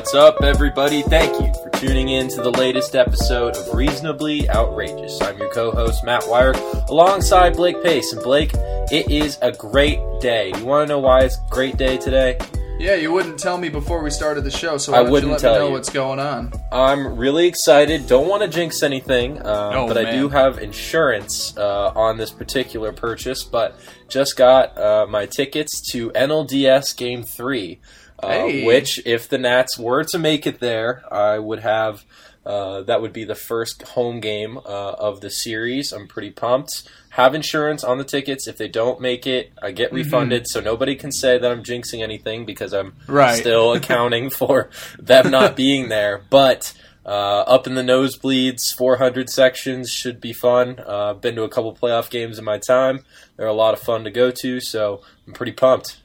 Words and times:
What's 0.00 0.14
up, 0.14 0.42
everybody? 0.42 1.02
Thank 1.02 1.40
you 1.40 1.59
tuning 1.80 2.10
in 2.10 2.28
to 2.28 2.42
the 2.42 2.50
latest 2.50 2.94
episode 2.94 3.56
of 3.56 3.74
Reasonably 3.74 4.48
Outrageous. 4.50 5.18
I'm 5.22 5.38
your 5.38 5.48
co 5.50 5.70
host, 5.70 6.04
Matt 6.04 6.22
Wire, 6.28 6.52
alongside 6.90 7.56
Blake 7.56 7.82
Pace. 7.82 8.12
And 8.12 8.22
Blake, 8.22 8.50
it 8.92 9.10
is 9.10 9.38
a 9.40 9.50
great 9.50 9.98
day. 10.20 10.52
You 10.58 10.64
want 10.66 10.86
to 10.88 10.92
know 10.94 10.98
why 10.98 11.20
it's 11.20 11.36
a 11.38 11.48
great 11.50 11.78
day 11.78 11.96
today? 11.96 12.38
Yeah, 12.78 12.94
you 12.96 13.12
wouldn't 13.12 13.38
tell 13.38 13.56
me 13.56 13.70
before 13.70 14.02
we 14.02 14.10
started 14.10 14.44
the 14.44 14.50
show, 14.50 14.76
so 14.76 14.92
I 14.94 15.00
wouldn't 15.00 15.24
you 15.28 15.32
let 15.32 15.40
tell 15.40 15.52
me 15.54 15.58
know 15.60 15.66
you. 15.68 15.72
what's 15.72 15.90
going 15.90 16.18
on? 16.18 16.52
I'm 16.70 17.16
really 17.16 17.46
excited. 17.46 18.06
Don't 18.06 18.28
want 18.28 18.42
to 18.42 18.48
jinx 18.48 18.82
anything, 18.82 19.38
uh, 19.38 19.72
Oh, 19.74 19.86
but 19.88 19.96
I 19.98 20.10
do 20.10 20.28
have 20.28 20.58
insurance 20.58 21.56
uh, 21.56 21.92
on 21.96 22.18
this 22.18 22.30
particular 22.30 22.92
purchase. 22.92 23.42
But 23.42 23.74
just 24.08 24.36
got 24.36 24.76
uh, 24.76 25.06
my 25.08 25.24
tickets 25.26 25.80
to 25.92 26.10
NLDS 26.10 26.96
Game 26.96 27.22
Three, 27.22 27.80
uh, 28.22 28.44
which, 28.64 29.00
if 29.06 29.28
the 29.28 29.38
Nats 29.38 29.78
were 29.78 30.04
to 30.04 30.18
make 30.18 30.46
it 30.46 30.60
there, 30.60 31.02
I 31.12 31.38
would 31.38 31.60
have. 31.60 32.04
Uh, 32.44 32.80
that 32.82 33.02
would 33.02 33.12
be 33.12 33.24
the 33.24 33.34
first 33.34 33.82
home 33.82 34.18
game 34.18 34.56
uh, 34.56 34.60
of 34.98 35.20
the 35.20 35.28
series. 35.30 35.92
I'm 35.92 36.08
pretty 36.08 36.30
pumped. 36.30 36.88
Have 37.10 37.34
insurance 37.34 37.84
on 37.84 37.98
the 37.98 38.04
tickets. 38.04 38.48
If 38.48 38.56
they 38.56 38.66
don't 38.66 38.98
make 38.98 39.26
it, 39.26 39.52
I 39.62 39.72
get 39.72 39.92
refunded. 39.92 40.46
So 40.48 40.60
nobody 40.60 40.96
can 40.96 41.12
say 41.12 41.36
that 41.38 41.52
I'm 41.52 41.62
jinxing 41.62 42.02
anything 42.02 42.46
because 42.46 42.72
I'm 42.72 42.94
Right. 43.06 43.36
still 43.38 43.72
accounting 43.74 44.30
for 44.30 44.70
them 44.98 45.30
not 45.30 45.54
being 45.54 45.90
there. 45.90 46.22
But 46.30 46.72
uh, 47.04 47.40
up 47.40 47.66
in 47.66 47.74
the 47.74 47.82
nosebleeds, 47.82 48.74
400 48.74 49.28
sections 49.28 49.90
should 49.90 50.18
be 50.18 50.32
fun. 50.32 50.78
Uh, 50.78 51.10
I've 51.10 51.20
been 51.20 51.36
to 51.36 51.42
a 51.42 51.48
couple 51.50 51.74
playoff 51.76 52.08
games 52.08 52.38
in 52.38 52.44
my 52.46 52.56
time. 52.58 53.04
They're 53.36 53.46
a 53.48 53.52
lot 53.52 53.74
of 53.74 53.80
fun 53.80 54.04
to 54.04 54.10
go 54.10 54.30
to, 54.40 54.60
so 54.60 55.02
I'm 55.26 55.34
pretty 55.34 55.52
pumped. 55.52 55.98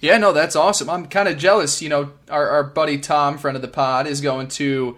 Yeah, 0.00 0.16
no, 0.18 0.32
that's 0.32 0.56
awesome. 0.56 0.88
I'm 0.88 1.06
kind 1.06 1.28
of 1.28 1.36
jealous. 1.36 1.82
You 1.82 1.88
know, 1.90 2.12
our, 2.30 2.48
our 2.48 2.64
buddy 2.64 2.98
Tom, 2.98 3.36
friend 3.38 3.54
of 3.56 3.62
the 3.62 3.68
pod, 3.68 4.06
is 4.06 4.20
going 4.20 4.48
to 4.48 4.96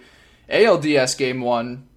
ALDS 0.49 1.17
game 1.19 1.41
one. 1.41 1.89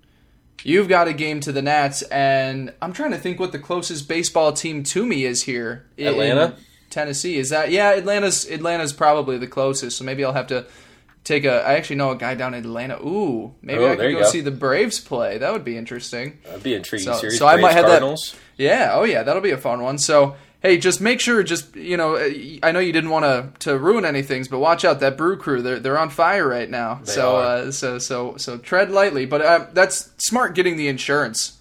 You've 0.63 0.87
got 0.87 1.07
a 1.07 1.13
game 1.13 1.39
to 1.41 1.51
the 1.51 1.61
Nats, 1.61 2.01
and 2.03 2.73
I'm 2.81 2.93
trying 2.93 3.11
to 3.11 3.17
think 3.17 3.39
what 3.39 3.51
the 3.51 3.59
closest 3.59 4.07
baseball 4.07 4.51
team 4.53 4.83
to 4.85 5.05
me 5.05 5.23
is 5.25 5.43
here. 5.43 5.85
in 5.97 6.07
Atlanta? 6.07 6.55
Tennessee. 6.89 7.37
Is 7.37 7.49
that 7.49 7.71
yeah? 7.71 7.91
Atlanta's 7.91 8.49
Atlanta's 8.49 8.93
probably 8.93 9.37
the 9.37 9.47
closest. 9.47 9.97
So 9.97 10.03
maybe 10.05 10.23
I'll 10.23 10.33
have 10.33 10.47
to 10.47 10.65
take 11.23 11.43
a. 11.43 11.61
I 11.61 11.73
actually 11.73 11.97
know 11.97 12.11
a 12.11 12.15
guy 12.15 12.33
down 12.35 12.53
in 12.53 12.63
Atlanta. 12.63 12.97
Ooh, 13.05 13.53
maybe 13.61 13.83
Oh, 13.83 13.91
I 13.91 13.95
could 13.97 14.13
go, 14.13 14.19
go. 14.21 14.25
see 14.29 14.39
the 14.41 14.49
Braves 14.51 14.99
play. 14.99 15.37
That 15.37 15.51
would 15.51 15.65
be 15.65 15.77
interesting. 15.77 16.39
That'd 16.45 16.63
be 16.63 16.73
intriguing 16.73 17.13
So- 17.13 17.19
series. 17.19 17.37
so 17.37 17.45
I 17.47 17.57
might 17.57 17.73
have 17.73 17.85
that- 17.87 18.33
Yeah, 18.57 18.91
oh 18.93 19.03
yeah, 19.03 19.23
that'll 19.23 19.41
be 19.41 19.51
a 19.51 19.57
fun 19.57 19.81
one. 19.83 19.97
So, 19.97 20.35
hey, 20.65 20.77
just 20.77 20.99
make 20.99 21.19
sure, 21.19 21.43
just 21.43 21.75
you 21.75 21.95
know, 21.95 22.17
I 22.63 22.71
know 22.71 22.79
you 22.79 22.91
didn't 22.91 23.11
want 23.11 23.25
to 23.25 23.69
to 23.69 23.77
ruin 23.77 24.03
anything, 24.05 24.43
but 24.49 24.59
watch 24.59 24.83
out 24.83 24.99
that 25.01 25.15
brew 25.17 25.37
crew. 25.37 25.61
They're 25.61 25.79
they're 25.79 25.99
on 25.99 26.09
fire 26.09 26.47
right 26.47 26.69
now. 26.69 27.01
They 27.05 27.11
so 27.11 27.35
uh, 27.37 27.71
so 27.71 27.99
so 27.99 28.37
so 28.37 28.57
tread 28.57 28.89
lightly. 28.91 29.25
But 29.25 29.41
uh, 29.41 29.65
that's 29.73 30.11
smart 30.17 30.55
getting 30.55 30.75
the 30.77 30.87
insurance. 30.87 31.57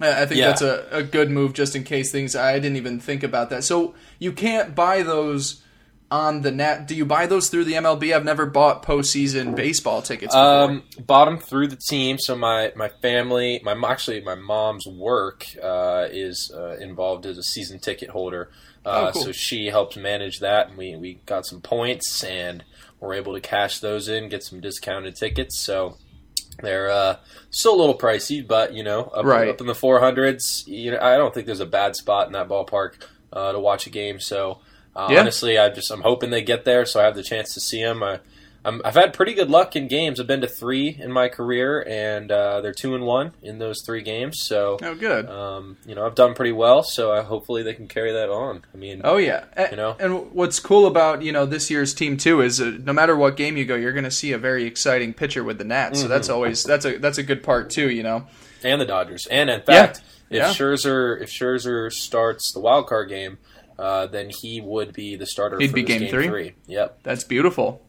I 0.00 0.22
I 0.22 0.26
think 0.26 0.40
Yeah. 0.40 0.48
that's 0.48 0.62
a, 0.62 0.86
a 0.90 1.02
good 1.02 1.30
move 1.30 1.54
just 1.54 1.74
in 1.74 1.84
case 1.84 2.12
things. 2.12 2.36
I 2.36 2.54
didn't 2.58 2.76
even 2.76 3.00
think 3.00 3.22
about 3.22 3.48
that. 3.50 3.64
So 3.64 3.94
you 4.18 4.32
can't 4.32 4.74
buy 4.74 5.02
those 5.02 5.62
on 6.14 6.42
the 6.42 6.50
net. 6.52 6.86
Do 6.86 6.94
you 6.94 7.04
buy 7.04 7.26
those 7.26 7.48
through 7.48 7.64
the 7.64 7.72
MLB? 7.72 8.14
I've 8.14 8.24
never 8.24 8.46
bought 8.46 8.82
postseason 8.84 9.56
baseball 9.56 10.00
tickets. 10.00 10.32
Before. 10.34 10.62
Um, 10.64 10.82
bottom 11.04 11.38
through 11.38 11.68
the 11.68 11.76
team. 11.88 12.18
So 12.18 12.36
my 12.36 12.72
my 12.76 12.88
family, 13.02 13.60
my 13.64 13.74
actually 13.90 14.20
my 14.20 14.36
mom's 14.36 14.86
work 14.86 15.44
uh, 15.62 16.06
is 16.10 16.52
uh, 16.54 16.76
involved 16.76 17.26
as 17.26 17.36
a 17.38 17.42
season 17.42 17.78
ticket 17.80 18.10
holder. 18.10 18.50
Uh, 18.86 19.06
Oh, 19.08 19.12
cool. 19.12 19.22
So 19.24 19.32
she 19.32 19.66
helped 19.66 19.96
manage 19.96 20.40
that, 20.40 20.68
and 20.68 20.78
we 20.78 20.94
we 20.96 21.14
got 21.26 21.46
some 21.46 21.60
points, 21.60 22.22
and 22.22 22.62
we're 23.00 23.14
able 23.14 23.32
to 23.34 23.40
cash 23.40 23.80
those 23.80 24.08
in, 24.08 24.28
get 24.28 24.42
some 24.44 24.60
discounted 24.60 25.16
tickets. 25.16 25.58
So 25.58 25.96
they're 26.62 26.90
uh, 26.90 27.16
still 27.50 27.74
a 27.74 27.80
little 27.80 27.98
pricey, 27.98 28.46
but 28.46 28.72
you 28.74 28.84
know, 28.84 29.04
up, 29.04 29.24
Right. 29.24 29.48
up 29.48 29.60
in 29.60 29.66
the 29.66 29.74
four 29.74 29.98
hundreds. 30.00 30.64
You 30.68 30.92
know, 30.92 30.98
I 31.00 31.16
don't 31.16 31.34
think 31.34 31.46
there's 31.46 31.60
a 31.60 31.66
bad 31.66 31.96
spot 31.96 32.26
in 32.28 32.34
that 32.34 32.48
ballpark 32.48 33.02
uh, 33.32 33.50
to 33.52 33.58
watch 33.58 33.86
a 33.88 33.90
game. 33.90 34.20
So 34.20 34.60
uh, 34.96 35.08
Yeah. 35.10 35.20
honestly, 35.20 35.58
I 35.58 35.68
just 35.70 35.90
I'm 35.90 36.02
hoping 36.02 36.30
they 36.30 36.42
get 36.42 36.64
there, 36.64 36.84
so 36.86 37.00
I 37.00 37.04
have 37.04 37.14
the 37.16 37.22
chance 37.22 37.54
to 37.54 37.60
see 37.60 37.82
them. 37.82 38.02
I, 38.02 38.20
I'm, 38.66 38.80
I've 38.82 38.94
had 38.94 39.12
pretty 39.12 39.34
good 39.34 39.50
luck 39.50 39.76
in 39.76 39.88
games. 39.88 40.18
I've 40.18 40.26
been 40.26 40.40
to 40.40 40.46
three 40.48 40.88
in 40.98 41.12
my 41.12 41.28
career, 41.28 41.84
and 41.86 42.32
uh, 42.32 42.62
they're 42.62 42.72
two 42.72 42.94
and 42.94 43.04
one 43.04 43.32
in 43.42 43.58
those 43.58 43.82
three 43.84 44.00
games. 44.00 44.40
So, 44.40 44.78
oh, 44.82 44.94
good. 44.94 45.28
um, 45.28 45.76
you 45.84 45.94
know, 45.94 46.06
I've 46.06 46.14
done 46.14 46.32
pretty 46.32 46.52
well. 46.52 46.82
So, 46.82 47.12
uh, 47.12 47.24
hopefully, 47.24 47.62
they 47.62 47.74
can 47.74 47.88
carry 47.88 48.12
that 48.12 48.30
on. 48.30 48.62
I 48.72 48.78
mean, 48.78 49.02
Oh 49.04 49.18
yeah, 49.18 49.44
A- 49.54 49.68
You 49.72 49.76
know? 49.76 49.96
And 50.00 50.32
what's 50.32 50.60
cool 50.60 50.86
about 50.86 51.20
you 51.20 51.30
know 51.30 51.44
this 51.44 51.70
year's 51.70 51.92
team 51.92 52.16
too 52.16 52.40
is 52.40 52.58
uh, 52.58 52.78
no 52.82 52.94
matter 52.94 53.14
what 53.14 53.36
game 53.36 53.58
you 53.58 53.66
go, 53.66 53.74
you're 53.74 53.92
going 53.92 54.04
to 54.04 54.10
see 54.10 54.32
a 54.32 54.38
very 54.38 54.64
exciting 54.64 55.12
pitcher 55.12 55.44
with 55.44 55.58
the 55.58 55.64
Nats. 55.64 55.98
So 55.98 56.04
Mm-hmm. 56.06 56.12
that's 56.14 56.30
always 56.30 56.64
that's 56.64 56.86
a 56.86 56.96
that's 56.96 57.18
a 57.18 57.22
good 57.22 57.42
part 57.42 57.68
too. 57.68 57.90
You 57.90 58.02
know. 58.02 58.26
and 58.62 58.80
the 58.80 58.86
Dodgers. 58.86 59.26
And 59.26 59.50
in 59.50 59.60
fact, 59.60 59.98
if 60.30 60.38
Yeah. 60.38 60.48
Scherzer 60.48 61.20
if 61.20 61.28
Scherzer 61.28 61.92
starts 61.92 62.52
the 62.52 62.60
wild 62.60 62.86
card 62.86 63.10
game, 63.10 63.36
uh, 63.78 64.06
then 64.06 64.30
he 64.30 64.60
would 64.60 64.92
be 64.92 65.16
the 65.16 65.26
starter. 65.26 65.58
He'd 65.58 65.68
for 65.70 65.74
be 65.76 65.82
this 65.82 65.98
game 66.00 66.08
three? 66.10 66.54
Yep. 66.66 67.00
That's 67.02 67.24
beautiful. 67.24 67.80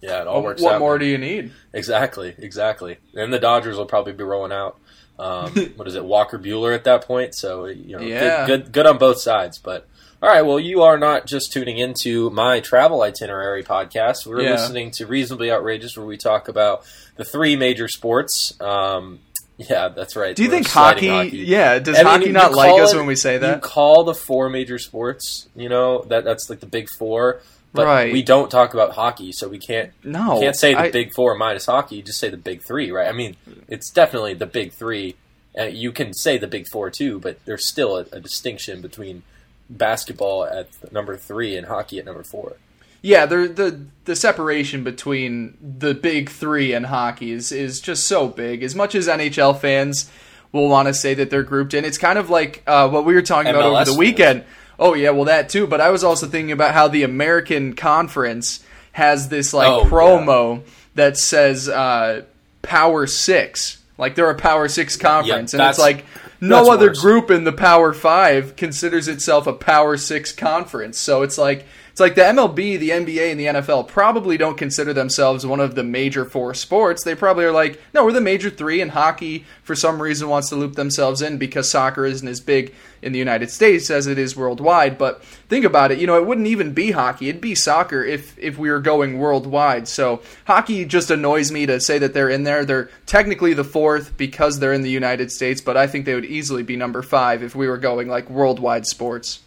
Yeah, 0.00 0.20
it 0.22 0.26
all 0.26 0.42
works 0.42 0.60
out. 0.62 0.64
what 0.64 0.74
out. 0.74 0.80
more 0.80 0.98
do 0.98 1.06
you 1.06 1.16
need? 1.18 1.52
Exactly, 1.72 2.34
exactly. 2.38 2.98
And 3.14 3.32
the 3.32 3.38
Dodgers 3.38 3.76
will 3.76 3.86
probably 3.86 4.12
be 4.12 4.24
rolling 4.24 4.50
out. 4.52 4.78
Um, 5.18 5.52
what 5.76 5.86
is 5.86 5.94
it, 5.94 6.04
Walker 6.04 6.38
Buehler 6.38 6.74
at 6.74 6.84
that 6.84 7.06
point? 7.06 7.34
So 7.36 7.66
you 7.66 7.96
know, 7.96 8.02
Yeah. 8.02 8.46
good, 8.46 8.64
good, 8.64 8.72
good 8.72 8.86
on 8.86 8.98
both 8.98 9.20
sides. 9.20 9.58
But 9.58 9.86
all 10.20 10.28
right, 10.28 10.42
well, 10.42 10.58
you 10.58 10.82
are 10.82 10.98
not 10.98 11.26
just 11.26 11.52
tuning 11.52 11.78
into 11.78 12.30
my 12.30 12.60
travel 12.60 13.02
itinerary 13.02 13.62
podcast. 13.62 14.26
We're 14.26 14.42
Yeah. 14.42 14.52
listening 14.52 14.90
to 14.92 15.06
Reasonably 15.06 15.50
Outrageous, 15.52 15.96
where 15.96 16.06
we 16.06 16.16
talk 16.16 16.48
about 16.48 16.84
the 17.16 17.24
three 17.24 17.54
major 17.56 17.86
sports. 17.88 18.54
Um, 18.60 19.20
yeah, 19.70 19.88
that's 19.88 20.16
right. 20.16 20.34
Do 20.34 20.42
you 20.42 20.48
We're 20.48 20.54
think 20.56 20.68
sliding 20.68 21.10
hockey, 21.10 21.38
Yeah, 21.38 21.78
does 21.78 21.98
I 21.98 22.02
hockey 22.02 22.26
you 22.26 22.32
not 22.32 22.52
like 22.52 22.80
us 22.80 22.92
it- 22.92 22.96
when 22.96 23.06
we 23.06 23.16
say 23.16 23.34
You 23.34 23.40
that? 23.40 23.62
call 23.62 24.04
the 24.04 24.14
four 24.14 24.48
major 24.48 24.78
sports, 24.78 25.48
you 25.54 25.68
know, 25.68 26.02
that 26.04 26.24
that's 26.24 26.48
like 26.50 26.60
the 26.60 26.66
big 26.66 26.88
four. 26.98 27.40
But 27.74 27.86
Right. 27.86 28.12
we 28.12 28.22
don't 28.22 28.50
talk 28.50 28.74
about 28.74 28.92
hockey, 28.92 29.32
so 29.32 29.48
we 29.48 29.58
can't 29.58 29.92
No, 30.04 30.38
can't 30.40 30.54
say 30.56 30.74
the 30.74 30.80
I- 30.80 30.90
big 30.90 31.14
four 31.14 31.34
minus 31.34 31.66
hockey. 31.66 31.96
You 31.96 32.02
just 32.02 32.18
say 32.18 32.28
the 32.28 32.36
big 32.36 32.62
three, 32.62 32.90
right? 32.90 33.08
I 33.08 33.12
mean, 33.12 33.36
it's 33.68 33.90
definitely 33.90 34.34
the 34.34 34.44
big 34.46 34.72
three. 34.74 35.16
Uh, 35.58 35.64
you 35.64 35.90
can 35.92 36.12
say 36.12 36.36
the 36.38 36.46
big 36.46 36.66
four 36.68 36.90
too, 36.90 37.18
but 37.18 37.38
there's 37.46 37.64
still 37.66 37.96
a, 37.96 38.06
a 38.12 38.20
distinction 38.20 38.80
between 38.82 39.22
basketball 39.70 40.44
at 40.44 40.68
number 40.92 41.16
three 41.16 41.56
and 41.56 41.66
hockey 41.66 41.98
at 41.98 42.04
number 42.04 42.22
four. 42.22 42.56
Yeah, 43.02 43.26
the 43.26 43.48
the 43.48 43.84
the 44.04 44.16
separation 44.16 44.84
between 44.84 45.56
the 45.60 45.92
big 45.94 46.30
three 46.30 46.72
and 46.72 46.86
hockey 46.86 47.32
is 47.32 47.50
is 47.52 47.80
just 47.80 48.06
so 48.06 48.28
big. 48.28 48.62
As 48.62 48.74
much 48.74 48.94
as 48.94 49.08
NHL 49.08 49.58
fans 49.58 50.10
will 50.52 50.68
want 50.68 50.86
to 50.88 50.94
say 50.94 51.14
that 51.14 51.28
they're 51.30 51.42
grouped 51.42 51.74
in, 51.74 51.84
it's 51.84 51.98
kind 51.98 52.18
of 52.18 52.30
like 52.30 52.62
uh, 52.66 52.88
what 52.88 53.04
we 53.04 53.14
were 53.14 53.22
talking 53.22 53.50
about 53.50 53.64
over 53.64 53.78
the 53.80 53.86
fans. 53.86 53.98
weekend. 53.98 54.44
Oh 54.78 54.94
yeah, 54.94 55.10
well 55.10 55.24
that 55.24 55.48
too. 55.48 55.66
But 55.66 55.80
I 55.80 55.90
was 55.90 56.04
also 56.04 56.26
thinking 56.26 56.52
about 56.52 56.74
how 56.74 56.88
the 56.88 57.02
American 57.02 57.74
Conference 57.74 58.64
has 58.92 59.28
this 59.28 59.52
like 59.52 59.68
Oh, 59.68 59.84
promo 59.84 60.62
that 60.94 61.16
says 61.16 61.68
uh, 61.68 62.22
Power 62.62 63.06
Six, 63.08 63.82
like 63.98 64.14
they're 64.14 64.30
a 64.30 64.34
Power 64.36 64.68
Six 64.68 64.96
conference, 64.96 65.54
and 65.54 65.62
it's 65.62 65.78
like 65.78 66.04
no 66.40 66.70
other 66.72 66.88
worse. 66.88 67.00
group 67.00 67.30
in 67.30 67.44
the 67.44 67.52
Power 67.52 67.92
Five 67.92 68.54
considers 68.56 69.08
itself 69.08 69.46
a 69.46 69.52
Power 69.52 69.96
Six 69.96 70.30
conference. 70.32 70.98
So 70.98 71.22
it's 71.22 71.38
like 71.38 71.64
it's 71.92 72.00
like 72.00 72.14
the 72.14 72.22
MLB, 72.22 72.78
the 72.78 72.88
NBA, 72.88 73.30
and 73.30 73.38
the 73.38 73.60
NFL 73.60 73.86
probably 73.86 74.38
don't 74.38 74.56
consider 74.56 74.94
themselves 74.94 75.44
one 75.44 75.60
of 75.60 75.74
the 75.74 75.84
major 75.84 76.24
four 76.24 76.54
sports. 76.54 77.04
They 77.04 77.14
probably 77.14 77.44
are 77.44 77.52
like, 77.52 77.78
no, 77.92 78.06
we're 78.06 78.12
the 78.12 78.20
major 78.22 78.48
three, 78.48 78.80
and 78.80 78.92
hockey 78.92 79.44
for 79.62 79.74
some 79.74 80.00
reason 80.00 80.30
wants 80.30 80.48
to 80.48 80.56
loop 80.56 80.74
themselves 80.74 81.20
in 81.20 81.36
because 81.36 81.68
soccer 81.68 82.06
isn't 82.06 82.26
as 82.26 82.40
big 82.40 82.72
in 83.02 83.12
the 83.12 83.18
United 83.18 83.50
States 83.50 83.90
as 83.90 84.06
it 84.06 84.16
is 84.16 84.34
worldwide. 84.34 84.96
But 84.96 85.22
think 85.22 85.66
about 85.66 85.92
it, 85.92 85.98
you 85.98 86.06
know, 86.06 86.16
it 86.16 86.26
wouldn't 86.26 86.46
even 86.46 86.72
be 86.72 86.92
hockey; 86.92 87.28
it'd 87.28 87.42
be 87.42 87.54
soccer 87.54 88.02
if 88.02 88.38
if 88.38 88.56
we 88.56 88.70
were 88.70 88.80
going 88.80 89.18
worldwide. 89.18 89.86
So 89.86 90.22
hockey 90.46 90.86
just 90.86 91.10
annoys 91.10 91.52
me 91.52 91.66
to 91.66 91.78
say 91.78 91.98
that 91.98 92.14
they're 92.14 92.30
in 92.30 92.44
there. 92.44 92.64
They're 92.64 92.88
technically 93.04 93.52
the 93.52 93.64
fourth 93.64 94.16
because 94.16 94.60
they're 94.60 94.72
in 94.72 94.80
the 94.80 94.88
United 94.90 95.30
States, 95.30 95.60
but 95.60 95.76
I 95.76 95.86
think 95.86 96.06
they 96.06 96.14
would 96.14 96.24
easily 96.24 96.62
be 96.62 96.76
number 96.76 97.02
five 97.02 97.42
if 97.42 97.54
we 97.54 97.68
were 97.68 97.76
going 97.76 98.08
like 98.08 98.30
worldwide 98.30 98.86
sports. 98.86 99.40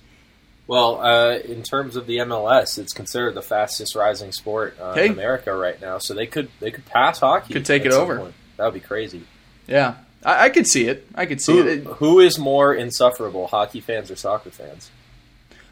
Well, 0.68 1.00
uh, 1.02 1.36
in 1.38 1.62
terms 1.62 1.96
of 1.96 2.08
the 2.08 2.18
MLS, 2.18 2.80
it's 2.80 2.92
considered 2.94 3.36
the 3.36 3.42
fastest 3.44 3.96
rising 3.96 4.32
sport 4.32 4.76
uh, 4.82 4.94
Hey. 4.96 5.08
in 5.08 5.12
America 5.14 5.54
right 5.56 5.80
now. 5.80 6.00
So 6.00 6.14
they 6.16 6.26
could 6.26 6.50
they 6.60 6.72
could 6.72 6.86
pass 6.86 7.20
hockey. 7.20 7.54
Could 7.54 7.66
take 7.66 7.86
it 7.86 7.92
over. 7.92 8.34
That 8.58 8.66
would 8.66 8.74
be 8.74 8.80
crazy. 8.80 9.24
Yeah. 9.68 9.96
I, 10.24 10.46
I 10.46 10.50
could 10.50 10.66
see 10.66 10.88
it. 10.88 11.08
I 11.14 11.28
could 11.28 11.40
see 11.40 11.54
Who, 11.54 11.68
it. 11.68 11.84
who 11.84 12.20
is 12.20 12.40
more 12.40 12.74
insufferable, 12.74 13.46
hockey 13.48 13.80
fans 13.80 14.10
or 14.10 14.16
soccer 14.16 14.50
fans? 14.50 14.90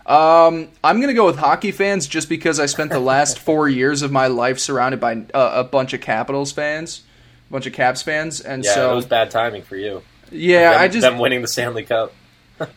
Um, 0.06 0.68
I'm 0.84 1.00
gonna 1.00 1.13
go 1.13 1.25
with 1.25 1.38
hockey 1.38 1.72
fans 1.72 2.07
just 2.07 2.28
because 2.28 2.60
I 2.60 2.66
spent 2.66 2.92
the 2.92 3.00
last 3.00 3.40
four 3.48 3.69
years 3.69 4.01
of 4.01 4.12
my 4.12 4.28
life 4.28 4.60
surrounded 4.60 5.00
by 5.00 5.13
uh, 5.34 5.54
a 5.56 5.63
bunch 5.63 5.94
of 5.94 6.01
Capitals 6.01 6.51
fans, 6.51 7.01
a 7.50 7.54
bunch 7.54 7.66
of 7.68 7.74
Caps 7.74 8.01
fans, 8.01 8.42
and 8.42 8.66
Yeah, 8.66 8.74
so 8.75 8.92
it 8.92 8.95
was 8.95 9.06
bad 9.06 9.31
timing 9.31 9.63
for 9.63 9.78
you. 9.78 10.04
yeah, 10.30 10.72
them, 10.72 10.81
I 10.81 10.88
just 10.90 11.01
them 11.01 11.19
winning 11.19 11.42
the 11.42 11.48
Stanley 11.48 11.84
Cup. 11.84 12.13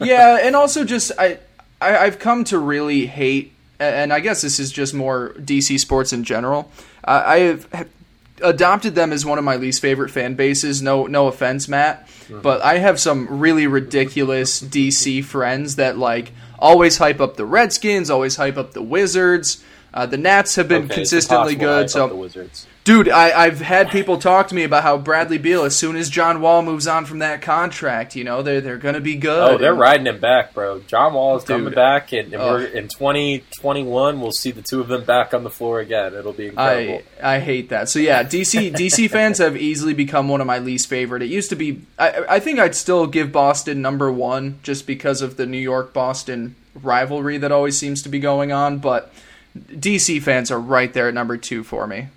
yeah, 0.00 0.38
and 0.42 0.54
also 0.54 0.84
just 0.84 1.10
I, 1.18 1.40
I 1.80 1.96
I've 1.96 2.18
come 2.18 2.44
to 2.44 2.58
really 2.58 3.06
hate, 3.06 3.52
and 3.78 4.12
I 4.12 4.20
guess 4.20 4.42
this 4.42 4.58
is 4.58 4.72
just 4.72 4.94
more 4.94 5.34
DC 5.38 5.78
sports 5.80 6.12
in 6.12 6.24
general. 6.24 6.70
Uh, 7.04 7.22
I 7.24 7.38
have 7.38 7.88
adopted 8.42 8.94
them 8.94 9.12
as 9.12 9.24
one 9.24 9.38
of 9.38 9.44
my 9.44 9.56
least 9.56 9.80
favorite 9.80 10.10
fan 10.10 10.34
bases. 10.34 10.82
No, 10.82 11.06
no 11.06 11.26
offense, 11.28 11.68
Matt, 11.68 12.08
but 12.42 12.62
I 12.62 12.78
have 12.78 13.00
some 13.00 13.40
really 13.40 13.66
ridiculous 13.66 14.62
DC 14.62 15.24
friends 15.24 15.76
that 15.76 15.98
like 15.98 16.32
always 16.58 16.98
hype 16.98 17.20
up 17.20 17.36
the 17.36 17.44
Redskins, 17.46 18.10
always 18.10 18.36
hype 18.36 18.56
up 18.56 18.72
the 18.72 18.82
Wizards. 18.82 19.62
Uh, 19.94 20.04
the 20.04 20.18
Nats 20.18 20.56
have 20.56 20.68
been 20.68 20.84
Okay, 20.84 20.94
consistently 20.94 21.54
impossible 21.54 21.66
to 21.66 21.74
hype 21.74 21.82
good, 21.84 21.90
so 21.90 22.08
the 22.08 22.16
Wizards. 22.16 22.66
Dude, 22.86 23.08
I, 23.08 23.36
I've 23.36 23.60
had 23.60 23.90
people 23.90 24.16
talk 24.16 24.46
to 24.46 24.54
me 24.54 24.62
about 24.62 24.84
how 24.84 24.96
Bradley 24.96 25.38
Beal, 25.38 25.64
as 25.64 25.74
soon 25.74 25.96
as 25.96 26.08
John 26.08 26.40
Wall 26.40 26.62
moves 26.62 26.86
on 26.86 27.04
from 27.04 27.18
that 27.18 27.42
contract, 27.42 28.14
you 28.14 28.22
know, 28.22 28.42
they're 28.42 28.60
they're 28.60 28.76
gonna 28.78 29.00
be 29.00 29.16
good. 29.16 29.54
Oh, 29.54 29.58
they're 29.58 29.72
And- 29.72 29.80
riding 29.80 30.06
him 30.06 30.20
back, 30.20 30.54
bro. 30.54 30.78
John 30.86 31.14
Wall 31.14 31.36
is 31.36 31.42
coming 31.42 31.74
back, 31.74 32.12
and, 32.12 32.32
and 32.32 32.40
we're 32.40 32.64
in 32.64 32.86
2021. 32.86 34.20
We'll 34.20 34.30
see 34.30 34.52
the 34.52 34.62
two 34.62 34.80
of 34.80 34.86
them 34.86 35.02
back 35.02 35.34
on 35.34 35.42
the 35.42 35.50
floor 35.50 35.80
again. 35.80 36.14
It'll 36.14 36.32
be 36.32 36.46
incredible. 36.46 37.02
I 37.20 37.36
I 37.36 37.40
hate 37.40 37.70
that. 37.70 37.88
So 37.88 37.98
yeah, 37.98 38.22
DC 38.22 38.72
DC 38.76 39.10
fans 39.10 39.38
have 39.38 39.56
easily 39.56 39.92
become 39.92 40.28
one 40.28 40.40
of 40.40 40.46
my 40.46 40.60
least 40.60 40.86
favorite. 40.88 41.22
It 41.24 41.28
used 41.28 41.50
to 41.50 41.56
be. 41.56 41.82
I 41.98 42.24
I 42.36 42.38
think 42.38 42.60
I'd 42.60 42.76
still 42.76 43.08
give 43.08 43.32
Boston 43.32 43.82
number 43.82 44.12
one 44.12 44.60
just 44.62 44.86
because 44.86 45.22
of 45.22 45.36
the 45.36 45.46
New 45.46 45.58
York 45.58 45.92
Boston 45.92 46.54
rivalry 46.80 47.36
that 47.38 47.50
always 47.50 47.76
seems 47.76 48.00
to 48.02 48.08
be 48.08 48.20
going 48.20 48.52
on. 48.52 48.78
But 48.78 49.12
DC 49.58 50.22
fans 50.22 50.52
are 50.52 50.60
right 50.60 50.92
there 50.92 51.08
at 51.08 51.14
number 51.14 51.36
two 51.36 51.64
for 51.64 51.88
me. 51.88 52.10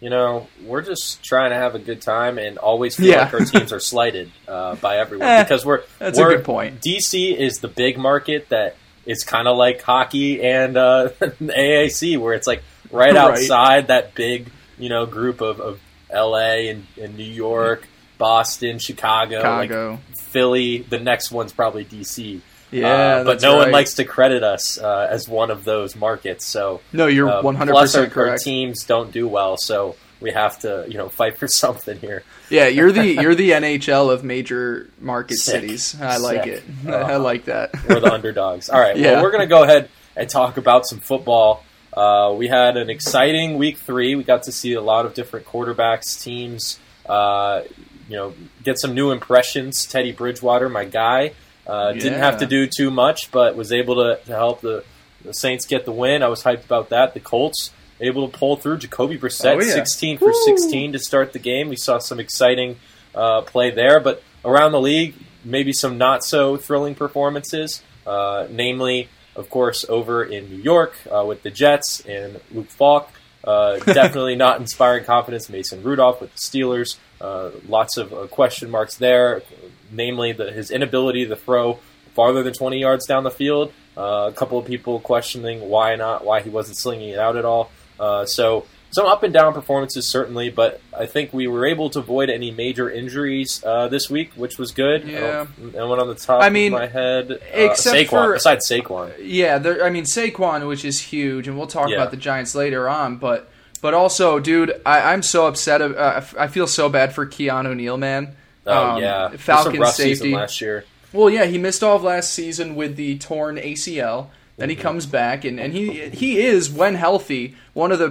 You 0.00 0.08
know, 0.10 0.46
we're 0.64 0.82
just 0.82 1.22
trying 1.22 1.50
to 1.50 1.56
have 1.56 1.74
a 1.74 1.78
good 1.78 2.00
time 2.00 2.38
and 2.38 2.56
always 2.58 2.96
feel 2.96 3.06
Yeah. 3.08 3.24
like 3.24 3.34
our 3.34 3.40
teams 3.40 3.72
are 3.72 3.80
slighted 3.80 4.30
uh, 4.48 4.74
by 4.76 4.96
everyone 4.98 5.28
Eh, 5.28 5.42
because 5.42 5.64
we're 5.64 5.82
that's 5.98 6.18
a 6.18 6.22
we're, 6.22 6.36
good 6.36 6.44
point. 6.44 6.80
DC 6.80 7.36
is 7.36 7.58
the 7.60 7.68
big 7.68 7.98
market 7.98 8.48
that 8.48 8.76
is 9.06 9.24
kind 9.24 9.46
of 9.48 9.56
like 9.56 9.82
hockey 9.82 10.42
and 10.42 10.76
uh, 10.76 11.08
AAC, 11.20 12.18
where 12.18 12.34
it's 12.34 12.46
like 12.46 12.62
right 12.90 13.14
Right. 13.14 13.16
outside 13.16 13.88
that 13.88 14.14
big 14.14 14.50
you 14.78 14.88
know 14.88 15.04
group 15.06 15.40
of, 15.40 15.60
of 15.60 15.80
L.A. 16.10 16.68
and, 16.70 16.86
and 17.00 17.16
New 17.16 17.22
York, 17.24 17.86
Boston, 18.18 18.78
Chicago, 18.78 19.36
like 19.42 19.68
Chicago. 19.70 20.00
Philly. 20.18 20.78
The 20.78 20.98
next 20.98 21.30
one's 21.30 21.52
probably 21.52 21.84
DC. 21.84 22.40
Yeah, 22.70 22.86
Uh, 22.88 23.24
but 23.24 23.42
no 23.42 23.56
one 23.56 23.70
likes 23.72 23.94
to 23.94 24.04
credit 24.04 24.42
us 24.42 24.78
uh, 24.78 25.08
as 25.10 25.28
one 25.28 25.50
of 25.50 25.64
those 25.64 25.96
markets. 25.96 26.46
So 26.46 26.80
No, 26.92 27.06
you're 27.06 27.28
uh, 27.28 27.42
one 27.42 27.56
hundred 27.56 27.74
our, 27.76 27.82
percent 27.82 28.04
our 28.08 28.10
correct. 28.26 28.42
teams 28.44 28.84
don't 28.84 29.10
do 29.12 29.26
well, 29.26 29.56
so 29.56 29.96
we 30.20 30.30
have 30.32 30.58
to 30.60 30.84
you 30.88 30.98
know 30.98 31.08
fight 31.08 31.38
for 31.38 31.48
something 31.62 31.98
here. 31.98 32.22
Yeah, 32.48 32.68
you're 32.68 32.92
the 32.92 33.06
you're 33.22 33.34
the 33.34 33.50
NHL 33.52 34.12
of 34.12 34.22
major 34.24 34.88
market 35.00 35.36
Sick. 35.38 35.54
cities. 35.54 35.96
I 36.00 36.18
like 36.18 36.44
Sick. 36.44 36.62
it. 36.84 36.90
I 36.90 37.16
like 37.16 37.46
that. 37.46 37.70
We're 37.88 38.00
the 38.00 38.12
underdogs. 38.12 38.68
All 38.70 38.80
right, 38.80 38.96
Yeah. 38.98 39.14
well 39.14 39.22
we're 39.24 39.32
gonna 39.32 39.46
go 39.46 39.62
ahead 39.64 39.88
and 40.16 40.28
talk 40.28 40.56
about 40.56 40.86
some 40.86 40.98
football. 41.00 41.64
Uh, 41.92 42.32
we 42.38 42.46
had 42.46 42.76
an 42.76 42.88
exciting 42.88 43.58
week 43.58 43.76
three. 43.78 44.14
We 44.14 44.22
got 44.22 44.44
to 44.44 44.52
see 44.52 44.74
a 44.74 44.80
lot 44.80 45.06
of 45.06 45.14
different 45.14 45.44
quarterbacks, 45.46 46.22
teams. 46.22 46.78
Uh, 47.04 47.62
you 48.08 48.16
know, 48.16 48.32
get 48.62 48.78
some 48.78 48.94
new 48.94 49.10
impressions. 49.10 49.86
Teddy 49.86 50.12
Bridgewater, 50.12 50.68
my 50.68 50.84
guy, 50.84 51.32
uh, 51.70 51.92
didn't 51.92 52.18
have 52.18 52.38
to 52.38 52.46
do 52.46 52.66
too 52.66 52.90
much, 52.90 53.30
but 53.30 53.56
was 53.56 53.72
able 53.72 53.96
to, 53.96 54.20
to 54.26 54.32
help 54.32 54.60
the, 54.60 54.84
the 55.24 55.32
Saints 55.32 55.66
get 55.66 55.84
the 55.84 55.92
win. 55.92 56.22
I 56.22 56.28
was 56.28 56.42
hyped 56.42 56.64
about 56.64 56.88
that. 56.90 57.14
The 57.14 57.20
Colts 57.20 57.70
able 58.00 58.28
to 58.28 58.36
pull 58.36 58.56
through. 58.56 58.78
Jacoby 58.78 59.18
Brissett, 59.18 59.56
Oh, 59.56 59.60
yeah. 59.60 59.74
16 59.74 60.18
for 60.18 60.26
Woo. 60.26 60.44
16 60.44 60.92
to 60.92 60.98
start 60.98 61.32
the 61.32 61.38
game. 61.38 61.68
We 61.68 61.76
saw 61.76 61.98
some 61.98 62.18
exciting 62.18 62.76
uh, 63.14 63.42
play 63.42 63.70
there, 63.70 64.00
but 64.00 64.22
around 64.44 64.72
the 64.72 64.80
league, 64.80 65.14
maybe 65.44 65.72
some 65.72 65.98
not 65.98 66.24
so 66.24 66.56
thrilling 66.56 66.94
performances. 66.94 67.82
Uh, 68.06 68.46
namely, 68.50 69.08
of 69.36 69.50
course, 69.50 69.84
over 69.88 70.24
in 70.24 70.48
New 70.50 70.60
York 70.62 70.94
uh, 71.14 71.24
with 71.24 71.42
the 71.42 71.50
Jets 71.50 72.00
and 72.00 72.40
Luke 72.50 72.68
Falk. 72.68 73.10
Uh, 73.44 73.78
definitely 73.86 74.34
not 74.34 74.58
inspiring 74.60 75.04
confidence. 75.04 75.48
Mason 75.48 75.82
Rudolph 75.82 76.20
with 76.20 76.32
the 76.34 76.38
Steelers. 76.38 76.96
Uh, 77.20 77.50
lots 77.68 77.96
of 77.98 78.12
uh, 78.12 78.26
question 78.26 78.70
marks 78.70 78.96
there, 78.96 79.42
namely 79.90 80.32
the, 80.32 80.50
his 80.52 80.70
inability 80.70 81.26
to 81.26 81.36
throw 81.36 81.78
farther 82.14 82.42
than 82.42 82.52
20 82.52 82.78
yards 82.78 83.06
down 83.06 83.24
the 83.24 83.30
field. 83.30 83.72
Uh, 83.96 84.28
a 84.28 84.32
couple 84.32 84.58
of 84.58 84.66
people 84.66 85.00
questioning 85.00 85.68
why 85.68 85.96
not, 85.96 86.24
why 86.24 86.40
he 86.40 86.48
wasn't 86.50 86.76
slinging 86.76 87.10
it 87.10 87.18
out 87.18 87.36
at 87.36 87.44
all. 87.44 87.70
Uh, 87.98 88.24
so 88.24 88.64
some 88.92 89.06
up 89.06 89.22
and 89.22 89.32
down 89.32 89.52
performances 89.52 90.06
certainly, 90.06 90.48
but 90.50 90.80
I 90.96 91.06
think 91.06 91.32
we 91.32 91.46
were 91.46 91.66
able 91.66 91.90
to 91.90 91.98
avoid 92.00 92.30
any 92.30 92.50
major 92.50 92.90
injuries 92.90 93.62
uh, 93.64 93.88
this 93.88 94.08
week, 94.10 94.32
which 94.34 94.58
was 94.58 94.72
good. 94.72 95.06
Yeah. 95.06 95.46
I 95.78 95.84
went 95.84 96.00
on 96.00 96.08
the 96.08 96.14
top 96.14 96.42
I 96.42 96.48
mean, 96.50 96.72
of 96.72 96.80
my 96.80 96.86
head. 96.86 97.30
Uh, 97.30 97.36
except 97.52 97.96
Saquon, 97.96 98.08
for- 98.08 98.32
besides 98.34 98.68
Saquon. 98.68 99.12
Yeah, 99.22 99.58
there, 99.58 99.84
I 99.84 99.90
mean 99.90 100.04
Saquon, 100.04 100.66
which 100.66 100.84
is 100.84 101.00
huge, 101.00 101.46
and 101.46 101.56
we'll 101.58 101.66
talk 101.66 101.88
Yeah. 101.90 101.96
about 101.96 102.10
the 102.10 102.16
Giants 102.16 102.54
later 102.54 102.88
on. 102.88 103.16
But 103.16 103.48
but 103.82 103.94
also, 103.94 104.38
dude, 104.40 104.72
I, 104.84 105.12
I'm 105.12 105.22
so 105.22 105.46
upset. 105.46 105.80
of- 105.82 105.96
Uh, 105.96 106.22
I 106.38 106.48
feel 106.48 106.66
so 106.66 106.88
bad 106.88 107.14
for 107.14 107.26
Keanu 107.26 107.74
Neal, 107.76 107.96
man. 107.96 108.34
Oh 108.70 108.90
Um, 108.92 109.02
yeah, 109.02 109.26
It 109.26 109.32
was 109.32 109.34
a 109.34 109.38
Falcons 109.42 109.94
safety. 109.94 110.34
last 110.34 110.60
year. 110.60 110.84
Well, 111.12 111.28
yeah, 111.30 111.46
he 111.46 111.58
missed 111.58 111.82
all 111.82 111.96
of 111.96 112.02
last 112.04 112.32
season 112.32 112.76
with 112.76 112.96
the 112.96 113.18
torn 113.18 113.56
ACL. 113.56 114.28
Then 114.56 114.68
he 114.70 114.76
comes 114.76 115.06
back, 115.06 115.44
and, 115.44 115.58
and 115.58 115.72
he 115.72 116.10
he 116.10 116.38
is, 116.40 116.70
when 116.70 116.94
healthy, 116.94 117.56
one 117.72 117.90
of 117.92 117.98
the 117.98 118.10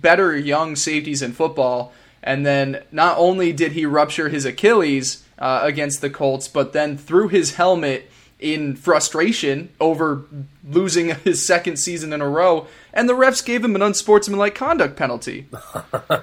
better 0.00 0.36
young 0.36 0.74
safeties 0.74 1.20
in 1.22 1.32
football. 1.32 1.92
And 2.22 2.46
then 2.46 2.82
not 2.92 3.16
only 3.18 3.52
did 3.52 3.72
he 3.72 3.84
rupture 3.84 4.28
his 4.28 4.44
Achilles 4.44 5.22
uh, 5.38 5.60
against 5.62 6.00
the 6.00 6.08
Colts, 6.10 6.48
but 6.48 6.72
then 6.72 6.96
through 6.96 7.28
his 7.28 7.56
helmet 7.56 8.08
in 8.42 8.74
frustration 8.74 9.70
over 9.80 10.24
losing 10.68 11.14
his 11.24 11.46
second 11.46 11.78
season 11.78 12.12
in 12.12 12.20
a 12.20 12.28
row, 12.28 12.66
and 12.92 13.08
the 13.08 13.14
refs 13.14 13.44
gave 13.44 13.64
him 13.64 13.74
an 13.74 13.82
unsportsmanlike 13.82 14.54
conduct 14.54 14.96
penalty. 14.96 15.46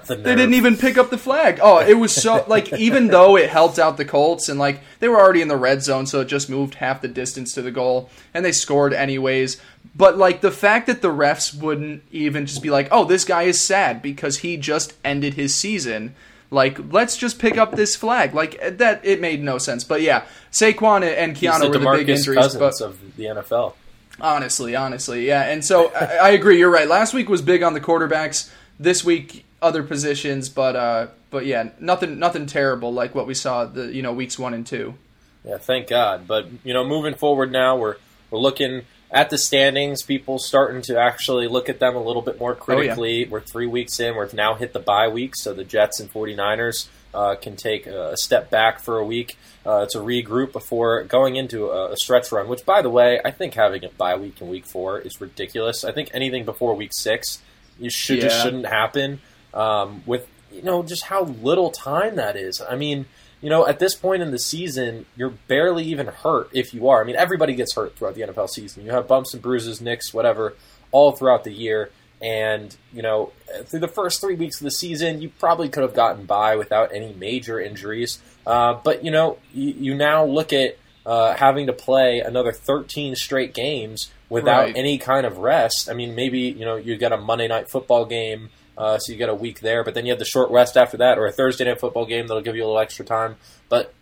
The 0.06 0.16
They 0.16 0.36
didn't 0.36 0.54
even 0.54 0.78
pick 0.78 0.98
up 0.98 1.10
the 1.10 1.18
flag. 1.18 1.60
Oh, 1.62 1.80
it 1.80 1.96
was 1.96 2.14
so 2.14 2.44
like 2.48 2.74
even 2.74 3.08
though 3.08 3.38
it 3.38 3.50
helped 3.50 3.80
out 3.80 3.98
the 3.98 4.06
Colts 4.06 4.50
and 4.50 4.60
like 4.60 4.82
they 5.00 5.08
were 5.08 5.20
already 5.20 5.42
in 5.42 5.48
the 5.48 5.58
red 5.58 5.82
zone, 5.82 6.06
so 6.06 6.22
it 6.22 6.26
just 6.26 6.50
moved 6.50 6.76
half 6.76 7.02
the 7.02 7.08
distance 7.08 7.54
to 7.54 7.62
the 7.62 7.72
goal 7.72 8.10
and 8.34 8.44
they 8.44 8.52
scored 8.52 8.94
anyways. 8.94 9.60
But 9.96 10.18
like 10.18 10.42
the 10.42 10.52
fact 10.52 10.88
that 10.88 11.02
the 11.02 11.10
refs 11.10 11.54
wouldn't 11.54 12.04
even 12.12 12.46
just 12.46 12.62
be 12.62 12.70
like, 12.70 12.88
"Oh, 12.92 13.06
this 13.06 13.26
guy 13.26 13.44
is 13.44 13.60
sad 13.60 14.02
because 14.02 14.40
he 14.40 14.58
just 14.58 14.94
ended 15.04 15.36
his 15.36 15.56
season." 15.56 16.16
Like, 16.52 16.92
let's 16.92 17.16
just 17.16 17.38
pick 17.38 17.58
up 17.58 17.76
this 17.76 17.96
flag. 17.96 18.34
Like 18.34 18.78
that, 18.78 19.02
it 19.04 19.22
made 19.22 19.44
no 19.44 19.58
sense. 19.58 19.84
But 19.84 20.02
yeah, 20.02 20.26
Saquon 20.52 21.04
and 21.04 21.36
Keanu 21.36 21.62
the 21.62 21.70
were 21.70 21.78
the 21.78 21.98
big 21.98 22.10
injuries. 22.10 22.56
But 22.56 22.82
of 22.82 23.16
the 23.16 23.26
NFL. 23.26 23.74
Honestly, 24.22 24.76
honestly, 24.76 25.28
yeah. 25.28 25.44
And 25.44 25.64
so 25.64 25.92
I, 25.94 26.06
I 26.16 26.30
agree. 26.32 26.58
You're 26.58 26.72
right. 26.72 26.88
Last 26.88 27.14
week 27.14 27.30
was 27.30 27.42
big 27.42 27.64
on 27.64 27.74
the 27.74 27.82
quarterbacks. 27.82 28.52
This 28.80 29.04
week, 29.04 29.46
other 29.62 29.84
positions, 29.84 30.50
but 30.50 30.76
uh, 30.76 31.08
but 31.30 31.46
yeah, 31.46 31.70
nothing, 31.80 32.18
nothing 32.20 32.46
terrible 32.46 32.94
like 32.94 33.14
what 33.14 33.28
we 33.28 33.34
saw 33.34 33.66
the 33.66 33.94
you 33.94 34.02
know 34.02 34.14
weeks 34.14 34.40
one 34.40 34.54
and 34.54 34.66
two. 34.66 34.96
Yeah, 35.44 35.58
thank 35.58 35.88
God. 35.88 36.28
But 36.28 36.48
you 36.64 36.74
know, 36.74 36.84
moving 36.84 37.16
forward 37.16 37.52
now, 37.52 37.78
we're 37.78 37.98
we're 38.32 38.40
looking 38.40 38.84
at 39.12 39.30
the 39.30 39.38
standings. 39.38 40.02
People 40.04 40.40
starting 40.40 40.82
to 40.84 41.00
actually 41.00 41.48
look 41.48 41.70
at 41.70 41.80
them 41.80 41.96
a 41.96 42.02
little 42.02 42.22
bit 42.22 42.40
more 42.40 42.56
critically. 42.56 43.26
We're 43.26 43.42
three 43.42 43.68
weeks 43.68 44.00
in. 44.00 44.18
We've 44.18 44.34
now 44.34 44.56
hit 44.56 44.74
the 44.74 44.80
bye 44.80 45.08
week, 45.08 45.36
so 45.36 45.54
the 45.54 45.64
Jets 45.64 46.00
and 46.00 46.12
49ers 46.12 46.88
uh, 47.14 47.36
can 47.36 47.56
take 47.56 47.88
a 47.88 48.16
step 48.18 48.50
back 48.50 48.80
for 48.80 48.98
a 48.98 49.06
week 49.06 49.38
uh, 49.66 49.88
to 49.88 50.00
regroup 50.00 50.52
before 50.52 51.04
going 51.04 51.36
into 51.36 51.70
a, 51.70 51.94
a 51.94 51.98
stretch 51.98 52.32
run. 52.32 52.48
Which, 52.48 52.66
by 52.66 52.82
the 52.82 52.90
way, 52.90 53.20
I 53.24 53.32
think 53.32 53.56
having 53.56 53.84
a 53.84 53.90
bye 53.90 54.16
week 54.16 54.42
in 54.42 54.48
week 54.48 54.66
four 54.66 55.00
is 55.00 55.20
ridiculous. 55.20 55.84
I 55.84 55.92
think 55.92 56.12
anything 56.14 56.46
before 56.46 56.76
week 56.76 56.92
six, 56.94 57.42
you 57.80 57.90
should 57.90 58.22
just 58.22 58.42
shouldn't 58.44 58.68
happen. 58.68 59.22
Um, 59.54 60.04
with 60.06 60.28
you 60.52 60.62
know 60.62 60.84
just 60.84 61.06
how 61.06 61.24
little 61.24 61.72
time 61.72 62.16
that 62.18 62.36
is. 62.36 62.62
I 62.62 62.76
mean 62.76 63.06
you 63.42 63.50
know, 63.50 63.68
at 63.68 63.80
this 63.80 63.96
point 63.96 64.22
in 64.22 64.32
the 64.32 64.40
season, 64.40 65.06
you're 65.16 65.30
barely 65.48 65.84
even 65.86 66.08
hurt 66.08 66.50
if 66.54 66.74
you 66.74 66.90
are. 66.90 67.02
I 67.02 67.06
mean, 67.06 67.16
everybody 67.16 67.56
gets 67.56 67.74
hurt 67.76 67.96
throughout 67.96 68.16
the 68.16 68.22
NFL 68.22 68.50
season. 68.50 68.86
You 68.86 68.92
have 68.92 69.08
bumps 69.08 69.34
and 69.34 69.42
bruises, 69.42 69.80
nicks, 69.82 70.14
whatever, 70.14 70.56
all 70.92 71.12
throughout 71.14 71.44
the 71.44 71.54
year. 71.54 71.90
And, 72.22 72.76
you 72.92 73.02
know, 73.02 73.32
through 73.64 73.80
the 73.80 73.88
first 73.88 74.20
three 74.20 74.36
weeks 74.36 74.60
of 74.60 74.66
the 74.66 74.72
season, 74.72 75.22
you 75.22 75.30
probably 75.40 75.70
could 75.70 75.84
have 75.84 75.94
gotten 75.94 76.26
by 76.26 76.58
without 76.58 76.94
any 76.94 77.14
major 77.14 77.60
injuries. 77.62 78.20
Uh, 78.46 78.74
but, 78.84 79.06
you 79.06 79.12
know, 79.12 79.38
you, 79.54 79.70
you 79.72 79.96
now 79.96 80.26
look 80.26 80.52
at 80.52 80.78
uh, 81.06 81.34
having 81.36 81.68
to 81.68 81.74
play 81.74 82.20
another 82.20 82.52
13 82.52 83.16
straight 83.16 83.54
games 83.54 84.12
without 84.28 84.66
Right. 84.66 84.76
any 84.76 84.98
kind 84.98 85.26
of 85.26 85.38
rest. 85.38 85.90
I 85.90 85.94
mean, 85.94 86.14
maybe, 86.14 86.40
you 86.40 86.66
know, 86.66 86.76
you 86.76 86.98
get 86.98 87.14
a 87.14 87.18
Monday 87.18 87.48
night 87.48 87.70
football 87.70 88.06
game 88.06 88.50
uh, 88.80 88.98
so 88.98 89.12
you 89.12 89.18
get 89.18 89.30
a 89.30 89.36
week 89.36 89.60
there. 89.60 89.84
But 89.84 89.94
then 89.94 90.06
you 90.06 90.12
have 90.12 90.20
the 90.20 90.26
short 90.26 90.50
rest 90.50 90.78
after 90.78 90.98
that, 90.98 91.20
or 91.20 91.28
a 91.28 91.32
Thursday 91.32 91.66
night 91.66 91.80
football 91.80 92.06
game 92.06 92.26
that'll 92.26 92.42
give 92.42 92.56
you 92.56 92.64
a 92.64 92.66
little 92.66 92.80
extra 92.80 93.06
time. 93.06 93.36
But 93.68 93.94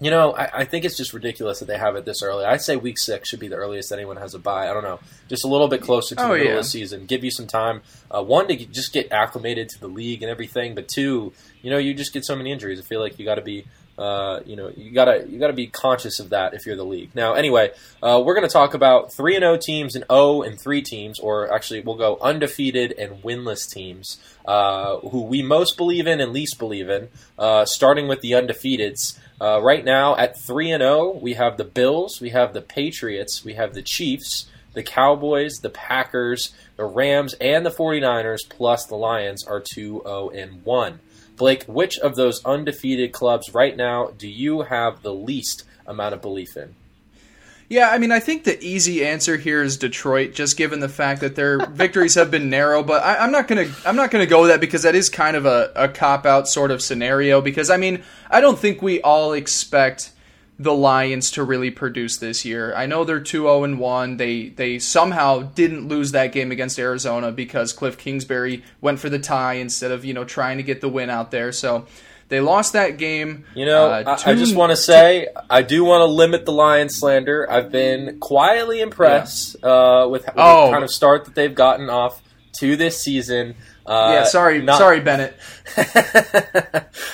you 0.00 0.10
know, 0.10 0.32
I, 0.32 0.60
I, 0.60 0.64
think 0.64 0.86
it's 0.86 0.96
just 0.96 1.12
ridiculous 1.12 1.58
that 1.58 1.66
they 1.66 1.76
have 1.76 1.94
it 1.94 2.06
this 2.06 2.22
early. 2.22 2.46
I'd 2.46 2.62
say 2.62 2.76
week 2.76 2.98
six 2.98 3.28
should 3.28 3.38
be 3.38 3.48
the 3.48 3.56
earliest 3.56 3.92
anyone 3.92 4.16
has 4.16 4.34
a 4.34 4.38
bye. 4.38 4.70
I 4.70 4.72
don't 4.72 4.82
know, 4.82 4.98
just 5.28 5.44
a 5.44 5.48
little 5.48 5.68
bit 5.68 5.82
closer 5.82 6.14
to 6.14 6.22
oh, 6.22 6.28
the 6.28 6.32
middle 6.34 6.46
yeah. 6.46 6.58
of 6.58 6.64
the 6.64 6.70
season, 6.70 7.04
give 7.04 7.22
you 7.22 7.30
some 7.30 7.46
time. 7.46 7.82
Uh, 8.10 8.22
one 8.22 8.48
to 8.48 8.56
just 8.56 8.94
get 8.94 9.12
acclimated 9.12 9.68
to 9.70 9.80
the 9.80 9.88
league 9.88 10.22
and 10.22 10.30
everything, 10.30 10.74
but 10.74 10.88
two, 10.88 11.34
you 11.60 11.70
know, 11.70 11.76
you 11.76 11.92
just 11.92 12.14
get 12.14 12.24
so 12.24 12.34
many 12.34 12.50
injuries. 12.50 12.80
I 12.80 12.82
feel 12.82 13.00
like 13.00 13.18
you 13.18 13.26
got 13.26 13.34
to 13.34 13.42
be 13.42 13.66
uh, 14.00 14.40
you 14.46 14.56
know, 14.56 14.72
you 14.74 14.92
gotta 14.92 15.26
you 15.28 15.38
gotta 15.38 15.52
be 15.52 15.66
conscious 15.66 16.20
of 16.20 16.30
that 16.30 16.54
if 16.54 16.64
you're 16.64 16.74
the 16.74 16.84
league. 16.84 17.10
Now, 17.14 17.34
anyway, 17.34 17.70
uh, 18.02 18.22
we're 18.24 18.34
gonna 18.34 18.48
talk 18.48 18.72
about 18.72 19.12
three 19.12 19.36
and 19.36 19.42
zero 19.42 19.54
oh 19.54 19.58
teams 19.58 19.94
and 19.94 20.04
zero 20.04 20.20
oh 20.20 20.42
and 20.42 20.58
three 20.58 20.80
teams, 20.80 21.18
or 21.18 21.52
actually, 21.52 21.80
we'll 21.80 21.96
go 21.96 22.16
undefeated 22.22 22.92
and 22.98 23.22
winless 23.22 23.70
teams, 23.70 24.18
uh, 24.46 24.96
who 25.00 25.22
we 25.22 25.42
most 25.42 25.76
believe 25.76 26.06
in 26.06 26.18
and 26.18 26.32
least 26.32 26.58
believe 26.58 26.88
in. 26.88 27.08
Uh, 27.38 27.66
starting 27.66 28.08
with 28.08 28.22
the 28.22 28.32
undefeateds. 28.32 29.18
Uh, 29.38 29.58
right 29.62 29.84
now, 29.84 30.16
at 30.16 30.38
three 30.38 30.70
and 30.70 30.80
zero, 30.80 31.10
we 31.10 31.34
have 31.34 31.58
the 31.58 31.64
Bills, 31.64 32.20
we 32.22 32.30
have 32.30 32.54
the 32.54 32.62
Patriots, 32.62 33.44
we 33.44 33.54
have 33.54 33.74
the 33.74 33.82
Chiefs, 33.82 34.46
the 34.72 34.82
Cowboys, 34.82 35.58
the 35.60 35.70
Packers, 35.70 36.54
the 36.76 36.84
Rams, 36.84 37.34
and 37.34 37.66
the 37.66 37.70
49ers, 37.70 38.48
plus 38.48 38.86
the 38.86 38.96
Lions 38.96 39.44
are 39.46 39.60
2 39.60 40.02
0 40.04 40.30
and 40.30 40.64
1. 40.64 41.00
Blake, 41.40 41.64
which 41.64 41.98
of 41.98 42.16
those 42.16 42.44
undefeated 42.44 43.12
clubs 43.12 43.54
right 43.54 43.74
now 43.74 44.12
do 44.18 44.28
you 44.28 44.60
have 44.60 45.00
the 45.00 45.14
least 45.14 45.64
amount 45.86 46.12
of 46.12 46.20
belief 46.20 46.54
in? 46.54 46.74
Yeah, 47.66 47.88
I 47.88 47.96
mean, 47.96 48.12
I 48.12 48.20
think 48.20 48.44
the 48.44 48.62
easy 48.62 49.06
answer 49.06 49.38
here 49.38 49.62
is 49.62 49.78
Detroit, 49.78 50.34
just 50.34 50.58
given 50.58 50.80
the 50.80 50.88
fact 50.88 51.22
that 51.22 51.36
their 51.36 51.64
victories 51.70 52.14
have 52.16 52.30
been 52.30 52.50
narrow. 52.50 52.82
But 52.82 53.02
I, 53.02 53.24
am 53.24 53.32
not 53.32 53.48
gonna, 53.48 53.70
I'm 53.86 53.96
not 53.96 54.10
gonna 54.10 54.26
go 54.26 54.42
with 54.42 54.50
that 54.50 54.60
because 54.60 54.82
that 54.82 54.94
is 54.94 55.08
kind 55.08 55.34
of 55.34 55.46
a, 55.46 55.72
a 55.74 55.88
cop 55.88 56.26
out 56.26 56.46
sort 56.46 56.70
of 56.70 56.82
scenario. 56.82 57.40
Because 57.40 57.70
I 57.70 57.78
mean, 57.78 58.02
I 58.30 58.42
don't 58.42 58.58
think 58.58 58.82
we 58.82 59.00
all 59.00 59.32
expect 59.32 60.12
the 60.60 60.74
Lions 60.74 61.30
to 61.30 61.42
really 61.42 61.70
produce 61.70 62.18
this 62.18 62.44
year. 62.44 62.74
I 62.74 62.84
know 62.84 63.02
they're 63.02 63.18
2-0 63.18 63.64
and 63.64 63.78
1. 63.78 64.16
They 64.18 64.50
they 64.50 64.78
somehow 64.78 65.40
didn't 65.40 65.88
lose 65.88 66.12
that 66.12 66.32
game 66.32 66.52
against 66.52 66.78
Arizona 66.78 67.32
because 67.32 67.72
Cliff 67.72 67.96
Kingsbury 67.96 68.62
went 68.82 69.00
for 69.00 69.08
the 69.08 69.18
tie 69.18 69.54
instead 69.54 69.90
of, 69.90 70.04
you 70.04 70.12
know, 70.12 70.24
trying 70.24 70.58
to 70.58 70.62
get 70.62 70.82
the 70.82 70.88
win 70.90 71.08
out 71.08 71.30
there. 71.30 71.50
So 71.50 71.86
they 72.28 72.40
lost 72.40 72.74
that 72.74 72.98
game. 72.98 73.46
You 73.54 73.64
know, 73.64 73.86
uh, 73.86 74.18
I, 74.26 74.32
I, 74.32 74.34
just 74.34 74.54
want 74.54 74.68
to 74.68 74.76
say 74.76 75.28
I 75.48 75.62
do 75.62 75.82
want 75.82 76.02
to 76.02 76.06
limit 76.06 76.44
the 76.44 76.52
Lions 76.52 76.94
slander. 76.94 77.50
I've 77.50 77.72
been 77.72 78.20
quietly 78.20 78.82
impressed 78.82 79.56
yeah. 79.62 79.68
uh, 79.68 80.08
with, 80.08 80.26
with 80.26 80.34
oh. 80.36 80.66
the 80.66 80.72
kind 80.72 80.84
of 80.84 80.90
start 80.90 81.24
that 81.24 81.34
they've 81.34 81.54
gotten 81.54 81.88
off 81.88 82.22
to 82.58 82.76
this 82.76 83.00
season. 83.00 83.54
Uh, 83.90 84.12
yeah, 84.12 84.24
sorry, 84.24 84.62
not, 84.62 84.78
sorry, 84.78 85.00
Bennett. 85.00 85.36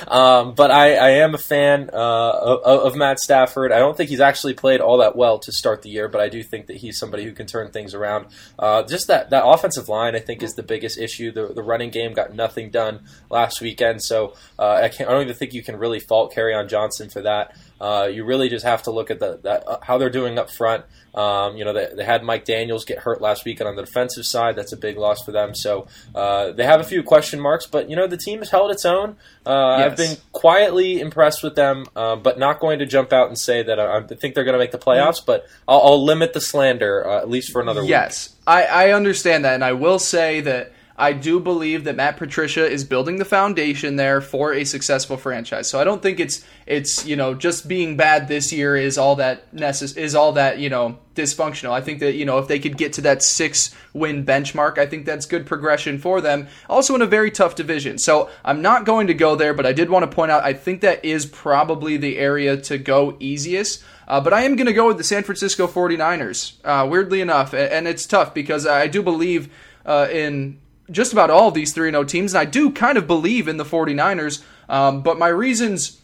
um, 0.08 0.54
but 0.54 0.70
I, 0.70 0.94
I, 0.96 1.10
am 1.22 1.34
a 1.34 1.38
fan 1.38 1.88
uh, 1.90 1.96
of, 1.96 2.92
of, 2.92 2.96
Matt 2.96 3.18
Stafford. 3.18 3.72
I 3.72 3.78
don't 3.78 3.96
think 3.96 4.10
he's 4.10 4.20
actually 4.20 4.52
played 4.52 4.82
all 4.82 4.98
that 4.98 5.16
well 5.16 5.38
to 5.38 5.52
start 5.52 5.80
the 5.80 5.88
year, 5.88 6.06
but 6.06 6.20
I 6.20 6.28
do 6.28 6.42
think 6.42 6.66
that 6.66 6.76
he's 6.76 6.98
somebody 6.98 7.24
who 7.24 7.32
can 7.32 7.46
turn 7.46 7.70
things 7.70 7.94
around. 7.94 8.26
Uh, 8.58 8.82
just 8.82 9.06
that, 9.06 9.30
that 9.30 9.46
offensive 9.46 9.88
line, 9.88 10.14
I 10.14 10.18
think, 10.18 10.42
is 10.42 10.52
the 10.52 10.62
biggest 10.62 10.98
issue. 10.98 11.32
The, 11.32 11.46
the 11.46 11.62
running 11.62 11.88
game 11.88 12.12
got 12.12 12.34
nothing 12.34 12.68
done 12.68 13.06
last 13.30 13.62
weekend, 13.62 14.02
so 14.02 14.34
uh, 14.58 14.80
I, 14.82 14.90
can't, 14.90 15.08
I 15.08 15.14
don't 15.14 15.22
even 15.22 15.34
think 15.34 15.54
you 15.54 15.62
can 15.62 15.78
really 15.78 15.98
fault 15.98 16.34
Kerryon 16.34 16.68
Johnson 16.68 17.08
for 17.08 17.22
that. 17.22 17.56
Uh, 17.80 18.10
you 18.12 18.22
really 18.22 18.50
just 18.50 18.66
have 18.66 18.82
to 18.82 18.90
look 18.90 19.10
at 19.10 19.18
the, 19.18 19.40
that, 19.44 19.66
uh, 19.66 19.78
how 19.80 19.96
they're 19.96 20.10
doing 20.10 20.38
up 20.38 20.50
front. 20.50 20.84
Um, 21.16 21.56
you 21.56 21.64
know, 21.64 21.72
they, 21.72 21.88
they, 21.96 22.04
had 22.04 22.22
Mike 22.22 22.44
Daniels 22.44 22.84
get 22.84 22.98
hurt 22.98 23.22
last 23.22 23.46
week, 23.46 23.58
and 23.60 23.68
on 23.68 23.74
the 23.74 23.82
defensive 23.82 24.26
side, 24.26 24.54
that's 24.54 24.72
a 24.72 24.76
big 24.76 24.98
loss 24.98 25.24
for 25.24 25.32
them. 25.32 25.54
So 25.54 25.86
uh, 26.14 26.52
they 26.52 26.64
have 26.64 26.78
a 26.78 26.84
few 26.84 27.02
question 27.02 27.40
marks, 27.40 27.66
but 27.66 27.88
you 27.88 27.96
know, 27.96 28.06
the 28.06 28.18
team 28.18 28.40
has 28.40 28.50
held 28.50 28.70
its 28.70 28.84
own. 28.84 29.16
Uh, 29.46 29.76
yes. 29.78 29.90
I've 29.90 29.96
been 29.96 30.16
quietly 30.32 31.00
impressed 31.00 31.42
with 31.42 31.54
them, 31.54 31.86
uh, 31.96 32.16
but 32.16 32.38
not 32.38 32.60
going 32.60 32.80
to 32.80 32.86
jump 32.86 33.14
out 33.14 33.28
and 33.28 33.38
say 33.38 33.62
that 33.62 33.80
I, 33.80 33.96
I 33.96 34.02
think 34.02 34.34
they're 34.34 34.44
going 34.44 34.52
to 34.52 34.58
make 34.58 34.72
the 34.72 34.78
playoffs. 34.78 35.20
Mm-hmm. 35.20 35.26
But 35.26 35.46
I'll, 35.66 35.80
I'll, 35.80 36.04
limit 36.04 36.34
the 36.34 36.40
slander 36.42 37.06
uh, 37.08 37.18
at 37.18 37.30
least 37.30 37.50
for 37.50 37.62
another 37.62 37.82
yes, 37.82 38.28
week. 38.28 38.36
Yes, 38.36 38.36
I, 38.46 38.64
I 38.64 38.92
understand 38.92 39.46
that, 39.46 39.54
and 39.54 39.64
I 39.64 39.72
will 39.72 39.98
say 39.98 40.42
that 40.42 40.72
I 40.98 41.12
do 41.12 41.40
believe 41.40 41.84
that 41.84 41.96
Matt 41.96 42.16
Patricia 42.16 42.66
is 42.66 42.82
building 42.84 43.18
the 43.18 43.24
foundation 43.24 43.96
there 43.96 44.20
for 44.20 44.54
a 44.54 44.64
successful 44.64 45.16
franchise. 45.16 45.68
So 45.68 45.78
I 45.78 45.84
don't 45.84 46.02
think 46.02 46.18
it's 46.18 46.44
it's 46.66 47.04
you 47.06 47.16
know 47.16 47.34
just 47.34 47.68
being 47.68 47.96
bad 47.96 48.28
this 48.28 48.52
year 48.52 48.76
is 48.76 48.96
all 48.96 49.16
that 49.16 49.54
necess- 49.54 49.96
is 49.96 50.14
all 50.14 50.32
that 50.32 50.58
you 50.58 50.70
know 50.70 50.98
dysfunctional. 51.14 51.72
I 51.72 51.82
think 51.82 52.00
that 52.00 52.14
you 52.14 52.24
know 52.24 52.38
if 52.38 52.48
they 52.48 52.58
could 52.58 52.78
get 52.78 52.94
to 52.94 53.02
that 53.02 53.22
six 53.22 53.74
win 53.92 54.24
benchmark, 54.24 54.78
I 54.78 54.86
think 54.86 55.04
that's 55.04 55.26
good 55.26 55.44
progression 55.44 55.98
for 55.98 56.20
them. 56.22 56.48
Also 56.68 56.94
in 56.94 57.02
a 57.02 57.06
very 57.06 57.30
tough 57.30 57.54
division. 57.54 57.98
So 57.98 58.30
I'm 58.42 58.62
not 58.62 58.86
going 58.86 59.06
to 59.08 59.14
go 59.14 59.36
there, 59.36 59.52
but 59.52 59.66
I 59.66 59.72
did 59.72 59.90
want 59.90 60.10
to 60.10 60.14
point 60.14 60.30
out 60.30 60.44
I 60.44 60.54
think 60.54 60.80
that 60.80 61.04
is 61.04 61.26
probably 61.26 61.98
the 61.98 62.16
area 62.16 62.56
to 62.56 62.78
go 62.78 63.16
easiest. 63.20 63.84
Uh, 64.08 64.20
but 64.20 64.32
I 64.32 64.42
am 64.42 64.54
going 64.54 64.66
to 64.66 64.72
go 64.72 64.86
with 64.86 64.98
the 64.98 65.04
San 65.04 65.24
Francisco 65.24 65.66
49ers, 65.66 66.54
uh, 66.64 66.86
weirdly 66.86 67.20
enough. 67.20 67.52
And 67.52 67.88
it's 67.88 68.06
tough 68.06 68.32
because 68.32 68.64
I 68.64 68.86
do 68.86 69.02
believe 69.02 69.52
uh, 69.84 70.06
in 70.12 70.60
just 70.90 71.12
about 71.12 71.30
all 71.30 71.48
of 71.48 71.54
these 71.54 71.72
3 71.72 71.90
0 71.90 72.04
teams, 72.04 72.34
and 72.34 72.40
I 72.40 72.44
do 72.44 72.70
kind 72.70 72.98
of 72.98 73.06
believe 73.06 73.48
in 73.48 73.56
the 73.56 73.64
49ers. 73.64 74.42
Um, 74.68 75.02
but 75.02 75.18
my 75.18 75.28
reasons 75.28 76.00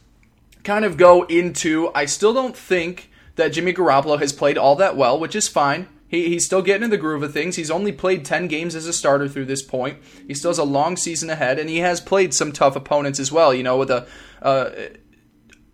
kind 0.64 0.84
of 0.84 0.96
go 0.96 1.24
into 1.24 1.90
I 1.94 2.04
still 2.04 2.32
don't 2.32 2.56
think 2.56 3.10
that 3.36 3.48
Jimmy 3.48 3.72
Garoppolo 3.72 4.18
has 4.20 4.32
played 4.32 4.58
all 4.58 4.76
that 4.76 4.96
well, 4.96 5.18
which 5.18 5.34
is 5.34 5.48
fine. 5.48 5.88
He, 6.06 6.28
he's 6.28 6.44
still 6.44 6.62
getting 6.62 6.84
in 6.84 6.90
the 6.90 6.98
groove 6.98 7.22
of 7.22 7.32
things. 7.32 7.56
He's 7.56 7.70
only 7.70 7.90
played 7.90 8.24
10 8.24 8.46
games 8.46 8.74
as 8.74 8.86
a 8.86 8.92
starter 8.92 9.28
through 9.28 9.46
this 9.46 9.62
point. 9.62 9.98
He 10.26 10.34
still 10.34 10.50
has 10.50 10.58
a 10.58 10.64
long 10.64 10.96
season 10.96 11.30
ahead, 11.30 11.58
and 11.58 11.70
he 11.70 11.78
has 11.78 12.00
played 12.00 12.34
some 12.34 12.52
tough 12.52 12.76
opponents 12.76 13.18
as 13.18 13.32
well, 13.32 13.52
you 13.54 13.62
know, 13.62 13.78
with 13.78 13.90
a. 13.90 14.06
Uh, 14.40 14.70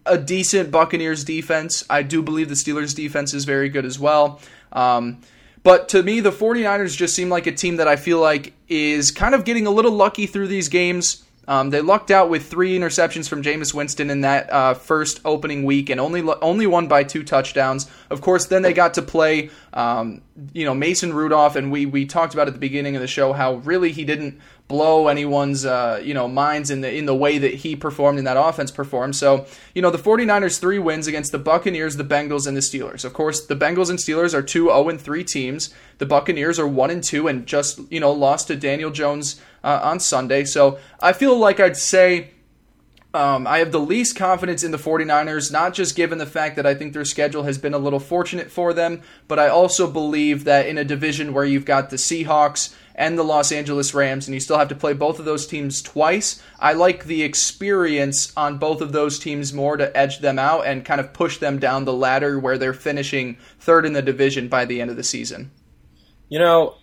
a 0.06 0.16
decent 0.16 0.70
Buccaneers 0.70 1.22
defense. 1.22 1.84
I 1.90 2.02
do 2.02 2.22
believe 2.22 2.48
the 2.48 2.54
Steelers 2.54 2.96
defense 2.96 3.34
is 3.34 3.44
very 3.44 3.68
good 3.68 3.84
as 3.84 3.98
well. 3.98 4.40
Um, 4.72 5.20
but 5.68 5.90
to 5.90 6.02
me, 6.02 6.20
the 6.20 6.30
49ers 6.30 6.96
just 6.96 7.14
seem 7.14 7.28
like 7.28 7.46
a 7.46 7.52
team 7.52 7.76
that 7.76 7.86
I 7.86 7.96
feel 7.96 8.20
like 8.20 8.54
is 8.68 9.10
kind 9.10 9.34
of 9.34 9.44
getting 9.44 9.66
a 9.66 9.70
little 9.70 9.92
lucky 9.92 10.24
through 10.24 10.48
these 10.48 10.70
games. 10.70 11.24
Um, 11.46 11.68
they 11.68 11.82
lucked 11.82 12.10
out 12.10 12.30
with 12.30 12.46
three 12.46 12.74
interceptions 12.74 13.28
from 13.28 13.42
Jameis 13.42 13.74
Winston 13.74 14.08
in 14.08 14.22
that 14.22 14.50
uh, 14.50 14.72
first 14.72 15.20
opening 15.26 15.64
week, 15.64 15.90
and 15.90 16.00
only 16.00 16.22
only 16.40 16.66
won 16.66 16.88
by 16.88 17.04
two 17.04 17.22
touchdowns. 17.22 17.86
Of 18.08 18.22
course, 18.22 18.46
then 18.46 18.62
they 18.62 18.72
got 18.72 18.94
to 18.94 19.02
play, 19.02 19.50
um, 19.74 20.22
you 20.54 20.64
know, 20.64 20.74
Mason 20.74 21.12
Rudolph, 21.12 21.54
and 21.54 21.70
we 21.70 21.84
we 21.84 22.06
talked 22.06 22.32
about 22.32 22.46
at 22.46 22.54
the 22.54 22.60
beginning 22.60 22.96
of 22.96 23.02
the 23.02 23.06
show 23.06 23.34
how 23.34 23.56
really 23.56 23.92
he 23.92 24.06
didn't 24.06 24.40
blow 24.68 25.08
anyone's 25.08 25.64
uh, 25.64 26.00
you 26.04 26.14
know 26.14 26.28
minds 26.28 26.70
in 26.70 26.82
the 26.82 26.94
in 26.94 27.06
the 27.06 27.14
way 27.14 27.38
that 27.38 27.54
he 27.54 27.74
performed 27.74 28.18
and 28.18 28.26
that 28.26 28.36
offense 28.36 28.70
performed. 28.70 29.16
So, 29.16 29.46
you 29.74 29.82
know, 29.82 29.90
the 29.90 29.98
49ers 29.98 30.60
3 30.60 30.78
wins 30.78 31.06
against 31.06 31.32
the 31.32 31.38
Buccaneers, 31.38 31.96
the 31.96 32.04
Bengals 32.04 32.46
and 32.46 32.56
the 32.56 32.60
Steelers. 32.60 33.04
Of 33.04 33.14
course, 33.14 33.44
the 33.44 33.56
Bengals 33.56 33.90
and 33.90 33.98
Steelers 33.98 34.34
are 34.34 34.42
2 34.42 34.66
0 34.66 34.88
and 34.88 35.00
3 35.00 35.24
teams. 35.24 35.74
The 35.96 36.06
Buccaneers 36.06 36.58
are 36.58 36.68
1 36.68 36.90
and 36.90 37.02
2 37.02 37.26
and 37.26 37.46
just, 37.46 37.80
you 37.90 37.98
know, 37.98 38.12
lost 38.12 38.46
to 38.48 38.56
Daniel 38.56 38.90
Jones 38.90 39.40
uh, 39.64 39.80
on 39.82 39.98
Sunday. 39.98 40.44
So, 40.44 40.78
I 41.00 41.12
feel 41.12 41.36
like 41.36 41.58
I'd 41.58 41.76
say 41.76 42.30
um, 43.14 43.46
I 43.46 43.58
have 43.58 43.72
the 43.72 43.80
least 43.80 44.16
confidence 44.16 44.62
in 44.62 44.70
the 44.70 44.78
49ers, 44.78 45.50
not 45.50 45.72
just 45.72 45.96
given 45.96 46.18
the 46.18 46.26
fact 46.26 46.56
that 46.56 46.66
I 46.66 46.74
think 46.74 46.92
their 46.92 47.06
schedule 47.06 47.44
has 47.44 47.56
been 47.56 47.72
a 47.72 47.78
little 47.78 48.00
fortunate 48.00 48.50
for 48.50 48.74
them, 48.74 49.00
but 49.28 49.38
I 49.38 49.48
also 49.48 49.90
believe 49.90 50.44
that 50.44 50.66
in 50.66 50.76
a 50.76 50.84
division 50.84 51.32
where 51.32 51.44
you've 51.44 51.64
got 51.64 51.88
the 51.88 51.96
Seahawks 51.96 52.74
and 52.98 53.16
the 53.16 53.22
Los 53.22 53.52
Angeles 53.52 53.94
Rams, 53.94 54.26
and 54.26 54.34
you 54.34 54.40
still 54.40 54.58
have 54.58 54.68
to 54.68 54.74
play 54.74 54.92
both 54.92 55.20
of 55.20 55.24
those 55.24 55.46
teams 55.46 55.80
twice. 55.80 56.42
I 56.58 56.72
like 56.72 57.04
the 57.04 57.22
experience 57.22 58.32
on 58.36 58.58
both 58.58 58.80
of 58.80 58.90
those 58.90 59.20
teams 59.20 59.52
more 59.52 59.76
to 59.76 59.96
edge 59.96 60.18
them 60.18 60.38
out 60.38 60.66
and 60.66 60.84
kind 60.84 61.00
of 61.00 61.12
push 61.12 61.38
them 61.38 61.60
down 61.60 61.84
the 61.84 61.92
ladder 61.92 62.40
where 62.40 62.58
they're 62.58 62.74
finishing 62.74 63.38
third 63.60 63.86
in 63.86 63.92
the 63.92 64.02
division 64.02 64.48
by 64.48 64.64
the 64.64 64.80
end 64.80 64.90
of 64.90 64.96
the 64.96 65.04
season. 65.04 65.52
You 66.28 66.40
know, 66.40 66.74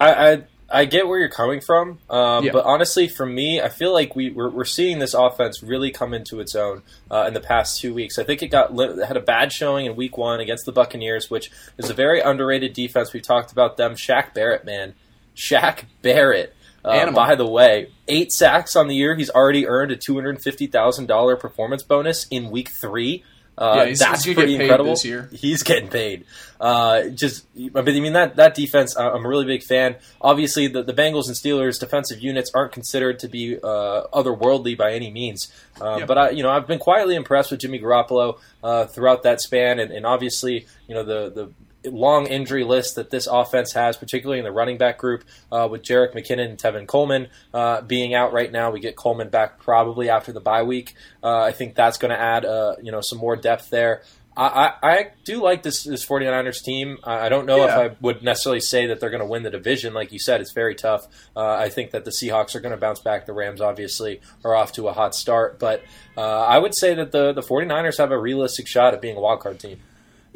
I, 0.00 0.32
I 0.32 0.42
I 0.68 0.84
get 0.84 1.06
where 1.06 1.20
you're 1.20 1.28
coming 1.28 1.60
from, 1.60 2.00
um, 2.10 2.44
yeah. 2.44 2.50
but 2.50 2.64
honestly, 2.64 3.06
for 3.06 3.24
me, 3.24 3.60
I 3.60 3.68
feel 3.68 3.92
like 3.92 4.16
we 4.16 4.30
we're, 4.30 4.50
we're 4.50 4.64
seeing 4.64 4.98
this 4.98 5.14
offense 5.14 5.62
really 5.62 5.92
come 5.92 6.12
into 6.12 6.40
its 6.40 6.56
own 6.56 6.82
uh, 7.08 7.24
in 7.28 7.34
the 7.34 7.40
past 7.40 7.80
two 7.80 7.94
weeks. 7.94 8.18
I 8.18 8.24
think 8.24 8.42
it 8.42 8.48
got 8.48 8.76
had 9.06 9.16
a 9.16 9.20
bad 9.20 9.52
showing 9.52 9.86
in 9.86 9.94
Week 9.94 10.18
One 10.18 10.40
against 10.40 10.66
the 10.66 10.72
Buccaneers, 10.72 11.30
which 11.30 11.52
is 11.78 11.88
a 11.88 11.94
very 11.94 12.20
underrated 12.20 12.72
defense. 12.72 13.12
We've 13.12 13.22
talked 13.22 13.52
about 13.52 13.76
them. 13.76 13.94
Shaq 13.94 14.34
Barrett, 14.34 14.64
man, 14.64 14.94
Shaq 15.36 15.84
Barrett. 16.02 16.54
Uh, 16.84 17.10
by 17.10 17.34
the 17.34 17.46
way, 17.46 17.90
eight 18.06 18.32
sacks 18.32 18.76
on 18.76 18.86
the 18.86 18.94
year. 18.94 19.16
He's 19.16 19.30
already 19.30 19.66
earned 19.66 19.90
a 19.90 19.96
two 19.96 20.14
hundred 20.14 20.40
fifty 20.40 20.68
thousand 20.68 21.06
dollar 21.06 21.36
performance 21.36 21.82
bonus 21.82 22.26
in 22.28 22.50
week 22.50 22.68
three. 22.68 23.24
Uh, 23.58 23.86
yeah, 23.88 23.94
that's 23.98 24.24
pretty 24.24 24.54
incredible. 24.54 24.92
This 24.92 25.04
year. 25.04 25.30
He's 25.32 25.62
getting 25.62 25.88
paid. 25.88 26.26
Uh, 26.60 27.08
just, 27.08 27.46
I 27.74 27.80
mean, 27.80 28.12
that 28.12 28.36
that 28.36 28.54
defense, 28.54 28.96
I'm 28.96 29.24
a 29.24 29.28
really 29.28 29.46
big 29.46 29.62
fan. 29.62 29.96
Obviously, 30.20 30.68
the, 30.68 30.82
the 30.82 30.92
Bengals 30.92 31.26
and 31.26 31.34
Steelers 31.34 31.80
defensive 31.80 32.20
units 32.20 32.50
aren't 32.54 32.72
considered 32.72 33.18
to 33.20 33.28
be 33.28 33.56
uh, 33.56 34.02
otherworldly 34.12 34.76
by 34.76 34.92
any 34.92 35.10
means. 35.10 35.50
Uh, 35.80 35.96
yeah. 36.00 36.04
But 36.04 36.18
I, 36.18 36.30
you 36.30 36.42
know, 36.42 36.50
I've 36.50 36.66
been 36.66 36.78
quietly 36.78 37.14
impressed 37.16 37.50
with 37.50 37.60
Jimmy 37.60 37.80
Garoppolo 37.80 38.38
uh, 38.62 38.86
throughout 38.86 39.22
that 39.22 39.40
span, 39.40 39.78
and, 39.80 39.90
and, 39.90 40.04
obviously, 40.04 40.66
you 40.86 40.94
know, 40.94 41.02
the 41.02 41.30
the 41.30 41.52
long 41.86 42.26
injury 42.26 42.64
list 42.64 42.96
that 42.96 43.10
this 43.10 43.26
offense 43.26 43.72
has, 43.72 43.96
particularly 43.96 44.38
in 44.38 44.44
the 44.44 44.52
running 44.52 44.78
back 44.78 44.98
group, 44.98 45.24
uh, 45.50 45.68
with 45.70 45.82
Jerick 45.82 46.14
McKinnon 46.14 46.50
and 46.50 46.58
Tevin 46.58 46.86
Coleman 46.86 47.28
uh, 47.54 47.80
being 47.82 48.14
out 48.14 48.32
right 48.32 48.50
now. 48.50 48.70
We 48.70 48.80
get 48.80 48.96
Coleman 48.96 49.28
back 49.28 49.58
probably 49.58 50.10
after 50.10 50.32
the 50.32 50.40
bye 50.40 50.62
week. 50.62 50.94
Uh, 51.22 51.40
I 51.40 51.52
think 51.52 51.74
that's 51.74 51.98
going 51.98 52.10
to 52.10 52.20
add 52.20 52.44
uh, 52.44 52.76
you 52.82 52.92
know 52.92 53.00
some 53.00 53.18
more 53.18 53.36
depth 53.36 53.70
there. 53.70 54.02
I, 54.38 54.72
I, 54.82 55.10
do 55.24 55.42
like 55.42 55.62
this, 55.62 55.84
this 55.84 56.04
49ers 56.04 56.62
team. 56.62 56.98
I 57.02 57.30
don't 57.30 57.46
know 57.46 57.64
yeah. 57.64 57.64
if 57.64 57.92
I 57.92 57.96
would 58.02 58.22
necessarily 58.22 58.60
say 58.60 58.86
that 58.88 59.00
they're 59.00 59.10
going 59.10 59.22
to 59.22 59.26
win 59.26 59.42
the 59.42 59.50
division. 59.50 59.94
Like 59.94 60.12
you 60.12 60.18
said, 60.18 60.42
it's 60.42 60.52
very 60.52 60.74
tough. 60.74 61.06
Uh, 61.34 61.54
I 61.54 61.70
think 61.70 61.92
that 61.92 62.04
the 62.04 62.10
Seahawks 62.10 62.54
are 62.54 62.60
going 62.60 62.74
to 62.74 62.76
bounce 62.76 63.00
back. 63.00 63.24
The 63.24 63.32
Rams, 63.32 63.62
obviously, 63.62 64.20
are 64.44 64.54
off 64.54 64.72
to 64.72 64.88
a 64.88 64.92
hot 64.92 65.14
start. 65.14 65.58
But 65.58 65.82
uh, 66.18 66.20
I 66.20 66.58
would 66.58 66.76
say 66.76 66.94
that 66.94 67.12
the, 67.12 67.32
the 67.32 67.40
49ers 67.40 67.96
have 67.96 68.10
a 68.10 68.18
realistic 68.18 68.66
shot 68.66 68.92
at 68.92 69.00
being 69.00 69.16
a 69.16 69.20
wild 69.20 69.40
card 69.40 69.58
team. 69.58 69.80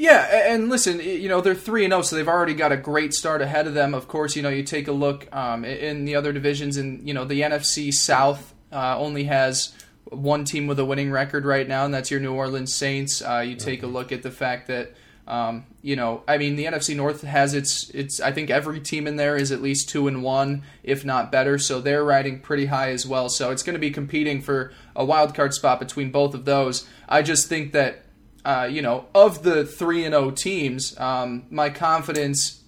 Yeah, 0.00 0.50
and 0.54 0.70
listen, 0.70 0.98
you 1.00 1.28
know 1.28 1.42
they're 1.42 1.54
three 1.54 1.84
and 1.84 1.92
zero, 1.92 1.98
oh, 1.98 2.02
so 2.02 2.16
they've 2.16 2.26
already 2.26 2.54
got 2.54 2.72
a 2.72 2.76
great 2.78 3.12
start 3.12 3.42
ahead 3.42 3.66
of 3.66 3.74
them. 3.74 3.92
Of 3.92 4.08
course, 4.08 4.34
you 4.34 4.40
know 4.40 4.48
you 4.48 4.62
take 4.62 4.88
a 4.88 4.92
look 4.92 5.28
um, 5.30 5.62
in 5.62 6.06
the 6.06 6.16
other 6.16 6.32
divisions, 6.32 6.78
and 6.78 7.06
you 7.06 7.12
know 7.12 7.26
the 7.26 7.42
NFC 7.42 7.92
South 7.92 8.54
uh, 8.72 8.98
only 8.98 9.24
has 9.24 9.74
one 10.04 10.46
team 10.46 10.66
with 10.66 10.78
a 10.78 10.86
winning 10.86 11.10
record 11.10 11.44
right 11.44 11.68
now, 11.68 11.84
and 11.84 11.92
that's 11.92 12.10
your 12.10 12.18
New 12.18 12.32
Orleans 12.32 12.74
Saints. 12.74 13.20
Uh, 13.20 13.40
you 13.40 13.56
take 13.56 13.82
a 13.82 13.86
mm-hmm. 13.86 13.94
look 13.94 14.10
at 14.10 14.22
the 14.22 14.30
fact 14.30 14.68
that 14.68 14.94
um, 15.30 15.64
you 15.82 15.96
know, 15.96 16.24
I 16.26 16.38
mean, 16.38 16.56
the 16.56 16.64
NFC 16.64 16.96
North 16.96 17.22
has 17.22 17.54
its 17.54 17.90
its. 17.90 18.20
I 18.20 18.32
think 18.32 18.50
every 18.50 18.80
team 18.80 19.06
in 19.06 19.16
there 19.16 19.36
is 19.36 19.52
at 19.52 19.62
least 19.62 19.88
two 19.88 20.08
and 20.08 20.22
one, 20.22 20.62
if 20.82 21.04
not 21.04 21.30
better. 21.30 21.58
So 21.58 21.80
they're 21.80 22.02
riding 22.02 22.40
pretty 22.40 22.66
high 22.66 22.90
as 22.90 23.06
well. 23.06 23.28
So 23.28 23.50
it's 23.50 23.62
going 23.62 23.74
to 23.74 23.80
be 23.80 23.90
competing 23.90 24.40
for 24.40 24.72
a 24.96 25.04
wild 25.04 25.34
card 25.34 25.52
spot 25.54 25.78
between 25.78 26.10
both 26.10 26.34
of 26.34 26.46
those. 26.46 26.88
I 27.08 27.22
just 27.22 27.48
think 27.48 27.72
that, 27.72 28.06
uh, 28.44 28.68
you 28.70 28.82
know, 28.82 29.06
of 29.14 29.42
the 29.42 29.64
three 29.64 30.04
and 30.04 30.14
zero 30.14 30.30
teams, 30.30 30.98
um, 30.98 31.44
my 31.50 31.70
confidence 31.70 32.62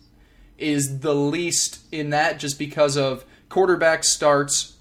is 0.58 1.00
the 1.00 1.14
least 1.14 1.80
in 1.90 2.10
that, 2.10 2.38
just 2.38 2.58
because 2.58 2.96
of 2.96 3.24
quarterback 3.48 4.04
starts 4.04 4.76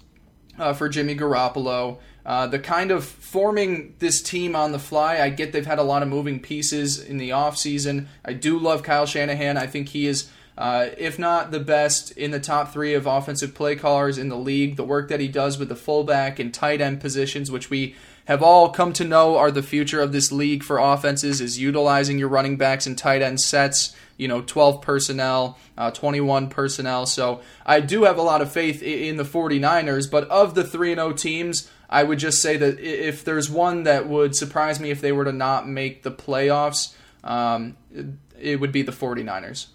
uh, 0.58 0.72
for 0.72 0.88
Jimmy 0.88 1.16
Garoppolo. 1.16 1.98
Uh, 2.24 2.46
the 2.46 2.58
kind 2.58 2.92
of 2.92 3.04
forming 3.04 3.96
this 3.98 4.22
team 4.22 4.54
on 4.54 4.70
the 4.70 4.78
fly, 4.78 5.18
I 5.18 5.28
get 5.30 5.52
they've 5.52 5.66
had 5.66 5.80
a 5.80 5.82
lot 5.82 6.02
of 6.02 6.08
moving 6.08 6.38
pieces 6.38 7.02
in 7.02 7.18
the 7.18 7.30
offseason. 7.30 8.06
I 8.24 8.32
do 8.32 8.58
love 8.58 8.84
Kyle 8.84 9.06
Shanahan. 9.06 9.56
I 9.56 9.66
think 9.66 9.88
he 9.88 10.06
is, 10.06 10.30
uh, 10.56 10.86
if 10.98 11.18
not 11.18 11.50
the 11.50 11.58
best, 11.58 12.12
in 12.12 12.30
the 12.30 12.38
top 12.38 12.72
three 12.72 12.94
of 12.94 13.06
offensive 13.06 13.54
play 13.54 13.74
callers 13.74 14.18
in 14.18 14.28
the 14.28 14.38
league. 14.38 14.76
The 14.76 14.84
work 14.84 15.08
that 15.08 15.18
he 15.18 15.26
does 15.26 15.58
with 15.58 15.68
the 15.68 15.74
fullback 15.74 16.38
and 16.38 16.54
tight 16.54 16.80
end 16.80 17.00
positions, 17.00 17.50
which 17.50 17.70
we 17.70 17.96
have 18.26 18.42
all 18.42 18.70
come 18.70 18.92
to 18.94 19.04
know 19.04 19.36
are 19.36 19.50
the 19.50 19.62
future 19.62 20.00
of 20.00 20.12
this 20.12 20.30
league 20.30 20.62
for 20.62 20.78
offenses, 20.78 21.40
is 21.40 21.58
utilizing 21.58 22.18
your 22.18 22.28
running 22.28 22.56
backs 22.56 22.86
and 22.86 22.96
tight 22.96 23.22
end 23.22 23.40
sets 23.40 23.94
you 24.22 24.28
know 24.28 24.40
12 24.40 24.82
personnel, 24.82 25.58
uh, 25.76 25.90
21 25.90 26.48
personnel. 26.48 27.06
So 27.06 27.40
I 27.66 27.80
do 27.80 28.04
have 28.04 28.18
a 28.18 28.22
lot 28.22 28.40
of 28.40 28.52
faith 28.52 28.80
in 28.80 29.16
the 29.16 29.24
49ers, 29.24 30.08
but 30.08 30.28
of 30.28 30.54
the 30.54 30.62
3 30.62 30.94
0 30.94 31.12
teams, 31.14 31.68
I 31.90 32.04
would 32.04 32.20
just 32.20 32.40
say 32.40 32.56
that 32.56 32.78
if 32.78 33.24
there's 33.24 33.50
one 33.50 33.82
that 33.82 34.08
would 34.08 34.36
surprise 34.36 34.78
me 34.78 34.90
if 34.90 35.00
they 35.00 35.10
were 35.10 35.24
to 35.24 35.32
not 35.32 35.68
make 35.68 36.04
the 36.04 36.12
playoffs, 36.12 36.94
um, 37.24 37.76
it 38.38 38.60
would 38.60 38.70
be 38.70 38.82
the 38.82 38.92
49ers. 38.92 39.66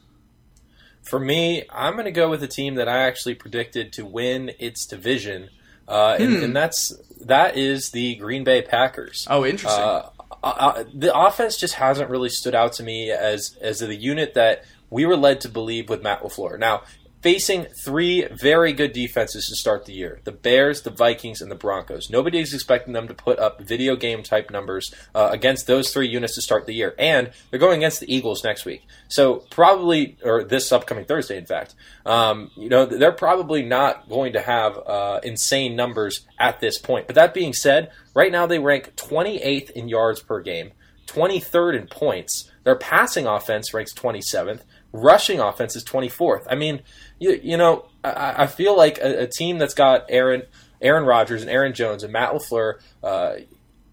For 1.04 1.20
me, 1.20 1.63
I'm 1.70 1.94
going 1.94 2.06
to 2.06 2.12
go 2.12 2.30
with 2.30 2.42
a 2.42 2.48
team 2.48 2.75
that 2.75 2.88
I 2.88 3.04
actually 3.04 3.36
predicted 3.36 3.94
to 3.94 4.06
win 4.06 4.51
its 4.60 4.86
division, 4.86 5.50
uh, 5.88 6.18
and, 6.20 6.38
hmm. 6.38 6.44
and, 6.44 6.56
that's 6.56 6.94
that 7.26 7.58
is 7.58 7.92
the 7.92 8.16
Green 8.16 8.44
Bay 8.44 8.62
Packers. 8.62 9.28
Oh, 9.30 9.46
interesting. 9.46 9.84
Uh, 9.84 10.10
uh, 10.44 10.84
the 10.94 11.18
offense 11.18 11.58
just 11.58 11.76
hasn't 11.76 12.10
really 12.10 12.30
stood 12.30 12.56
out 12.56 12.74
to 12.74 12.84
me 12.84 13.12
as 13.12 13.58
as 13.62 13.80
the 13.80 13.96
unit 13.96 14.34
that 14.36 14.64
we 14.90 15.06
were 15.06 15.18
led 15.18 15.42
to 15.42 15.50
believe 15.50 15.90
with 15.90 16.02
Matt 16.02 16.22
LaFleur. 16.22 16.58
Now, 16.60 16.84
facing 17.27 17.65
three 17.65 18.25
very 18.31 18.72
good 18.72 18.93
defenses 18.93 19.48
to 19.50 19.55
start 19.57 19.84
the 19.84 19.91
year 19.91 20.22
the 20.24 20.31
Bears, 20.31 20.84
the 20.84 20.89
Vikings, 20.89 21.41
and 21.41 21.51
the 21.51 21.55
Broncos. 21.55 22.10
Nobody 22.10 22.39
is 22.39 22.53
expecting 22.53 22.93
them 22.93 23.10
to 23.10 23.13
put 23.13 23.38
up 23.38 23.60
video 23.60 23.98
game 23.98 24.24
type 24.24 24.50
numbers 24.50 24.93
uh, 25.13 25.27
against 25.29 25.67
those 25.67 25.91
three 25.91 26.07
units 26.07 26.36
to 26.36 26.41
start 26.41 26.65
the 26.65 26.74
year. 26.74 26.96
And 26.98 27.31
they're 27.50 27.60
going 27.60 27.79
against 27.79 28.00
the 28.00 28.15
Eagles 28.15 28.46
next 28.46 28.63
week. 28.63 28.88
So, 29.10 29.43
probably, 29.50 30.17
or 30.24 30.46
this 30.46 30.72
upcoming 30.72 31.03
Thursday, 31.03 31.37
in 31.37 31.46
fact, 31.46 31.75
um, 32.05 32.50
you 32.55 32.70
know, 32.70 32.85
they're 32.85 33.11
probably 33.11 33.61
not 33.61 34.07
going 34.07 34.31
to 34.31 34.40
have 34.40 34.77
uh, 34.77 35.20
insane 35.22 35.75
numbers 35.75 36.25
at 36.40 36.61
this 36.61 36.77
point. 36.79 37.07
But 37.07 37.18
that 37.18 37.33
being 37.33 37.51
said, 37.51 37.92
right 38.16 38.31
now 38.31 38.48
they 38.48 38.59
rank 38.59 38.96
28th 38.96 39.72
in 39.72 39.90
yards 39.90 40.22
per 40.22 40.40
game, 40.40 40.72
23rd 41.07 41.77
in 41.77 41.87
points. 41.87 42.50
Their 42.63 42.77
passing 42.77 43.27
offense 43.27 43.74
ranks 43.74 43.94
27th 43.94 44.61
rushing 44.92 45.40
offense 45.40 45.76
is 45.76 45.84
24th. 45.84 46.46
I 46.50 46.56
mean, 46.56 46.82
you, 47.20 47.40
you 47.42 47.58
know, 47.58 47.86
I, 48.04 48.44
I 48.44 48.48
feel 48.48 48.76
like 48.76 49.00
a, 49.00 49.24
a, 49.24 49.28
team 49.28 49.58
that's 49.58 49.74
got 49.74 50.06
Aaron 50.10 50.44
Aaron 50.82 51.06
Rodgers 51.06 51.42
and 51.42 51.50
Aaron 51.50 51.74
Jones 51.74 52.04
and 52.04 52.14
Matt 52.14 52.32
LaFleur 52.34 52.80
uh, 53.04 53.36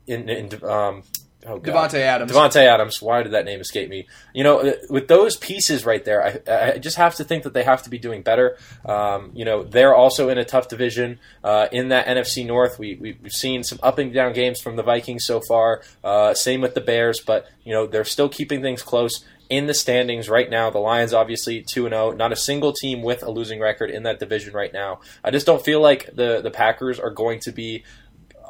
in, 0.07 0.29
in 0.29 0.47
um, 0.65 1.03
oh 1.47 1.59
Davante 1.59 1.95
Adams. 1.95 2.31
Davante 2.31 2.57
Adams. 2.57 3.01
Why 3.01 3.23
did 3.23 3.33
that 3.33 3.47
name 3.47 3.61
escape 3.61 3.89
me? 3.89 4.07
You 4.35 4.45
know, 4.45 4.61
uh, 4.61 4.73
with 4.91 5.09
those 5.09 5.37
pieces 5.37 5.87
right 5.87 6.05
there, 6.05 6.43
I, 6.47 6.75
I 6.75 6.79
just 6.79 6.97
have 6.97 7.15
to 7.17 7.25
think 7.25 7.45
that 7.45 7.55
they 7.55 7.63
have 7.65 7.83
to 7.85 7.91
be 7.91 7.99
doing 7.99 8.23
better. 8.23 8.59
Um, 8.85 9.31
you 9.35 9.45
know, 9.45 9.63
they're 9.63 9.95
also 9.95 10.29
in 10.29 10.37
a 10.37 10.45
tough 10.45 10.69
division 10.69 11.19
uh, 11.43 11.69
in 11.73 11.89
that 11.89 12.07
NFC 12.07 12.47
North. 12.47 12.79
We, 12.79 12.97
we've 12.97 13.33
seen 13.33 13.63
some 13.63 13.79
up 13.83 13.99
and 13.99 14.13
down 14.13 14.35
games 14.35 14.61
from 14.61 14.77
the 14.77 14.83
Vikings 14.83 15.25
so 15.25 15.41
far. 15.41 15.83
Uh, 16.03 16.35
same 16.35 16.61
with 16.61 16.75
the 16.75 16.81
Bears, 16.83 17.21
but 17.21 17.49
you 17.65 17.73
know 17.73 17.87
they're 17.87 18.05
still 18.05 18.29
keeping 18.29 18.61
things 18.61 18.83
close 18.83 19.25
in 19.49 19.67
the 19.67 19.75
standings 19.75 20.29
right 20.29 20.49
now. 20.49 20.71
The 20.71 20.79
Lions 20.79 21.13
obviously 21.13 21.63
2 21.63 21.89
0. 21.89 22.13
Not 22.13 22.33
a 22.33 22.37
single 22.37 22.73
team 22.73 23.03
with 23.03 23.23
a 23.23 23.31
losing 23.31 23.61
record 23.61 23.91
in 23.91 24.05
that 24.05 24.19
division 24.19 24.55
right 24.55 24.73
now. 24.73 25.01
I 25.23 25.31
just 25.31 25.47
don't 25.47 25.65
feel 25.65 25.81
like 25.81 26.15
the, 26.15 26.41
the 26.41 26.51
Packers 26.51 26.99
are 26.99 27.11
going 27.11 27.41
to 27.41 27.53
be 27.53 27.85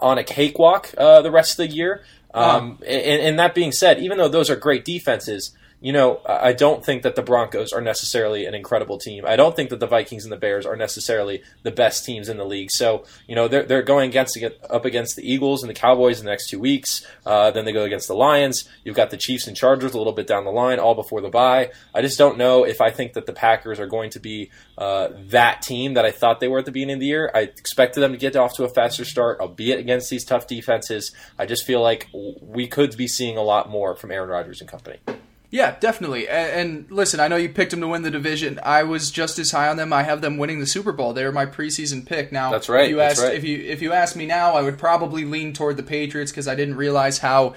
on 0.01 0.19
a 0.19 0.25
cakewalk 0.25 0.93
uh, 0.99 1.23
the 1.23 1.31
rest 1.31 1.59
of 1.59 1.69
the 1.69 1.75
year. 1.75 2.05
Um, 2.33 2.79
and, 2.85 3.23
and, 3.23 3.39
that 3.39 3.55
being 3.55 3.71
said, 3.71 4.01
even 4.01 4.19
though 4.19 4.29
those 4.29 4.51
are 4.51 4.57
great 4.57 4.85
defenses, 4.85 5.57
you 5.85 5.93
know, 5.93 6.23
I 6.25 6.55
don't 6.55 6.83
think 6.83 7.03
that 7.03 7.15
the 7.15 7.21
Broncos 7.21 7.75
are 7.75 7.83
necessarily 7.83 8.47
an 8.47 8.55
incredible 8.55 8.97
team. 8.97 9.27
I 9.27 9.37
don't 9.37 9.55
think 9.55 9.69
that 9.69 9.81
the 9.81 9.87
Vikings 9.87 10.25
and 10.25 10.33
the 10.33 10.39
Bears 10.39 10.65
are 10.65 10.77
necessarily 10.77 11.43
the 11.63 11.71
best 11.71 12.07
teams 12.07 12.31
in 12.31 12.39
the 12.39 12.47
league. 12.47 12.71
So, 12.71 13.05
you 13.27 13.35
know, 13.35 13.49
they're, 13.49 13.65
they're 13.65 13.83
going 13.83 14.09
against 14.09 14.43
up 14.71 14.87
against 14.87 15.15
the 15.15 15.31
Eagles 15.31 15.63
and 15.63 15.69
the 15.69 15.75
Cowboys 15.75 16.21
in 16.21 16.25
the 16.25 16.31
next 16.31 16.49
two 16.49 16.59
weeks. 16.59 17.07
Uh, 17.27 17.51
then 17.51 17.67
they 17.67 17.73
go 17.73 17.85
against 17.85 18.09
the 18.09 18.15
Lions. 18.15 18.67
You've 18.83 18.97
got 18.97 19.11
the 19.11 19.19
Chiefs 19.19 19.47
and 19.47 19.55
Chargers 19.55 19.93
a 19.93 19.99
little 19.99 20.15
bit 20.15 20.27
down 20.27 20.47
the 20.47 20.51
line, 20.51 20.79
all 20.79 20.95
before 20.95 21.21
the 21.21 21.29
bye. 21.29 21.71
I 21.95 22.01
just 22.01 22.17
don't 22.17 22.39
know 22.39 22.65
if 22.65 22.81
I 22.81 22.91
think 22.91 23.13
that 23.13 23.27
the 23.27 23.35
Packers 23.35 23.79
are 23.79 23.87
going 23.87 24.09
to 24.13 24.21
be 24.21 24.51
uh, 24.79 25.09
that 25.29 25.61
team 25.61 25.93
that 25.95 26.07
I 26.07 26.13
thought 26.13 26.41
they 26.41 26.49
were 26.49 26.61
at 26.61 26.65
the 26.65 26.73
beginning 26.73 26.95
of 26.95 27.01
the 27.01 27.09
year. 27.09 27.31
I 27.35 27.41
expected 27.41 28.01
them 28.01 28.13
to 28.13 28.19
get 28.19 28.37
off 28.37 28.55
to 28.55 28.65
a 28.65 28.71
faster 28.71 29.05
start, 29.05 29.39
albeit 29.39 29.81
against 29.81 30.09
these 30.09 30.25
tough 30.25 30.47
defenses. 30.47 31.13
I 31.39 31.45
just 31.45 31.67
feel 31.67 31.83
like 31.83 32.09
we 32.41 32.69
could 32.69 32.97
be 32.97 33.07
seeing 33.07 33.37
a 33.37 33.43
lot 33.43 33.69
more 33.69 33.95
from 33.95 34.13
Aaron 34.13 34.31
Rodgers 34.31 34.63
and 34.63 34.71
company. 34.71 35.01
Yeah, 35.55 35.77
definitely. 35.79 36.29
And, 36.29 36.51
and, 36.51 36.91
listen, 36.91 37.21
I 37.21 37.29
know 37.29 37.37
you 37.37 37.49
picked 37.49 37.71
them 37.71 37.81
to 37.81 37.87
win 37.87 38.03
the 38.03 38.11
division. 38.11 38.59
I 38.65 38.83
was 38.83 39.13
just 39.13 39.39
as 39.39 39.53
high 39.53 39.69
on 39.69 39.77
them. 39.77 39.93
I 39.93 40.03
have 40.03 40.21
them 40.21 40.37
winning 40.37 40.59
the 40.59 40.67
Super 40.67 40.91
Bowl. 40.91 41.13
They 41.13 41.23
were 41.25 41.31
my 41.31 41.47
preseason 41.47 42.05
pick. 42.05 42.33
Now, 42.33 42.51
that's 42.51 42.69
right. 42.69 42.87
If 42.87 42.91
you 42.91 43.01
asked, 43.01 43.23
right. 43.23 43.37
if 43.37 43.45
you 43.45 43.59
if 43.59 43.81
you 43.81 43.93
ask 43.93 44.17
me 44.17 44.27
now, 44.27 44.55
I 44.55 44.63
would 44.63 44.79
probably 44.79 45.25
lean 45.25 45.53
toward 45.53 45.77
the 45.77 45.85
Patriots 45.85 46.33
because 46.33 46.49
I 46.49 46.57
didn't 46.57 46.75
realize 46.75 47.19
how 47.19 47.55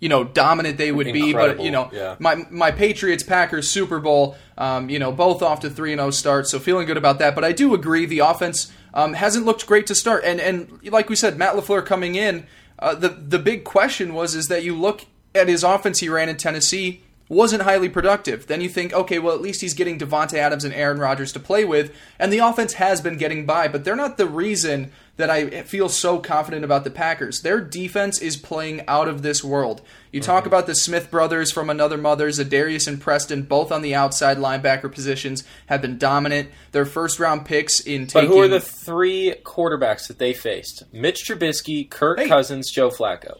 you 0.00 0.08
know 0.08 0.24
dominant 0.24 0.78
they 0.78 0.90
would 0.90 1.06
Incredible. 1.06 1.52
be. 1.52 1.58
But 1.58 1.62
you 1.62 1.70
know, 1.70 1.90
yeah. 1.92 2.16
my 2.18 2.46
my 2.50 2.70
Patriots 2.70 3.22
Packers 3.22 3.68
Super 3.68 4.00
Bowl, 4.00 4.36
um, 4.56 4.88
you 4.88 4.98
know, 4.98 5.12
both 5.12 5.42
off 5.42 5.60
to 5.60 5.68
three 5.68 5.92
and 5.92 5.98
zero 5.98 6.08
oh 6.08 6.12
start, 6.12 6.48
so 6.48 6.58
feeling 6.58 6.86
good 6.86 6.96
about 6.96 7.18
that. 7.18 7.34
But 7.34 7.44
I 7.44 7.52
do 7.52 7.74
agree 7.74 8.06
the 8.06 8.20
offense 8.20 8.72
um, 8.94 9.12
hasn't 9.12 9.44
looked 9.44 9.66
great 9.66 9.86
to 9.88 9.94
start, 9.94 10.24
and 10.24 10.40
and 10.40 10.80
like 10.90 11.10
we 11.10 11.14
said, 11.16 11.36
Matt 11.36 11.56
LaFleur 11.56 11.84
coming 11.84 12.14
in, 12.14 12.46
uh, 12.78 12.94
the 12.94 13.10
the 13.10 13.38
big 13.38 13.64
question 13.64 14.14
was 14.14 14.34
is 14.34 14.48
that 14.48 14.64
you 14.64 14.74
look 14.74 15.04
at 15.34 15.46
his 15.46 15.62
offense 15.62 15.98
he 15.98 16.08
ran 16.08 16.30
in 16.30 16.38
Tennessee 16.38 17.02
wasn't 17.28 17.62
highly 17.62 17.88
productive. 17.88 18.46
Then 18.46 18.60
you 18.60 18.68
think, 18.68 18.92
okay, 18.92 19.18
well, 19.18 19.34
at 19.34 19.40
least 19.40 19.60
he's 19.60 19.74
getting 19.74 19.98
Davante 19.98 20.34
Adams 20.34 20.64
and 20.64 20.74
Aaron 20.74 20.98
Rodgers 20.98 21.32
to 21.32 21.40
play 21.40 21.64
with, 21.64 21.94
and 22.18 22.32
the 22.32 22.38
offense 22.38 22.74
has 22.74 23.00
been 23.00 23.16
getting 23.16 23.46
by, 23.46 23.68
but 23.68 23.84
they're 23.84 23.96
not 23.96 24.16
the 24.16 24.26
reason 24.26 24.92
that 25.16 25.30
I 25.30 25.62
feel 25.62 25.88
so 25.88 26.18
confident 26.18 26.64
about 26.64 26.82
the 26.82 26.90
Packers. 26.90 27.42
Their 27.42 27.60
defense 27.60 28.20
is 28.20 28.36
playing 28.36 28.82
out 28.88 29.06
of 29.06 29.22
this 29.22 29.44
world. 29.44 29.80
You 30.10 30.20
mm-hmm. 30.20 30.26
talk 30.26 30.44
about 30.44 30.66
the 30.66 30.74
Smith 30.74 31.08
brothers 31.10 31.52
from 31.52 31.70
another 31.70 31.96
mother, 31.96 32.28
Za'Darius 32.28 32.88
and 32.88 33.00
Preston, 33.00 33.42
both 33.42 33.70
on 33.70 33.82
the 33.82 33.94
outside 33.94 34.38
linebacker 34.38 34.92
positions, 34.92 35.44
have 35.66 35.80
been 35.80 35.98
dominant. 35.98 36.50
Their 36.72 36.84
first 36.84 37.20
round 37.20 37.46
picks 37.46 37.78
in 37.78 38.08
taking. 38.08 38.28
But 38.28 38.34
who 38.34 38.42
are 38.42 38.48
the 38.48 38.60
three 38.60 39.36
quarterbacks 39.44 40.08
that 40.08 40.18
they 40.18 40.34
faced? 40.34 40.82
Mitch 40.92 41.24
Trubisky, 41.24 41.88
Kirk 41.88 42.18
hey. 42.18 42.28
Cousins, 42.28 42.70
Joe 42.70 42.90
Flacco. 42.90 43.38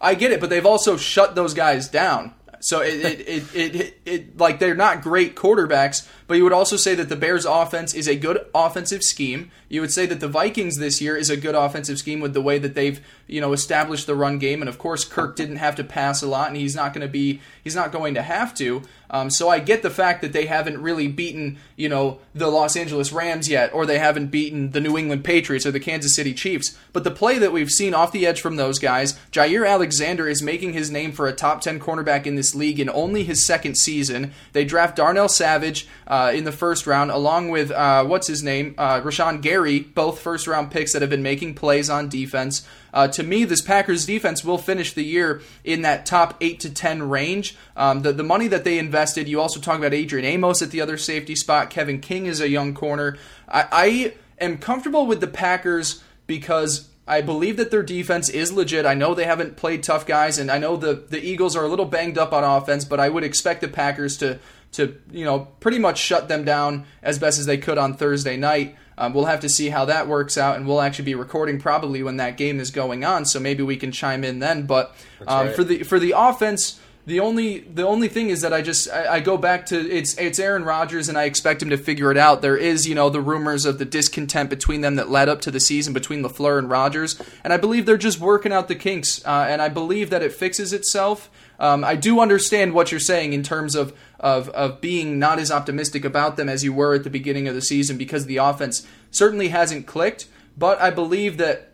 I 0.00 0.14
get 0.14 0.32
it, 0.32 0.40
but 0.40 0.50
they've 0.50 0.66
also 0.66 0.96
shut 0.96 1.36
those 1.36 1.54
guys 1.54 1.88
down. 1.88 2.34
So 2.64 2.80
it 2.80 2.94
it, 2.94 3.20
it, 3.54 3.74
it, 3.74 4.00
it, 4.06 4.38
like 4.38 4.58
they're 4.58 4.74
not 4.74 5.02
great 5.02 5.36
quarterbacks, 5.36 6.08
but 6.26 6.36
you 6.36 6.44
would 6.44 6.52
also 6.52 6.76
say 6.76 6.94
that 6.94 7.08
the 7.08 7.16
Bears 7.16 7.44
offense 7.44 7.94
is 7.94 8.08
a 8.08 8.16
good 8.16 8.46
offensive 8.54 9.02
scheme. 9.02 9.50
You 9.68 9.80
would 9.80 9.92
say 9.92 10.06
that 10.06 10.20
the 10.20 10.28
Vikings 10.28 10.78
this 10.78 11.00
year 11.00 11.16
is 11.16 11.30
a 11.30 11.36
good 11.36 11.54
offensive 11.54 11.98
scheme 11.98 12.20
with 12.20 12.34
the 12.34 12.40
way 12.40 12.58
that 12.58 12.74
they've, 12.74 13.00
you 13.26 13.40
know, 13.40 13.52
established 13.52 14.06
the 14.06 14.14
run 14.14 14.38
game. 14.38 14.62
And 14.62 14.68
of 14.68 14.78
course, 14.78 15.04
Kirk 15.04 15.36
didn't 15.36 15.56
have 15.56 15.76
to 15.76 15.84
pass 15.84 16.22
a 16.22 16.26
lot, 16.26 16.48
and 16.48 16.56
he's 16.56 16.76
not 16.76 16.94
going 16.94 17.06
to 17.06 17.12
be, 17.12 17.40
he's 17.62 17.74
not 17.74 17.92
going 17.92 18.14
to 18.14 18.22
have 18.22 18.54
to. 18.54 18.82
Um, 19.10 19.30
so 19.30 19.48
I 19.48 19.60
get 19.60 19.82
the 19.82 19.90
fact 19.90 20.22
that 20.22 20.32
they 20.32 20.46
haven't 20.46 20.82
really 20.82 21.06
beaten, 21.08 21.58
you 21.76 21.88
know, 21.88 22.18
the 22.34 22.48
Los 22.48 22.76
Angeles 22.76 23.12
Rams 23.12 23.48
yet, 23.48 23.72
or 23.72 23.86
they 23.86 23.98
haven't 23.98 24.28
beaten 24.28 24.72
the 24.72 24.80
New 24.80 24.98
England 24.98 25.24
Patriots 25.24 25.66
or 25.66 25.70
the 25.70 25.78
Kansas 25.78 26.14
City 26.14 26.34
Chiefs. 26.34 26.76
But 26.92 27.04
the 27.04 27.10
play 27.10 27.38
that 27.38 27.52
we've 27.52 27.70
seen 27.70 27.94
off 27.94 28.12
the 28.12 28.26
edge 28.26 28.40
from 28.40 28.56
those 28.56 28.78
guys, 28.78 29.12
Jaire 29.30 29.68
Alexander 29.68 30.26
is 30.26 30.42
making 30.42 30.72
his 30.72 30.90
name 30.90 31.12
for 31.12 31.28
a 31.28 31.32
top 31.32 31.60
10 31.60 31.78
cornerback 31.78 32.26
in 32.26 32.34
this 32.34 32.54
league 32.54 32.80
in 32.80 32.90
only 32.90 33.22
his 33.24 33.44
second 33.44 33.76
season. 33.76 34.32
They 34.52 34.64
draft 34.64 34.96
Darnell 34.96 35.28
Savage 35.28 35.86
uh, 36.06 36.13
in 36.34 36.44
the 36.44 36.52
first 36.52 36.86
round, 36.86 37.10
along 37.10 37.50
with, 37.50 37.70
uh, 37.70 38.04
what's 38.04 38.26
his 38.26 38.42
name, 38.42 38.74
uh, 38.78 39.00
Rashan 39.00 39.40
Gary, 39.40 39.80
both 39.80 40.20
first 40.20 40.46
round 40.46 40.70
picks 40.70 40.92
that 40.92 41.02
have 41.02 41.10
been 41.10 41.22
making 41.22 41.54
plays 41.54 41.88
on 41.88 42.08
defense. 42.08 42.66
Uh, 42.92 43.08
to 43.08 43.22
me, 43.22 43.44
this 43.44 43.62
Packers 43.62 44.06
defense 44.06 44.44
will 44.44 44.58
finish 44.58 44.92
the 44.92 45.04
year 45.04 45.40
in 45.64 45.82
that 45.82 46.06
top 46.06 46.36
eight 46.40 46.60
to 46.60 46.70
ten 46.70 47.08
range. 47.08 47.56
Um, 47.76 48.02
the 48.02 48.12
the 48.12 48.22
money 48.22 48.48
that 48.48 48.64
they 48.64 48.78
invested. 48.78 49.28
You 49.28 49.40
also 49.40 49.60
talk 49.60 49.78
about 49.78 49.94
Adrian 49.94 50.24
Amos 50.24 50.62
at 50.62 50.70
the 50.70 50.80
other 50.80 50.96
safety 50.96 51.34
spot. 51.34 51.70
Kevin 51.70 52.00
King 52.00 52.26
is 52.26 52.40
a 52.40 52.48
young 52.48 52.74
corner. 52.74 53.16
I, 53.48 53.66
I 53.72 54.14
am 54.44 54.58
comfortable 54.58 55.06
with 55.06 55.20
the 55.20 55.26
Packers 55.26 56.02
because 56.26 56.88
I 57.06 57.20
believe 57.20 57.56
that 57.58 57.70
their 57.70 57.82
defense 57.82 58.28
is 58.28 58.52
legit. 58.52 58.86
I 58.86 58.94
know 58.94 59.14
they 59.14 59.24
haven't 59.24 59.56
played 59.56 59.82
tough 59.82 60.06
guys, 60.06 60.38
and 60.38 60.50
I 60.50 60.58
know 60.58 60.76
the, 60.76 60.94
the 60.94 61.22
Eagles 61.22 61.54
are 61.54 61.64
a 61.64 61.68
little 61.68 61.84
banged 61.84 62.16
up 62.16 62.32
on 62.32 62.44
offense, 62.44 62.84
but 62.84 62.98
I 62.98 63.08
would 63.10 63.24
expect 63.24 63.60
the 63.60 63.68
Packers 63.68 64.16
to 64.18 64.38
to 64.74 64.96
you 65.10 65.24
know 65.24 65.48
pretty 65.60 65.78
much 65.78 65.98
shut 65.98 66.28
them 66.28 66.44
down 66.44 66.84
as 67.02 67.18
best 67.18 67.38
as 67.38 67.46
they 67.46 67.58
could 67.58 67.78
on 67.78 67.94
Thursday 67.94 68.36
night. 68.36 68.76
Um, 68.96 69.12
we'll 69.12 69.24
have 69.24 69.40
to 69.40 69.48
see 69.48 69.70
how 69.70 69.86
that 69.86 70.06
works 70.06 70.38
out, 70.38 70.56
and 70.56 70.68
we'll 70.68 70.80
actually 70.80 71.06
be 71.06 71.14
recording 71.14 71.58
probably 71.58 72.02
when 72.02 72.18
that 72.18 72.36
game 72.36 72.60
is 72.60 72.70
going 72.70 73.04
on, 73.04 73.24
so 73.24 73.40
maybe 73.40 73.62
we 73.62 73.76
can 73.76 73.90
chime 73.90 74.22
in 74.22 74.38
then. 74.38 74.66
But 74.66 74.94
um, 75.26 75.48
right. 75.48 75.56
for 75.56 75.64
the 75.64 75.82
for 75.82 75.98
the 75.98 76.14
offense, 76.16 76.78
the 77.06 77.20
only 77.20 77.60
the 77.60 77.86
only 77.86 78.08
thing 78.08 78.30
is 78.30 78.40
that 78.40 78.52
I 78.52 78.62
just 78.62 78.90
I, 78.90 79.14
I, 79.14 79.20
go 79.20 79.36
back 79.36 79.66
to 79.66 79.78
it's 79.78 80.16
it's 80.16 80.38
Aaron 80.38 80.64
Rodgers, 80.64 81.08
and 81.08 81.18
I 81.18 81.24
expect 81.24 81.60
him 81.60 81.70
to 81.70 81.76
figure 81.76 82.10
it 82.10 82.16
out. 82.16 82.40
There 82.40 82.56
is 82.56 82.88
you 82.88 82.94
know 82.94 83.10
the 83.10 83.20
rumors 83.20 83.66
of 83.66 83.78
the 83.78 83.84
discontent 83.84 84.48
between 84.48 84.80
them 84.80 84.94
that 84.94 85.10
led 85.10 85.28
up 85.28 85.40
to 85.42 85.50
the 85.50 85.60
season 85.60 85.92
between 85.92 86.22
LaFleur 86.22 86.58
and 86.58 86.70
Rodgers, 86.70 87.20
and 87.42 87.52
I 87.52 87.58
believe 87.58 87.84
they're 87.84 87.98
just 87.98 88.20
working 88.20 88.52
out 88.52 88.68
the 88.68 88.74
kinks, 88.74 89.24
uh, 89.26 89.46
and 89.48 89.60
I 89.60 89.68
believe 89.68 90.10
that 90.10 90.22
it 90.22 90.32
fixes 90.32 90.72
itself. 90.72 91.30
Um, 91.64 91.82
I 91.82 91.96
do 91.96 92.20
understand 92.20 92.74
what 92.74 92.90
you're 92.90 93.00
saying 93.00 93.32
in 93.32 93.42
terms 93.42 93.74
of, 93.74 93.96
of 94.20 94.50
of 94.50 94.82
being 94.82 95.18
not 95.18 95.38
as 95.38 95.50
optimistic 95.50 96.04
about 96.04 96.36
them 96.36 96.46
as 96.46 96.62
you 96.62 96.74
were 96.74 96.92
at 96.92 97.04
the 97.04 97.10
beginning 97.10 97.48
of 97.48 97.54
the 97.54 97.62
season 97.62 97.96
because 97.96 98.26
the 98.26 98.36
offense 98.36 98.86
certainly 99.10 99.48
hasn't 99.48 99.86
clicked. 99.86 100.26
But 100.58 100.78
I 100.78 100.90
believe 100.90 101.38
that 101.38 101.72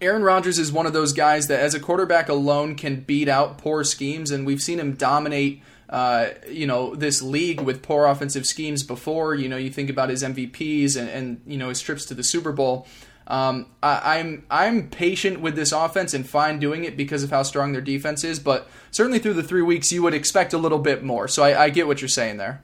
Aaron 0.00 0.22
Rodgers 0.22 0.60
is 0.60 0.70
one 0.70 0.86
of 0.86 0.92
those 0.92 1.12
guys 1.12 1.48
that, 1.48 1.58
as 1.58 1.74
a 1.74 1.80
quarterback 1.80 2.28
alone, 2.28 2.76
can 2.76 3.00
beat 3.00 3.28
out 3.28 3.58
poor 3.58 3.82
schemes, 3.82 4.30
and 4.30 4.46
we've 4.46 4.62
seen 4.62 4.78
him 4.78 4.94
dominate. 4.94 5.60
Uh, 5.90 6.30
you 6.48 6.66
know 6.66 6.94
this 6.94 7.20
league 7.20 7.60
with 7.60 7.82
poor 7.82 8.06
offensive 8.06 8.46
schemes 8.46 8.84
before. 8.84 9.34
You 9.34 9.48
know 9.48 9.56
you 9.56 9.70
think 9.70 9.90
about 9.90 10.08
his 10.08 10.22
MVPs 10.22 10.96
and, 10.96 11.08
and 11.08 11.40
you 11.46 11.58
know 11.58 11.68
his 11.68 11.80
trips 11.80 12.04
to 12.06 12.14
the 12.14 12.22
Super 12.22 12.52
Bowl. 12.52 12.86
Um, 13.26 13.66
I, 13.82 14.18
am 14.18 14.44
I'm, 14.50 14.78
I'm 14.78 14.90
patient 14.90 15.40
with 15.40 15.56
this 15.56 15.72
offense 15.72 16.14
and 16.14 16.28
fine 16.28 16.58
doing 16.58 16.84
it 16.84 16.96
because 16.96 17.22
of 17.22 17.30
how 17.30 17.42
strong 17.42 17.72
their 17.72 17.80
defense 17.80 18.22
is. 18.22 18.38
But 18.38 18.68
certainly 18.90 19.18
through 19.18 19.34
the 19.34 19.42
three 19.42 19.62
weeks, 19.62 19.90
you 19.92 20.02
would 20.02 20.14
expect 20.14 20.52
a 20.52 20.58
little 20.58 20.78
bit 20.78 21.02
more. 21.02 21.26
So 21.28 21.42
I, 21.42 21.64
I 21.64 21.70
get 21.70 21.86
what 21.86 22.00
you're 22.00 22.08
saying 22.08 22.36
there. 22.36 22.62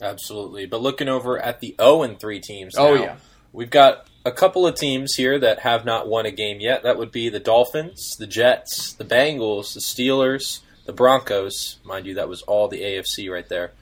Absolutely. 0.00 0.66
But 0.66 0.82
looking 0.82 1.08
over 1.08 1.38
at 1.38 1.60
the 1.60 1.74
0 1.80 2.02
and 2.02 2.20
3 2.20 2.40
teams, 2.40 2.76
oh, 2.76 2.94
now, 2.94 3.00
oh 3.00 3.04
yeah, 3.04 3.16
we've 3.52 3.70
got 3.70 4.08
a 4.24 4.32
couple 4.32 4.66
of 4.66 4.74
teams 4.74 5.14
here 5.14 5.38
that 5.38 5.60
have 5.60 5.84
not 5.84 6.08
won 6.08 6.26
a 6.26 6.30
game 6.30 6.60
yet. 6.60 6.82
That 6.82 6.98
would 6.98 7.12
be 7.12 7.28
the 7.28 7.40
Dolphins, 7.40 8.16
the 8.16 8.26
Jets, 8.26 8.92
the 8.92 9.04
Bengals, 9.04 9.74
the 9.74 9.80
Steelers, 9.80 10.60
the 10.86 10.92
Broncos. 10.92 11.78
Mind 11.84 12.06
you, 12.06 12.14
that 12.14 12.28
was 12.28 12.42
all 12.42 12.68
the 12.68 12.82
AFC 12.82 13.30
right 13.30 13.48
there. 13.48 13.72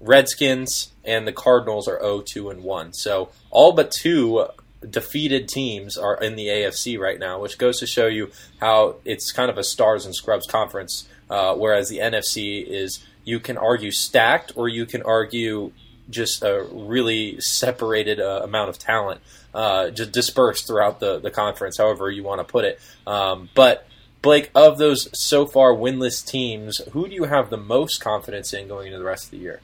Redskins 0.00 0.92
and 1.04 1.26
the 1.26 1.32
Cardinals 1.32 1.86
are 1.86 2.00
0-2 2.00 2.50
and 2.50 2.64
1. 2.64 2.92
So 2.92 3.30
all 3.50 3.72
but 3.72 3.92
two 3.92 4.46
defeated 4.88 5.48
teams 5.48 5.96
are 5.96 6.16
in 6.16 6.36
the 6.36 6.48
AFC 6.48 6.98
right 6.98 7.18
now, 7.18 7.40
which 7.40 7.58
goes 7.58 7.78
to 7.80 7.86
show 7.86 8.06
you 8.06 8.30
how 8.60 8.96
it's 9.04 9.32
kind 9.32 9.50
of 9.50 9.58
a 9.58 9.64
stars 9.64 10.04
and 10.04 10.14
scrubs 10.14 10.46
conference, 10.46 11.08
uh, 11.30 11.54
whereas 11.54 11.88
the 11.88 11.98
NFC 11.98 12.64
is 12.66 13.04
you 13.24 13.40
can 13.40 13.56
argue 13.56 13.90
stacked 13.90 14.52
or 14.56 14.68
you 14.68 14.86
can 14.86 15.02
argue 15.02 15.72
just 16.10 16.42
a 16.42 16.66
really 16.70 17.40
separated 17.40 18.20
uh, 18.20 18.40
amount 18.42 18.68
of 18.68 18.78
talent, 18.78 19.20
uh, 19.54 19.90
just 19.90 20.12
dispersed 20.12 20.66
throughout 20.66 21.00
the, 21.00 21.18
the 21.18 21.30
conference, 21.30 21.78
however 21.78 22.10
you 22.10 22.22
want 22.22 22.40
to 22.40 22.44
put 22.44 22.64
it. 22.64 22.80
Um, 23.06 23.48
but 23.54 23.86
Blake, 24.20 24.50
of 24.54 24.78
those 24.78 25.08
so 25.18 25.46
far 25.46 25.72
winless 25.72 26.24
teams, 26.24 26.78
who 26.92 27.08
do 27.08 27.14
you 27.14 27.24
have 27.24 27.50
the 27.50 27.56
most 27.56 28.00
confidence 28.00 28.52
in 28.52 28.68
going 28.68 28.86
into 28.86 28.98
the 28.98 29.04
rest 29.04 29.24
of 29.24 29.30
the 29.32 29.38
year? 29.38 29.60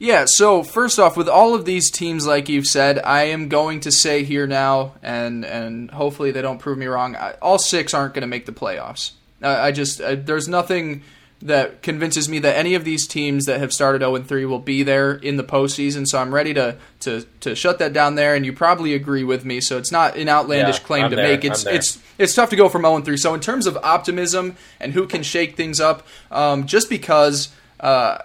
Yeah, 0.00 0.24
so 0.24 0.62
first 0.62 0.98
off, 0.98 1.14
with 1.14 1.28
all 1.28 1.54
of 1.54 1.66
these 1.66 1.90
teams, 1.90 2.26
like 2.26 2.48
you've 2.48 2.64
said, 2.64 2.98
I 3.00 3.24
am 3.24 3.50
going 3.50 3.80
to 3.80 3.92
say 3.92 4.24
here 4.24 4.46
now, 4.46 4.94
and 5.02 5.44
and 5.44 5.90
hopefully 5.90 6.30
they 6.30 6.40
don't 6.40 6.58
prove 6.58 6.78
me 6.78 6.86
wrong. 6.86 7.14
I, 7.16 7.32
all 7.42 7.58
six 7.58 7.92
aren't 7.92 8.14
going 8.14 8.22
to 8.22 8.26
make 8.26 8.46
the 8.46 8.52
playoffs. 8.52 9.12
I, 9.42 9.68
I 9.68 9.72
just 9.72 10.00
I, 10.00 10.14
there's 10.14 10.48
nothing 10.48 11.02
that 11.42 11.82
convinces 11.82 12.30
me 12.30 12.38
that 12.38 12.56
any 12.56 12.74
of 12.74 12.84
these 12.84 13.06
teams 13.06 13.44
that 13.44 13.60
have 13.60 13.74
started 13.74 14.00
0 14.00 14.22
3 14.22 14.46
will 14.46 14.58
be 14.58 14.82
there 14.82 15.12
in 15.12 15.36
the 15.36 15.44
postseason. 15.44 16.08
So 16.08 16.18
I'm 16.18 16.32
ready 16.32 16.54
to 16.54 16.78
to 17.00 17.26
to 17.40 17.54
shut 17.54 17.78
that 17.80 17.92
down 17.92 18.14
there. 18.14 18.34
And 18.34 18.46
you 18.46 18.54
probably 18.54 18.94
agree 18.94 19.24
with 19.24 19.44
me. 19.44 19.60
So 19.60 19.76
it's 19.76 19.92
not 19.92 20.16
an 20.16 20.30
outlandish 20.30 20.78
yeah, 20.78 20.86
claim 20.86 21.04
I'm 21.04 21.10
to 21.10 21.16
there, 21.16 21.28
make. 21.28 21.44
It's 21.44 21.66
it's 21.66 21.98
it's 22.16 22.34
tough 22.34 22.48
to 22.50 22.56
go 22.56 22.70
from 22.70 22.82
0 22.82 23.02
3. 23.02 23.18
So 23.18 23.34
in 23.34 23.40
terms 23.40 23.66
of 23.66 23.76
optimism 23.76 24.56
and 24.80 24.94
who 24.94 25.06
can 25.06 25.22
shake 25.22 25.56
things 25.58 25.78
up, 25.78 26.06
um, 26.30 26.66
just 26.66 26.88
because. 26.88 27.50
Uh, 27.78 28.18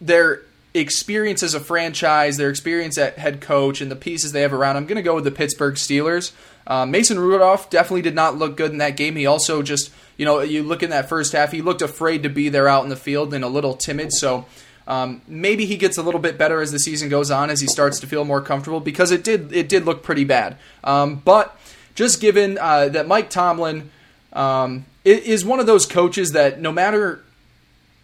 their 0.00 0.42
experience 0.74 1.42
as 1.42 1.54
a 1.54 1.60
franchise, 1.60 2.36
their 2.36 2.50
experience 2.50 2.98
at 2.98 3.18
head 3.18 3.40
coach, 3.40 3.80
and 3.80 3.90
the 3.90 3.96
pieces 3.96 4.32
they 4.32 4.42
have 4.42 4.52
around. 4.52 4.76
I'm 4.76 4.86
going 4.86 4.96
to 4.96 5.02
go 5.02 5.14
with 5.14 5.24
the 5.24 5.30
Pittsburgh 5.30 5.74
Steelers. 5.74 6.32
Uh, 6.66 6.84
Mason 6.84 7.18
Rudolph 7.18 7.70
definitely 7.70 8.02
did 8.02 8.14
not 8.14 8.36
look 8.36 8.56
good 8.56 8.70
in 8.70 8.78
that 8.78 8.96
game. 8.96 9.16
He 9.16 9.26
also 9.26 9.62
just, 9.62 9.90
you 10.16 10.26
know, 10.26 10.40
you 10.40 10.62
look 10.62 10.82
in 10.82 10.90
that 10.90 11.08
first 11.08 11.32
half, 11.32 11.52
he 11.52 11.62
looked 11.62 11.82
afraid 11.82 12.22
to 12.22 12.28
be 12.28 12.50
there 12.50 12.68
out 12.68 12.82
in 12.82 12.90
the 12.90 12.96
field 12.96 13.32
and 13.32 13.42
a 13.42 13.48
little 13.48 13.74
timid. 13.74 14.12
So 14.12 14.44
um, 14.86 15.22
maybe 15.26 15.64
he 15.64 15.76
gets 15.76 15.96
a 15.96 16.02
little 16.02 16.20
bit 16.20 16.36
better 16.36 16.60
as 16.60 16.70
the 16.70 16.78
season 16.78 17.08
goes 17.08 17.30
on, 17.30 17.50
as 17.50 17.60
he 17.60 17.66
starts 17.66 18.00
to 18.00 18.06
feel 18.06 18.24
more 18.24 18.42
comfortable 18.42 18.80
because 18.80 19.10
it 19.10 19.24
did 19.24 19.52
it 19.52 19.68
did 19.68 19.84
look 19.84 20.02
pretty 20.02 20.24
bad. 20.24 20.56
Um, 20.84 21.16
but 21.16 21.58
just 21.94 22.20
given 22.20 22.58
uh, 22.58 22.88
that 22.88 23.06
Mike 23.06 23.30
Tomlin 23.30 23.90
um, 24.32 24.86
is 25.04 25.44
one 25.44 25.60
of 25.60 25.66
those 25.66 25.86
coaches 25.86 26.32
that 26.32 26.60
no 26.60 26.72
matter 26.72 27.22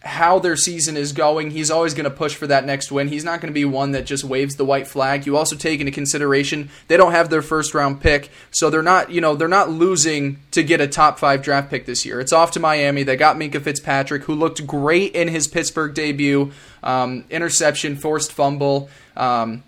how 0.04 0.38
their 0.38 0.56
season 0.56 0.98
is 0.98 1.12
going, 1.12 1.50
he's 1.50 1.70
always 1.70 1.94
going 1.94 2.04
to 2.04 2.10
push 2.10 2.34
for 2.34 2.46
that 2.46 2.66
next 2.66 2.92
win. 2.92 3.08
He's 3.08 3.24
not 3.24 3.40
going 3.40 3.50
to 3.50 3.54
be 3.54 3.64
one 3.64 3.92
that 3.92 4.04
just 4.04 4.22
waves 4.22 4.56
the 4.56 4.64
white 4.64 4.86
flag. 4.86 5.24
You 5.24 5.36
also 5.36 5.56
take 5.56 5.80
into 5.80 5.92
consideration 5.92 6.68
they 6.88 6.98
don't 6.98 7.12
have 7.12 7.30
their 7.30 7.40
first 7.40 7.72
round 7.72 8.02
pick, 8.02 8.30
so 8.50 8.68
they're 8.68 8.82
not, 8.82 9.10
you 9.10 9.22
know, 9.22 9.34
they're 9.34 9.48
not 9.48 9.70
losing 9.70 10.40
to 10.50 10.62
get 10.62 10.80
a 10.80 10.86
top 10.86 11.18
5 11.18 11.42
draft 11.42 11.70
pick 11.70 11.86
this 11.86 12.04
year. 12.04 12.20
It's 12.20 12.32
off 12.32 12.50
to 12.52 12.60
Miami. 12.60 13.02
They 13.02 13.16
got 13.16 13.36
Minkah 13.36 13.62
Fitzpatrick 13.62 14.24
who 14.24 14.34
looked 14.34 14.66
great 14.66 15.14
in 15.14 15.28
his 15.28 15.48
Pittsburgh 15.48 15.94
debut. 15.94 16.52
Um, 16.82 17.24
interception, 17.30 17.96
forced 17.96 18.30
fumble. 18.30 18.90
Um, 19.16 19.62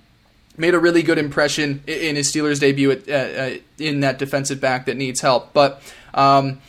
made 0.59 0.75
a 0.75 0.79
really 0.79 1.03
good 1.03 1.19
impression 1.19 1.83
in 1.87 2.17
his 2.17 2.31
Steelers 2.31 2.61
debut 2.61 2.91
at, 2.91 3.09
uh, 3.09 3.59
in 3.79 4.01
that 4.01 4.19
defensive 4.19 4.61
back 4.61 4.87
that 4.87 4.97
needs 4.97 5.21
help. 5.21 5.55
But 5.55 5.83
um, 6.13 6.61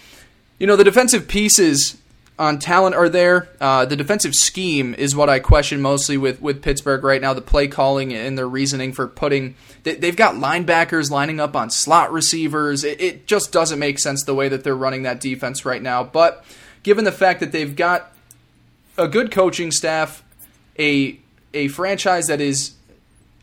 you 0.58 0.68
know 0.68 0.76
the 0.76 0.84
defensive 0.84 1.28
pieces 1.28 1.98
on 2.40 2.60
talent 2.60 2.96
are 2.96 3.10
there. 3.10 3.50
Uh, 3.60 3.86
the 3.86 3.96
defensive 3.96 4.36
scheme 4.36 4.94
is 4.94 5.16
what 5.16 5.30
I 5.30 5.40
question 5.40 5.82
mostly 5.82 6.18
with, 6.18 6.42
with 6.42 6.62
Pittsburgh 6.62 7.04
right 7.04 7.22
now. 7.22 7.34
The 7.34 7.42
play 7.42 7.68
calling 7.68 8.14
and 8.14 8.38
their 8.38 8.48
reasoning 8.48 8.94
for 8.94 9.08
putting 9.08 9.56
they, 9.84 10.08
have 10.08 10.16
got 10.16 10.36
linebackers 10.36 11.10
lining 11.10 11.40
up 11.40 11.56
on 11.56 11.70
slot 11.70 12.12
receivers. 12.12 12.84
It, 12.84 13.02
it, 13.02 13.28
just 13.28 13.52
doesn't 13.52 13.80
make 13.80 14.00
sense 14.00 14.24
the 14.24 14.36
way 14.36 14.50
that 14.50 14.64
they're 14.64 14.76
running 14.76 15.04
that 15.04 15.20
defense 15.20 15.66
right 15.66 15.82
now. 15.82 16.04
But 16.04 16.46
given 16.84 17.06
the 17.06 17.12
fact 17.12 17.40
that 17.40 17.52
they've 17.52 17.76
got 17.76 18.14
a 18.98 19.08
good 19.08 19.32
coaching 19.32 19.72
staff, 19.72 20.24
a 20.78 21.20
a 21.54 21.70
franchise 21.70 22.28
that 22.28 22.42
is 22.42 22.74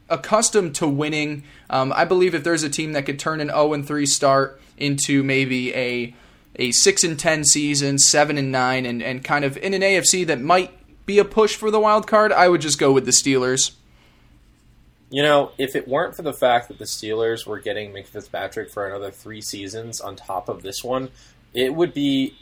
accustomed 0.08 0.74
to 0.76 0.86
winning, 0.86 1.42
um, 1.70 1.92
I 1.96 2.04
believe 2.04 2.34
if 2.34 2.44
there's 2.44 2.62
a 2.62 2.68
team 2.68 2.92
that 2.92 3.06
could 3.06 3.18
turn 3.18 3.40
an 3.40 3.48
0 3.48 3.82
3 3.82 4.06
start 4.06 4.60
into 4.76 5.22
maybe 5.22 5.74
a 5.74 6.14
a 6.56 6.70
six 6.72 7.04
and 7.04 7.18
ten 7.18 7.44
season, 7.44 7.98
seven 7.98 8.38
and 8.38 8.52
nine, 8.52 8.86
and, 8.86 9.02
and 9.02 9.24
kind 9.24 9.44
of 9.44 9.56
in 9.56 9.74
an 9.74 9.82
AFC 9.82 10.26
that 10.26 10.40
might 10.40 10.72
be 11.06 11.18
a 11.18 11.24
push 11.24 11.56
for 11.56 11.70
the 11.70 11.80
wild 11.80 12.06
card, 12.06 12.32
I 12.32 12.48
would 12.48 12.60
just 12.60 12.78
go 12.78 12.92
with 12.92 13.04
the 13.04 13.10
Steelers. 13.10 13.72
You 15.10 15.22
know, 15.22 15.52
if 15.58 15.76
it 15.76 15.86
weren't 15.86 16.16
for 16.16 16.22
the 16.22 16.32
fact 16.32 16.68
that 16.68 16.78
the 16.78 16.86
Steelers 16.86 17.46
were 17.46 17.60
getting 17.60 17.92
Mick 17.92 18.06
Fitzpatrick 18.06 18.70
for 18.70 18.86
another 18.86 19.10
three 19.10 19.40
seasons 19.40 20.00
on 20.00 20.16
top 20.16 20.48
of 20.48 20.62
this 20.62 20.82
one, 20.82 21.10
it 21.52 21.74
would 21.74 21.94
be 21.94 22.34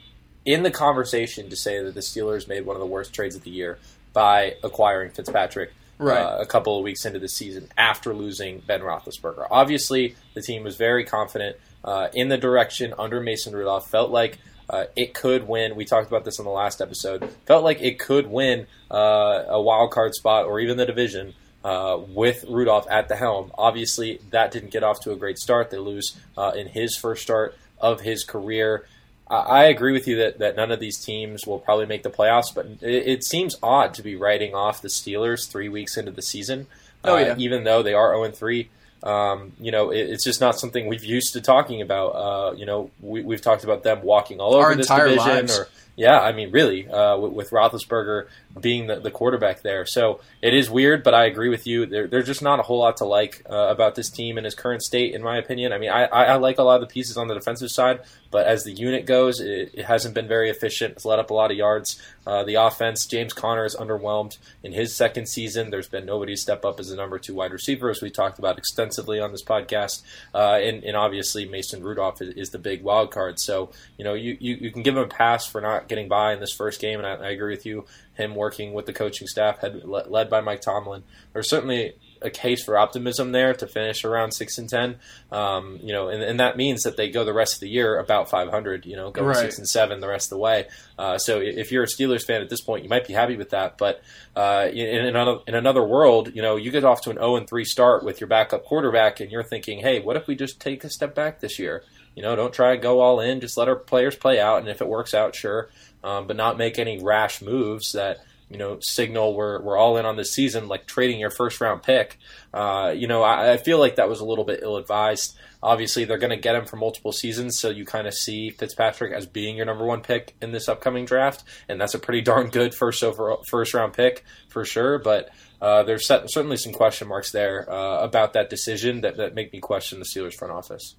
in 0.45 0.63
the 0.63 0.71
conversation 0.71 1.51
to 1.51 1.57
say 1.57 1.83
that 1.83 1.95
the 1.95 2.01
Steelers 2.01 2.49
made 2.49 2.65
one 2.65 2.77
of 2.77 2.81
the 2.81 2.87
worst 2.87 3.13
trades 3.13 3.37
of 3.37 3.43
the 3.43 3.51
year 3.51 3.79
by 4.13 4.57
acquiring 4.63 5.11
Fitzpatrick. 5.11 5.73
Right. 5.99 6.19
uh, 6.19 6.39
a 6.41 6.47
couple 6.47 6.77
of 6.77 6.83
weeks 6.83 7.05
into 7.05 7.21
the 7.21 7.29
season 7.29 7.69
after 7.79 8.13
losing 8.13 8.61
Ben 8.61 8.81
Roethlisberger. 8.81 9.47
Obviously, 9.51 10.17
the 10.35 10.43
team 10.43 10.65
was 10.65 10.75
very 10.75 11.05
confident 11.05 11.57
uh, 11.85 12.09
in 12.13 12.29
the 12.29 12.39
direction 12.39 12.95
under 12.99 13.21
Mason 13.21 13.55
Rudolph. 13.55 13.89
Felt 13.89 14.11
like 14.11 14.39
uh, 14.69 14.85
it 14.97 15.15
could 15.15 15.47
win. 15.47 15.77
We 15.77 15.85
talked 15.85 16.09
about 16.09 16.25
this 16.25 16.39
in 16.39 16.45
the 16.45 16.51
last 16.51 16.81
episode. 16.81 17.29
Felt 17.47 17.65
like 17.65 17.81
it 17.81 17.99
could 17.99 18.27
win 18.27 18.67
uh, 18.91 19.45
a 19.49 19.61
wild 19.61 19.91
card 19.91 20.15
spot 20.15 20.47
or 20.47 20.61
even 20.61 20.77
the 20.77 20.87
division 20.87 21.35
uh, 21.65 21.99
with 22.09 22.45
Rudolph 22.49 22.87
at 22.91 23.09
the 23.09 23.17
helm. 23.17 23.53
Obviously, 23.57 24.21
that 24.31 24.51
didn't 24.51 24.71
get 24.71 24.83
off 24.83 25.01
to 25.01 25.13
a 25.13 25.17
great 25.17 25.39
start. 25.39 25.71
They 25.71 25.79
lose 25.79 26.17
uh, 26.37 26.53
in 26.57 26.69
his 26.69 26.97
first 26.97 27.23
start 27.23 27.57
of 27.81 28.01
his 28.01 28.25
career. 28.25 28.87
I 29.29 29.37
I 29.37 29.65
agree 29.65 29.93
with 29.93 30.07
you 30.07 30.17
that, 30.17 30.39
that 30.39 30.57
none 30.57 30.71
of 30.71 30.81
these 30.81 30.99
teams 30.99 31.47
will 31.47 31.59
probably 31.59 31.87
make 31.87 32.03
the 32.03 32.11
playoffs, 32.11 32.55
but 32.55 32.67
it, 32.81 33.07
it 33.07 33.25
seems 33.25 33.57
odd 33.63 33.95
to 33.95 34.03
be 34.03 34.17
writing 34.17 34.55
off 34.55 34.83
the 34.83 34.89
Steelers 34.89 35.51
three 35.51 35.69
weeks 35.69 35.97
into 35.97 36.11
the 36.11 36.23
season. 36.23 36.67
Oh, 37.05 37.17
uh, 37.17 37.19
yeah. 37.19 37.35
even 37.39 37.65
though 37.65 37.83
they 37.83 37.95
are 37.95 38.15
0 38.15 38.31
3. 38.31 38.69
Um, 39.03 39.53
you 39.61 39.73
know, 39.73 39.91
it, 39.91 40.11
it's 40.11 40.25
just 40.25 40.41
not 40.41 40.59
something 40.59 40.87
we've 40.87 41.05
used 41.05 41.33
to 41.35 41.41
talking 41.41 41.83
about. 41.83 42.09
Uh, 42.11 42.53
you 42.55 42.67
know, 42.67 42.91
we, 43.01 43.23
we've 43.23 43.41
talked 43.43 43.65
about 43.65 43.83
them 43.83 44.03
walking 44.03 44.41
all 44.41 44.55
over 44.55 44.65
Our 44.67 44.75
this 44.77 44.89
division, 44.89 45.17
lives. 45.19 45.59
or 45.59 45.69
yeah, 45.95 46.21
I 46.21 46.33
mean, 46.33 46.51
really, 46.51 46.89
uh, 46.89 47.19
with, 47.19 47.33
with 47.33 47.51
Roethlisberger 47.51 48.27
being 48.61 48.87
the, 48.87 49.01
the 49.01 49.11
quarterback 49.11 49.63
there. 49.63 49.85
So 49.85 50.21
it 50.41 50.55
is 50.55 50.71
weird, 50.71 51.03
but 51.03 51.15
I 51.15 51.27
agree 51.27 51.49
with 51.49 51.67
you. 51.67 51.85
There, 51.87 52.07
there's 52.07 52.27
just 52.27 52.43
not 52.43 52.59
a 52.59 52.63
whole 52.63 52.79
lot 52.79 52.97
to 52.99 53.05
like 53.05 53.43
uh, 53.49 53.69
about 53.69 53.95
this 53.95 54.11
team 54.11 54.39
in 54.39 54.47
its 54.47 54.55
current 54.55 54.83
state, 54.83 55.15
in 55.15 55.23
my 55.23 55.37
opinion. 55.37 55.73
I 55.73 55.79
mean, 55.79 55.91
I, 55.91 56.05
I, 56.05 56.37
like 56.37 56.59
a 56.59 56.63
lot 56.63 56.77
of 56.77 56.89
the 56.89 56.93
pieces 56.93 57.17
on 57.17 57.29
the 57.29 57.35
defensive 57.35 57.71
side, 57.71 58.01
but 58.31 58.47
as 58.47 58.65
the 58.65 58.73
unit 58.73 59.05
goes, 59.05 59.41
it, 59.41 59.71
it 59.75 59.85
hasn't 59.85 60.15
been 60.15 60.29
very 60.29 60.49
efficient. 60.49 60.95
It's 60.95 61.05
let 61.05 61.19
up 61.19 61.31
a 61.31 61.35
lot 61.35 61.51
of 61.51 61.57
yards. 61.57 62.01
Uh, 62.27 62.45
the 62.45 62.55
offense, 62.55 63.07
James 63.07 63.33
Conner 63.33 63.65
is 63.65 63.77
underwhelmed 63.77 64.39
in 64.63 64.73
his 64.73 64.95
second 64.95 65.27
season. 65.29 65.71
There's 65.71 65.89
been 65.89 66.07
nobody 66.07 66.37
step 66.37 66.65
up 66.65 66.81
as 66.81 66.91
a 66.91 66.97
number 66.97 67.19
two 67.19 67.35
wide 67.35 67.53
receiver, 67.53 67.91
as 67.91 68.01
we 68.01 68.11
talked 68.11 68.39
about 68.39 68.59
extensively 68.59 69.21
on 69.21 69.33
this 69.33 69.45
podcast. 69.45 70.03
Uh, 70.35 70.59
and, 70.63 70.85
and 70.85 70.97
obviously, 70.97 71.47
Mason 71.47 71.83
Rudolph 71.83 72.23
is, 72.23 72.35
is 72.35 72.51
the 72.51 72.59
big 72.59 72.83
wild 72.83 73.11
card. 73.11 73.39
So, 73.39 73.71
you 73.99 74.05
know, 74.05 74.15
you, 74.15 74.37
you, 74.41 74.55
you 74.55 74.71
can 74.71 74.83
give 74.83 74.97
him 74.97 75.03
a 75.03 75.09
pass 75.09 75.47
for 75.47 75.61
not 75.61 75.82
getting 75.89 76.09
by 76.09 76.33
in 76.33 76.41
this 76.41 76.53
first 76.53 76.81
game, 76.81 76.99
and 76.99 77.07
I, 77.07 77.15
I 77.27 77.31
agree 77.31 77.55
with 77.55 77.67
you. 77.67 77.85
Him 78.15 78.35
working 78.35 78.75
with 78.75 78.87
the 78.87 78.93
coaching 78.93 79.27
staff, 79.27 79.59
had, 79.61 79.85
led 79.85 80.29
by 80.29 80.41
Mike 80.41 80.61
Tomlin. 80.61 81.03
There's 81.33 81.49
certainly 81.49 81.95
a 82.21 82.31
case 82.31 82.63
for 82.63 82.77
optimism 82.77 83.33
there 83.33 83.53
to 83.55 83.67
finish 83.67 84.05
around 84.05 84.33
six 84.33 84.59
and 84.59 84.69
ten. 84.69 84.97
Um, 85.33 85.81
you 85.83 85.93
know, 85.93 86.09
and, 86.09 86.23
and 86.23 86.39
that 86.39 86.57
means 86.57 86.83
that 86.83 86.97
they 86.97 87.11
go 87.11 87.25
the 87.25 87.33
rest 87.33 87.55
of 87.55 87.61
the 87.61 87.69
year 87.69 87.99
about 87.99 88.29
500. 88.31 88.85
You 88.87 88.97
know, 88.97 89.11
going 89.11 89.29
Right. 89.29 89.37
six 89.37 89.59
and 89.59 89.67
seven 89.67 90.01
the 90.01 90.09
rest 90.09 90.27
of 90.27 90.37
the 90.37 90.39
way. 90.39 90.69
Uh, 90.99 91.19
so 91.19 91.41
if 91.41 91.73
you're 91.73 91.85
a 91.85 91.87
Steelers 91.87 92.25
fan 92.25 92.43
at 92.43 92.49
this 92.51 92.61
point, 92.61 92.85
you 92.85 92.91
might 92.91 93.07
be 93.07 93.15
happy 93.15 93.37
with 93.37 93.51
that. 93.51 93.79
But 93.79 94.03
uh, 94.37 94.69
in, 94.71 94.87
in 94.87 95.07
another 95.07 95.39
in 95.47 95.55
another 95.55 95.83
world, 95.83 96.35
you 96.35 96.43
know, 96.43 96.57
you 96.57 96.71
get 96.71 96.85
off 96.85 97.01
to 97.03 97.11
an 97.11 97.17
0 97.17 97.37
and 97.37 97.49
three 97.49 97.65
start 97.65 98.05
with 98.05 98.21
your 98.21 98.29
backup 98.29 98.65
quarterback, 98.65 99.21
and 99.21 99.33
you're 99.33 99.43
thinking, 99.43 99.81
hey, 99.81 100.01
what 100.01 100.17
if 100.17 100.27
we 100.27 100.37
just 100.37 100.61
take 100.61 100.85
a 100.85 100.91
step 100.91 101.15
back 101.15 101.41
this 101.41 101.59
year? 101.59 101.83
You 102.15 102.23
know, 102.23 102.37
don't 102.37 102.53
try 102.53 102.75
to 102.75 102.81
go 102.81 103.01
all 103.01 103.21
in. 103.21 103.41
Just 103.41 103.57
let 103.57 103.69
our 103.69 103.77
players 103.77 104.17
play 104.17 104.41
out, 104.41 104.61
and 104.61 104.69
if 104.69 104.81
it 104.81 104.89
works 104.89 105.15
out, 105.15 105.35
sure, 105.35 105.71
um, 106.05 106.27
but 106.27 106.37
not 106.37 106.59
make 106.59 106.79
any 106.79 107.03
rash 107.03 107.41
moves 107.41 107.93
that 107.93 108.19
you 108.51 108.59
know 108.59 108.79
signal 108.81 109.35
we're 109.35 109.63
we're 109.63 109.79
all 109.79 109.97
in 109.97 110.05
on 110.05 110.17
this 110.17 110.33
season, 110.33 110.69
like 110.69 110.87
trading 110.87 111.19
your 111.19 111.31
first 111.31 111.61
round 111.61 111.83
pick. 111.83 112.19
Uh, 112.53 112.93
you 112.95 113.07
know, 113.07 113.23
I, 113.23 113.53
I 113.53 113.57
feel 113.57 113.79
like 113.79 113.97
that 113.97 114.09
was 114.09 114.21
a 114.21 114.25
little 114.25 114.45
bit 114.45 114.61
ill 114.63 114.77
advised. 114.77 115.37
Obviously, 115.63 116.05
they're 116.05 116.19
going 116.19 116.31
to 116.31 116.37
get 116.37 116.57
him 116.57 116.67
for 116.67 116.77
multiple 116.77 117.13
seasons, 117.13 117.59
so 117.59 117.71
you 117.71 117.85
kind 117.85 118.07
of 118.07 118.15
see 118.15 118.51
Fitzpatrick 118.51 119.13
as 119.13 119.27
being 119.27 119.57
your 119.57 119.65
number 119.65 119.85
one 119.85 120.03
pick 120.03 120.35
in 120.43 120.51
this 120.51 120.69
upcoming 120.69 121.05
draft, 121.05 121.45
and 121.69 121.81
that's 121.81 121.95
a 121.95 121.99
pretty 121.99 122.21
darn 122.31 122.51
good 122.51 122.75
first 122.75 123.03
over 123.03 123.37
first 123.49 123.73
round 123.73 123.95
pick 123.95 124.25
for 124.49 124.65
sure. 124.65 124.99
But 124.99 125.31
uh, 125.63 125.85
there's 125.85 126.07
cer- 126.07 126.27
certainly 126.27 126.57
some 126.57 126.73
question 126.73 127.09
marks 127.09 127.33
there 127.33 127.71
uh, 127.73 128.01
about 128.01 128.33
that 128.35 128.51
decision 128.51 129.01
that, 129.03 129.17
that 129.17 129.35
make 129.35 129.53
me 129.53 129.61
question 129.61 129.99
the 129.99 130.05
Steelers 130.05 130.35
front 130.35 130.53
office. 130.53 130.97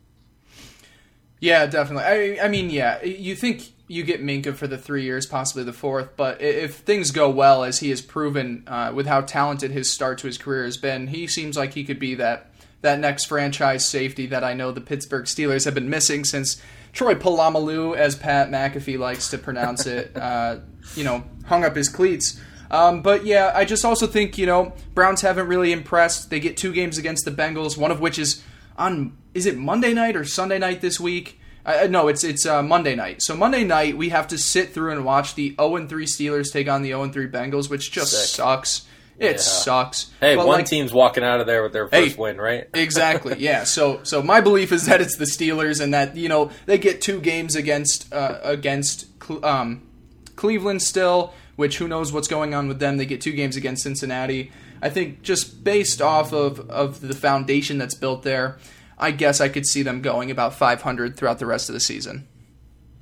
Yeah, 1.44 1.66
definitely. 1.66 2.38
I, 2.40 2.46
I 2.46 2.48
mean, 2.48 2.70
yeah, 2.70 3.04
you 3.04 3.36
think 3.36 3.74
you 3.90 4.04
get 4.04 4.24
Minkah 4.24 4.56
for 4.56 4.66
the 4.66 4.78
three 4.78 5.04
years, 5.04 5.26
possibly 5.26 5.66
the 5.66 5.74
fourth, 5.74 6.16
but 6.16 6.42
if 6.42 6.76
things 6.76 7.12
go 7.12 7.30
well, 7.30 7.66
as 7.66 7.82
he 7.82 7.90
has 7.90 8.02
proven 8.02 8.64
uh, 8.66 8.94
with 8.96 9.08
how 9.08 9.20
talented 9.20 9.70
his 9.72 9.92
start 9.92 10.20
to 10.20 10.28
his 10.28 10.38
career 10.38 10.64
has 10.64 10.78
been, 10.78 11.08
he 11.08 11.28
seems 11.28 11.58
like 11.58 11.74
he 11.74 11.84
could 11.84 12.00
be 12.00 12.16
that 12.16 12.50
that 12.80 12.98
next 12.98 13.26
franchise 13.26 13.86
safety 13.86 14.26
that 14.28 14.46
I 14.46 14.54
know 14.54 14.72
the 14.72 14.80
Pittsburgh 14.80 15.26
Steelers 15.26 15.66
have 15.66 15.74
been 15.74 15.90
missing 15.90 16.24
since 16.24 16.62
Troy 16.94 17.14
Polamalu, 17.14 17.98
as 17.98 18.16
Pat 18.16 18.50
McAfee 18.50 18.98
likes 18.98 19.30
to 19.32 19.38
pronounce 19.38 19.86
it, 19.86 20.16
uh, 20.18 20.60
you 20.96 21.04
know, 21.04 21.26
hung 21.48 21.66
up 21.66 21.76
his 21.76 21.90
cleats. 21.90 22.40
Um, 22.72 23.02
but 23.02 23.26
yeah, 23.26 23.52
I 23.54 23.66
just 23.66 23.84
also 23.84 24.08
think 24.08 24.38
you 24.38 24.46
know 24.46 24.72
Browns 24.94 25.20
haven't 25.20 25.48
really 25.48 25.74
impressed. 25.74 26.30
They 26.30 26.40
get 26.40 26.56
two 26.56 26.72
games 26.72 26.98
against 26.98 27.26
the 27.26 27.32
Bengals, 27.32 27.78
one 27.78 27.92
of 27.92 28.00
which 28.00 28.18
is 28.18 28.42
on 28.78 29.18
is 29.34 29.46
it 29.46 29.58
Monday 29.58 29.94
night 29.94 30.16
or 30.16 30.24
Sunday 30.24 30.60
night 30.60 30.82
this 30.82 31.00
week? 31.00 31.40
Uh, 31.66 31.88
no, 31.90 32.08
it's 32.10 32.24
it's 32.24 32.46
uh, 32.46 32.62
Monday 32.62 32.96
night. 32.96 33.22
So 33.22 33.36
Monday 33.36 33.64
night 33.64 33.96
we 33.98 34.10
have 34.10 34.28
to 34.30 34.38
sit 34.38 34.74
through 34.74 34.92
and 34.92 35.06
watch 35.06 35.36
the 35.36 35.56
0 35.60 35.88
3 35.88 36.06
Steelers 36.06 36.52
take 36.52 36.68
on 36.68 36.82
the 36.82 36.90
0 36.90 37.08
3 37.10 37.28
Bengals, 37.30 37.70
which 37.70 37.92
just 37.92 38.12
Sick. 38.12 38.28
sucks. 38.36 38.86
It 39.18 39.34
Yeah. 39.34 39.38
sucks. 39.38 40.08
Hey, 40.20 40.36
But, 40.36 40.48
one 40.48 40.58
like, 40.58 40.66
team's 40.66 40.92
walking 40.92 41.24
out 41.24 41.40
of 41.40 41.46
there 41.48 41.64
with 41.64 41.72
their 41.72 41.88
Hey. 41.88 42.06
first 42.08 42.18
win, 42.18 42.38
right? 42.38 42.68
exactly. 42.74 43.36
Yeah. 43.40 43.64
So 43.64 44.02
so 44.04 44.22
my 44.22 44.42
belief 44.42 44.72
is 44.74 44.88
that 44.88 45.00
it's 45.02 45.16
the 45.16 45.26
Steelers 45.26 45.80
and 45.80 45.94
that 45.94 46.18
you 46.18 46.28
know 46.28 46.52
they 46.66 46.78
get 46.78 47.00
two 47.00 47.22
games 47.22 47.56
against 47.56 48.12
uh, 48.14 48.40
against 48.44 49.06
um, 49.44 49.84
Cleveland 50.36 50.82
still, 50.82 51.34
which 51.56 51.78
who 51.78 51.88
knows 51.88 52.12
what's 52.12 52.28
going 52.28 52.54
on 52.54 52.68
with 52.68 52.80
them. 52.80 52.98
They 52.98 53.06
get 53.06 53.22
two 53.22 53.32
games 53.32 53.56
against 53.56 53.84
Cincinnati. 53.84 54.52
I 54.84 54.90
think 54.90 55.22
just 55.22 55.64
based 55.64 56.02
off 56.02 56.34
of 56.34 56.70
of 56.70 57.00
the 57.00 57.16
foundation 57.16 57.78
that's 57.78 57.96
built 57.96 58.24
there, 58.24 58.58
I 58.98 59.12
guess 59.12 59.40
I 59.40 59.48
could 59.48 59.66
see 59.66 59.82
them 59.82 60.02
going 60.02 60.30
about 60.30 60.54
500 60.56 61.16
throughout 61.16 61.40
the 61.40 61.46
rest 61.46 61.70
of 61.70 61.74
the 61.74 61.80
season. 61.80 62.28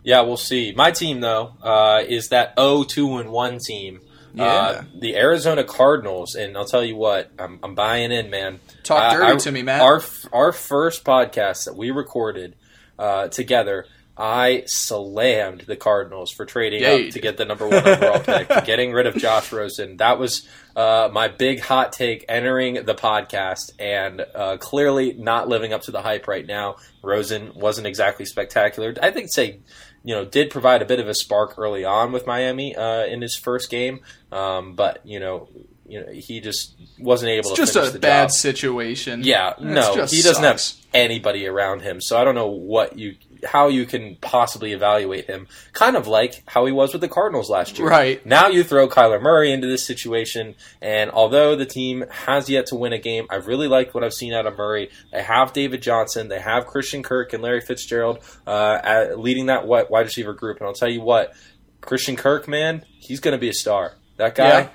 Yeah, 0.04 0.22
we'll 0.22 0.38
see. 0.38 0.74
My 0.76 0.92
team 0.92 1.22
though 1.22 1.54
uh, 1.62 2.04
is 2.08 2.30
that 2.30 2.56
0-2 2.56 3.20
and 3.20 3.32
one 3.32 3.58
team. 3.60 4.00
Yeah. 4.34 4.46
Uh, 4.46 4.84
the 4.98 5.18
Arizona 5.18 5.64
Cardinals, 5.64 6.36
and 6.36 6.56
I'll 6.56 6.66
tell 6.66 6.86
you 6.86 6.96
what, 6.96 7.30
I'm, 7.38 7.60
I'm 7.64 7.76
buying 7.76 8.12
in, 8.14 8.30
man. 8.30 8.60
Talk 8.84 9.14
Uh, 9.14 9.18
dirty 9.18 9.40
to 9.40 9.52
me, 9.52 9.62
man. 9.64 9.82
Our 9.82 10.02
our 10.32 10.52
first 10.54 11.04
podcast 11.04 11.66
that 11.66 11.76
we 11.76 11.92
recorded 11.92 12.56
uh, 12.98 13.28
together, 13.28 13.88
I 14.24 14.64
slammed 14.68 15.62
the 15.62 15.76
Cardinals 15.76 16.32
for 16.32 16.46
trading 16.46 16.82
Yeah, 16.82 17.08
up 17.08 17.10
to 17.14 17.20
get 17.20 17.38
the 17.38 17.46
number 17.46 17.68
one 17.68 17.88
overall 17.88 18.20
pick, 18.24 18.48
getting 18.66 18.92
rid 18.94 19.08
of 19.08 19.16
Josh 19.16 19.52
Rosen. 19.52 19.98
That 19.98 20.20
was 20.20 20.48
uh, 20.76 21.10
my 21.12 21.28
big 21.28 21.60
hot 21.60 21.92
take 21.92 22.24
entering 22.30 22.76
the 22.86 22.94
podcast, 22.94 23.72
and 23.80 24.24
uh, 24.36 24.58
clearly 24.58 25.14
not 25.14 25.48
living 25.48 25.74
up 25.74 25.82
to 25.84 25.92
the 25.92 26.04
hype 26.04 26.28
right 26.28 26.46
now. 26.46 26.76
Rosen 27.02 27.52
wasn't 27.56 27.88
exactly 27.88 28.26
spectacular. 28.26 28.94
I 29.02 29.10
think 29.10 29.34
say 29.34 29.60
you 30.04 30.16
know, 30.16 30.26
did 30.26 30.50
provide 30.50 30.82
a 30.82 30.86
bit 30.86 31.00
of 31.00 31.08
a 31.08 31.14
spark 31.14 31.56
early 31.58 31.84
on 31.86 32.12
with 32.12 32.26
Miami 32.28 32.76
uh, 32.76 33.06
in 33.06 33.22
his 33.22 33.36
first 33.36 33.70
game, 33.70 34.00
um, 34.32 34.74
but 34.76 35.00
you 35.06 35.20
know, 35.20 35.48
you 35.88 36.00
know, 36.04 36.12
he 36.12 36.40
just 36.42 36.76
wasn't 37.00 37.30
able 37.30 37.52
It's 37.52 37.60
to 37.60 37.66
just 37.74 37.96
a 37.96 38.00
bad 38.00 38.26
job. 38.26 38.32
situation. 38.32 39.24
Yeah, 39.24 39.52
It's 39.52 39.62
no, 39.62 39.94
he 40.06 40.22
doesn't 40.22 40.44
sucks. 40.44 40.76
have 40.78 40.86
anybody 40.94 41.46
around 41.48 41.82
him, 41.82 42.02
so 42.02 42.18
I 42.20 42.24
don't 42.24 42.34
know 42.36 42.48
what 42.48 42.98
you, 42.98 43.16
how 43.46 43.68
you 43.68 43.86
can 43.86 44.18
possibly 44.22 44.74
evaluate 44.74 45.26
him. 45.26 45.48
Kind 45.74 45.96
of 45.96 46.08
like 46.08 46.44
how 46.48 46.66
he 46.66 46.72
was 46.72 46.94
with 46.94 47.02
the 47.02 47.08
Cardinals 47.08 47.50
last 47.50 47.78
year. 47.78 47.88
Right. 47.88 48.26
Now 48.26 48.48
you 48.48 48.64
throw 48.64 48.88
Kyler 48.88 49.22
Murray 49.22 49.52
into 49.52 49.68
this 49.68 49.86
situation, 49.86 50.56
and 50.82 51.12
although 51.12 51.56
the 51.56 51.66
team 51.66 52.06
has 52.10 52.50
yet 52.50 52.68
to 52.68 52.76
win 52.76 52.94
a 52.94 53.00
game, 53.00 53.26
I 53.30 53.36
really 53.36 53.68
like 53.68 53.94
what 53.94 54.04
I've 54.04 54.14
seen 54.14 54.34
out 54.34 54.46
of 54.46 54.58
Murray. 54.58 54.90
They 55.12 55.24
have 55.24 55.54
David 55.54 55.82
Johnson, 55.82 56.28
they 56.28 56.40
have 56.40 56.66
Christian 56.66 57.04
Kirk 57.04 57.34
and 57.34 57.44
Larry 57.44 57.62
Fitzgerald 57.62 58.20
uh, 58.46 58.80
at, 58.84 59.20
leading 59.20 59.48
that 59.48 59.68
wide 59.68 59.90
wide 59.90 60.06
receiver 60.06 60.34
group, 60.34 60.58
and 60.58 60.68
I'll 60.68 60.74
tell 60.74 60.90
you 60.90 61.02
what, 61.02 61.34
Christian 61.82 62.16
Kirk, 62.16 62.48
man, 62.48 62.86
he's 63.00 63.20
going 63.20 63.34
to 63.34 63.42
be 63.42 63.50
a 63.50 63.54
star. 63.54 63.94
That 64.18 64.36
guy. 64.36 64.48
Yeah. 64.48 64.70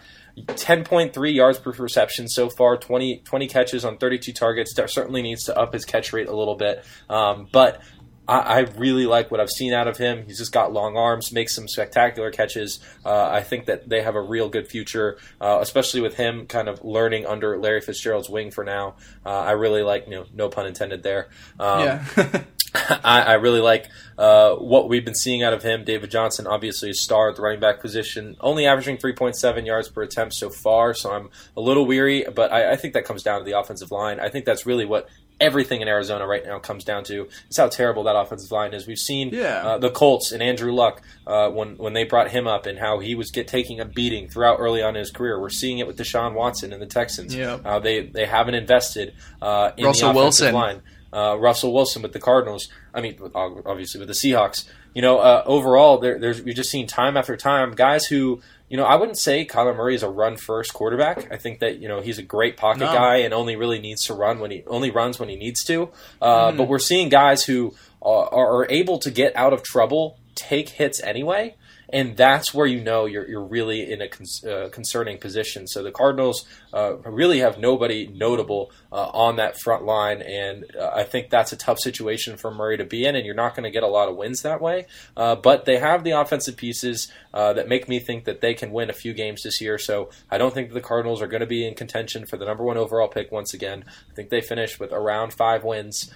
10.3 0.44 1.34
yards 1.34 1.58
per 1.58 1.70
reception 1.70 2.28
so 2.28 2.50
far, 2.50 2.76
20, 2.76 3.20
20 3.24 3.48
catches 3.48 3.84
on 3.84 3.96
32 3.96 4.32
targets. 4.32 4.74
Certainly 4.74 5.22
needs 5.22 5.44
to 5.44 5.56
up 5.56 5.72
his 5.72 5.84
catch 5.84 6.12
rate 6.12 6.28
a 6.28 6.36
little 6.36 6.56
bit. 6.56 6.84
Um, 7.08 7.48
but 7.50 7.80
I, 8.28 8.38
I 8.38 8.58
really 8.76 9.06
like 9.06 9.30
what 9.30 9.40
I've 9.40 9.50
seen 9.50 9.72
out 9.72 9.88
of 9.88 9.96
him. 9.96 10.24
He's 10.26 10.38
just 10.38 10.52
got 10.52 10.72
long 10.72 10.96
arms, 10.96 11.32
makes 11.32 11.54
some 11.54 11.68
spectacular 11.68 12.30
catches. 12.30 12.80
Uh, 13.04 13.28
I 13.28 13.42
think 13.42 13.66
that 13.66 13.88
they 13.88 14.02
have 14.02 14.14
a 14.14 14.20
real 14.20 14.48
good 14.48 14.68
future, 14.68 15.18
uh, 15.40 15.58
especially 15.60 16.00
with 16.00 16.16
him 16.16 16.46
kind 16.46 16.68
of 16.68 16.84
learning 16.84 17.26
under 17.26 17.58
Larry 17.58 17.80
Fitzgerald's 17.80 18.28
wing 18.28 18.50
for 18.50 18.64
now. 18.64 18.96
Uh, 19.24 19.30
I 19.30 19.52
really 19.52 19.82
like, 19.82 20.06
you 20.06 20.12
know, 20.12 20.26
no 20.34 20.48
pun 20.48 20.66
intended 20.66 21.02
there. 21.02 21.28
Um, 21.58 21.80
Yeah. 21.80 22.42
I, 23.04 23.22
I 23.22 23.32
really 23.34 23.60
like 23.60 23.88
uh, 24.18 24.54
what 24.56 24.88
we've 24.88 25.04
been 25.04 25.14
seeing 25.14 25.42
out 25.42 25.52
of 25.52 25.62
him. 25.62 25.84
David 25.84 26.10
Johnson, 26.10 26.46
obviously 26.46 26.90
a 26.90 26.94
star 26.94 27.30
at 27.30 27.36
the 27.36 27.42
running 27.42 27.60
back 27.60 27.80
position, 27.80 28.36
only 28.40 28.66
averaging 28.66 28.96
3.7 28.98 29.66
yards 29.66 29.88
per 29.88 30.02
attempt 30.02 30.34
so 30.34 30.50
far. 30.50 30.94
So 30.94 31.12
I'm 31.12 31.30
a 31.56 31.60
little 31.60 31.86
weary, 31.86 32.24
but 32.34 32.52
I, 32.52 32.72
I 32.72 32.76
think 32.76 32.94
that 32.94 33.04
comes 33.04 33.22
down 33.22 33.40
to 33.40 33.44
the 33.44 33.58
offensive 33.58 33.90
line. 33.90 34.20
I 34.20 34.28
think 34.28 34.44
that's 34.44 34.66
really 34.66 34.84
what 34.84 35.08
everything 35.40 35.82
in 35.82 35.88
Arizona 35.88 36.26
right 36.26 36.44
now 36.46 36.58
comes 36.58 36.82
down 36.84 37.04
to 37.04 37.28
is 37.50 37.56
how 37.56 37.68
terrible 37.68 38.04
that 38.04 38.16
offensive 38.16 38.50
line 38.50 38.72
is. 38.72 38.86
We've 38.86 38.98
seen 38.98 39.28
Yeah. 39.34 39.66
uh, 39.66 39.78
the 39.78 39.90
Colts 39.90 40.32
and 40.32 40.42
Andrew 40.42 40.72
Luck 40.72 41.02
uh, 41.26 41.48
when 41.50 41.76
when 41.76 41.92
they 41.92 42.04
brought 42.04 42.30
him 42.30 42.46
up 42.46 42.66
and 42.66 42.78
how 42.78 43.00
he 43.00 43.14
was 43.14 43.30
get 43.30 43.46
taking 43.46 43.78
a 43.80 43.84
beating 43.84 44.28
throughout 44.28 44.56
early 44.60 44.82
on 44.82 44.96
in 44.96 45.00
his 45.00 45.10
career. 45.10 45.40
We're 45.40 45.50
seeing 45.50 45.78
it 45.78 45.86
with 45.86 45.98
Deshaun 45.98 46.32
Watson 46.34 46.72
and 46.72 46.80
the 46.80 46.86
Texans. 46.86 47.34
Yeah. 47.34 47.58
Uh, 47.64 47.78
they 47.78 48.06
they 48.06 48.24
haven't 48.26 48.54
invested 48.54 49.12
uh, 49.42 49.72
in 49.76 49.84
Russell 49.84 50.12
the 50.12 50.18
offensive 50.20 50.52
Wilson. 50.52 50.54
line. 50.54 50.82
Uh, 51.12 51.36
Russell 51.38 51.72
Wilson 51.72 52.02
with 52.02 52.12
the 52.12 52.18
Cardinals. 52.20 52.68
I 52.92 53.00
mean, 53.00 53.18
obviously 53.34 53.98
with 54.00 54.08
the 54.08 54.14
Seahawks. 54.14 54.64
You 54.94 55.02
know, 55.02 55.18
uh, 55.18 55.42
overall, 55.46 55.98
there, 55.98 56.18
there's 56.18 56.42
we've 56.42 56.54
just 56.56 56.70
seen 56.70 56.86
time 56.86 57.16
after 57.16 57.36
time 57.36 57.72
guys 57.74 58.06
who. 58.06 58.40
You 58.68 58.76
know, 58.76 58.84
I 58.84 58.96
wouldn't 58.96 59.16
say 59.16 59.46
Kyler 59.46 59.76
Murray 59.76 59.94
is 59.94 60.02
a 60.02 60.08
run 60.10 60.36
first 60.36 60.74
quarterback. 60.74 61.30
I 61.30 61.36
think 61.36 61.60
that 61.60 61.78
you 61.78 61.86
know 61.86 62.00
he's 62.00 62.18
a 62.18 62.22
great 62.24 62.56
pocket 62.56 62.80
No. 62.80 62.92
guy 62.92 63.18
and 63.18 63.32
only 63.32 63.54
really 63.54 63.78
needs 63.78 64.06
to 64.06 64.14
run 64.14 64.40
when 64.40 64.50
he 64.50 64.64
only 64.66 64.90
runs 64.90 65.20
when 65.20 65.28
he 65.28 65.36
needs 65.36 65.62
to. 65.66 65.90
Uh, 66.20 66.50
Mm. 66.50 66.56
But 66.56 66.66
we're 66.68 66.80
seeing 66.80 67.08
guys 67.08 67.44
who 67.44 67.76
are, 68.02 68.28
are 68.34 68.66
able 68.68 68.98
to 68.98 69.10
get 69.12 69.36
out 69.36 69.52
of 69.52 69.62
trouble, 69.62 70.18
take 70.34 70.70
hits 70.70 71.00
anyway, 71.00 71.54
and 71.90 72.16
that's 72.16 72.52
where 72.52 72.66
you 72.66 72.80
know 72.80 73.04
you're 73.04 73.28
you're 73.28 73.44
really 73.44 73.92
in 73.92 74.02
a 74.02 74.08
con- 74.08 74.26
uh, 74.50 74.68
concerning 74.70 75.18
position. 75.18 75.68
So 75.68 75.84
the 75.84 75.92
Cardinals 75.92 76.44
uh, 76.76 76.98
really 77.06 77.38
have 77.38 77.58
nobody 77.58 78.06
notable 78.06 78.70
uh, 78.92 79.08
on 79.14 79.36
that 79.36 79.58
front 79.58 79.84
line, 79.84 80.20
and 80.20 80.66
uh, 80.76 80.90
I 80.94 81.04
think 81.04 81.30
that's 81.30 81.50
a 81.50 81.56
tough 81.56 81.78
situation 81.78 82.36
for 82.36 82.50
Murray 82.50 82.76
to 82.76 82.84
be 82.84 83.06
in, 83.06 83.16
and 83.16 83.24
you're 83.24 83.34
not 83.34 83.54
going 83.54 83.64
to 83.64 83.70
get 83.70 83.82
a 83.82 83.88
lot 83.88 84.10
of 84.10 84.16
wins 84.16 84.42
that 84.42 84.60
way. 84.60 84.86
Uh, 85.16 85.36
but 85.36 85.64
they 85.64 85.78
have 85.78 86.04
the 86.04 86.10
offensive 86.10 86.58
pieces 86.58 87.10
that 87.32 87.68
make 87.68 87.86
me 87.86 88.00
think 88.00 88.24
that 88.24 88.40
they 88.40 88.54
can 88.54 88.72
win 88.72 88.88
a 88.88 88.94
few 88.94 89.12
games 89.12 89.42
this 89.42 89.60
year. 89.60 89.76
So 89.76 90.08
I 90.30 90.38
don't 90.38 90.54
think 90.54 90.72
the 90.72 90.80
Cardinals 90.80 91.20
are 91.20 91.26
going 91.26 91.40
to 91.40 91.46
be 91.46 91.66
in 91.66 91.74
contention 91.74 92.24
for 92.24 92.38
the 92.38 92.46
number 92.46 92.64
one 92.64 92.78
overall 92.78 93.08
pick 93.08 93.30
once 93.30 93.52
again. 93.52 93.84
I 94.10 94.14
think 94.14 94.30
they 94.30 94.40
finish 94.40 94.80
with 94.80 94.90
around 94.90 95.34
five 95.34 95.62
wins 95.62 96.10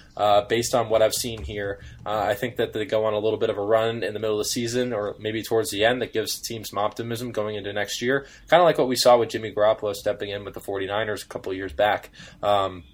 based 0.49 0.75
on 0.75 0.89
what 0.89 1.03
I've 1.03 1.13
seen 1.13 1.43
here. 1.43 1.81
I 2.07 2.33
think 2.33 2.57
that 2.57 2.73
they 2.73 2.87
go 2.87 3.05
on 3.05 3.13
a 3.13 3.19
little 3.19 3.39
bit 3.39 3.51
of 3.51 3.59
a 3.59 3.63
run 3.63 4.03
in 4.03 4.15
the 4.15 4.19
middle 4.19 4.37
of 4.37 4.47
the 4.47 4.51
season 4.51 4.95
or 4.95 5.15
maybe 5.19 5.43
towards 5.43 5.71
the 5.71 5.85
end 5.85 6.01
that 6.01 6.15
gives 6.15 6.39
the 6.39 6.45
team 6.45 6.65
some 6.65 6.79
optimism 6.79 7.33
going 7.33 7.57
into 7.57 7.71
next 7.73 8.01
year. 8.01 8.27
Kind 8.49 8.63
of 8.63 8.65
like 8.65 8.79
what 8.79 8.89
we 8.89 8.97
saw 8.97 9.19
with 9.19 9.29
Jimmy 9.29 9.53
Garoppolo 9.53 9.95
stepping 9.95 10.31
in 10.31 10.43
with 10.53 10.65
the 10.65 10.71
49ers 10.71 11.25
a 11.25 11.29
couple 11.29 11.53
years 11.53 11.73
back. 11.73 12.11
Um, 12.43 12.85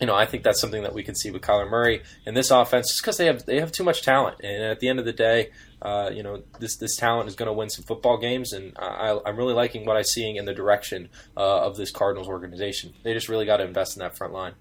you 0.00 0.06
know, 0.06 0.14
I 0.14 0.26
think 0.26 0.42
that's 0.42 0.60
something 0.60 0.82
that 0.82 0.94
we 0.94 1.02
can 1.02 1.14
see 1.14 1.30
with 1.30 1.42
Kyler 1.42 1.68
Murray 1.68 2.02
in 2.26 2.34
this 2.34 2.50
offense, 2.50 2.88
just 2.88 3.02
because 3.02 3.18
they 3.18 3.26
have 3.26 3.44
they 3.46 3.60
have 3.60 3.70
too 3.70 3.84
much 3.84 4.02
talent, 4.02 4.38
and 4.42 4.62
at 4.62 4.80
the 4.80 4.88
end 4.88 4.98
of 4.98 5.04
the 5.04 5.12
day, 5.12 5.50
uh, 5.80 6.10
you 6.12 6.22
know, 6.22 6.42
this 6.58 6.76
this 6.76 6.96
talent 6.96 7.28
is 7.28 7.36
going 7.36 7.46
to 7.46 7.52
win 7.52 7.70
some 7.70 7.84
football 7.84 8.16
games, 8.16 8.52
and 8.52 8.72
I, 8.78 9.18
I'm 9.24 9.36
really 9.36 9.54
liking 9.54 9.84
what 9.84 9.96
I'm 9.96 10.04
seeing 10.04 10.36
in 10.36 10.44
the 10.44 10.54
direction 10.54 11.08
uh, 11.36 11.66
of 11.66 11.76
this 11.76 11.90
Cardinals 11.90 12.26
organization. 12.26 12.94
They 13.04 13.12
just 13.12 13.28
really 13.28 13.46
got 13.46 13.58
to 13.58 13.64
invest 13.64 13.96
in 13.96 14.00
that 14.00 14.16
front 14.16 14.32
line. 14.32 14.54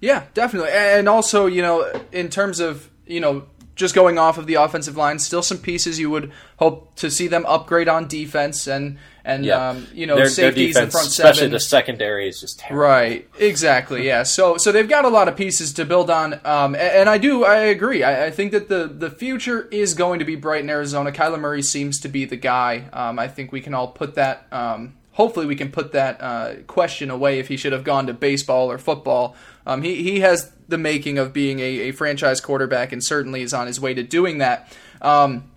Yeah, 0.00 0.24
definitely. 0.34 0.70
And 0.70 1.08
also, 1.08 1.46
you 1.46 1.62
know, 1.62 1.90
in 2.12 2.28
terms 2.28 2.60
of, 2.60 2.90
you 3.06 3.20
know, 3.20 3.46
just 3.74 3.94
going 3.94 4.18
off 4.18 4.38
of 4.38 4.46
the 4.46 4.54
offensive 4.54 4.96
line, 4.96 5.18
still 5.18 5.42
some 5.42 5.58
pieces 5.58 5.98
you 5.98 6.10
would 6.10 6.30
hope 6.58 6.94
to 6.96 7.10
see 7.10 7.26
them 7.26 7.44
upgrade 7.46 7.88
on 7.88 8.06
defense 8.06 8.66
and 8.66 8.98
and 9.24 9.44
Yeah, 9.44 9.70
um, 9.70 9.86
you 9.94 10.06
know 10.06 10.16
their, 10.16 10.26
their 10.26 10.30
safeties 10.30 10.74
defense, 10.74 10.84
in 10.84 10.90
front 10.90 11.06
seven, 11.08 11.30
especially 11.30 11.50
the 11.50 11.60
secondary, 11.60 12.28
is 12.28 12.40
just 12.40 12.58
terrible. 12.58 12.82
Right, 12.82 13.28
exactly. 13.38 14.06
Yeah. 14.06 14.22
So 14.22 14.58
so 14.58 14.70
they've 14.70 14.88
got 14.88 15.04
a 15.04 15.08
lot 15.08 15.28
of 15.28 15.36
pieces 15.36 15.72
to 15.74 15.84
build 15.84 16.10
on, 16.10 16.34
um, 16.44 16.74
a- 16.74 16.78
and, 16.78 17.08
I 17.08 17.18
do 17.18 17.44
I 17.44 17.56
agree. 17.56 18.02
I, 18.02 18.26
I 18.26 18.30
think 18.30 18.52
that 18.52 18.68
the 18.68 18.86
the 18.86 19.10
future 19.10 19.66
is 19.70 19.94
going 19.94 20.18
to 20.18 20.24
be 20.24 20.36
bright 20.36 20.62
in 20.62 20.70
Arizona. 20.70 21.10
Kyler 21.10 21.40
Murray 21.40 21.62
seems 21.62 21.98
to 22.00 22.08
be 22.08 22.24
the 22.26 22.36
guy. 22.36 22.84
Um, 22.92 23.18
I 23.18 23.28
think 23.28 23.50
we 23.50 23.60
can 23.60 23.72
all 23.74 23.88
put 23.88 24.14
that. 24.16 24.46
Um, 24.52 24.94
hopefully, 25.12 25.46
we 25.46 25.56
can 25.56 25.72
put 25.72 25.92
that 25.92 26.20
uh, 26.20 26.54
question 26.66 27.10
away 27.10 27.38
if 27.38 27.48
he 27.48 27.56
should 27.56 27.72
have 27.72 27.84
gone 27.84 28.06
to 28.08 28.12
baseball 28.12 28.70
or 28.70 28.76
football. 28.78 29.34
Um, 29.66 29.80
he 29.80 30.02
he 30.02 30.20
has 30.20 30.52
the 30.68 30.78
making 30.78 31.18
of 31.18 31.32
being 31.32 31.60
a, 31.60 31.62
a 31.62 31.90
franchise 31.92 32.40
quarterback, 32.40 32.92
and 32.92 33.02
certainly 33.02 33.42
is 33.42 33.52
on 33.54 33.66
his 33.66 33.80
way 33.80 33.94
to 33.94 34.02
doing 34.02 34.38
that. 34.38 34.72
Um, 35.02 35.50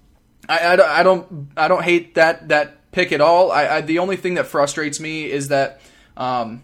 I, 0.50 0.74
I, 0.74 0.76
don't- 0.76 0.90
I 0.90 1.04
don't 1.04 1.48
I 1.58 1.68
don't 1.68 1.84
hate 1.84 2.16
that 2.16 2.48
that 2.50 2.92
pick 2.92 3.12
at 3.12 3.22
all. 3.22 3.52
I, 3.52 3.68
I 3.68 3.82
the 3.82 4.00
only 4.00 4.16
thing 4.18 4.36
that 4.36 4.48
frustrates 4.48 5.00
me 5.00 5.30
is 5.30 5.50
that 5.50 5.82
um, 6.16 6.64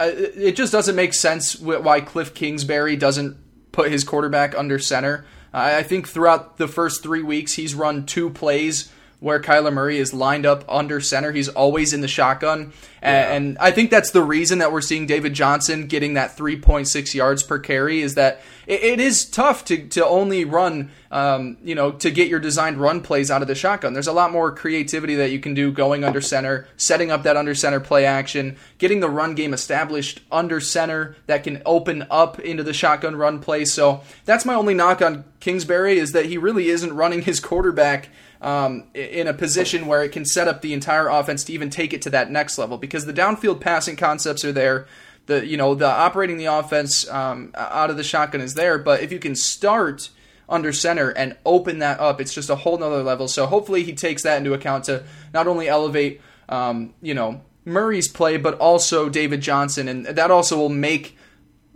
it 0.00 0.52
just 0.56 0.72
doesn't 0.72 0.96
make 0.96 1.12
sense 1.14 1.58
why 1.58 2.00
Cliff 2.00 2.34
Kingsbury 2.34 2.96
doesn't 2.96 3.36
put 3.72 3.90
his 3.90 4.04
quarterback 4.04 4.56
under 4.56 4.78
center. 4.78 5.24
I 5.52 5.82
think 5.82 6.06
throughout 6.08 6.58
the 6.58 6.68
first 6.68 7.02
three 7.02 7.22
weeks 7.22 7.54
he's 7.54 7.74
run 7.74 8.04
two 8.06 8.28
plays 8.30 8.92
where 9.20 9.40
Kyler 9.40 9.72
Murray 9.72 9.98
is 9.98 10.14
lined 10.14 10.46
up 10.46 10.64
under 10.68 11.00
center. 11.00 11.32
He's 11.32 11.48
always 11.48 11.92
in 11.92 12.02
the 12.02 12.08
shotgun, 12.08 12.72
A- 13.02 13.06
and, 13.06 13.58
I 13.58 13.72
think 13.72 13.90
that's 13.90 14.12
the 14.12 14.22
reason 14.22 14.58
that 14.58 14.70
we're 14.70 14.80
seeing 14.80 15.06
David 15.06 15.34
Johnson 15.34 15.86
getting 15.88 16.14
that 16.14 16.36
3.6 16.36 17.14
yards 17.14 17.42
per 17.42 17.58
carry. 17.58 18.00
Is 18.00 18.14
that 18.14 18.40
it, 18.66 18.82
it 18.82 19.00
is 19.00 19.24
tough 19.24 19.64
to 19.66 19.88
to 19.88 20.06
only 20.06 20.44
run, 20.44 20.90
um, 21.10 21.56
you 21.64 21.74
know, 21.74 21.90
to 21.92 22.10
get 22.12 22.28
your 22.28 22.38
designed 22.38 22.78
run 22.78 23.00
plays 23.00 23.28
out 23.30 23.42
of 23.42 23.48
the 23.48 23.56
shotgun. 23.56 23.92
There's 23.92 24.06
a 24.06 24.12
lot 24.12 24.30
more 24.30 24.52
creativity 24.52 25.16
that 25.16 25.32
you 25.32 25.40
can 25.40 25.54
do 25.54 25.72
going 25.72 26.04
under 26.04 26.20
center, 26.20 26.68
setting 26.76 27.10
up 27.10 27.24
that 27.24 27.36
under 27.36 27.56
center 27.56 27.80
play 27.80 28.04
action, 28.04 28.56
getting 28.78 29.00
the 29.00 29.10
run 29.10 29.34
game 29.34 29.52
established 29.52 30.20
under 30.30 30.60
center 30.60 31.16
that 31.26 31.42
can 31.42 31.60
open 31.66 32.06
up 32.08 32.38
into 32.38 32.62
the 32.62 32.72
shotgun 32.72 33.16
run 33.16 33.40
play. 33.40 33.64
So 33.64 34.02
that's 34.24 34.44
my 34.44 34.54
only 34.54 34.74
knock 34.74 35.02
on 35.02 35.24
Kingsbury 35.40 35.98
is 35.98 36.12
that 36.12 36.26
he 36.26 36.38
really 36.38 36.68
isn't 36.68 36.92
running 36.94 37.22
his 37.22 37.40
quarterback 37.40 38.10
um, 38.40 38.84
in 38.94 39.26
a 39.26 39.34
position 39.34 39.86
where 39.86 40.02
it 40.02 40.12
can 40.12 40.24
set 40.24 40.48
up 40.48 40.62
the 40.62 40.72
entire 40.72 41.08
offense 41.08 41.44
to 41.44 41.52
even 41.52 41.70
take 41.70 41.92
it 41.92 42.02
to 42.02 42.10
that 42.10 42.30
next 42.30 42.58
level 42.58 42.78
because 42.78 43.06
the 43.06 43.12
downfield 43.12 43.60
passing 43.60 43.96
concepts 43.96 44.44
are 44.44 44.52
there. 44.52 44.86
The 45.26 45.46
you 45.46 45.56
know 45.56 45.74
the 45.74 45.86
operating 45.86 46.38
the 46.38 46.46
offense 46.46 47.08
um, 47.10 47.52
out 47.54 47.90
of 47.90 47.96
the 47.96 48.04
shotgun 48.04 48.40
is 48.40 48.54
there, 48.54 48.78
but 48.78 49.02
if 49.02 49.12
you 49.12 49.18
can 49.18 49.34
start 49.34 50.08
under 50.48 50.72
center 50.72 51.10
and 51.10 51.36
open 51.44 51.80
that 51.80 52.00
up, 52.00 52.20
it's 52.20 52.32
just 52.32 52.48
a 52.48 52.56
whole 52.56 52.78
nother 52.78 53.02
level. 53.02 53.28
So 53.28 53.46
hopefully 53.46 53.82
he 53.82 53.92
takes 53.92 54.22
that 54.22 54.38
into 54.38 54.54
account 54.54 54.84
to 54.84 55.04
not 55.34 55.46
only 55.46 55.68
elevate 55.68 56.22
um, 56.48 56.94
you 57.02 57.12
know 57.12 57.42
Murray's 57.66 58.08
play, 58.08 58.38
but 58.38 58.58
also 58.58 59.10
David 59.10 59.42
Johnson, 59.42 59.88
and 59.88 60.06
that 60.06 60.30
also 60.30 60.56
will 60.56 60.70
make 60.70 61.17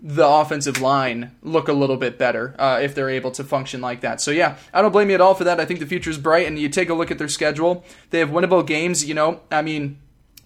the 0.02 0.26
offensive 0.26 0.80
line 0.80 1.30
look 1.42 1.68
a 1.68 1.72
little 1.72 1.96
bit 1.96 2.18
better 2.18 2.56
uh, 2.58 2.80
if 2.82 2.92
they're 2.94 3.08
able 3.08 3.30
to 3.30 3.44
function 3.44 3.80
like 3.80 4.00
that. 4.00 4.20
So 4.20 4.32
yeah, 4.32 4.56
I 4.74 4.82
don't 4.82 4.90
blame 4.90 5.08
you 5.08 5.14
at 5.14 5.20
all 5.20 5.34
for 5.34 5.44
that. 5.44 5.60
I 5.60 5.64
think 5.64 5.78
the 5.78 5.86
future 5.86 6.10
is 6.10 6.18
bright, 6.18 6.46
and 6.46 6.58
you 6.58 6.68
take 6.68 6.88
a 6.88 6.94
look 6.94 7.12
at 7.12 7.18
their 7.18 7.28
schedule. 7.28 7.84
They 8.10 8.18
have 8.18 8.30
winnable 8.30 8.66
games. 8.66 9.04
You 9.04 9.14
know, 9.14 9.40
I 9.50 9.62
mean. 9.62 9.98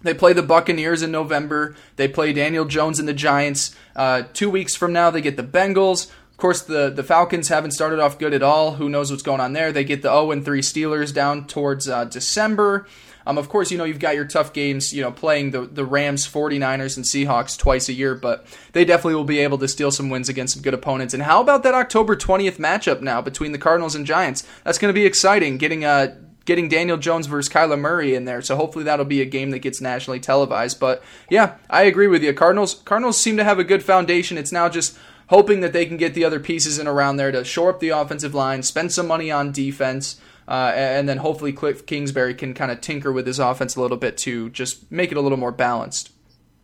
They 0.03 0.13
play 0.13 0.31
the 0.31 0.43
Buccaneers 0.43 1.01
in 1.01 1.09
November. 1.09 1.75
They 1.95 2.07
play 2.07 2.31
Daniel 2.31 2.65
Jones 2.65 2.99
and 2.99 3.07
the 3.07 3.15
Giants. 3.15 3.75
Uh, 3.95 4.23
two 4.31 4.47
weeks 4.47 4.75
from 4.75 4.93
now, 4.93 5.09
they 5.09 5.21
get 5.21 5.37
the 5.37 5.43
Bengals. 5.43 6.11
Of 6.37 6.37
course, 6.37 6.61
the, 6.61 6.91
the 6.91 7.01
Falcons 7.01 7.47
haven't 7.47 7.71
started 7.71 7.99
off 7.99 8.19
good 8.19 8.31
at 8.31 8.43
all. 8.43 8.75
Who 8.75 8.89
knows 8.89 9.09
what's 9.09 9.23
going 9.23 9.41
on 9.41 9.53
there? 9.53 9.71
They 9.71 9.83
get 9.83 10.03
the 10.03 10.09
0 10.09 10.39
3 10.39 10.61
Steelers 10.61 11.11
down 11.11 11.47
towards 11.47 11.89
uh, 11.89 12.05
December. 12.05 12.85
Um, 13.27 13.37
of 13.37 13.49
course, 13.49 13.71
you 13.71 13.77
know, 13.77 13.83
you've 13.83 13.99
got 13.99 14.15
your 14.15 14.25
tough 14.25 14.53
games, 14.53 14.93
you 14.93 15.01
know, 15.01 15.11
playing 15.11 15.51
the, 15.51 15.61
the 15.61 15.83
Rams, 15.83 16.25
49ers, 16.25 16.95
and 16.95 17.05
Seahawks 17.05 17.57
twice 17.57 17.89
a 17.89 17.93
year, 17.93 18.15
but 18.15 18.47
they 18.71 18.85
definitely 18.85 19.15
will 19.15 19.25
be 19.25 19.39
able 19.39 19.57
to 19.57 19.67
steal 19.67 19.91
some 19.91 20.09
wins 20.09 20.29
against 20.29 20.53
some 20.53 20.63
good 20.63 20.73
opponents. 20.73 21.13
And 21.13 21.23
how 21.23 21.41
about 21.41 21.63
that 21.63 21.73
October 21.73 22.15
20th 22.15 22.57
matchup 22.57 23.01
now 23.01 23.21
between 23.21 23.51
the 23.51 23.57
Cardinals 23.57 23.95
and 23.95 24.05
Giants? 24.05 24.47
That's 24.63 24.77
going 24.77 24.93
to 24.93 24.97
be 24.97 25.05
exciting, 25.05 25.57
getting 25.57 25.83
uh, 25.83 26.15
getting 26.45 26.69
Daniel 26.69 26.95
Jones 26.95 27.27
versus 27.27 27.53
Kyler 27.53 27.77
Murray 27.77 28.15
in 28.15 28.23
there. 28.23 28.41
So 28.41 28.55
hopefully 28.55 28.85
that'll 28.85 29.05
be 29.05 29.21
a 29.21 29.25
game 29.25 29.51
that 29.51 29.59
gets 29.59 29.81
nationally 29.81 30.21
televised. 30.21 30.79
But 30.79 31.03
yeah, 31.29 31.55
I 31.69 31.83
agree 31.83 32.07
with 32.07 32.23
you. 32.23 32.33
Cardinals 32.33 32.75
Cardinals 32.85 33.19
seem 33.19 33.35
to 33.35 33.43
have 33.43 33.59
a 33.59 33.65
good 33.65 33.83
foundation. 33.83 34.37
It's 34.37 34.53
now 34.53 34.69
just 34.69 34.97
hoping 35.27 35.59
that 35.59 35.73
they 35.73 35.85
can 35.85 35.97
get 35.97 36.13
the 36.13 36.23
other 36.23 36.39
pieces 36.39 36.79
in 36.79 36.87
around 36.87 37.17
there 37.17 37.33
to 37.33 37.43
shore 37.43 37.71
up 37.71 37.81
the 37.81 37.89
offensive 37.89 38.33
line, 38.33 38.63
spend 38.63 38.93
some 38.93 39.07
money 39.07 39.29
on 39.29 39.51
defense. 39.51 40.21
Uh, 40.47 40.71
and 40.75 41.09
then 41.09 41.17
hopefully 41.17 41.51
Cliff 41.51 41.85
Kingsbury 41.85 42.33
can 42.33 42.53
kind 42.53 42.71
of 42.71 42.79
tinker 42.81 43.11
with 43.11 43.27
his 43.27 43.37
offense 43.39 43.75
a 43.75 43.81
little 43.81 43.97
bit 43.97 44.17
to 44.19 44.49
just 44.51 44.89
make 44.91 45.11
it 45.11 45.17
a 45.17 45.21
little 45.21 45.37
more 45.37 45.51
balanced. 45.51 46.11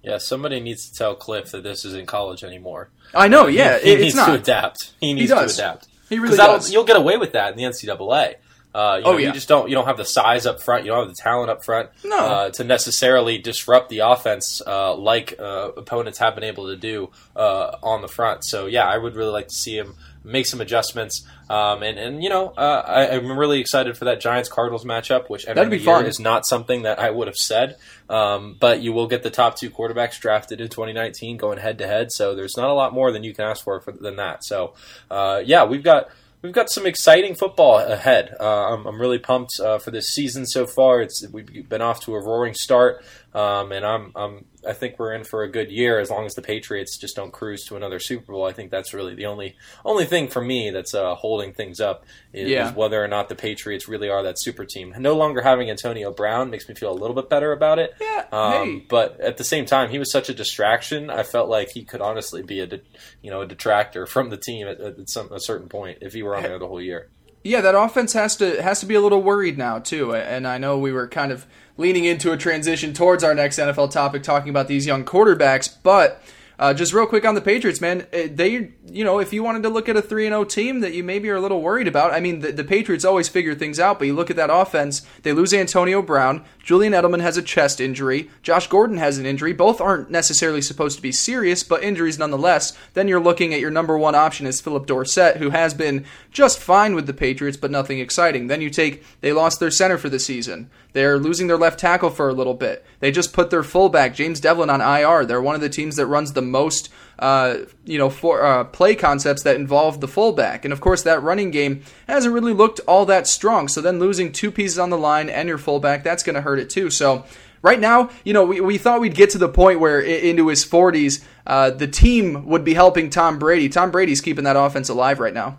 Yeah, 0.01 0.17
somebody 0.17 0.59
needs 0.59 0.89
to 0.89 0.97
tell 0.97 1.15
Cliff 1.15 1.51
that 1.51 1.63
this 1.63 1.85
isn't 1.85 2.07
college 2.07 2.43
anymore. 2.43 2.89
I 3.13 3.27
know, 3.27 3.47
yeah, 3.47 3.79
he, 3.79 3.89
he 3.91 3.95
needs 3.95 4.15
it's 4.15 4.25
to 4.25 4.31
not. 4.31 4.39
adapt. 4.39 4.93
He 4.99 5.13
needs 5.13 5.29
does. 5.29 5.55
to 5.57 5.61
adapt. 5.63 5.87
He 6.09 6.19
really 6.19 6.37
does. 6.37 6.71
You'll 6.71 6.83
get 6.83 6.97
away 6.97 7.17
with 7.17 7.33
that 7.33 7.51
in 7.51 7.57
the 7.57 7.63
NCAA. 7.63 8.35
Uh, 8.75 8.97
you 8.97 9.03
Oh, 9.05 9.11
know, 9.13 9.17
yeah. 9.17 9.27
You 9.27 9.33
just 9.33 9.47
don't. 9.47 9.69
You 9.69 9.75
don't 9.75 9.85
have 9.85 9.97
the 9.97 10.05
size 10.05 10.45
up 10.47 10.61
front. 10.61 10.83
You 10.83 10.91
don't 10.91 11.07
have 11.07 11.15
the 11.15 11.21
talent 11.21 11.49
up 11.51 11.63
front 11.63 11.89
No. 12.03 12.17
uh, 12.17 12.49
to 12.51 12.63
necessarily 12.63 13.37
disrupt 13.37 13.89
the 13.89 13.99
offense 13.99 14.61
uh, 14.65 14.95
like 14.95 15.35
uh, 15.39 15.71
opponents 15.77 16.17
have 16.17 16.33
been 16.35 16.43
able 16.43 16.67
to 16.67 16.75
do 16.75 17.11
uh, 17.35 17.77
on 17.83 18.01
the 18.01 18.07
front. 18.07 18.43
So 18.43 18.65
yeah, 18.65 18.85
I 18.87 18.97
would 18.97 19.15
really 19.15 19.31
like 19.31 19.47
to 19.49 19.53
see 19.55 19.77
him 19.77 19.95
make 20.23 20.45
some 20.45 20.61
adjustments. 20.61 21.25
Um, 21.49 21.83
and 21.83 21.97
and 21.97 22.23
you 22.23 22.29
know, 22.29 22.49
uh, 22.49 22.83
I, 22.85 23.15
I'm 23.15 23.37
really 23.37 23.59
excited 23.59 23.97
for 23.97 24.05
that 24.05 24.21
Giants 24.21 24.49
Cardinals 24.49 24.85
matchup, 24.85 25.29
which 25.29 25.45
That'd 25.45 25.69
be 25.69 25.77
year 25.77 25.85
fun. 25.85 26.05
is 26.05 26.19
not 26.19 26.45
something 26.45 26.83
that 26.83 26.99
I 26.99 27.09
would 27.09 27.27
have 27.27 27.37
said. 27.37 27.77
Um, 28.09 28.57
but 28.59 28.81
you 28.81 28.93
will 28.93 29.07
get 29.07 29.23
the 29.23 29.31
top 29.31 29.57
two 29.57 29.69
quarterbacks 29.69 30.19
drafted 30.19 30.61
in 30.61 30.67
2019 30.67 31.37
going 31.37 31.57
head 31.57 31.77
to 31.79 31.87
head. 31.87 32.11
So 32.11 32.35
there's 32.35 32.57
not 32.57 32.69
a 32.69 32.73
lot 32.73 32.93
more 32.93 33.11
than 33.11 33.23
you 33.23 33.33
can 33.33 33.45
ask 33.45 33.63
for, 33.63 33.79
for 33.79 33.91
than 33.91 34.17
that. 34.17 34.43
So 34.43 34.73
uh, 35.09 35.41
yeah, 35.45 35.65
we've 35.65 35.83
got 35.83 36.09
we've 36.43 36.53
got 36.53 36.69
some 36.69 36.85
exciting 36.85 37.33
football 37.33 37.79
ahead. 37.79 38.35
Uh, 38.39 38.73
I'm, 38.73 38.85
I'm 38.85 39.01
really 39.01 39.17
pumped 39.17 39.59
uh, 39.59 39.79
for 39.79 39.89
this 39.89 40.09
season 40.09 40.45
so 40.45 40.67
far. 40.67 41.01
It's 41.01 41.25
we've 41.31 41.67
been 41.67 41.81
off 41.81 42.01
to 42.01 42.13
a 42.13 42.19
roaring 42.23 42.53
start, 42.53 43.03
um, 43.33 43.71
and 43.71 43.85
I'm 43.85 44.11
I'm 44.15 44.45
I 44.67 44.73
think 44.73 44.97
we're 44.99 45.13
in 45.13 45.23
for 45.23 45.43
a 45.43 45.49
good 45.49 45.71
year 45.71 45.99
as 45.99 46.09
long 46.09 46.25
as 46.25 46.33
the 46.33 46.41
Patriots 46.41 46.97
just 46.97 47.15
don't 47.15 47.31
cruise 47.33 47.65
to 47.65 47.75
another 47.75 47.99
Super 47.99 48.31
Bowl. 48.31 48.45
I 48.45 48.53
think 48.53 48.71
that's 48.71 48.93
really 48.93 49.15
the 49.15 49.25
only 49.25 49.55
only 49.83 50.05
thing 50.05 50.27
for 50.27 50.41
me 50.41 50.69
that's 50.69 50.93
uh, 50.93 51.15
holding 51.15 51.53
things 51.53 51.79
up 51.81 52.05
is, 52.31 52.49
Yeah. 52.49 52.69
is 52.69 52.75
whether 52.75 53.03
or 53.03 53.07
not 53.07 53.29
the 53.29 53.35
Patriots 53.35 53.87
really 53.87 54.09
are 54.09 54.23
that 54.23 54.39
super 54.39 54.65
team. 54.65 54.93
No 54.99 55.15
longer 55.15 55.41
having 55.41 55.69
Antonio 55.69 56.11
Brown 56.11 56.49
makes 56.49 56.69
me 56.69 56.75
feel 56.75 56.91
a 56.91 56.93
little 56.99 57.15
bit 57.15 57.29
better 57.29 57.51
about 57.51 57.79
it. 57.79 57.93
Yeah, 57.99 58.25
Um, 58.31 58.51
hey. 58.53 58.85
But 58.89 59.19
at 59.19 59.37
the 59.37 59.43
same 59.43 59.65
time, 59.65 59.89
he 59.89 59.99
was 59.99 60.11
such 60.11 60.29
a 60.29 60.33
distraction. 60.33 61.09
I 61.09 61.23
felt 61.23 61.49
like 61.49 61.69
he 61.71 61.83
could 61.83 62.01
honestly 62.01 62.41
be 62.43 62.59
a, 62.59 62.67
de- 62.67 62.81
you 63.21 63.31
know, 63.31 63.41
a 63.41 63.47
detractor 63.47 64.05
from 64.05 64.29
the 64.29 64.37
team 64.37 64.67
at, 64.67 64.79
at 64.79 65.09
some 65.09 65.31
a 65.31 65.39
certain 65.39 65.67
point 65.69 65.97
if 66.01 66.13
he 66.13 66.23
were 66.23 66.35
on 66.35 66.43
there 66.43 66.59
the 66.59 66.67
whole 66.67 66.81
year. 66.81 67.09
Yeah, 67.43 67.59
that 67.59 67.75
offense 67.75 68.13
has 68.13 68.37
to 68.37 68.61
has 68.63 68.79
to 68.79 68.85
be 68.85 68.95
a 68.95 69.01
little 69.01 69.21
worried 69.21 69.57
now 69.57 69.79
too. 69.79 70.15
And 70.15 70.47
I 70.47 70.57
know 70.57 70.77
we 70.77 70.93
were 70.93 71.09
kind 71.09 71.31
of 71.33 71.45
leaning 71.77 72.05
into 72.05 72.31
a 72.31 72.37
transition 72.37 72.93
towards 72.93 73.23
our 73.23 73.33
next 73.33 73.57
NFL 73.57 73.91
topic, 73.91 74.23
talking 74.23 74.49
about 74.49 74.67
these 74.67 74.85
young 74.85 75.03
quarterbacks. 75.03 75.75
But 75.81 76.21
uh, 76.59 76.73
just 76.73 76.93
real 76.93 77.07
quick 77.07 77.25
on 77.25 77.35
the 77.35 77.41
Patriots, 77.41 77.81
man, 77.81 78.05
eh, 78.13 78.29
they 78.31 78.71
you 78.91 79.03
know 79.03 79.19
if 79.19 79.33
you 79.33 79.43
wanted 79.43 79.63
to 79.63 79.69
look 79.69 79.89
at 79.89 79.97
a 79.97 80.01
three 80.01 80.25
and 80.25 80.33
zero 80.33 80.43
team 80.43 80.81
that 80.81 80.93
you 80.93 81.03
maybe 81.03 81.29
are 81.29 81.35
a 81.35 81.41
little 81.41 81.61
worried 81.61 81.87
about, 81.87 82.13
I 82.13 82.19
mean 82.19 82.39
the, 82.39 82.51
the 82.51 82.63
Patriots 82.63 83.03
always 83.03 83.27
figure 83.27 83.55
things 83.55 83.79
out. 83.79 83.97
But 83.97 84.05
you 84.05 84.13
look 84.13 84.29
at 84.29 84.35
that 84.35 84.49
offense, 84.49 85.01
they 85.23 85.33
lose 85.33 85.53
Antonio 85.53 86.01
Brown, 86.01 86.43
Julian 86.63 86.93
Edelman 86.93 87.21
has 87.21 87.37
a 87.37 87.41
chest 87.41 87.81
injury, 87.81 88.29
Josh 88.43 88.67
Gordon 88.67 88.97
has 88.97 89.17
an 89.17 89.25
injury. 89.25 89.51
Both 89.51 89.81
aren't 89.81 90.11
necessarily 90.11 90.61
supposed 90.61 90.95
to 90.97 91.01
be 91.01 91.11
serious, 91.11 91.63
but 91.63 91.83
injuries 91.83 92.19
nonetheless. 92.19 92.77
Then 92.93 93.07
you're 93.07 93.19
looking 93.19 93.53
at 93.53 93.59
your 93.59 93.71
number 93.71 93.97
one 93.97 94.15
option 94.15 94.45
is 94.45 94.61
Phillip 94.61 94.85
Dorsett, 94.85 95.37
who 95.37 95.49
has 95.49 95.73
been 95.73 96.05
just 96.31 96.59
fine 96.59 96.93
with 96.93 97.07
the 97.07 97.13
Patriots, 97.13 97.57
but 97.57 97.71
nothing 97.71 97.99
exciting. 97.99 98.47
Then 98.47 98.61
you 98.61 98.69
take 98.69 99.03
they 99.21 99.33
lost 99.33 99.59
their 99.59 99.71
center 99.71 99.97
for 99.97 100.09
the 100.09 100.19
season. 100.19 100.69
They're 100.93 101.17
losing 101.17 101.47
their 101.47 101.57
left 101.57 101.79
tackle 101.79 102.11
for 102.11 102.29
a 102.29 102.33
little 102.33 102.53
bit. 102.53 102.85
They 102.99 103.11
just 103.11 103.33
put 103.33 103.49
their 103.49 103.63
fullback 103.63 104.13
James 104.13 104.39
Develin 104.39 104.69
on 104.69 104.79
IR. 104.79 105.25
They're 105.25 105.41
one 105.41 105.55
of 105.55 105.61
the 105.61 105.69
teams 105.69 105.95
that 105.95 106.05
runs 106.05 106.33
the 106.33 106.41
most, 106.41 106.89
uh, 107.17 107.57
you 107.83 107.97
know, 107.97 108.11
for 108.11 108.45
uh, 108.45 108.63
play 108.65 108.95
concepts 108.95 109.41
that 109.43 109.55
involve 109.55 110.01
the 110.01 110.07
fullback. 110.07 110.65
And 110.65 110.71
of 110.71 110.81
course, 110.81 111.01
that 111.03 111.23
running 111.23 111.49
game 111.49 111.81
hasn't 112.07 112.33
really 112.33 112.53
looked 112.53 112.79
all 112.87 113.05
that 113.07 113.25
strong. 113.25 113.67
So 113.67 113.81
then 113.81 113.99
losing 113.99 114.31
two 114.31 114.51
pieces 114.51 114.77
on 114.77 114.91
the 114.91 114.97
line 114.97 115.29
and 115.29 115.49
your 115.49 115.57
fullback, 115.57 116.03
that's 116.03 116.21
going 116.21 116.35
to 116.35 116.41
hurt 116.41 116.59
it 116.59 116.69
too. 116.69 116.91
So 116.91 117.25
right 117.63 117.79
now, 117.79 118.11
you 118.23 118.33
know, 118.33 118.45
we, 118.45 118.61
we 118.61 118.77
thought 118.77 119.01
we'd 119.01 119.15
get 119.15 119.31
to 119.31 119.39
the 119.39 119.49
point 119.49 119.79
where 119.79 119.99
into 119.99 120.47
his 120.47 120.63
40s, 120.63 121.23
uh, 121.47 121.71
the 121.71 121.87
team 121.87 122.45
would 122.45 122.63
be 122.63 122.75
helping 122.75 123.09
Tom 123.09 123.39
Brady. 123.39 123.67
Tom 123.67 123.89
Brady's 123.89 124.21
keeping 124.21 124.43
that 124.43 124.55
offense 124.55 124.89
alive 124.89 125.19
right 125.19 125.33
now. 125.33 125.57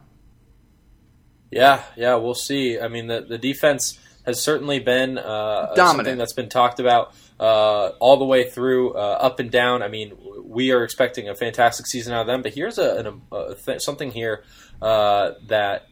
Yeah, 1.51 1.83
yeah, 1.97 2.17
we'll 2.17 2.35
see. 2.35 2.81
I 2.81 2.89
mean, 2.89 3.07
the 3.07 3.21
the 3.21 3.39
defense 3.39 3.97
has 4.25 4.43
certainly 4.43 4.79
been 4.79 5.19
uh, 5.19 5.75
something 5.75 6.17
that's 6.19 6.33
been 6.33 6.49
talked 6.49 6.81
about 6.81 7.15
uh, 7.39 7.89
all 8.01 8.17
the 8.17 8.25
way 8.25 8.49
through, 8.49 8.95
uh, 8.95 9.19
up 9.21 9.41
and 9.41 9.51
down. 9.51 9.83
I 9.83 9.89
mean, 9.89 10.17
we 10.45 10.73
are 10.73 10.83
expecting 10.85 11.29
a 11.29 11.35
fantastic 11.35 11.87
season 11.87 12.15
out 12.15 12.23
of 12.23 12.27
them. 12.27 12.43
But 12.43 12.55
here's 12.55 12.79
a, 12.79 12.97
an, 12.97 13.23
a 13.33 13.55
th- 13.55 13.83
something 13.83 14.11
here 14.11 14.45
uh, 14.81 15.33
that 15.49 15.87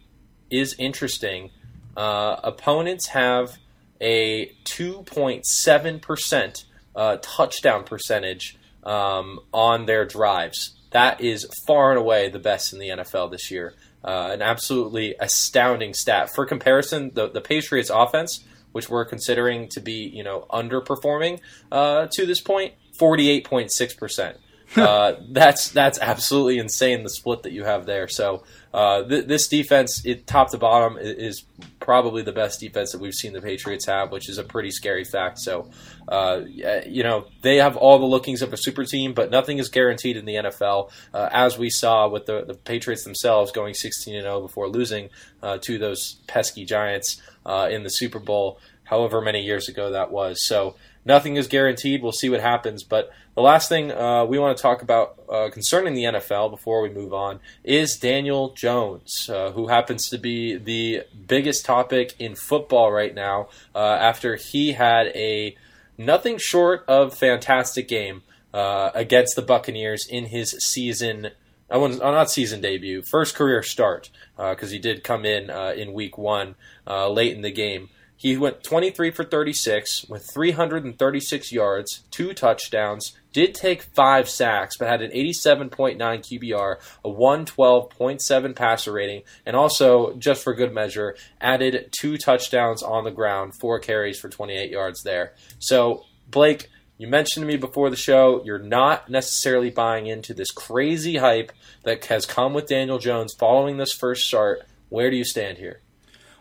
is 0.51 0.75
interesting. 0.79 1.51
Uh, 1.97 2.37
opponents 2.43 3.09
have 3.09 3.59
a 4.01 4.53
2.7 4.65 6.01
percent 6.01 6.65
uh, 6.95 7.19
touchdown 7.23 7.85
percentage 7.85 8.59
um, 8.85 9.41
on 9.53 9.87
their 9.87 10.05
drives. 10.05 10.77
That 10.91 11.21
is 11.21 11.47
far 11.67 11.91
and 11.91 11.99
away 11.99 12.29
the 12.29 12.39
best 12.39 12.73
in 12.73 12.79
the 12.79 12.89
NFL 12.89 13.31
this 13.31 13.51
year. 13.51 13.75
Uh, 14.05 14.31
an 14.33 14.43
absolutely 14.43 15.15
astounding 15.21 15.95
stat. 15.95 16.35
For 16.35 16.45
comparison, 16.45 17.13
the, 17.15 17.29
the 17.29 17.41
Patriots 17.41 17.91
offense, 17.91 18.45
which 18.73 18.89
we're 18.91 19.05
considering 19.05 19.69
to 19.69 19.81
be, 19.81 20.09
you 20.09 20.25
know, 20.25 20.47
underperforming 20.51 21.41
uh, 21.71 22.09
to 22.13 22.27
this 22.27 22.41
point, 22.41 22.75
point, 22.99 23.45
48.6 23.45 23.97
percent. 23.97 24.37
Uh, 24.75 25.17
that's 25.29 25.69
that's 25.69 25.99
absolutely 25.99 26.57
insane. 26.57 27.03
The 27.03 27.11
split 27.11 27.43
that 27.43 27.53
you 27.53 27.65
have 27.65 27.85
there. 27.85 28.09
So 28.09 28.43
uh, 28.73 29.03
th- 29.03 29.27
this 29.27 29.47
defense, 29.47 30.03
it, 30.07 30.27
top 30.27 30.51
to 30.53 30.57
bottom, 30.57 30.97
is 30.97 31.45
probably 31.83 32.23
the 32.23 32.33
best 32.33 32.61
defense 32.61 32.93
that 32.93 33.01
we've 33.01 33.13
seen 33.13 33.33
the 33.33 33.43
Patriots 33.43 33.87
have, 33.87 34.11
which 34.11 34.29
is 34.29 34.39
a 34.39 34.45
pretty 34.45 34.71
scary 34.71 35.05
fact. 35.05 35.39
So 35.39 35.71
uh, 36.09 36.43
you 36.87 37.03
know 37.03 37.27
they 37.43 37.57
have 37.57 37.77
all 37.77 37.99
the 37.99 38.07
lookings 38.07 38.41
of 38.41 38.53
a 38.53 38.57
super 38.57 38.85
team, 38.85 39.13
but 39.13 39.31
nothing 39.31 39.59
is 39.59 39.69
guaranteed 39.69 40.17
in 40.17 40.25
the 40.25 40.37
NFL, 40.37 40.91
uh, 41.13 41.29
as 41.33 41.59
we 41.59 41.69
saw 41.69 42.09
with 42.09 42.27
the, 42.27 42.45
the 42.45 42.55
Patriots 42.55 43.05
themselves 43.05 43.53
going 43.53 43.75
16 43.75 44.15
and 44.15 44.25
0 44.25 44.41
before 44.41 44.69
losing 44.69 45.11
uh, 45.43 45.59
to 45.59 45.79
those 45.79 46.21
pesky 46.27 46.65
Giants 46.65 47.21
uh, 47.45 47.69
in 47.71 47.83
the 47.83 47.91
Super 47.91 48.19
Bowl, 48.19 48.59
however 48.85 49.21
many 49.21 49.43
years 49.43 49.69
ago 49.69 49.91
that 49.91 50.11
was. 50.11 50.43
So 50.43 50.77
nothing 51.05 51.37
is 51.37 51.49
guaranteed. 51.49 52.03
We'll 52.03 52.13
see 52.13 52.31
what 52.31 52.41
happens. 52.41 52.85
But 52.85 53.11
the 53.35 53.41
last 53.41 53.69
thing 53.69 53.91
uh, 53.91 54.25
we 54.25 54.39
want 54.39 54.57
to 54.57 54.63
talk 54.63 54.83
about 54.83 55.19
uh, 55.29 55.49
concerning 55.51 55.95
the 55.95 56.05
NFL 56.05 56.51
before 56.51 56.83
we 56.83 56.91
move 56.91 57.15
on 57.15 57.41
is 57.65 57.97
Daniel 57.97 58.53
Jones, 58.53 59.31
uh, 59.31 59.53
who 59.53 59.69
happens 59.69 60.11
to 60.11 60.19
be 60.19 60.57
the 60.57 61.05
biggest 61.27 61.65
topic 61.65 62.15
in 62.19 62.35
football 62.35 62.93
right 62.93 63.15
now 63.15 63.49
uh, 63.75 63.79
after 63.79 64.37
he 64.37 64.73
had 64.73 65.07
a 65.09 65.57
nothing 65.97 66.37
short 66.37 66.85
of 66.87 67.17
fantastic 67.17 67.89
game 67.89 68.23
uh, 68.53 68.91
against 68.95 69.35
the 69.35 69.43
Buccaneers 69.43 70.07
in 70.07 70.27
his 70.27 70.51
season. 70.59 71.31
I 71.71 71.79
want 71.79 72.03
uh, 72.03 72.11
not 72.11 72.31
season 72.31 72.61
debut, 72.61 73.01
first 73.01 73.35
career 73.35 73.63
start 73.63 74.11
because 74.37 74.73
he 74.73 74.79
did 74.79 75.05
come 75.05 75.25
in 75.25 75.49
in 75.49 75.95
week 75.95 76.19
one 76.19 76.57
late 76.87 77.35
in 77.35 77.41
the 77.41 77.51
game. 77.51 77.89
He 78.15 78.37
went 78.37 78.63
23 78.63 79.11
for 79.11 79.25
36 79.25 80.05
with 80.09 80.31
336 80.33 81.51
yards, 81.51 82.05
two 82.13 82.33
touchdowns, 82.33 83.15
did 83.33 83.55
take 83.55 83.83
five 83.83 84.29
sacks, 84.29 84.77
but 84.77 84.89
had 84.89 85.03
an 85.03 85.11
87.9 85.11 85.97
QBR, 85.99 86.77
a 87.05 87.09
112.7 87.09 88.57
passer 88.57 88.93
rating, 88.93 89.23
and 89.45 89.57
also, 89.57 90.15
just 90.15 90.43
for 90.43 90.55
good 90.55 90.73
measure, 90.73 91.17
added 91.41 91.93
two 91.99 92.17
touchdowns 92.17 92.83
on 92.83 93.05
the 93.05 93.11
ground, 93.11 93.55
four 93.55 93.79
carries 93.79 94.19
for 94.19 94.29
28 94.29 94.71
yards 94.71 95.03
there. 95.03 95.35
So, 95.59 96.05
Blake, 96.31 96.69
you 96.99 97.09
mentioned 97.09 97.43
to 97.43 97.49
me 97.49 97.57
before 97.57 97.91
the 97.91 97.97
show 97.97 98.43
you're 98.45 98.59
not 98.59 99.11
necessarily 99.11 99.71
buying 99.71 100.07
into 100.07 100.35
this 100.35 100.51
crazy 100.51 101.17
hype 101.17 101.53
that 101.83 102.05
has 102.07 102.27
come 102.27 102.55
with 102.55 102.69
Daniel 102.69 102.99
Jones 102.99 103.35
following 103.39 103.77
this 103.77 103.93
first 103.93 104.27
start. 104.27 104.63
Where 104.89 105.11
do 105.11 105.17
you 105.17 105.25
stand 105.25 105.59
here? 105.59 105.82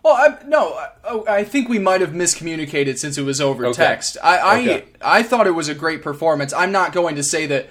Well, 0.04 0.16
I, 0.16 0.44
no, 0.48 0.74
I, 1.04 1.38
I 1.40 1.44
think 1.44 1.70
we 1.70 1.78
might 1.80 2.02
have 2.02 2.10
miscommunicated 2.12 2.98
since 2.98 3.18
it 3.18 3.24
was 3.24 3.40
over 3.40 3.66
Okay. 3.68 3.76
text. 3.84 4.18
I, 4.24 4.38
I, 4.38 4.60
Okay. 4.62 4.86
I 5.02 5.24
thought 5.24 5.46
it 5.48 5.52
was 5.52 5.68
a 5.70 5.76
great 5.76 6.02
performance. 6.02 6.54
I'm 6.54 6.72
not 6.72 6.92
going 6.94 7.16
to 7.16 7.24
say 7.24 7.46
that. 7.48 7.70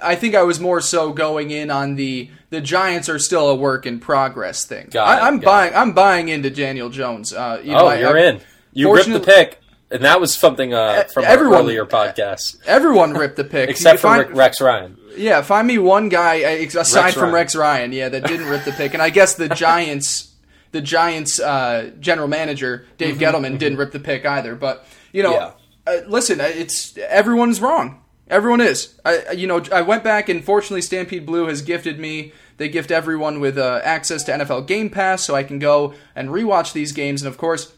I 0.00 0.14
think 0.14 0.36
I 0.36 0.42
was 0.44 0.60
more 0.60 0.80
so 0.80 1.12
going 1.12 1.50
in 1.50 1.68
on 1.70 1.96
the 1.96 2.30
the 2.50 2.60
Giants 2.60 3.08
are 3.08 3.18
still 3.18 3.48
a 3.50 3.54
work 3.56 3.84
in 3.84 3.98
progress 3.98 4.64
thing. 4.64 4.88
Got 4.92 5.08
I, 5.20 5.26
I'm 5.26 5.38
got 5.40 5.44
buying. 5.44 5.74
I'm 5.74 5.92
buying 5.92 6.28
into 6.28 6.50
Daniel 6.50 6.88
Jones. 6.88 7.32
Uh, 7.32 7.60
you 7.64 7.72
know, 7.72 7.78
Oh, 7.80 7.86
I- 7.88 7.98
you're 7.98 8.16
I- 8.18 8.22
in. 8.26 8.40
You 8.72 8.94
ripped 8.94 9.10
the 9.10 9.18
pick, 9.20 9.60
and 9.90 10.04
that 10.04 10.20
was 10.20 10.32
something 10.32 10.72
uh, 10.72 11.02
from 11.12 11.24
everyone- 11.24 11.54
our 11.56 11.60
earlier 11.62 11.84
podcast, 11.84 12.58
Everyone 12.64 13.12
ripped 13.14 13.36
the 13.36 13.44
pick 13.44 13.68
except 13.70 13.98
for 13.98 14.06
Find- 14.08 14.36
Rex 14.36 14.60
Ryan. 14.60 14.96
Yeah, 15.16 15.42
find 15.42 15.66
me 15.66 15.76
one 15.78 16.08
guy 16.08 16.34
aside 16.36 17.04
Rex 17.06 17.14
from 17.14 17.22
Ryan. 17.24 17.34
Rex 17.34 17.56
Ryan, 17.56 17.92
yeah, 17.92 18.08
that 18.08 18.24
didn't 18.24 18.46
rip 18.48 18.64
the 18.64 18.72
pick. 18.72 18.94
And 18.94 19.02
I 19.02 19.10
guess 19.10 19.34
the 19.34 19.48
Giants, 19.54 20.31
the 20.72 20.80
Giants 20.80 21.38
uh, 21.40 21.90
general 22.00 22.28
manager 22.28 22.86
Dave 22.98 23.16
Gettleman 23.16 23.58
didn't 23.58 23.78
rip 23.78 23.92
the 23.92 24.00
pick 24.00 24.26
either. 24.26 24.54
But 24.56 24.84
you 25.12 25.22
know, 25.22 25.32
Mm-hmm, 25.32 25.58
Yeah. 25.90 25.92
uh, 25.94 26.08
listen, 26.08 26.40
uh, 26.40 26.44
it's 26.44 26.96
everyone's 26.98 27.60
wrong. 27.60 28.02
Everyone 28.28 28.60
is. 28.60 28.94
I, 29.04 29.22
I- 29.28 29.32
you 29.32 29.46
know, 29.46 29.62
I 29.72 29.82
went 29.82 30.02
back 30.04 30.28
and 30.28 30.44
fortunately, 30.44 30.82
Stampede 30.82 31.26
Blue 31.26 31.46
has 31.46 31.62
gifted 31.62 31.98
me. 31.98 32.32
They 32.58 32.68
gift 32.68 32.90
everyone 32.90 33.40
with 33.40 33.58
uh, 33.58 33.80
access 33.82 34.22
to 34.24 34.32
NFL 34.32 34.66
Game 34.66 34.88
Pass, 34.90 35.22
so 35.22 35.34
I 35.34 35.42
can 35.42 35.58
go 35.58 35.94
and 36.14 36.28
rewatch 36.28 36.72
these 36.72 36.92
games. 36.92 37.22
And 37.22 37.28
of 37.28 37.36
course, 37.38 37.72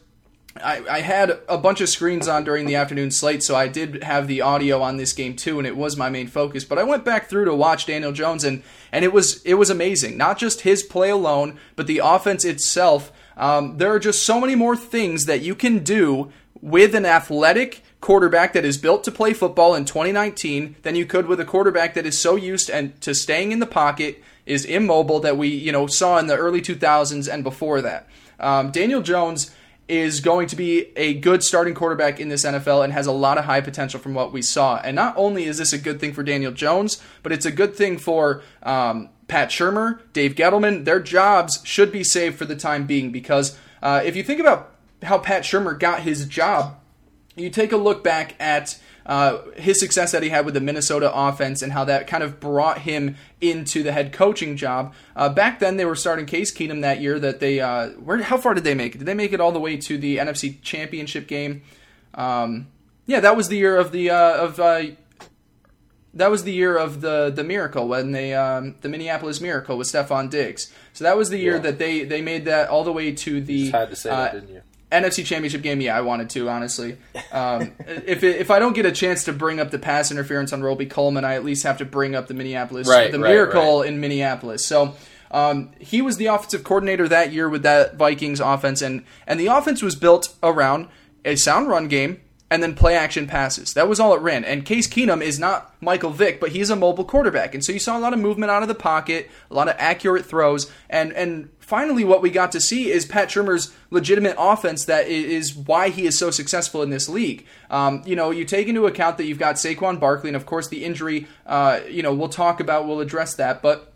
I, 0.63 0.81
I 0.89 1.01
had 1.01 1.37
a 1.49 1.57
bunch 1.57 1.81
of 1.81 1.89
screens 1.89 2.29
on 2.29 2.45
during 2.45 2.65
the 2.65 2.75
afternoon 2.75 3.11
slate, 3.11 3.43
so 3.43 3.55
I 3.55 3.67
did 3.67 4.03
have 4.03 4.27
the 4.27 4.41
audio 4.41 4.81
on 4.81 4.95
this 4.95 5.11
game 5.11 5.35
too, 5.35 5.57
and 5.57 5.67
it 5.67 5.75
was 5.75 5.97
my 5.97 6.09
main 6.09 6.27
focus. 6.27 6.63
But 6.63 6.77
I 6.77 6.83
went 6.83 7.03
back 7.03 7.29
through 7.29 7.45
to 7.45 7.53
watch 7.53 7.85
Daniel 7.85 8.13
Jones, 8.13 8.45
and 8.45 8.63
and 8.91 9.03
it 9.03 9.11
was 9.11 9.41
it 9.43 9.55
was 9.55 9.69
amazing. 9.69 10.17
Not 10.17 10.37
just 10.37 10.61
his 10.61 10.81
play 10.81 11.09
alone, 11.09 11.59
but 11.75 11.87
the 11.87 11.99
offense 12.01 12.45
itself. 12.45 13.11
Um, 13.35 13.77
there 13.79 13.91
are 13.91 13.99
just 13.99 14.23
so 14.23 14.39
many 14.39 14.55
more 14.55 14.77
things 14.77 15.25
that 15.25 15.41
you 15.41 15.55
can 15.55 15.79
do 15.79 16.31
with 16.61 16.95
an 16.95 17.05
athletic 17.05 17.83
quarterback 17.99 18.53
that 18.53 18.63
is 18.63 18.77
built 18.77 19.03
to 19.03 19.11
play 19.11 19.33
football 19.33 19.75
in 19.75 19.83
2019 19.83 20.75
than 20.83 20.95
you 20.95 21.05
could 21.05 21.25
with 21.25 21.39
a 21.39 21.45
quarterback 21.45 21.95
that 21.95 22.05
is 22.05 22.17
so 22.17 22.35
used 22.35 22.69
and 22.69 22.99
to 23.01 23.13
staying 23.13 23.51
in 23.51 23.59
the 23.59 23.65
pocket 23.65 24.23
is 24.45 24.63
immobile 24.63 25.19
that 25.19 25.37
we 25.37 25.49
you 25.49 25.71
know 25.71 25.85
saw 25.87 26.17
in 26.17 26.27
the 26.27 26.37
early 26.37 26.61
2000s 26.61 27.31
and 27.31 27.43
before 27.43 27.81
that. 27.81 28.07
Um, 28.39 28.71
Daniel 28.71 29.01
Jones 29.01 29.51
is 29.87 30.19
going 30.19 30.47
to 30.47 30.55
be 30.55 30.91
a 30.95 31.13
good 31.13 31.43
starting 31.43 31.75
quarterback 31.75 32.19
in 32.19 32.29
this 32.29 32.43
NFL 32.43 32.83
and 32.83 32.91
has 32.91 33.05
a 33.05 33.11
lot 33.11 33.37
of 33.37 33.45
high 33.45 33.61
potential 33.61 33.99
from 33.99 34.13
what 34.13 34.33
we 34.33 34.41
saw. 34.41 34.77
And 34.77 34.95
not 34.95 35.15
only 35.15 35.45
is 35.45 35.59
this 35.59 35.73
a 35.73 35.77
good 35.77 35.99
thing 35.99 36.13
for 36.13 36.23
Daniel 36.23 36.51
Jones, 36.51 37.01
but 37.21 37.31
it's 37.31 37.45
a 37.45 37.51
good 37.51 37.75
thing 37.75 37.97
for 37.97 38.41
um, 38.63 39.09
Pat 39.27 39.49
Shurmur, 39.49 39.99
Dave 40.11 40.35
Gettleman. 40.35 40.85
Their 40.85 40.99
jobs 40.99 41.61
should 41.63 41.91
be 41.91 42.03
saved 42.03 42.37
for 42.37 42.45
the 42.45 42.55
time 42.55 42.87
being 42.87 43.11
because 43.11 43.57
uh, 43.83 44.01
if 44.03 44.15
you 44.15 44.23
think 44.23 44.39
about 44.39 44.71
how 45.03 45.19
Pat 45.19 45.43
Shurmur 45.43 45.79
got 45.79 46.01
his 46.01 46.25
job, 46.25 46.79
you 47.35 47.49
take 47.49 47.71
a 47.71 47.77
look 47.77 48.03
back 48.03 48.35
at 48.39 48.79
uh, 49.05 49.39
his 49.55 49.79
success 49.79 50.11
that 50.11 50.23
he 50.23 50.29
had 50.29 50.45
with 50.45 50.53
the 50.55 50.61
Minnesota 50.61 51.11
offense 51.13 51.61
and 51.61 51.71
how 51.73 51.85
that 51.85 52.07
kind 52.07 52.23
of 52.23 52.39
brought 52.39 52.79
him 52.79 53.15
into 53.39 53.83
the 53.83 53.91
head 53.91 54.11
coaching 54.11 54.57
job. 54.57 54.93
Uh, 55.15 55.29
back 55.29 55.59
then, 55.59 55.77
they 55.77 55.85
were 55.85 55.95
starting 55.95 56.25
Case 56.25 56.51
Keenum 56.53 56.81
that 56.81 57.01
year. 57.01 57.19
That 57.19 57.39
they 57.39 57.59
uh, 57.59 57.89
where 57.91 58.21
how 58.23 58.37
far 58.37 58.53
did 58.53 58.63
they 58.63 58.73
make 58.73 58.95
it? 58.95 58.99
Did 58.99 59.05
they 59.07 59.13
make 59.13 59.31
it 59.33 59.39
all 59.39 59.51
the 59.51 59.59
way 59.59 59.77
to 59.77 59.97
the 59.97 60.17
NFC 60.17 60.61
Championship 60.61 61.27
game? 61.27 61.61
Um, 62.15 62.67
yeah, 63.05 63.19
that 63.19 63.37
was 63.37 63.49
the 63.49 63.57
year 63.57 63.77
of 63.77 63.91
the 63.91 64.09
uh, 64.09 64.37
of 64.43 64.59
uh, 64.59 64.83
that 66.13 66.31
was 66.31 66.43
the 66.43 66.53
year 66.53 66.77
of 66.77 67.01
the 67.01 67.29
the 67.29 67.43
miracle 67.43 67.87
when 67.87 68.11
they 68.11 68.33
um, 68.33 68.75
the 68.81 68.89
Minneapolis 68.89 69.41
Miracle 69.41 69.77
with 69.77 69.87
Stefon 69.87 70.29
Diggs. 70.29 70.71
So 70.93 71.03
that 71.03 71.17
was 71.17 71.29
the 71.29 71.37
year 71.37 71.55
Yeah. 71.55 71.61
that 71.61 71.77
they 71.77 72.03
they 72.05 72.21
made 72.21 72.45
that 72.45 72.69
all 72.69 72.83
the 72.83 72.91
way 72.93 73.11
to 73.11 73.41
the 73.41 73.69
had 73.69 73.89
to 73.89 73.95
say 73.95 74.09
uh, 74.09 74.15
that, 74.15 74.33
didn't 74.33 74.49
you? 74.49 74.61
NFC 75.01 75.25
Championship 75.25 75.61
game. 75.61 75.81
Yeah, 75.81 75.97
I 75.97 76.01
wanted 76.01 76.29
to 76.31 76.49
honestly. 76.49 76.97
Um, 77.31 77.73
if 77.79 78.23
it, 78.23 78.37
if 78.37 78.51
I 78.51 78.59
don't 78.59 78.73
get 78.73 78.85
a 78.85 78.91
chance 78.91 79.23
to 79.25 79.33
bring 79.33 79.59
up 79.59 79.71
the 79.71 79.79
pass 79.79 80.11
interference 80.11 80.53
on 80.53 80.61
Robey-Coleman, 80.61 81.23
I 81.23 81.35
at 81.35 81.45
least 81.45 81.63
have 81.63 81.77
to 81.79 81.85
bring 81.85 82.15
up 82.15 82.27
the 82.27 82.33
Minneapolis 82.33 82.87
Right, 82.87 83.11
the 83.11 83.19
right, 83.19 83.29
miracle 83.29 83.81
in 83.81 83.99
Minneapolis. 83.99 84.65
So. 84.65 84.95
Um, 85.31 85.71
he 85.79 86.01
was 86.01 86.15
the 86.15 86.27
offensive 86.27 86.63
coordinator 86.63 87.09
that 87.09 87.33
year 87.33 87.49
with 87.49 87.63
that 87.63 87.95
Vikings 87.95 88.39
offense, 88.39 88.81
and 88.81 89.03
and 89.27 89.37
the 89.37 89.47
offense 89.47 89.81
was 89.81 89.95
built 89.95 90.33
around 90.41 90.87
a 91.25 91.35
sound 91.35 91.67
run 91.67 91.89
game 91.89 92.21
and 92.55 92.63
then 92.63 92.73
play 92.73 92.95
action 92.95 93.27
passes. 93.27 93.73
That 93.73 93.89
was 93.89 93.99
all 93.99 94.15
it 94.15 94.21
ran. 94.21 94.45
And 94.45 94.65
Case 94.65 94.87
Keenum 94.87 95.21
is 95.21 95.37
not 95.37 95.75
Michael 95.81 96.11
Vick, 96.11 96.39
but 96.39 96.53
he's 96.53 96.69
a 96.69 96.75
mobile 96.77 97.03
quarterback. 97.03 97.53
And 97.53 97.65
so 97.65 97.73
you 97.73 97.79
saw 97.79 97.97
a 97.97 97.99
lot 97.99 98.13
of 98.13 98.19
movement 98.19 98.49
out 98.49 98.61
of 98.61 98.69
the 98.69 98.75
pocket, 98.75 99.29
a 99.51 99.53
lot 99.53 99.67
of 99.67 99.75
accurate 99.77 100.25
throws, 100.25 100.71
and 100.89 101.11
and 101.11 101.49
finally 101.59 102.05
what 102.05 102.21
we 102.21 102.29
got 102.29 102.53
to 102.53 102.61
see 102.61 102.89
is 102.89 103.05
Pat 103.05 103.27
Shurmur's 103.27 103.73
legitimate 103.89 104.35
offense 104.39 104.85
that 104.85 105.07
is 105.07 105.53
why 105.53 105.89
he 105.89 106.05
is 106.05 106.17
so 106.17 106.31
successful 106.31 106.81
in 106.81 106.91
this 106.91 107.09
league. 107.09 107.45
Um, 107.69 108.03
you 108.05 108.15
know, 108.15 108.31
you 108.31 108.45
take 108.45 108.69
into 108.69 108.85
account 108.85 109.17
that 109.17 109.25
you've 109.25 109.37
got 109.37 109.55
Saquon 109.55 109.99
Barkley, 109.99 110.29
and 110.29 110.37
of 110.37 110.45
course 110.45 110.69
the 110.69 110.85
injury. 110.85 111.27
Uh, 111.45 111.81
you 111.89 112.03
know, 112.03 112.13
we'll 112.13 112.29
talk 112.29 112.61
about, 112.61 112.87
we'll 112.87 113.01
address 113.01 113.35
that, 113.35 113.61
but. 113.61 113.91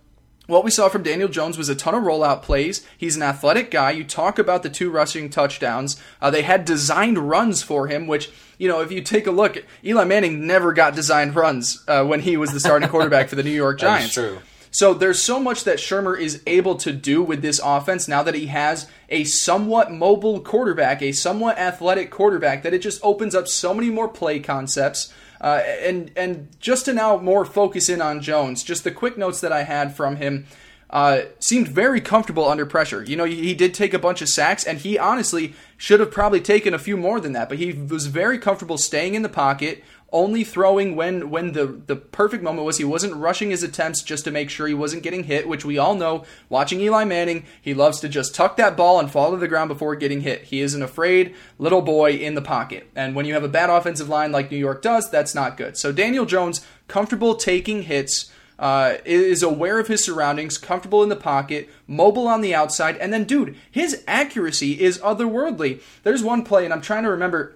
What 0.49 0.63
we 0.63 0.71
saw 0.71 0.89
from 0.89 1.03
Daniel 1.03 1.29
Jones 1.29 1.59
was 1.59 1.69
a 1.69 1.75
ton 1.75 1.93
of 1.93 2.01
rollout 2.01 2.41
plays. 2.41 2.83
He's 2.97 3.15
an 3.15 3.21
athletic 3.21 3.69
guy. 3.69 3.91
You 3.91 4.03
talk 4.03 4.39
about 4.39 4.63
the 4.63 4.69
two 4.71 4.89
rushing 4.89 5.29
touchdowns. 5.29 6.01
Uh, 6.19 6.31
they 6.31 6.41
had 6.41 6.65
designed 6.65 7.19
runs 7.19 7.61
for 7.61 7.85
him, 7.85 8.07
which, 8.07 8.31
you 8.59 8.67
know, 8.67 8.81
if 8.81 8.91
you 8.91 9.01
take 9.01 9.25
a 9.25 9.31
look, 9.31 9.57
Eli 9.83 10.03
Manning 10.03 10.45
never 10.45 10.73
got 10.73 10.93
designed 10.93 11.35
runs 11.35 11.83
uh, 11.87 12.05
when 12.05 12.19
he 12.19 12.37
was 12.37 12.51
the 12.51 12.59
starting 12.59 12.89
quarterback 12.89 13.29
for 13.29 13.35
the 13.35 13.43
New 13.43 13.49
York 13.49 13.79
That's 13.79 14.13
Giants. 14.13 14.13
true. 14.13 14.39
So 14.71 14.93
there's 14.93 15.21
so 15.21 15.39
much 15.39 15.63
that 15.63 15.77
Shurmur 15.77 16.19
is 16.19 16.43
able 16.45 16.75
to 16.75 16.91
do 16.91 17.23
with 17.23 17.41
this 17.41 17.59
offense 17.63 18.07
now 18.07 18.21
that 18.21 18.35
he 18.35 18.47
has 18.47 18.87
a 19.09 19.23
somewhat 19.23 19.91
mobile 19.91 20.41
quarterback, 20.41 21.01
a 21.01 21.11
somewhat 21.11 21.57
athletic 21.57 22.11
quarterback, 22.11 22.61
that 22.61 22.73
it 22.73 22.79
just 22.83 23.03
opens 23.03 23.33
up 23.33 23.47
so 23.47 23.73
many 23.73 23.89
more 23.89 24.07
play 24.07 24.39
concepts. 24.39 25.11
Uh, 25.41 25.61
and 25.81 26.11
and 26.17 26.49
just 26.59 26.85
to 26.85 26.93
now 26.93 27.17
more 27.17 27.45
focus 27.45 27.87
in 27.87 28.01
on 28.01 28.21
Jones, 28.21 28.61
just 28.61 28.83
the 28.83 28.91
quick 28.91 29.17
notes 29.17 29.39
that 29.39 29.53
I 29.53 29.63
had 29.63 29.95
from 29.95 30.17
him 30.17 30.45
uh, 30.89 31.21
seemed 31.39 31.67
very 31.67 32.01
comfortable 32.01 32.47
under 32.47 32.65
pressure. 32.65 33.03
You 33.03 33.15
know, 33.15 33.25
he, 33.25 33.35
he 33.35 33.53
did 33.53 33.73
take 33.73 33.93
a 33.93 33.99
bunch 33.99 34.21
of 34.21 34.29
sacks, 34.29 34.63
and 34.63 34.79
he 34.79 34.97
honestly 34.97 35.53
should 35.77 35.99
have 35.99 36.11
probably 36.11 36.41
taken 36.41 36.73
a 36.73 36.79
few 36.79 36.97
more 36.97 37.19
than 37.19 37.33
that. 37.33 37.47
But 37.47 37.59
he 37.59 37.73
was 37.73 38.07
very 38.07 38.39
comfortable 38.39 38.77
staying 38.77 39.13
in 39.13 39.21
the 39.21 39.29
pocket, 39.29 39.83
only 40.11 40.43
throwing 40.43 40.95
when 40.95 41.29
when 41.29 41.51
the 41.51 41.67
the 41.67 41.95
perfect 41.95 42.41
moment 42.41 42.65
was. 42.65 42.79
He 42.79 42.83
wasn't 42.83 43.15
rushing 43.15 43.51
his 43.51 43.61
attempts 43.61 44.01
just 44.01 44.23
to 44.23 44.31
make 44.31 44.49
sure 44.49 44.67
he 44.67 44.73
wasn't 44.73 45.03
getting 45.03 45.25
hit, 45.25 45.47
which 45.47 45.63
we 45.63 45.77
all 45.77 45.93
know. 45.93 46.25
Watching 46.49 46.81
Eli 46.81 47.03
Manning, 47.03 47.45
he 47.61 47.75
loves 47.75 47.99
to 47.99 48.09
just 48.09 48.33
tuck 48.33 48.57
that 48.57 48.75
ball 48.75 48.99
and 48.99 49.11
fall 49.11 49.29
to 49.29 49.37
the 49.37 49.47
ground 49.47 49.67
before 49.67 49.95
getting 49.95 50.21
hit. 50.21 50.45
He 50.45 50.59
is 50.59 50.73
an 50.73 50.81
afraid 50.81 51.35
little 51.59 51.83
boy 51.83 52.13
in 52.13 52.33
the 52.33 52.41
pocket, 52.41 52.89
and 52.95 53.15
when 53.15 53.25
you 53.25 53.35
have 53.35 53.43
a 53.43 53.47
bad 53.47 53.69
offensive 53.69 54.09
line 54.09 54.31
like 54.31 54.49
New 54.49 54.57
York 54.57 54.81
does, 54.81 55.11
that's 55.11 55.35
not 55.35 55.55
good. 55.55 55.77
So 55.77 55.91
Daniel 55.91 56.25
Jones, 56.25 56.65
comfortable 56.87 57.35
taking 57.35 57.83
hits 57.83 58.31
uh, 58.59 58.97
is 59.05 59.41
aware 59.41 59.79
of 59.79 59.87
his 59.87 60.03
surroundings, 60.03 60.57
comfortable 60.57 61.01
in 61.01 61.09
the 61.09 61.15
pocket, 61.15 61.69
mobile 61.87 62.27
on 62.27 62.41
the 62.41 62.53
outside, 62.53 62.97
and 62.97 63.11
then, 63.11 63.23
dude, 63.23 63.55
his 63.71 64.03
accuracy 64.07 64.79
is 64.79 64.99
otherworldly. 64.99 65.81
There's 66.03 66.21
one 66.21 66.43
play, 66.43 66.65
and 66.65 66.73
I'm 66.73 66.81
trying 66.81 67.03
to 67.03 67.09
remember 67.09 67.55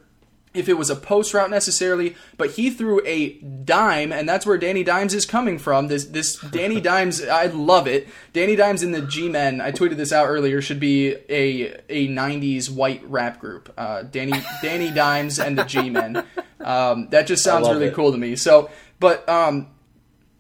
if 0.54 0.70
it 0.70 0.78
was 0.78 0.90
a 0.90 0.96
post 0.96 1.34
route 1.34 1.50
necessarily, 1.50 2.16
but 2.38 2.52
he 2.52 2.70
threw 2.70 3.02
a 3.06 3.34
dime, 3.40 4.12
and 4.12 4.30
that's 4.30 4.46
where 4.46 4.58
Danny 4.58 4.84
Dimes 4.84 5.14
is 5.14 5.26
coming 5.26 5.58
from. 5.58 5.88
This 5.88 6.06
this 6.06 6.40
Danny 6.40 6.80
Dimes, 6.82 7.24
I 7.24 7.48
love 7.48 7.88
it. 7.88 8.08
Danny 8.34 8.56
Dimes 8.56 8.84
in 8.84 8.92
the 8.92 9.02
G-Men, 9.02 9.62
I 9.62 9.72
tweeted 9.72 9.98
this 9.98 10.14
out 10.14 10.28
earlier, 10.28 10.62
should 10.62 10.80
be 10.80 11.16
a 11.28 11.76
a 11.90 12.08
'90s 12.08 12.70
white 12.70 13.04
rap 13.10 13.40
group. 13.40 13.74
Uh, 13.78 14.04
Danny 14.04 14.34
Danny 14.62 14.92
Dimes 14.92 15.40
and 15.40 15.58
the 15.58 15.64
G-Men. 15.64 16.24
Um, 16.64 17.10
that 17.10 17.28
just 17.28 17.44
sounds 17.44 17.68
really 17.68 17.88
it. 17.88 17.94
cool 17.94 18.14
to 18.14 18.18
me. 18.18 18.38
So, 18.38 18.70
but 18.98 19.28
um, 19.28 19.68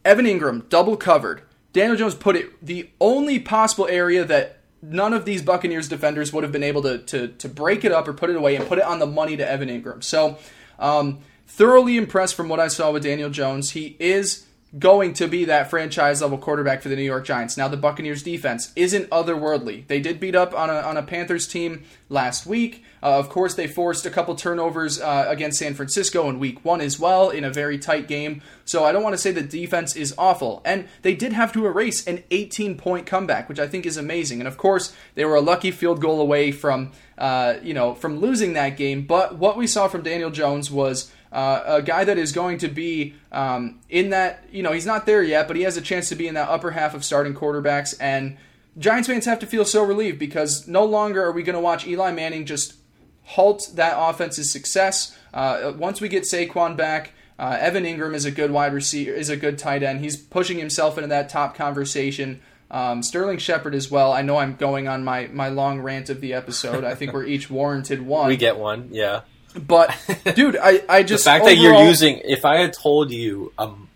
Evan 0.05 0.25
Engram, 0.25 0.67
double 0.69 0.97
covered. 0.97 1.43
Daniel 1.71 1.97
Jones 1.97 2.15
put 2.15 2.35
it 2.35 2.65
the 2.65 2.89
only 2.99 3.39
possible 3.39 3.87
area 3.87 4.23
that 4.25 4.59
none 4.81 5.13
of 5.13 5.25
these 5.25 5.41
Buccaneers 5.41 5.87
defenders 5.87 6.31
would 6.33 6.43
have 6.43 6.51
been 6.51 6.63
able 6.63 6.81
to, 6.83 6.99
to, 6.99 7.29
to 7.29 7.49
break 7.49 7.83
it 7.83 7.91
up 7.91 8.07
or 8.07 8.13
put 8.13 8.29
it 8.29 8.35
away 8.35 8.55
and 8.55 8.67
put 8.67 8.77
it 8.77 8.83
on 8.83 8.99
the 8.99 9.07
money 9.07 9.37
to 9.37 9.49
Evan 9.49 9.69
Engram. 9.69 10.03
So, 10.03 10.37
um, 10.77 11.19
thoroughly 11.47 11.97
impressed 11.97 12.35
from 12.35 12.49
what 12.49 12.59
I 12.59 12.67
saw 12.67 12.91
with 12.91 13.03
Daniel 13.03 13.29
Jones. 13.29 13.71
He 13.71 13.95
is 13.99 14.45
going 14.79 15.13
to 15.13 15.27
be 15.27 15.45
that 15.45 15.69
franchise 15.69 16.21
level 16.21 16.37
quarterback 16.37 16.81
for 16.81 16.89
the 16.89 16.95
New 16.95 17.03
York 17.03 17.25
Giants. 17.25 17.57
Now, 17.57 17.67
the 17.67 17.77
Buccaneers 17.77 18.23
defense 18.23 18.71
isn't 18.75 19.09
otherworldly. 19.11 19.85
They 19.87 19.99
did 19.99 20.19
beat 20.19 20.35
up 20.35 20.53
on 20.53 20.69
a, 20.69 20.73
on 20.73 20.97
a 20.97 21.03
Panthers 21.03 21.47
team 21.47 21.83
last 22.09 22.47
week. 22.47 22.83
Uh, 23.03 23.19
of 23.19 23.29
course, 23.29 23.53
they 23.53 23.67
forced 23.67 24.05
a 24.05 24.09
couple 24.09 24.33
turnovers 24.33 24.99
uh, 24.99 25.25
against 25.27 25.59
San 25.59 25.75
Francisco 25.75 26.27
in 26.27 26.39
week 26.39 26.63
one 26.65 26.81
as 26.81 26.99
well 26.99 27.29
in 27.29 27.43
a 27.43 27.51
very 27.51 27.77
tight 27.77 28.07
game. 28.07 28.41
So 28.65 28.83
I 28.83 28.91
don't 28.91 29.03
want 29.03 29.13
to 29.13 29.17
say 29.17 29.31
the 29.31 29.43
defense 29.43 29.95
is 29.95 30.15
awful. 30.17 30.61
And 30.65 30.87
they 31.03 31.13
did 31.13 31.33
have 31.33 31.53
to 31.53 31.67
erase 31.67 32.07
an 32.07 32.23
18 32.31 32.77
point 32.77 33.05
comeback, 33.05 33.49
which 33.49 33.59
I 33.59 33.67
think 33.67 33.85
is 33.85 33.97
amazing. 33.97 34.39
And 34.39 34.47
of 34.47 34.57
course, 34.57 34.95
they 35.13 35.25
were 35.25 35.35
a 35.35 35.41
lucky 35.41 35.69
field 35.69 36.01
goal 36.01 36.19
away 36.19 36.51
from, 36.51 36.93
uh, 37.17 37.55
you 37.61 37.75
know, 37.75 37.93
from 37.93 38.19
losing 38.19 38.53
that 38.53 38.77
game. 38.77 39.05
But 39.05 39.37
what 39.37 39.57
we 39.57 39.67
saw 39.67 39.87
from 39.87 40.01
Daniel 40.01 40.31
Jones 40.31 40.71
was 40.71 41.11
uh, 41.33 41.63
a 41.65 41.81
guy 41.81 42.03
that 42.03 42.17
is 42.17 42.31
going 42.31 42.59
to 42.59 42.67
be 42.67 43.15
um, 43.31 43.79
in 43.89 44.11
that, 44.11 44.45
you 44.51 44.61
know, 44.61 44.71
he's 44.71 44.85
not 44.85 45.07
there 45.07 45.23
yet, 45.23 45.47
but 45.47 45.57
he 45.57 45.63
has 45.63 45.75
a 45.75 45.81
chance 45.81 46.07
to 46.09 46.15
be 46.15 46.27
in 46.27 46.35
that 46.35 46.47
upper 46.47 46.71
half 46.71 46.93
of 46.93 47.03
starting 47.03 47.33
quarterbacks. 47.33 47.95
And 47.99 48.37
Giants 48.77 49.07
fans 49.07 49.25
have 49.25 49.39
to 49.39 49.47
feel 49.47 49.65
so 49.65 49.83
relieved 49.83 50.19
because 50.19 50.67
no 50.67 50.85
longer 50.85 51.23
are 51.23 51.31
we 51.31 51.41
going 51.41 51.55
to 51.55 51.59
watch 51.59 51.87
Eli 51.87 52.11
Manning 52.11 52.45
just 52.45 52.75
halt 53.23 53.71
that 53.73 53.95
offense's 53.97 54.51
success. 54.51 55.17
Uh, 55.33 55.73
once 55.75 55.99
we 55.99 56.07
get 56.07 56.23
Saquon 56.23 56.77
back, 56.77 57.13
uh, 57.39 57.57
Evan 57.59 57.83
Engram 57.83 58.13
is 58.13 58.25
a 58.25 58.31
good 58.31 58.51
wide 58.51 58.73
receiver, 58.73 59.11
is 59.11 59.29
a 59.29 59.37
good 59.37 59.57
tight 59.57 59.81
end. 59.81 60.01
He's 60.01 60.15
pushing 60.15 60.59
himself 60.59 60.99
into 60.99 61.07
that 61.07 61.29
top 61.29 61.55
conversation. 61.55 62.41
Um, 62.69 63.01
Sterling 63.01 63.39
Shepard 63.39 63.73
as 63.73 63.89
well. 63.89 64.13
I 64.13 64.21
know 64.21 64.37
I'm 64.37 64.55
going 64.55 64.87
on 64.87 65.03
my, 65.03 65.27
my 65.27 65.49
long 65.49 65.81
rant 65.81 66.11
of 66.11 66.21
the 66.21 66.33
episode. 66.33 66.83
I 66.83 66.93
think 66.93 67.11
we're 67.11 67.25
each 67.25 67.49
warranted 67.49 68.03
one. 68.03 68.27
We 68.27 68.37
get 68.37 68.57
one, 68.57 68.89
yeah. 68.91 69.21
But 69.55 69.95
dude, 70.35 70.57
I, 70.57 70.81
I 70.89 71.01
The 71.03 71.07
just 71.09 71.25
fact 71.25 71.45
that 71.45 71.55
you're 71.57 71.83
using, 71.83 72.19
if 72.23 72.45
I 72.45 72.57
had 72.57 72.73
told 72.73 73.11
you 73.11 73.51
um, 73.57 73.87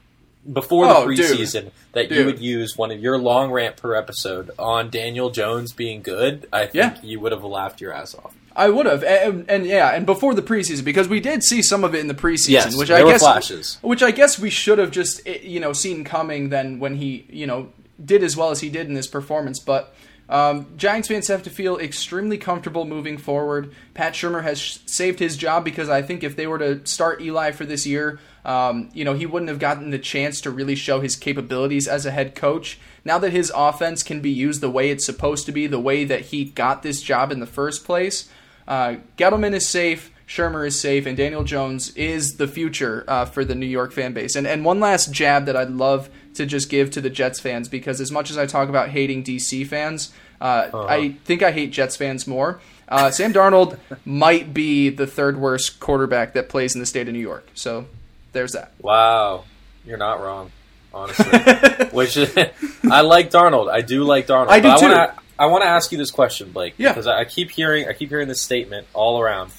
before 0.52 0.86
the 0.88 0.96
Oh, 0.96 1.08
dude. 1.08 1.20
preseason 1.20 1.72
that 1.94 2.10
Dude. 2.10 2.18
you 2.18 2.26
would 2.26 2.40
use 2.40 2.78
one 2.78 2.92
of 2.92 3.00
your 3.00 3.18
long 3.18 3.52
rant 3.52 3.78
per 3.78 3.96
episode 3.96 4.52
on 4.60 4.90
Daniel 4.90 5.30
Jones 5.30 5.74
being 5.74 6.02
good, 6.02 6.48
I 6.54 6.66
think 6.68 6.76
Yeah. 6.76 6.98
you 7.04 7.20
would 7.20 7.32
have 7.32 7.44
laughed 7.44 7.82
your 7.82 7.92
ass 7.92 8.16
off. 8.16 8.34
I 8.56 8.70
would 8.70 8.86
have, 8.88 9.04
and, 9.04 9.48
and 9.50 9.66
yeah, 9.68 9.90
and 9.94 10.06
before 10.06 10.34
the 10.34 10.42
preseason 10.42 10.84
because 10.84 11.08
we 11.08 11.20
did 11.20 11.44
see 11.44 11.62
some 11.62 11.84
of 11.84 11.94
it 11.94 12.00
in 12.00 12.08
the 12.08 12.16
preseason, 12.16 12.50
Yes, 12.50 12.76
which 12.76 12.90
I 12.90 13.04
guess 13.04 13.22
flashes. 13.22 13.78
which 13.82 14.02
I 14.02 14.10
guess 14.12 14.40
we 14.40 14.50
should 14.50 14.80
have 14.80 14.90
just 14.90 15.22
eh, 15.28 15.38
you 15.44 15.60
know 15.60 15.74
seen 15.74 16.04
coming 16.04 16.50
then 16.50 16.80
when 16.80 16.96
he 16.96 17.26
you 17.30 17.46
know 17.46 17.70
did 18.04 18.24
as 18.24 18.36
well 18.36 18.50
as 18.50 18.60
he 18.62 18.70
did 18.70 18.88
in 18.88 18.96
this 18.96 19.06
performance. 19.08 19.60
But 19.60 19.94
um, 20.30 20.68
Giants 20.76 21.08
fans 21.08 21.28
have 21.28 21.44
to 21.44 21.50
feel 21.50 21.78
extremely 21.78 22.38
comfortable 22.38 22.84
moving 22.84 23.18
forward. 23.18 23.74
Pat 23.94 24.14
Shurmur 24.14 24.44
has 24.44 24.60
sh- 24.60 24.80
saved 24.86 25.20
his 25.20 25.38
job 25.38 25.64
because 25.64 25.90
I 25.90 26.02
think 26.02 26.24
if 26.24 26.36
they 26.36 26.48
were 26.48 26.60
to 26.60 26.86
start 26.86 27.22
Eli 27.22 27.52
for 27.52 27.66
this 27.66 27.86
year, 27.86 28.20
um, 28.44 28.90
you 28.94 29.06
know 29.06 29.14
he 29.14 29.26
wouldn't 29.26 29.50
have 29.50 29.60
gotten 29.60 29.90
the 29.90 30.00
chance 30.00 30.42
to 30.42 30.52
really 30.52 30.76
show 30.76 31.00
his 31.00 31.16
capabilities 31.16 31.88
as 31.88 32.06
a 32.06 32.12
head 32.12 32.36
coach. 32.36 32.78
Now 33.06 33.18
that 33.20 33.32
his 33.32 33.52
offense 33.56 34.04
can 34.04 34.20
be 34.20 34.32
used 34.32 34.60
the 34.60 34.70
way 34.70 34.90
it's 34.90 35.06
supposed 35.06 35.46
to 35.46 35.54
be, 35.54 35.66
the 35.66 35.80
way 35.80 36.04
that 36.04 36.22
he 36.22 36.46
got 36.46 36.84
this 36.84 37.02
job 37.02 37.32
in 37.32 37.40
the 37.40 37.46
first 37.46 37.86
place. 37.86 38.30
Uh, 38.68 38.98
Gettleman 39.18 39.54
is 39.54 39.68
safe, 39.68 40.12
Shurmur 40.28 40.68
is 40.68 40.78
safe, 40.78 41.06
and 41.06 41.16
Daniel 41.16 41.46
Jones 41.46 41.96
is 41.96 42.36
the 42.36 42.50
future 42.50 43.06
uh, 43.08 43.24
for 43.24 43.46
the 43.46 43.56
New 43.56 43.66
York 43.66 43.94
fan 43.94 44.12
base. 44.12 44.36
And 44.36 44.46
and 44.46 44.66
one 44.66 44.82
last 44.82 45.14
jab 45.14 45.46
that 45.46 45.56
I'd 45.56 45.70
love 45.70 46.10
to 46.38 46.46
just 46.46 46.70
give 46.70 46.92
to 46.92 47.02
the 47.02 47.10
Jets 47.10 47.40
fans 47.40 47.68
because 47.70 48.02
as 48.02 48.12
much 48.12 48.30
as 48.32 48.38
I 48.38 48.46
talk 48.46 48.70
about 48.70 48.90
hating 48.90 49.24
DC 49.24 49.68
fans, 49.68 50.12
uh, 50.42 50.70
I 50.74 51.10
think 51.26 51.44
I 51.44 51.52
hate 51.52 51.72
Jets 51.72 51.96
fans 51.96 52.26
more. 52.28 52.60
Uh, 52.88 53.12
Sam 53.12 53.34
Darnold 53.34 53.78
might 54.06 54.54
be 54.54 54.90
the 54.90 55.06
third 55.08 55.38
worst 55.38 55.80
quarterback 55.80 56.34
that 56.34 56.50
plays 56.50 56.74
in 56.74 56.80
the 56.80 56.86
state 56.86 57.08
of 57.08 57.14
New 57.14 57.20
York. 57.20 57.48
So 57.54 57.86
there's 58.32 58.54
that. 58.54 58.72
Wow, 58.80 59.44
you're 59.86 59.98
not 59.98 60.22
wrong, 60.22 60.52
honestly. 60.94 61.26
Which 61.92 62.18
I 62.90 63.02
like 63.02 63.30
Darnold. 63.32 63.70
I 63.72 63.82
do 63.82 64.04
like 64.04 64.28
Darnold. 64.28 64.50
I 64.50 64.60
do 64.60 64.70
but 64.70 64.78
too. 64.80 64.86
I 64.86 64.90
want 64.98 65.18
to. 65.18 65.24
I 65.40 65.46
want 65.48 65.64
to 65.64 65.68
ask 65.70 65.92
you 65.92 66.00
this 66.00 66.10
question, 66.10 66.52
Blake, 66.52 66.74
Yeah. 66.78 66.90
because 66.94 67.06
I 67.06 67.24
keep 67.26 67.52
hearing 67.52 67.88
I 67.88 67.94
keep 67.94 68.10
hearing 68.10 68.28
this 68.28 68.42
statement 68.42 68.88
all 68.94 69.20
around. 69.22 69.52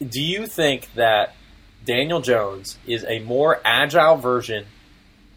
Do 0.00 0.22
you 0.22 0.46
think 0.46 0.88
that 0.94 1.34
Daniel 1.84 2.20
Jones 2.20 2.78
is 2.86 3.04
a 3.04 3.18
more 3.20 3.60
agile 3.64 4.16
version 4.16 4.64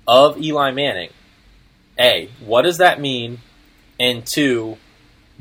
of 0.07 0.39
Eli 0.41 0.71
Manning, 0.71 1.09
A, 1.99 2.29
what 2.45 2.63
does 2.63 2.77
that 2.79 2.99
mean? 2.99 3.39
And 3.99 4.25
two, 4.25 4.77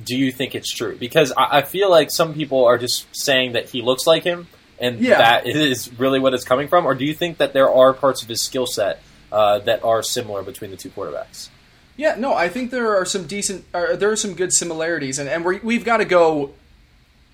do 0.02 0.16
you 0.16 0.30
think 0.32 0.54
it's 0.54 0.70
true? 0.72 0.96
Because 0.96 1.32
I, 1.36 1.58
I 1.58 1.62
feel 1.62 1.90
like 1.90 2.10
some 2.10 2.34
people 2.34 2.64
are 2.64 2.78
just 2.78 3.06
saying 3.14 3.52
that 3.52 3.68
he 3.70 3.82
looks 3.82 4.06
like 4.06 4.22
him, 4.24 4.46
and 4.78 5.00
Yeah. 5.00 5.18
that 5.18 5.46
is 5.46 5.90
really 5.98 6.18
what 6.20 6.34
it's 6.34 6.44
coming 6.44 6.68
from. 6.68 6.86
Or 6.86 6.94
do 6.94 7.04
you 7.04 7.14
think 7.14 7.38
that 7.38 7.52
there 7.52 7.70
are 7.70 7.92
parts 7.92 8.22
of 8.22 8.28
his 8.28 8.40
skill 8.40 8.66
set 8.66 9.02
uh, 9.32 9.58
that 9.60 9.82
are 9.84 10.02
similar 10.02 10.42
between 10.42 10.70
the 10.70 10.76
two 10.76 10.90
quarterbacks? 10.90 11.48
Yeah, 11.96 12.16
no, 12.18 12.34
I 12.34 12.48
think 12.48 12.70
there 12.72 12.96
are 12.96 13.04
some 13.04 13.26
decent, 13.26 13.64
uh, 13.72 13.94
there 13.96 14.10
are 14.10 14.16
some 14.16 14.34
good 14.34 14.52
similarities, 14.52 15.18
and, 15.18 15.28
and 15.28 15.44
we're, 15.44 15.60
we've 15.62 15.84
got 15.84 15.98
to 15.98 16.04
go 16.04 16.52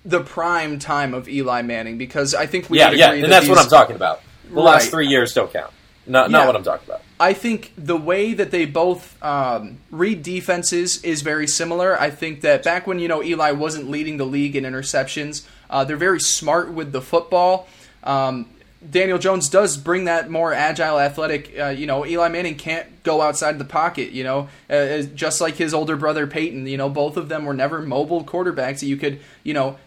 the 0.05 0.21
prime 0.21 0.79
time 0.79 1.13
of 1.15 1.29
Eli 1.29 1.63
Manning 1.63 1.97
because 1.99 2.35
I 2.35 2.47
think 2.47 2.69
we 2.71 2.79
yeah, 2.79 2.91
yeah, 2.91 3.13
and 3.13 3.25
that 3.25 3.29
that's 3.31 3.49
what 3.49 3.59
I'm 3.59 3.69
talking 3.69 3.97
about. 3.97 4.23
The 4.49 4.55
Right. 4.57 4.65
last 4.65 4.91
three 4.91 5.07
years 5.09 5.33
don't 5.35 5.53
count. 5.53 5.73
Not, 6.07 6.31
Yeah. 6.31 6.39
not 6.39 6.47
what 6.47 6.57
I'm 6.57 6.63
talking 6.63 6.87
about. 6.89 7.03
I 7.21 7.35
think 7.35 7.75
the 7.77 7.99
way 7.99 8.33
that 8.33 8.51
they 8.51 8.65
both 8.65 9.23
um, 9.23 9.77
read 9.91 10.23
defenses 10.23 11.05
is 11.05 11.21
very 11.21 11.47
similar. 11.47 12.01
I 12.01 12.09
think 12.09 12.41
that 12.41 12.65
back 12.65 12.87
when 12.87 12.99
you 12.99 13.09
know 13.09 13.23
Eli 13.23 13.51
wasn't 13.51 13.91
leading 13.91 14.17
the 14.17 14.25
league 14.25 14.57
in 14.57 14.65
interceptions, 14.65 15.45
uh, 15.69 15.85
they're 15.85 15.99
very 15.99 16.19
smart 16.19 16.73
with 16.73 16.93
the 16.93 17.03
football. 17.03 17.69
Um, 18.03 18.47
Daniel 18.89 19.19
Jones 19.19 19.51
does 19.51 19.77
bring 19.77 20.07
that 20.07 20.31
more 20.31 20.55
agile, 20.55 20.99
athletic. 20.99 21.53
Uh, 21.59 21.67
you 21.67 21.87
know, 21.87 22.07
Eli 22.07 22.29
Manning 22.29 22.55
can't 22.55 23.03
go 23.03 23.21
outside 23.21 23.59
the 23.59 23.67
pocket. 23.67 24.13
You 24.13 24.25
know, 24.25 24.49
uh, 24.71 25.03
just 25.03 25.43
like 25.43 25.57
his 25.57 25.75
older 25.75 25.97
brother 25.97 26.27
Peyton. 26.27 26.67
You 26.67 26.79
know, 26.79 26.89
both 26.89 27.19
of 27.19 27.29
them 27.29 27.45
were 27.45 27.53
never 27.53 27.83
mobile 27.83 28.25
quarterbacks 28.25 28.81
that 28.81 28.87
you 28.87 28.97
could, 28.97 29.21
you 29.45 29.53
know, 29.53 29.79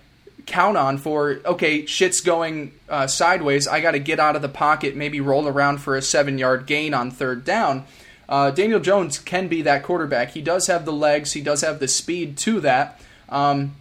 count 0.45 0.77
on 0.77 0.97
for 0.97 1.39
okay 1.45 1.85
shit's 1.85 2.21
going 2.21 2.73
uh, 2.89 3.07
sideways. 3.07 3.67
I 3.67 3.79
got 3.81 3.91
to 3.91 3.99
get 3.99 4.19
out 4.19 4.35
of 4.35 4.41
the 4.41 4.49
pocket 4.49 4.95
maybe 4.95 5.21
roll 5.21 5.47
around 5.47 5.79
for 5.79 5.95
a 5.95 6.01
seven 6.01 6.37
yard 6.37 6.65
gain 6.65 6.93
on 6.93 7.11
third 7.11 7.45
down. 7.45 7.85
Uh, 8.27 8.51
daniel 8.51 8.79
jones 8.79 9.19
can 9.19 9.47
be 9.47 9.61
that 9.61 9.83
quarterback. 9.83 10.31
He 10.31 10.41
does 10.41 10.67
have 10.67 10.85
the 10.85 10.93
legs. 10.93 11.33
He 11.33 11.41
does 11.41 11.61
have 11.61 11.79
the 11.79 11.87
speed 11.87 12.37
to 12.39 12.59
that. 12.61 12.99
Um, 13.29 13.75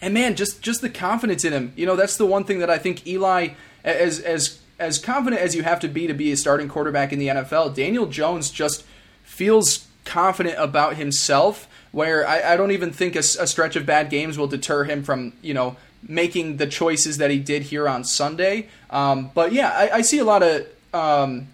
and 0.00 0.12
man 0.12 0.36
just 0.36 0.62
just 0.62 0.80
the 0.80 0.90
confidence 0.90 1.44
in 1.44 1.52
him. 1.52 1.72
You 1.76 1.86
know 1.86 1.96
that's 1.96 2.16
the 2.16 2.26
one 2.26 2.44
thing 2.44 2.58
that 2.58 2.70
i 2.70 2.78
think 2.78 3.06
eli 3.06 3.48
as 3.82 4.20
as 4.20 4.60
as 4.78 4.98
confident 4.98 5.40
as 5.40 5.54
you 5.54 5.62
have 5.62 5.80
to 5.80 5.88
be 5.88 6.06
to 6.06 6.14
be 6.14 6.32
a 6.32 6.36
starting 6.36 6.68
quarterback 6.68 7.12
in 7.12 7.18
the 7.18 7.28
nfl 7.28 7.74
daniel 7.74 8.06
jones 8.06 8.50
just 8.50 8.84
feels 9.22 9.86
confident 10.04 10.56
about 10.58 10.96
himself 10.96 11.68
where 11.92 12.26
I, 12.26 12.54
I 12.54 12.56
don't 12.56 12.72
even 12.72 12.92
think 12.92 13.14
a 13.14 13.22
stretch 13.22 13.76
of 13.76 13.86
bad 13.86 14.10
games 14.10 14.36
will 14.36 14.48
deter 14.48 14.84
him 14.84 15.04
from 15.04 15.32
you 15.42 15.54
know 15.54 15.76
making 16.08 16.58
the 16.58 16.66
choices 16.66 17.18
that 17.18 17.30
he 17.30 17.38
did 17.38 17.62
here 17.62 17.88
on 17.88 18.04
Sunday. 18.04 18.68
Um, 18.90 19.30
but 19.34 19.52
yeah, 19.52 19.70
I, 19.70 19.98
I 19.98 20.00
see 20.02 20.18
a 20.18 20.24
lot 20.24 20.42
of 20.42 20.66
um, 20.92 21.48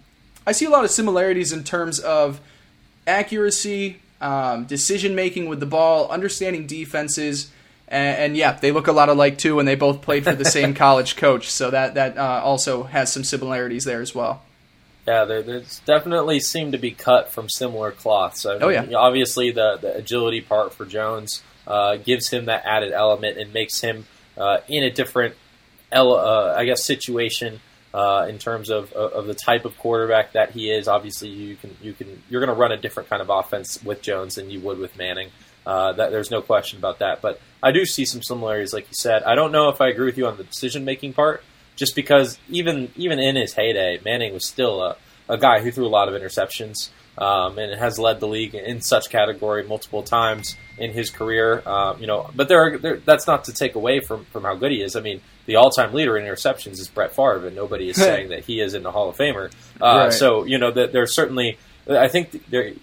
I 0.45 0.51
see 0.51 0.65
a 0.65 0.69
lot 0.69 0.83
of 0.83 0.91
similarities 0.91 1.51
in 1.51 1.63
terms 1.63 1.99
of 1.99 2.39
accuracy, 3.07 3.99
um, 4.19 4.65
decision 4.65 5.15
making 5.15 5.49
with 5.49 5.59
the 5.59 5.65
ball, 5.65 6.09
understanding 6.09 6.67
defenses. 6.67 7.51
And, 7.87 8.17
and 8.17 8.37
yeah, 8.37 8.53
they 8.53 8.71
look 8.71 8.87
a 8.87 8.91
lot 8.91 9.09
alike 9.09 9.37
too, 9.37 9.59
and 9.59 9.67
they 9.67 9.75
both 9.75 10.01
played 10.01 10.23
for 10.23 10.35
the 10.35 10.45
same 10.57 10.73
college 10.73 11.15
coach, 11.15 11.49
so 11.49 11.71
that 11.71 11.95
that 11.95 12.17
uh, 12.17 12.41
also 12.43 12.83
has 12.83 13.11
some 13.11 13.23
similarities 13.23 13.83
there 13.83 14.01
as 14.01 14.15
well. 14.15 14.43
Yeah, 15.07 15.25
there's 15.25 15.79
definitely 15.79 16.39
seem 16.39 16.71
to 16.73 16.77
be 16.77 16.91
cut 16.91 17.31
from 17.31 17.49
similar 17.49 17.91
cloths. 17.91 18.45
I 18.45 18.53
Oh, 18.59 18.69
yeah. 18.69 18.85
Obviously, 18.95 19.51
the, 19.51 19.77
the 19.81 19.95
agility 19.95 20.41
part 20.41 20.73
for 20.73 20.85
Jones 20.85 21.41
uh, 21.65 21.95
gives 21.95 22.29
him 22.29 22.45
that 22.45 22.63
added 22.65 22.91
element 22.91 23.39
and 23.39 23.51
makes 23.51 23.81
him 23.81 24.05
uh, 24.41 24.61
in 24.67 24.83
a 24.83 24.89
different, 24.89 25.35
uh, 25.91 26.53
I 26.57 26.65
guess, 26.65 26.83
situation 26.83 27.59
uh, 27.93 28.25
in 28.29 28.39
terms 28.39 28.69
of, 28.69 28.91
of 28.93 29.13
of 29.13 29.27
the 29.27 29.33
type 29.33 29.65
of 29.65 29.77
quarterback 29.77 30.33
that 30.33 30.51
he 30.51 30.71
is. 30.71 30.87
Obviously, 30.87 31.29
you 31.29 31.55
can 31.55 31.75
you 31.81 31.93
can 31.93 32.21
you're 32.29 32.41
going 32.43 32.53
to 32.53 32.59
run 32.59 32.71
a 32.71 32.77
different 32.77 33.09
kind 33.09 33.21
of 33.21 33.29
offense 33.29 33.83
with 33.83 34.01
Jones 34.01 34.35
than 34.35 34.49
you 34.49 34.59
would 34.61 34.79
with 34.79 34.97
Manning. 34.97 35.29
Uh, 35.65 35.93
that 35.93 36.11
there's 36.11 36.31
no 36.31 36.41
question 36.41 36.79
about 36.79 36.99
that. 36.99 37.21
But 37.21 37.39
I 37.61 37.71
do 37.71 37.85
see 37.85 38.05
some 38.05 38.23
similarities, 38.23 38.73
like 38.73 38.87
you 38.87 38.95
said. 38.95 39.21
I 39.23 39.35
don't 39.35 39.51
know 39.51 39.69
if 39.69 39.79
I 39.79 39.89
agree 39.89 40.07
with 40.07 40.17
you 40.17 40.25
on 40.25 40.37
the 40.37 40.43
decision 40.43 40.85
making 40.85 41.13
part 41.13 41.43
just 41.75 41.95
because 41.95 42.39
even 42.49 42.91
even 42.95 43.19
in 43.19 43.35
his 43.35 43.53
heyday, 43.53 43.99
Manning 44.03 44.33
was 44.33 44.45
still 44.45 44.81
a, 44.81 44.97
a 45.29 45.37
guy 45.37 45.61
who 45.61 45.71
threw 45.71 45.85
a 45.85 45.89
lot 45.89 46.07
of 46.07 46.19
interceptions 46.19 46.89
um, 47.17 47.57
and 47.57 47.77
has 47.79 47.99
led 47.99 48.19
the 48.19 48.27
league 48.27 48.55
in 48.55 48.81
such 48.81 49.09
category 49.09 49.63
multiple 49.63 50.03
times 50.03 50.55
in 50.77 50.91
his 50.91 51.09
career. 51.09 51.61
Um, 51.67 51.99
you 51.99 52.07
know, 52.07 52.29
but 52.35 52.47
there, 52.47 52.61
are, 52.61 52.77
there, 52.77 52.97
that's 52.97 53.27
not 53.27 53.45
to 53.45 53.53
take 53.53 53.75
away 53.75 53.99
from 53.99 54.25
from 54.25 54.43
how 54.43 54.55
good 54.55 54.71
he 54.71 54.81
is. 54.81 54.95
I 54.95 55.01
mean, 55.01 55.21
the 55.45 55.57
all-time 55.57 55.93
leader 55.93 56.17
in 56.17 56.25
interceptions 56.25 56.79
is 56.79 56.87
Brett 56.87 57.11
Favre, 57.11 57.47
and 57.47 57.55
nobody 57.55 57.89
is 57.89 57.95
saying 57.97 58.29
that 58.29 58.45
he 58.45 58.59
is 58.59 58.73
in 58.73 58.83
the 58.83 58.91
Hall 58.91 59.09
of 59.09 59.17
Famer. 59.17 59.51
Uh, 59.79 60.05
Right. 60.05 60.13
So 60.13 60.45
you 60.45 60.57
know, 60.57 60.71
that 60.71 60.91
there's 60.91 61.13
certainly. 61.13 61.57
I 61.89 62.09
think 62.09 62.47
they're 62.49 62.73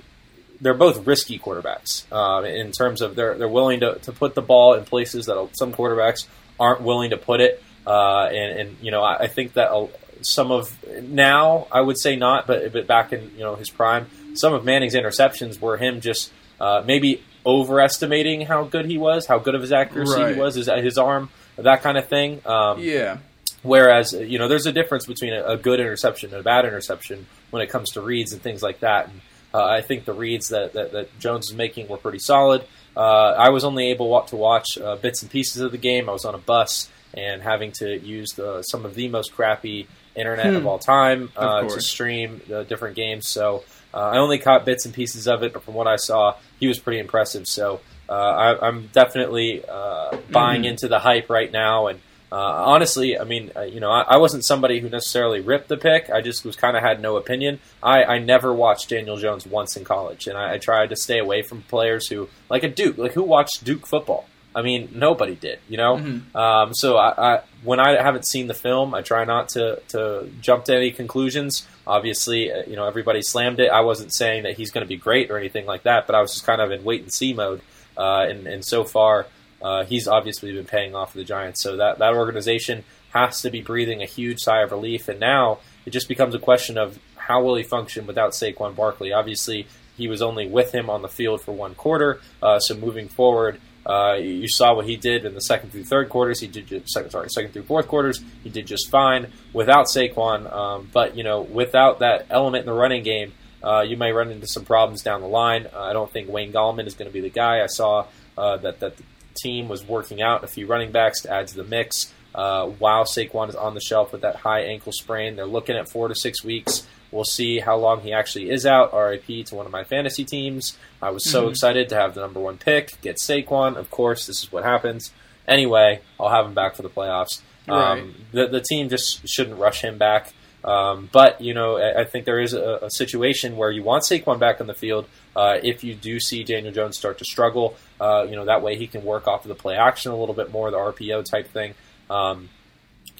they're 0.61 0.75
both 0.75 1.07
risky 1.07 1.39
quarterbacks 1.39 2.11
um, 2.13 2.45
in 2.45 2.73
terms 2.73 3.01
of 3.01 3.15
they're 3.15 3.37
they're 3.39 3.49
willing 3.49 3.81
to, 3.81 3.95
to 4.01 4.13
put 4.13 4.35
the 4.35 4.43
ball 4.43 4.75
in 4.75 4.85
places 4.85 5.27
that 5.27 5.51
some 5.53 5.73
quarterbacks 5.73 6.27
aren't 6.59 6.83
willing 6.83 7.11
to 7.11 7.17
put 7.17 7.41
it. 7.41 7.63
Uh, 7.87 8.25
and, 8.27 8.61
and 8.61 8.77
you 8.83 8.91
know, 8.91 9.03
I, 9.03 9.21
I 9.21 9.27
think 9.29 9.55
that 9.55 9.71
uh, 9.71 9.87
some 10.23 10.51
of 10.51 10.75
now 11.03 11.67
I 11.73 11.81
would 11.81 11.99
say 11.99 12.17
not, 12.17 12.47
but 12.47 12.73
but 12.73 12.87
back 12.87 13.13
in 13.13 13.31
you 13.35 13.41
know 13.41 13.55
his 13.55 13.71
prime, 13.71 14.07
some 14.35 14.53
of 14.55 14.65
Manning's 14.65 14.95
interceptions 14.95 15.61
were 15.61 15.77
him 15.77 16.01
just 16.01 16.33
uh, 16.61 16.83
maybe 16.87 17.23
overestimating 17.47 18.43
how 18.43 18.65
good 18.65 18.87
he 18.87 18.99
was, 18.99 19.27
how 19.27 19.39
good 19.39 19.55
of 19.55 19.63
his 19.63 19.73
accuracy 19.73 20.21
Right. 20.21 20.35
he 20.35 20.41
was, 20.41 20.55
his, 20.55 20.67
his 20.67 20.99
arm, 20.99 21.31
that 21.57 21.83
kind 21.83 21.97
of 21.97 22.07
thing. 22.09 22.43
Um, 22.45 22.81
Yeah, 22.81 23.19
Whereas, 23.63 24.13
you 24.13 24.39
know, 24.39 24.47
there's 24.49 24.67
a 24.67 24.73
difference 24.73 25.07
between 25.07 25.33
a, 25.33 25.45
a 25.45 25.57
good 25.57 25.81
interception 25.81 26.31
and 26.31 26.41
a 26.41 26.43
bad 26.43 26.65
interception 26.65 27.27
when 27.51 27.61
it 27.63 27.69
comes 27.71 27.91
to 27.93 28.01
reads 28.01 28.33
and 28.33 28.41
things 28.41 28.63
like 28.63 28.81
that. 28.81 29.09
And 29.09 29.21
uh, 29.53 29.65
I 29.65 29.81
think 29.81 30.05
the 30.05 30.13
reads 30.13 30.51
that, 30.51 30.75
that, 30.75 30.93
that 30.93 31.19
Jones 31.19 31.49
was 31.51 31.57
making 31.57 31.89
were 31.89 31.97
pretty 31.97 32.21
solid. 32.21 32.65
Uh, 32.97 33.01
I 33.37 33.49
was 33.51 33.65
only 33.65 33.91
able 33.91 34.21
to 34.23 34.37
watch 34.37 34.79
uh, 34.79 34.97
bits 34.97 35.23
and 35.23 35.31
pieces 35.31 35.61
of 35.63 35.73
the 35.73 35.79
game. 35.79 36.09
I 36.09 36.13
was 36.13 36.25
on 36.25 36.35
a 36.35 36.39
bus 36.39 36.89
and 37.15 37.43
having 37.43 37.73
to 37.73 37.99
use 37.99 38.33
the, 38.35 38.63
some 38.63 38.85
of 38.85 38.95
the 38.95 39.09
most 39.09 39.33
crappy 39.35 39.89
internet 40.15 40.55
of 40.55 40.63
Hmm. 40.63 40.69
all 40.69 40.79
time 40.79 41.31
Of 41.37 41.65
uh, 41.65 41.75
to 41.75 41.81
stream 41.81 42.41
the 42.49 42.65
different 42.65 42.97
games. 42.97 43.29
So 43.29 43.65
uh, 43.95 43.99
I 43.99 44.19
only 44.19 44.39
caught 44.39 44.65
bits 44.65 44.85
and 44.85 44.95
pieces 44.95 45.27
of 45.27 45.43
it, 45.43 45.53
but 45.53 45.63
from 45.63 45.75
what 45.75 45.87
I 45.87 45.97
saw, 45.97 46.35
he 46.61 46.67
was 46.67 46.79
pretty 46.79 46.99
impressive. 46.99 47.47
So 47.47 47.81
uh, 48.09 48.13
I, 48.13 48.67
I'm 48.69 48.89
definitely 48.93 49.65
uh, 49.69 50.17
buying 50.31 50.63
Mhm. 50.63 50.71
into 50.71 50.89
the 50.89 50.99
hype 50.99 51.29
right 51.31 51.51
now. 51.53 51.87
And 51.89 52.01
uh, 52.31 52.37
honestly, 52.37 53.19
I 53.19 53.25
mean, 53.25 53.51
uh, 53.57 53.63
you 53.63 53.81
know, 53.81 53.91
I, 53.91 54.03
I 54.03 54.17
wasn't 54.19 54.45
somebody 54.45 54.81
who 54.81 54.89
necessarily 54.91 55.41
ripped 55.41 55.69
the 55.69 55.79
pick. 55.79 56.11
I 56.11 56.21
just 56.21 56.45
was 56.45 56.57
kind 56.57 56.77
of 56.77 56.83
had 56.83 57.01
no 57.01 57.17
opinion. 57.17 57.59
I, 57.83 58.05
I 58.05 58.19
never 58.19 58.53
watched 58.53 58.91
Daniel 58.91 59.17
Jones 59.17 59.47
once 59.47 59.77
in 59.79 59.85
college, 59.85 60.27
and 60.27 60.37
I, 60.37 60.55
I 60.55 60.59
tried 60.59 60.91
to 60.91 60.97
stay 60.97 61.19
away 61.19 61.41
from 61.43 61.63
players 61.63 62.09
who, 62.09 62.29
like 62.51 62.63
a 62.63 62.69
Duke, 62.69 62.99
like 62.99 63.13
who 63.13 63.23
watched 63.23 63.65
Duke 63.65 63.87
football. 63.87 64.27
I 64.59 64.63
mean, 64.63 64.89
nobody 64.93 65.37
did, 65.37 65.59
you 65.69 65.77
know. 65.77 65.97
Mhm. 65.97 66.35
Um, 66.35 66.75
so 66.75 66.97
I, 66.97 67.35
I, 67.35 67.41
when 67.63 67.79
I 67.79 68.03
haven't 68.03 68.27
seen 68.27 68.49
the 68.49 68.55
film, 68.55 68.95
I 68.95 69.03
try 69.03 69.25
not 69.25 69.51
to 69.51 69.81
to 69.89 70.29
jump 70.41 70.65
to 70.65 70.75
any 70.75 70.91
conclusions. 70.91 71.67
Obviously, 71.87 72.53
uh, 72.53 72.63
you 72.67 72.77
know, 72.77 72.87
everybody 72.87 73.23
slammed 73.23 73.61
it. 73.61 73.71
I 73.71 73.83
wasn't 73.83 74.13
saying 74.13 74.43
that 74.43 74.57
he's 74.57 74.71
going 74.73 74.85
to 74.85 74.89
be 74.89 74.97
great 74.97 75.31
or 75.31 75.39
anything 75.39 75.67
like 75.67 75.85
that, 75.85 76.07
but 76.07 76.17
I 76.17 76.21
was 76.21 76.33
just 76.35 76.45
kind 76.45 76.61
of 76.61 76.73
in 76.73 76.83
wait 76.83 77.03
and 77.03 77.13
see 77.13 77.33
mode. 77.33 77.61
Uh, 77.97 78.27
and, 78.31 78.47
and 78.47 78.65
so 78.65 78.85
far, 78.85 79.27
uh, 79.63 79.85
he's 79.85 80.07
obviously 80.09 80.53
been 80.53 80.65
paying 80.65 80.95
off 80.95 81.13
for 81.13 81.19
the 81.19 81.25
Giants. 81.25 81.63
So 81.63 81.77
that, 81.77 81.99
that 81.99 82.15
organization 82.15 82.85
has 83.11 83.43
to 83.43 83.51
be 83.51 83.61
breathing 83.61 84.03
a 84.03 84.07
huge 84.07 84.39
sigh 84.41 84.63
of 84.63 84.71
relief. 84.71 85.09
And 85.09 85.19
now 85.19 85.59
it 85.87 85.91
just 85.91 86.09
becomes 86.09 86.35
a 86.35 86.39
question 86.39 86.79
of 86.79 86.99
how 87.17 87.43
will 87.43 87.57
he 87.57 87.63
function 87.63 88.07
without 88.07 88.33
Saquon 88.33 88.77
Barkley. 88.77 89.13
Obviously, 89.13 89.67
he 89.97 90.07
was 90.09 90.23
only 90.23 90.47
with 90.47 90.73
him 90.73 90.89
on 90.89 91.03
the 91.03 91.09
field 91.09 91.41
for 91.41 91.53
one 91.53 91.75
quarter. 91.75 92.21
Uh, 92.43 92.61
so 92.61 92.77
moving 92.77 93.09
forward, 93.09 93.61
uh, 93.89 94.15
you 94.15 94.49
saw 94.49 94.75
what 94.75 94.87
he 94.87 94.97
did 94.97 95.25
in 95.25 95.35
the 95.35 95.41
second 95.41 95.71
through 95.71 95.85
third 95.85 96.11
quarters. 96.11 96.41
He 96.41 96.47
did 96.47 96.67
just, 96.67 96.91
second, 96.91 97.11
sorry, 97.11 97.31
second 97.31 97.53
through 97.53 97.63
fourth 97.63 97.89
quarters. 97.89 98.23
He 98.45 98.51
did 98.51 98.67
just 98.67 98.91
fine 98.91 99.33
without 99.53 99.87
Saquon. 99.87 100.53
Um, 100.53 100.91
but 100.93 101.17
you 101.17 101.25
know, 101.25 101.41
without 101.41 102.01
that 102.01 102.27
element 102.29 102.63
in 102.63 102.67
the 102.67 102.79
running 102.79 103.03
game, 103.03 103.33
uh, 103.63 103.81
you 103.81 103.97
may 103.97 104.13
run 104.13 104.31
into 104.31 104.47
some 104.47 104.65
problems 104.65 105.03
down 105.03 105.23
the 105.23 105.27
line. 105.29 105.67
Uh, 105.75 105.81
I 105.81 105.93
don't 105.93 106.11
think 106.11 106.29
Wayne 106.29 106.53
Gallman 106.53 106.87
is 106.87 106.95
going 106.95 107.09
to 107.09 107.13
be 107.13 107.21
the 107.21 107.31
guy. 107.31 107.63
I 107.63 107.67
saw 107.67 108.07
uh, 108.37 108.59
that 108.59 108.81
that 108.81 108.97
the 108.99 109.03
team 109.41 109.69
was 109.69 109.87
working 109.87 110.21
out 110.21 110.45
a 110.45 110.49
few 110.49 110.67
running 110.67 110.93
backs 110.93 111.23
to 111.23 111.33
add 111.33 111.49
to 111.49 111.57
the 111.57 111.65
mix. 111.65 112.13
Uh, 112.35 112.67
while 112.67 113.05
Saquon 113.05 113.49
is 113.49 113.57
on 113.57 113.75
the 113.75 113.81
shelf 113.81 114.13
with 114.13 114.21
that 114.21 114.37
high 114.37 114.61
ankle 114.61 114.93
sprain, 114.93 115.35
they're 115.35 115.47
looking 115.47 115.77
at 115.77 115.89
four 115.89 116.09
to 116.09 116.15
six 116.15 116.45
weeks. 116.45 116.87
We'll 117.11 117.25
see 117.25 117.59
how 117.61 117.77
long 117.77 118.01
he 118.01 118.13
actually 118.13 118.51
is 118.51 118.67
out. 118.67 118.93
RIP 118.93 119.47
to 119.47 119.55
one 119.55 119.67
of 119.67 119.73
my 119.73 119.85
fantasy 119.85 120.25
teams. 120.25 120.77
I 121.01 121.11
was 121.11 121.25
so 121.31 121.47
Mhm. 121.47 121.51
excited 121.51 121.89
to 121.89 121.95
have 121.97 122.15
the 122.15 122.21
number 122.21 122.41
one 122.41 122.59
pick, 122.59 123.01
get 123.01 123.17
Saquon. 123.17 123.77
Of 123.77 123.91
course, 123.91 124.27
this 124.27 124.43
is 124.43 124.53
what 124.53 124.65
happens. 124.65 125.13
Anyway, 125.47 126.01
I'll 126.21 126.29
have 126.29 126.45
him 126.47 126.55
back 126.55 126.75
for 126.77 126.83
the 126.83 126.91
playoffs. 126.91 127.41
Right. 127.67 127.93
Um, 127.99 128.15
the 128.33 128.47
the 128.49 128.61
team 128.61 128.89
just 128.89 129.27
shouldn't 129.29 129.59
rush 129.59 129.83
him 129.83 129.97
back. 129.99 130.33
Um, 130.65 131.09
but 131.13 131.41
you 131.41 131.55
know, 131.55 131.77
I, 131.79 132.01
I 132.01 132.05
think 132.05 132.25
there 132.25 132.41
is 132.41 132.53
a, 132.53 132.81
a 132.83 132.91
situation 132.91 133.57
where 133.57 133.71
you 133.71 133.83
want 133.83 134.03
Saquon 134.03 134.39
back 134.39 134.61
on 134.61 134.67
the 134.67 134.75
field. 134.75 135.07
Uh, 135.37 135.59
if 135.63 135.85
you 135.85 135.95
do 135.95 136.19
see 136.19 136.43
Daniel 136.43 136.73
Jones 136.73 136.99
start 136.99 137.17
to 137.19 137.25
struggle, 137.25 137.77
uh, 138.01 138.27
you 138.29 138.37
know 138.37 138.45
that 138.45 138.61
way 138.63 138.77
he 138.77 138.87
can 138.87 139.05
work 139.05 139.27
off 139.29 139.45
of 139.45 139.49
the 139.49 139.55
play 139.55 139.77
action 139.77 140.11
a 140.13 140.17
little 140.17 140.35
bit 140.35 140.51
more, 140.51 140.71
the 140.71 140.77
RPO 140.77 141.23
type 141.23 141.49
thing. 141.53 141.75
Um, 142.11 142.49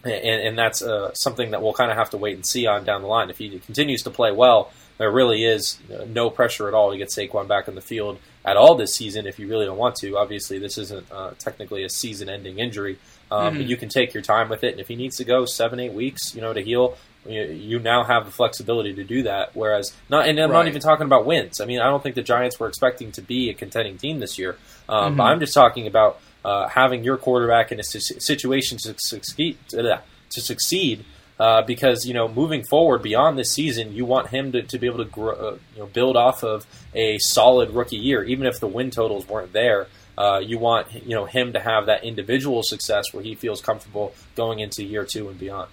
and, 0.05 0.13
and 0.15 0.59
that's 0.59 0.83
uh, 0.83 1.13
something 1.15 1.51
that 1.51 1.63
we'll 1.63 1.73
kind 1.73 1.91
of 1.91 1.97
have 1.97 2.11
to 2.11 2.17
wait 2.17 2.35
and 2.35 2.47
see 2.47 2.67
on 2.67 2.85
down 2.85 3.03
the 3.03 3.09
line. 3.09 3.31
If 3.31 3.39
he 3.39 3.59
continues 3.59 4.03
to 4.03 4.11
play 4.11 4.31
well, 4.33 4.71
there 4.99 5.11
really 5.11 5.45
is 5.45 5.79
uh, 5.93 6.05
no 6.09 6.29
pressure 6.31 6.67
at 6.69 6.75
all 6.75 6.91
to 6.91 6.99
get 6.99 7.09
Saquon 7.09 7.47
back 7.47 7.69
in 7.69 7.75
the 7.75 7.81
field 7.81 8.19
at 8.45 8.57
all 8.57 8.75
this 8.75 8.95
season. 8.95 9.27
If 9.27 9.39
you 9.39 9.47
really 9.49 9.67
don't 9.67 9.79
want 9.79 9.95
to, 9.97 10.17
obviously 10.19 10.59
this 10.59 10.79
isn't 10.79 11.11
uh, 11.13 11.33
technically 11.39 11.85
a 11.85 11.89
season-ending 11.89 12.59
injury, 12.59 12.99
um, 13.31 13.55
Mhm. 13.55 13.59
but 13.59 13.67
you 13.67 13.77
can 13.77 13.89
take 13.89 14.13
your 14.15 14.23
time 14.23 14.49
with 14.49 14.65
it. 14.65 14.73
And 14.73 14.81
if 14.81 14.89
he 14.89 14.97
needs 14.97 15.17
to 15.19 15.25
go 15.25 15.45
seven, 15.45 15.79
eight 15.79 15.93
weeks, 15.93 16.35
you 16.35 16.41
know, 16.41 16.53
to 16.53 16.61
heal, 16.61 16.97
you, 17.27 17.43
you 17.43 17.79
now 17.79 18.05
have 18.05 18.25
the 18.25 18.31
flexibility 18.33 18.95
to 18.95 19.05
do 19.05 19.23
that. 19.25 19.51
Whereas 19.55 19.93
not, 20.09 20.27
and 20.29 20.39
I'm 20.41 20.51
Right. 20.51 20.59
not 20.61 20.69
even 20.69 20.81
talking 20.81 21.05
about 21.07 21.27
wins. 21.27 21.61
I 21.61 21.65
mean, 21.67 21.79
I 21.81 21.85
don't 21.85 22.03
think 22.03 22.15
the 22.15 22.23
Giants 22.23 22.59
were 22.59 22.69
expecting 22.69 23.13
to 23.13 23.23
be 23.23 23.51
a 23.51 23.55
contending 23.55 23.99
team 23.99 24.19
this 24.21 24.39
year. 24.39 24.57
Um, 24.89 25.17
But 25.17 25.25
Mhm. 25.25 25.27
I'm 25.29 25.41
just 25.41 25.53
talking 25.55 25.87
about 25.87 26.19
uh, 26.49 26.69
having 26.69 27.05
your 27.05 27.19
quarterback 27.19 27.71
in 27.73 27.79
a 27.79 27.85
situation 27.85 28.79
to 28.79 28.95
succeed. 28.99 29.59
To 29.71 30.43
succeed 30.43 31.05
uh, 31.39 31.63
because 31.63 32.07
you 32.07 32.15
know 32.15 32.29
moving 32.29 32.65
forward 32.65 33.03
beyond 33.03 33.39
this 33.39 33.53
season, 33.53 33.93
you 33.93 34.05
want 34.05 34.29
him 34.29 34.53
to, 34.53 34.63
to 34.63 34.79
be 34.79 34.87
able 34.87 34.99
to 34.99 35.11
grow, 35.11 35.33
uh, 35.35 35.59
you 35.75 35.81
know 35.81 35.87
build 35.87 36.17
off 36.17 36.43
of 36.43 36.67
a 36.95 37.19
solid 37.19 37.71
rookie 37.71 37.97
year, 37.97 38.25
even 38.25 38.47
if 38.47 38.61
the 38.61 38.67
win 38.67 38.91
totals 38.91 39.29
weren't 39.29 39.53
there. 39.53 39.87
Uh, 40.17 40.41
you 40.41 40.59
want 40.59 40.93
you 41.07 41.15
know 41.15 41.27
him 41.27 41.53
to 41.53 41.61
have 41.61 41.87
that 41.87 42.03
individual 42.03 42.63
success 42.63 43.05
where 43.13 43.23
he 43.23 43.35
feels 43.35 43.61
comfortable 43.61 44.13
going 44.35 44.59
into 44.59 44.83
year 44.83 45.05
two 45.05 45.29
and 45.29 45.39
beyond. 45.39 45.71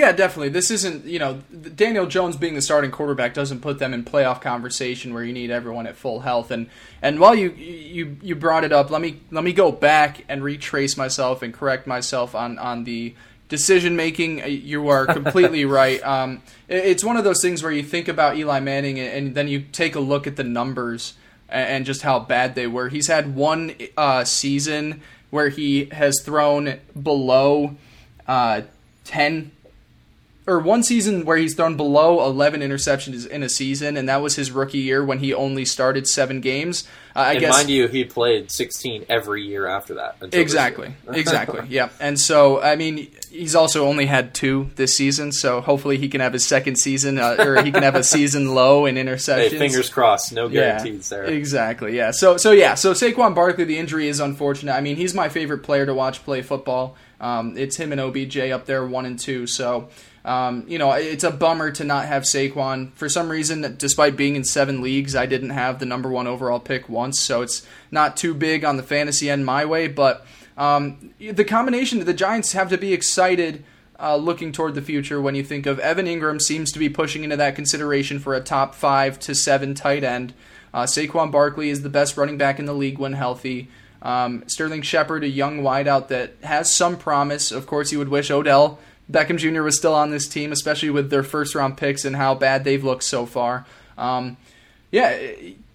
Yeah, 0.00 0.12
definitely. 0.12 0.48
This 0.48 0.70
isn't, 0.70 1.04
you 1.04 1.18
know, 1.18 1.42
Daniel 1.74 2.06
Jones 2.06 2.34
being 2.34 2.54
the 2.54 2.62
starting 2.62 2.90
quarterback 2.90 3.34
doesn't 3.34 3.60
put 3.60 3.78
them 3.78 3.92
in 3.92 4.02
playoff 4.02 4.40
conversation 4.40 5.12
where 5.12 5.22
you 5.22 5.34
need 5.34 5.50
everyone 5.50 5.86
at 5.86 5.94
full 5.94 6.20
health. 6.20 6.50
And 6.50 6.70
and 7.02 7.20
while 7.20 7.34
you 7.34 7.50
you 7.50 8.16
you 8.22 8.34
brought 8.34 8.64
it 8.64 8.72
up, 8.72 8.90
let 8.90 9.02
me 9.02 9.20
let 9.30 9.44
me 9.44 9.52
go 9.52 9.70
back 9.70 10.24
and 10.26 10.42
retrace 10.42 10.96
myself 10.96 11.42
and 11.42 11.52
correct 11.52 11.86
myself 11.86 12.34
on 12.34 12.58
on 12.58 12.84
the 12.84 13.14
decision 13.50 13.94
making. 13.94 14.38
You 14.48 14.88
are 14.88 15.04
completely 15.04 15.64
right. 15.80 16.02
Um, 16.02 16.40
it- 16.66 16.84
it's 16.86 17.04
one 17.04 17.18
of 17.18 17.24
those 17.24 17.42
things 17.42 17.62
where 17.62 17.72
you 17.72 17.82
think 17.82 18.08
about 18.08 18.38
Eli 18.38 18.58
Manning 18.60 18.98
and, 18.98 19.34
then 19.34 19.48
you 19.48 19.60
take 19.60 19.94
a 19.96 20.00
look 20.00 20.26
at 20.26 20.36
the 20.36 20.44
numbers 20.44 21.12
and, 21.50 21.68
and 21.68 21.84
just 21.84 22.00
how 22.00 22.20
bad 22.20 22.54
they 22.54 22.66
were. 22.66 22.88
He's 22.88 23.08
had 23.08 23.34
one 23.36 23.74
uh, 23.98 24.24
season 24.24 25.02
where 25.28 25.50
he 25.50 25.90
has 25.92 26.22
thrown 26.22 26.80
below 27.02 27.76
uh, 28.26 28.62
ten 29.04 29.50
or 30.46 30.58
one 30.58 30.82
season 30.82 31.24
where 31.24 31.36
he's 31.36 31.54
thrown 31.54 31.76
below 31.76 32.24
11 32.26 32.60
interceptions 32.60 33.26
in 33.26 33.42
a 33.42 33.48
season, 33.48 33.96
and 33.96 34.08
that 34.08 34.22
was 34.22 34.36
his 34.36 34.50
rookie 34.50 34.78
year 34.78 35.04
when 35.04 35.18
he 35.18 35.34
only 35.34 35.64
started 35.64 36.08
seven 36.08 36.40
games. 36.40 36.88
Uh, 37.14 37.20
I 37.20 37.30
and 37.32 37.40
guess 37.40 37.52
mind 37.52 37.70
you, 37.70 37.88
he 37.88 38.04
played 38.04 38.50
16 38.50 39.06
every 39.08 39.42
year 39.42 39.66
after 39.66 39.94
that. 39.94 40.16
exactly, 40.32 40.94
exactly, 41.08 41.62
yeah. 41.68 41.90
And 42.00 42.18
so, 42.18 42.60
I 42.60 42.76
mean, 42.76 43.10
he's 43.30 43.54
also 43.54 43.86
only 43.86 44.06
had 44.06 44.32
two 44.32 44.70
this 44.76 44.96
season, 44.96 45.32
so 45.32 45.60
hopefully 45.60 45.98
he 45.98 46.08
can 46.08 46.20
have 46.20 46.32
his 46.32 46.44
second 46.44 46.76
season, 46.76 47.18
uh, 47.18 47.36
or 47.38 47.62
he 47.62 47.70
can 47.70 47.82
have 47.82 47.94
a 47.94 48.04
season 48.04 48.54
low 48.54 48.86
in 48.86 48.94
interceptions. 48.94 49.50
hey, 49.50 49.58
fingers 49.58 49.90
crossed. 49.90 50.32
No 50.32 50.46
Yeah, 50.46 50.78
guarantees 50.78 51.08
there. 51.08 51.24
Exactly. 51.24 51.96
Yeah. 51.96 52.12
So 52.12 52.36
so 52.36 52.52
yeah. 52.52 52.74
So 52.74 52.92
Saquon 52.92 53.34
Barkley, 53.34 53.64
the 53.64 53.78
injury 53.78 54.08
is 54.08 54.20
unfortunate. 54.20 54.72
I 54.72 54.80
mean, 54.80 54.96
he's 54.96 55.14
my 55.14 55.28
favorite 55.28 55.62
player 55.62 55.86
to 55.86 55.94
watch 55.94 56.24
play 56.24 56.42
football. 56.42 56.96
Um, 57.20 57.58
it's 57.58 57.76
him 57.76 57.92
and 57.92 58.00
OBJ 58.00 58.38
up 58.38 58.66
there, 58.66 58.86
one 58.86 59.04
and 59.04 59.18
two. 59.18 59.46
So. 59.46 59.88
Um, 60.24 60.64
you 60.68 60.78
know, 60.78 60.92
it's 60.92 61.24
a 61.24 61.30
bummer 61.30 61.70
to 61.72 61.84
not 61.84 62.06
have 62.06 62.24
Saquon. 62.24 62.92
For 62.92 63.08
some 63.08 63.30
reason, 63.30 63.76
despite 63.78 64.16
being 64.16 64.36
in 64.36 64.44
seven 64.44 64.82
leagues, 64.82 65.16
I 65.16 65.26
didn't 65.26 65.50
have 65.50 65.78
the 65.78 65.86
number 65.86 66.10
one 66.10 66.26
overall 66.26 66.60
pick 66.60 66.88
once, 66.88 67.18
so 67.18 67.42
it's 67.42 67.66
not 67.90 68.16
too 68.16 68.34
big 68.34 68.64
on 68.64 68.76
the 68.76 68.82
fantasy 68.82 69.30
end 69.30 69.46
my 69.46 69.64
way. 69.64 69.88
But 69.88 70.26
um, 70.58 71.14
the 71.18 71.44
combination, 71.44 72.04
the 72.04 72.12
Giants 72.12 72.52
have 72.52 72.68
to 72.68 72.76
be 72.76 72.92
excited 72.92 73.64
uh, 73.98 74.16
looking 74.16 74.52
toward 74.52 74.74
the 74.74 74.82
future 74.82 75.20
when 75.20 75.34
you 75.34 75.42
think 75.42 75.66
of 75.66 75.78
Evan 75.78 76.06
Engram 76.06 76.40
seems 76.40 76.72
to 76.72 76.78
be 76.78 76.88
pushing 76.88 77.24
into 77.24 77.36
that 77.36 77.54
consideration 77.54 78.18
for 78.18 78.34
a 78.34 78.40
top 78.40 78.74
five 78.74 79.18
to 79.20 79.34
seven 79.34 79.74
tight 79.74 80.04
end. 80.04 80.32
Uh, 80.72 80.84
Saquon 80.84 81.30
Barkley 81.30 81.70
is 81.70 81.82
the 81.82 81.88
best 81.88 82.16
running 82.16 82.38
back 82.38 82.58
in 82.58 82.66
the 82.66 82.74
league 82.74 82.98
when 82.98 83.14
healthy. 83.14 83.68
Um, 84.02 84.44
Sterling 84.46 84.82
Shepard, 84.82 85.24
a 85.24 85.28
young 85.28 85.60
wideout 85.60 86.08
that 86.08 86.32
has 86.42 86.74
some 86.74 86.96
promise. 86.96 87.52
Of 87.52 87.66
course, 87.66 87.92
you 87.92 87.98
would 87.98 88.08
wish 88.08 88.30
Odell 88.30 88.78
Beckham 89.10 89.38
Jr. 89.38 89.62
was 89.62 89.76
still 89.76 89.94
on 89.94 90.10
this 90.10 90.28
team, 90.28 90.52
especially 90.52 90.90
with 90.90 91.10
their 91.10 91.22
first 91.22 91.54
round 91.54 91.76
picks 91.76 92.04
and 92.04 92.16
how 92.16 92.34
bad 92.34 92.64
they've 92.64 92.84
looked 92.84 93.04
so 93.04 93.26
far. 93.26 93.66
Um, 93.98 94.36
yeah, 94.90 95.18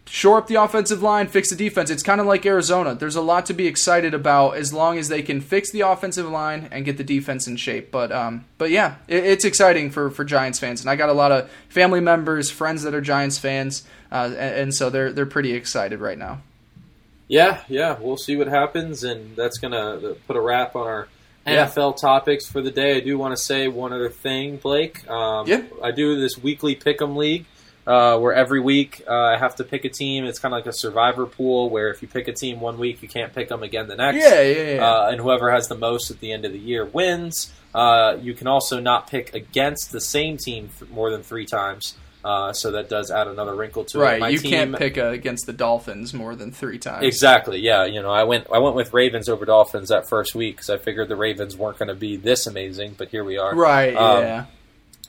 shore 0.05 0.37
up 0.37 0.47
the 0.47 0.55
offensive 0.55 1.01
line, 1.01 1.27
fix 1.27 1.49
the 1.49 1.55
defense. 1.55 1.89
It's 1.89 2.03
kind 2.03 2.21
of 2.21 2.27
like 2.27 2.45
Arizona. 2.45 2.95
There's 2.95 3.15
a 3.15 3.21
lot 3.21 3.45
to 3.47 3.53
be 3.53 3.67
excited 3.67 4.13
about 4.13 4.51
as 4.51 4.73
long 4.73 4.97
as 4.97 5.09
they 5.09 5.21
can 5.21 5.41
fix 5.41 5.71
the 5.71 5.81
offensive 5.81 6.27
line 6.27 6.69
and 6.71 6.85
get 6.85 6.97
the 6.97 7.03
defense 7.03 7.47
in 7.47 7.57
shape. 7.57 7.91
But 7.91 8.11
um, 8.11 8.45
but 8.57 8.71
yeah, 8.71 8.95
it, 9.07 9.23
it's 9.23 9.45
exciting 9.45 9.91
for, 9.91 10.09
for 10.09 10.23
Giants 10.23 10.59
fans, 10.59 10.81
and 10.81 10.89
I 10.89 10.95
got 10.95 11.09
a 11.09 11.13
lot 11.13 11.31
of 11.31 11.49
family 11.69 12.01
members, 12.01 12.51
friends 12.51 12.83
that 12.83 12.93
are 12.93 13.01
Giants 13.01 13.37
fans, 13.37 13.83
uh, 14.11 14.29
and, 14.37 14.55
and 14.55 14.73
so 14.73 14.89
they're 14.89 15.11
they're 15.11 15.25
pretty 15.25 15.53
excited 15.53 15.99
right 15.99 16.17
now. 16.17 16.41
Yeah, 17.27 17.61
yeah, 17.67 17.97
we'll 17.99 18.17
see 18.17 18.35
what 18.35 18.47
happens, 18.47 19.03
and 19.03 19.35
that's 19.35 19.57
gonna 19.57 20.15
put 20.27 20.35
a 20.35 20.41
wrap 20.41 20.75
on 20.75 20.85
our 20.85 21.07
Yeah. 21.45 21.67
NFL 21.67 21.97
topics 21.99 22.47
for 22.47 22.61
the 22.61 22.71
day. 22.71 22.97
I 22.97 22.99
do 23.01 23.17
want 23.17 23.35
to 23.35 23.41
say 23.41 23.67
one 23.67 23.93
other 23.93 24.09
thing, 24.09 24.57
Blake. 24.57 25.07
Um, 25.09 25.47
Yeah. 25.47 25.61
I 25.83 25.91
do 25.91 26.19
this 26.19 26.37
weekly 26.37 26.75
pick'em 26.75 27.15
league. 27.15 27.45
Uh, 27.87 28.17
where 28.17 28.33
every 28.33 28.59
week 28.59 29.03
uh, 29.07 29.13
I 29.13 29.37
have 29.37 29.57
to 29.57 29.63
pick 29.63 29.85
a 29.85 29.89
team. 29.89 30.25
It's 30.25 30.39
kind 30.39 30.51
of 30.55 30.57
like 30.57 30.65
a 30.65 30.73
survivor 30.73 31.27
pool 31.27 31.69
where 31.69 31.89
if 31.91 32.01
you 32.01 32.07
pick 32.07 32.27
a 32.27 32.33
team 32.33 32.59
one 32.59 32.79
week, 32.79 33.03
you 33.03 33.07
can't 33.07 33.31
pick 33.31 33.47
them 33.47 33.61
again 33.61 33.87
the 33.87 33.95
next. 33.95 34.17
Yeah, 34.25 34.41
yeah, 34.41 34.73
yeah. 34.77 34.83
Uh, 34.91 35.09
and 35.11 35.21
whoever 35.21 35.51
has 35.51 35.67
the 35.67 35.75
most 35.77 36.09
at 36.09 36.19
the 36.19 36.31
end 36.31 36.45
of 36.45 36.51
the 36.51 36.57
year 36.57 36.83
wins. 36.83 37.53
Uh, 37.75 38.17
you 38.19 38.33
can 38.33 38.47
also 38.47 38.79
not 38.79 39.07
pick 39.07 39.35
against 39.35 39.91
the 39.91 40.01
same 40.01 40.37
team 40.37 40.69
th- 40.79 40.89
more 40.89 41.11
than 41.11 41.21
three 41.21 41.45
times. 41.45 41.93
Uh, 42.25 42.51
so 42.53 42.71
that 42.71 42.89
does 42.89 43.11
add 43.11 43.27
another 43.27 43.53
wrinkle 43.53 43.85
to 43.85 44.01
it. 44.01 44.03
right, 44.03 44.31
you 44.31 44.39
team, 44.39 44.49
can't 44.49 44.75
pick 44.75 44.97
uh, 44.97 45.09
against 45.09 45.45
the 45.45 45.53
Dolphins 45.53 46.11
more 46.11 46.35
than 46.35 46.51
three 46.51 46.79
times. 46.79 47.05
Exactly. 47.05 47.59
Yeah. 47.59 47.85
You 47.85 48.01
know, 48.01 48.09
I 48.09 48.23
went 48.23 48.47
I 48.51 48.57
went 48.57 48.75
with 48.75 48.95
Ravens 48.95 49.29
over 49.29 49.45
Dolphins 49.45 49.89
that 49.89 50.09
first 50.09 50.33
week 50.33 50.55
because 50.55 50.71
I 50.71 50.77
figured 50.77 51.07
the 51.07 51.15
Ravens 51.15 51.55
weren't 51.55 51.77
going 51.77 51.89
to 51.89 51.93
be 51.93 52.17
this 52.17 52.47
amazing, 52.47 52.95
but 52.97 53.09
here 53.09 53.23
we 53.23 53.37
are. 53.37 53.53
Right. 53.53 53.95
Um, 53.95 54.23
yeah. 54.23 54.45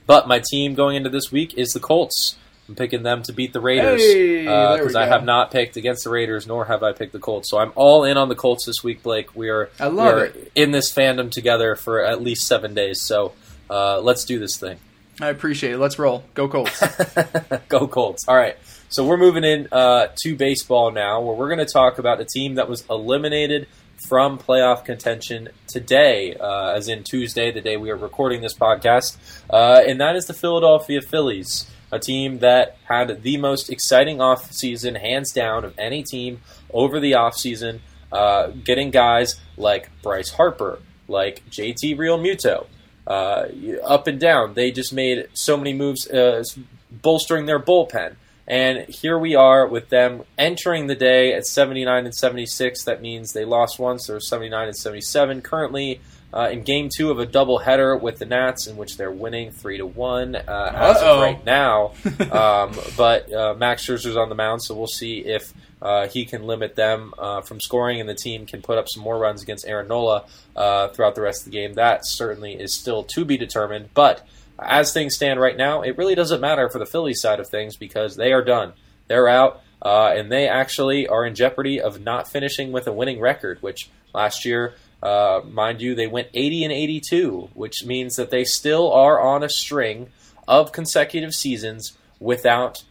But 0.07 0.29
my 0.29 0.43
team 0.51 0.75
going 0.75 0.95
into 0.95 1.09
this 1.09 1.33
week 1.33 1.55
is 1.55 1.73
the 1.73 1.81
Colts. 1.81 2.37
I'm 2.69 2.75
picking 2.75 3.03
them 3.03 3.23
to 3.23 3.33
beat 3.33 3.55
the 3.55 3.61
Raiders 3.61 4.03
Hey, 4.03 4.45
there 4.45 4.73
we 4.75 4.79
because 4.81 4.97
I 4.97 5.07
have 5.07 5.25
not 5.25 5.51
picked 5.51 5.79
against 5.79 6.05
the 6.05 6.11
Raiders, 6.11 6.47
nor 6.47 6.67
have 6.67 6.83
I 6.83 6.93
picked 6.93 7.15
the 7.15 7.19
Colts. 7.19 7.49
So 7.49 7.59
I'm 7.59 7.73
all 7.77 8.05
in 8.05 8.19
on 8.19 8.29
the 8.29 8.35
Colts 8.35 8.67
this 8.67 8.85
week, 8.85 9.03
Blake. 9.03 9.35
We 9.35 9.49
are 9.49 9.71
I 9.81 9.87
love 9.87 10.17
we 10.17 10.21
are 10.21 10.25
it. 10.27 10.53
in 10.55 10.73
this 10.73 10.93
fandom 10.93 11.31
together 11.31 11.77
for 11.77 12.05
at 12.05 12.21
least 12.21 12.47
seven 12.47 12.75
days. 12.75 13.01
So 13.01 13.33
uh, 13.71 14.01
let's 14.01 14.27
do 14.27 14.39
this 14.39 14.59
thing. 14.59 14.79
I 15.21 15.29
appreciate 15.29 15.73
it. 15.73 15.79
Let's 15.79 15.99
roll. 15.99 16.25
Go 16.35 16.49
Colts. 16.49 16.83
Go 17.69 17.89
Colts. 17.89 18.29
All 18.29 18.37
right. 18.37 18.57
So 18.89 19.05
we're 19.07 19.17
moving 19.17 19.45
in 19.45 19.69
uh, 19.73 20.09
to 20.23 20.37
baseball 20.37 20.91
now, 20.91 21.21
where 21.21 21.35
we're 21.35 21.49
going 21.49 21.67
to 21.67 21.73
talk 21.73 21.99
about 21.99 22.21
a 22.21 22.25
team 22.25 22.57
that 22.57 22.69
was 22.69 22.85
eliminated 22.91 23.67
from 24.09 24.39
playoff 24.39 24.85
contention 24.85 25.49
today, 25.67 26.35
uh, 26.35 26.75
as 26.75 26.89
in 26.89 27.03
Tuesday, 27.03 27.51
the 27.51 27.61
day 27.61 27.77
we 27.77 27.91
are 27.91 27.97
recording 27.97 28.43
this 28.43 28.55
podcast, 28.55 29.17
uh, 29.51 29.81
and 29.87 30.01
that 30.01 30.17
is 30.17 30.27
the 30.27 30.35
Philadelphia 30.35 31.01
Phillies, 31.01 31.69
a 31.91 31.99
team 31.99 32.41
that 32.41 32.77
had 32.85 33.23
the 33.23 33.39
most 33.39 33.71
exciting 33.71 34.19
offseason, 34.19 35.01
hands 35.01 35.33
down, 35.33 35.65
of 35.65 35.75
any 35.79 36.03
team 36.03 36.41
over 36.73 37.01
the 37.01 37.13
offseason, 37.13 37.81
uh, 38.13 38.49
getting 38.49 38.91
guys 38.91 39.41
like 39.57 39.91
Bryce 40.03 40.31
Harper, 40.31 40.81
like 41.09 41.43
JT 41.51 41.97
Realmuto, 41.97 42.67
uh, 43.07 43.47
up 43.85 44.07
and 44.07 44.19
down. 44.19 44.55
They 44.55 44.71
just 44.71 44.93
made 44.93 45.29
so 45.35 45.57
many 45.57 45.73
moves, 45.73 46.09
uh, 46.09 46.45
bolstering 46.91 47.47
their 47.47 47.61
bullpen. 47.61 48.17
And 48.49 48.89
here 48.89 49.19
we 49.19 49.35
are 49.35 49.67
with 49.67 49.89
them 49.89 50.23
entering 50.39 50.87
the 50.87 50.95
day 50.95 51.33
at 51.35 51.47
79 51.47 52.05
and 52.05 52.15
76. 52.15 52.85
That 52.85 53.03
means 53.03 53.33
they 53.33 53.45
lost 53.45 53.79
once. 53.79 54.07
They're 54.07 54.21
79 54.21 54.69
and 54.69 54.77
77. 54.77 55.43
Currently 55.43 56.01
uh, 56.33 56.49
in 56.51 56.63
game 56.63 56.89
two 56.95 57.11
of 57.11 57.19
a 57.19 57.27
doubleheader 57.27 58.01
with 58.01 58.19
the 58.19 58.27
Nats, 58.27 58.67
in 58.67 58.77
which 58.77 58.97
they're 58.97 59.11
winning 59.11 59.51
three 59.51 59.79
to 59.79 59.87
one 59.87 60.37
uh, 60.37 60.73
as 60.75 61.03
of 61.03 61.21
right 61.21 61.45
now. 61.45 61.93
um, 62.33 62.75
but 62.97 63.33
uh, 63.33 63.55
Max 63.55 63.87
Scherzer's 63.87 64.17
on 64.17 64.29
the 64.29 64.35
mound, 64.35 64.63
so 64.63 64.75
we'll 64.75 64.87
see 64.87 65.19
if 65.19 65.55
uh, 65.81 66.09
he 66.09 66.25
can 66.25 66.47
limit 66.47 66.75
them 66.75 67.15
uh, 67.19 67.41
from 67.41 67.61
scoring, 67.61 68.01
and 68.01 68.09
the 68.09 68.15
team 68.15 68.47
can 68.47 68.63
put 68.63 68.79
up 68.79 68.89
some 68.89 69.03
more 69.03 69.19
runs 69.19 69.43
against 69.43 69.67
Aaron 69.67 69.89
Nola 69.89 70.25
uh, 70.55 70.89
throughout 70.89 71.15
the 71.15 71.21
rest 71.21 71.41
of 71.47 71.53
the 71.53 71.59
game. 71.59 71.75
That 71.75 72.07
certainly 72.07 72.55
is 72.55 72.75
still 72.75 73.05
to 73.05 73.25
be 73.25 73.37
determined, 73.37 73.91
but 73.95 74.27
as 74.59 74.93
things 74.93 75.15
stand 75.15 75.41
right 75.41 75.57
now, 75.57 75.83
it 75.83 75.99
really 75.99 76.15
doesn't 76.15 76.41
matter 76.41 76.69
for 76.69 76.79
the 76.79 76.87
Phillies 76.87 77.21
side 77.21 77.41
of 77.41 77.49
things 77.49 77.77
because 77.77 78.17
they 78.17 78.33
are 78.33 78.43
done. 78.43 78.73
They're 79.07 79.29
out, 79.29 79.63
uh, 79.83 80.15
and 80.17 80.33
they 80.33 80.49
actually 80.49 81.07
are 81.07 81.25
in 81.25 81.35
jeopardy 81.35 81.81
of 81.81 82.01
not 82.01 82.29
finishing 82.29 82.73
with 82.73 82.87
a 82.87 82.93
winning 82.93 83.21
record, 83.21 83.63
which 83.63 83.89
last 84.15 84.45
year, 84.45 84.75
uh, 85.07 85.41
mind 85.49 85.81
you, 85.81 85.95
they 85.95 86.09
went 86.09 86.29
80 86.35 86.65
and 86.65 86.73
82, 86.73 87.51
which 87.55 87.85
means 87.85 88.17
that 88.17 88.31
they 88.33 88.43
still 88.43 88.93
are 88.93 89.21
on 89.21 89.45
a 89.45 89.49
string 89.49 90.09
of 90.49 90.73
consecutive 90.73 91.33
seasons 91.33 91.93
without 92.19 92.83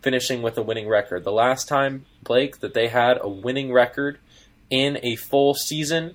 finishing 0.00 0.40
with 0.40 0.56
a 0.56 0.62
winning 0.62 0.88
record. 0.88 1.24
The 1.24 1.30
last 1.32 1.68
time, 1.68 2.06
Blake, 2.22 2.60
that 2.60 2.72
they 2.72 2.88
had 2.88 3.18
a 3.20 3.28
winning 3.28 3.70
record 3.70 4.18
in 4.70 4.98
a 5.02 5.16
full 5.16 5.52
season, 5.52 6.14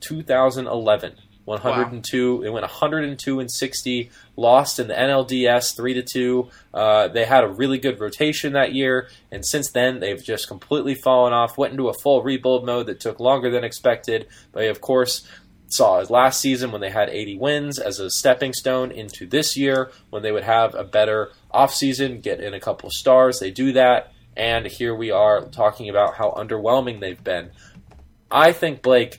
2011. 0.00 1.14
102. 1.44 2.36
Wow. 2.36 2.42
They 2.42 2.50
went 2.50 2.62
102 2.62 3.40
and 3.40 3.50
60. 3.50 4.10
Lost 4.36 4.78
in 4.78 4.88
the 4.88 4.94
NLDS 4.94 5.76
three 5.76 5.94
to 5.94 6.02
two. 6.02 6.50
Uh, 6.72 7.08
they 7.08 7.24
had 7.24 7.44
a 7.44 7.48
really 7.48 7.78
good 7.78 8.00
rotation 8.00 8.52
that 8.52 8.72
year, 8.72 9.08
and 9.30 9.44
since 9.44 9.70
then 9.70 10.00
they've 10.00 10.22
just 10.22 10.48
completely 10.48 10.94
fallen 10.94 11.32
off. 11.32 11.58
Went 11.58 11.72
into 11.72 11.88
a 11.88 11.94
full 11.94 12.22
rebuild 12.22 12.64
mode 12.64 12.86
that 12.86 13.00
took 13.00 13.20
longer 13.20 13.50
than 13.50 13.64
expected. 13.64 14.26
But 14.52 14.64
of 14.64 14.80
course, 14.80 15.26
saw 15.72 16.04
last 16.08 16.40
season 16.40 16.70
when 16.70 16.80
they 16.80 16.90
had 16.90 17.08
80 17.08 17.38
wins 17.38 17.78
as 17.78 17.98
a 17.98 18.10
stepping 18.10 18.52
stone 18.52 18.90
into 18.90 19.26
this 19.26 19.56
year 19.56 19.90
when 20.10 20.22
they 20.22 20.32
would 20.32 20.44
have 20.44 20.74
a 20.74 20.84
better 20.84 21.32
offseason, 21.52 22.22
get 22.22 22.40
in 22.40 22.54
a 22.54 22.60
couple 22.60 22.90
stars. 22.90 23.38
They 23.38 23.50
do 23.50 23.72
that, 23.72 24.12
and 24.36 24.66
here 24.66 24.94
we 24.94 25.10
are 25.10 25.42
talking 25.46 25.88
about 25.88 26.14
how 26.14 26.30
underwhelming 26.32 27.00
they've 27.00 27.22
been. 27.22 27.50
I 28.30 28.52
think 28.52 28.82
Blake 28.82 29.18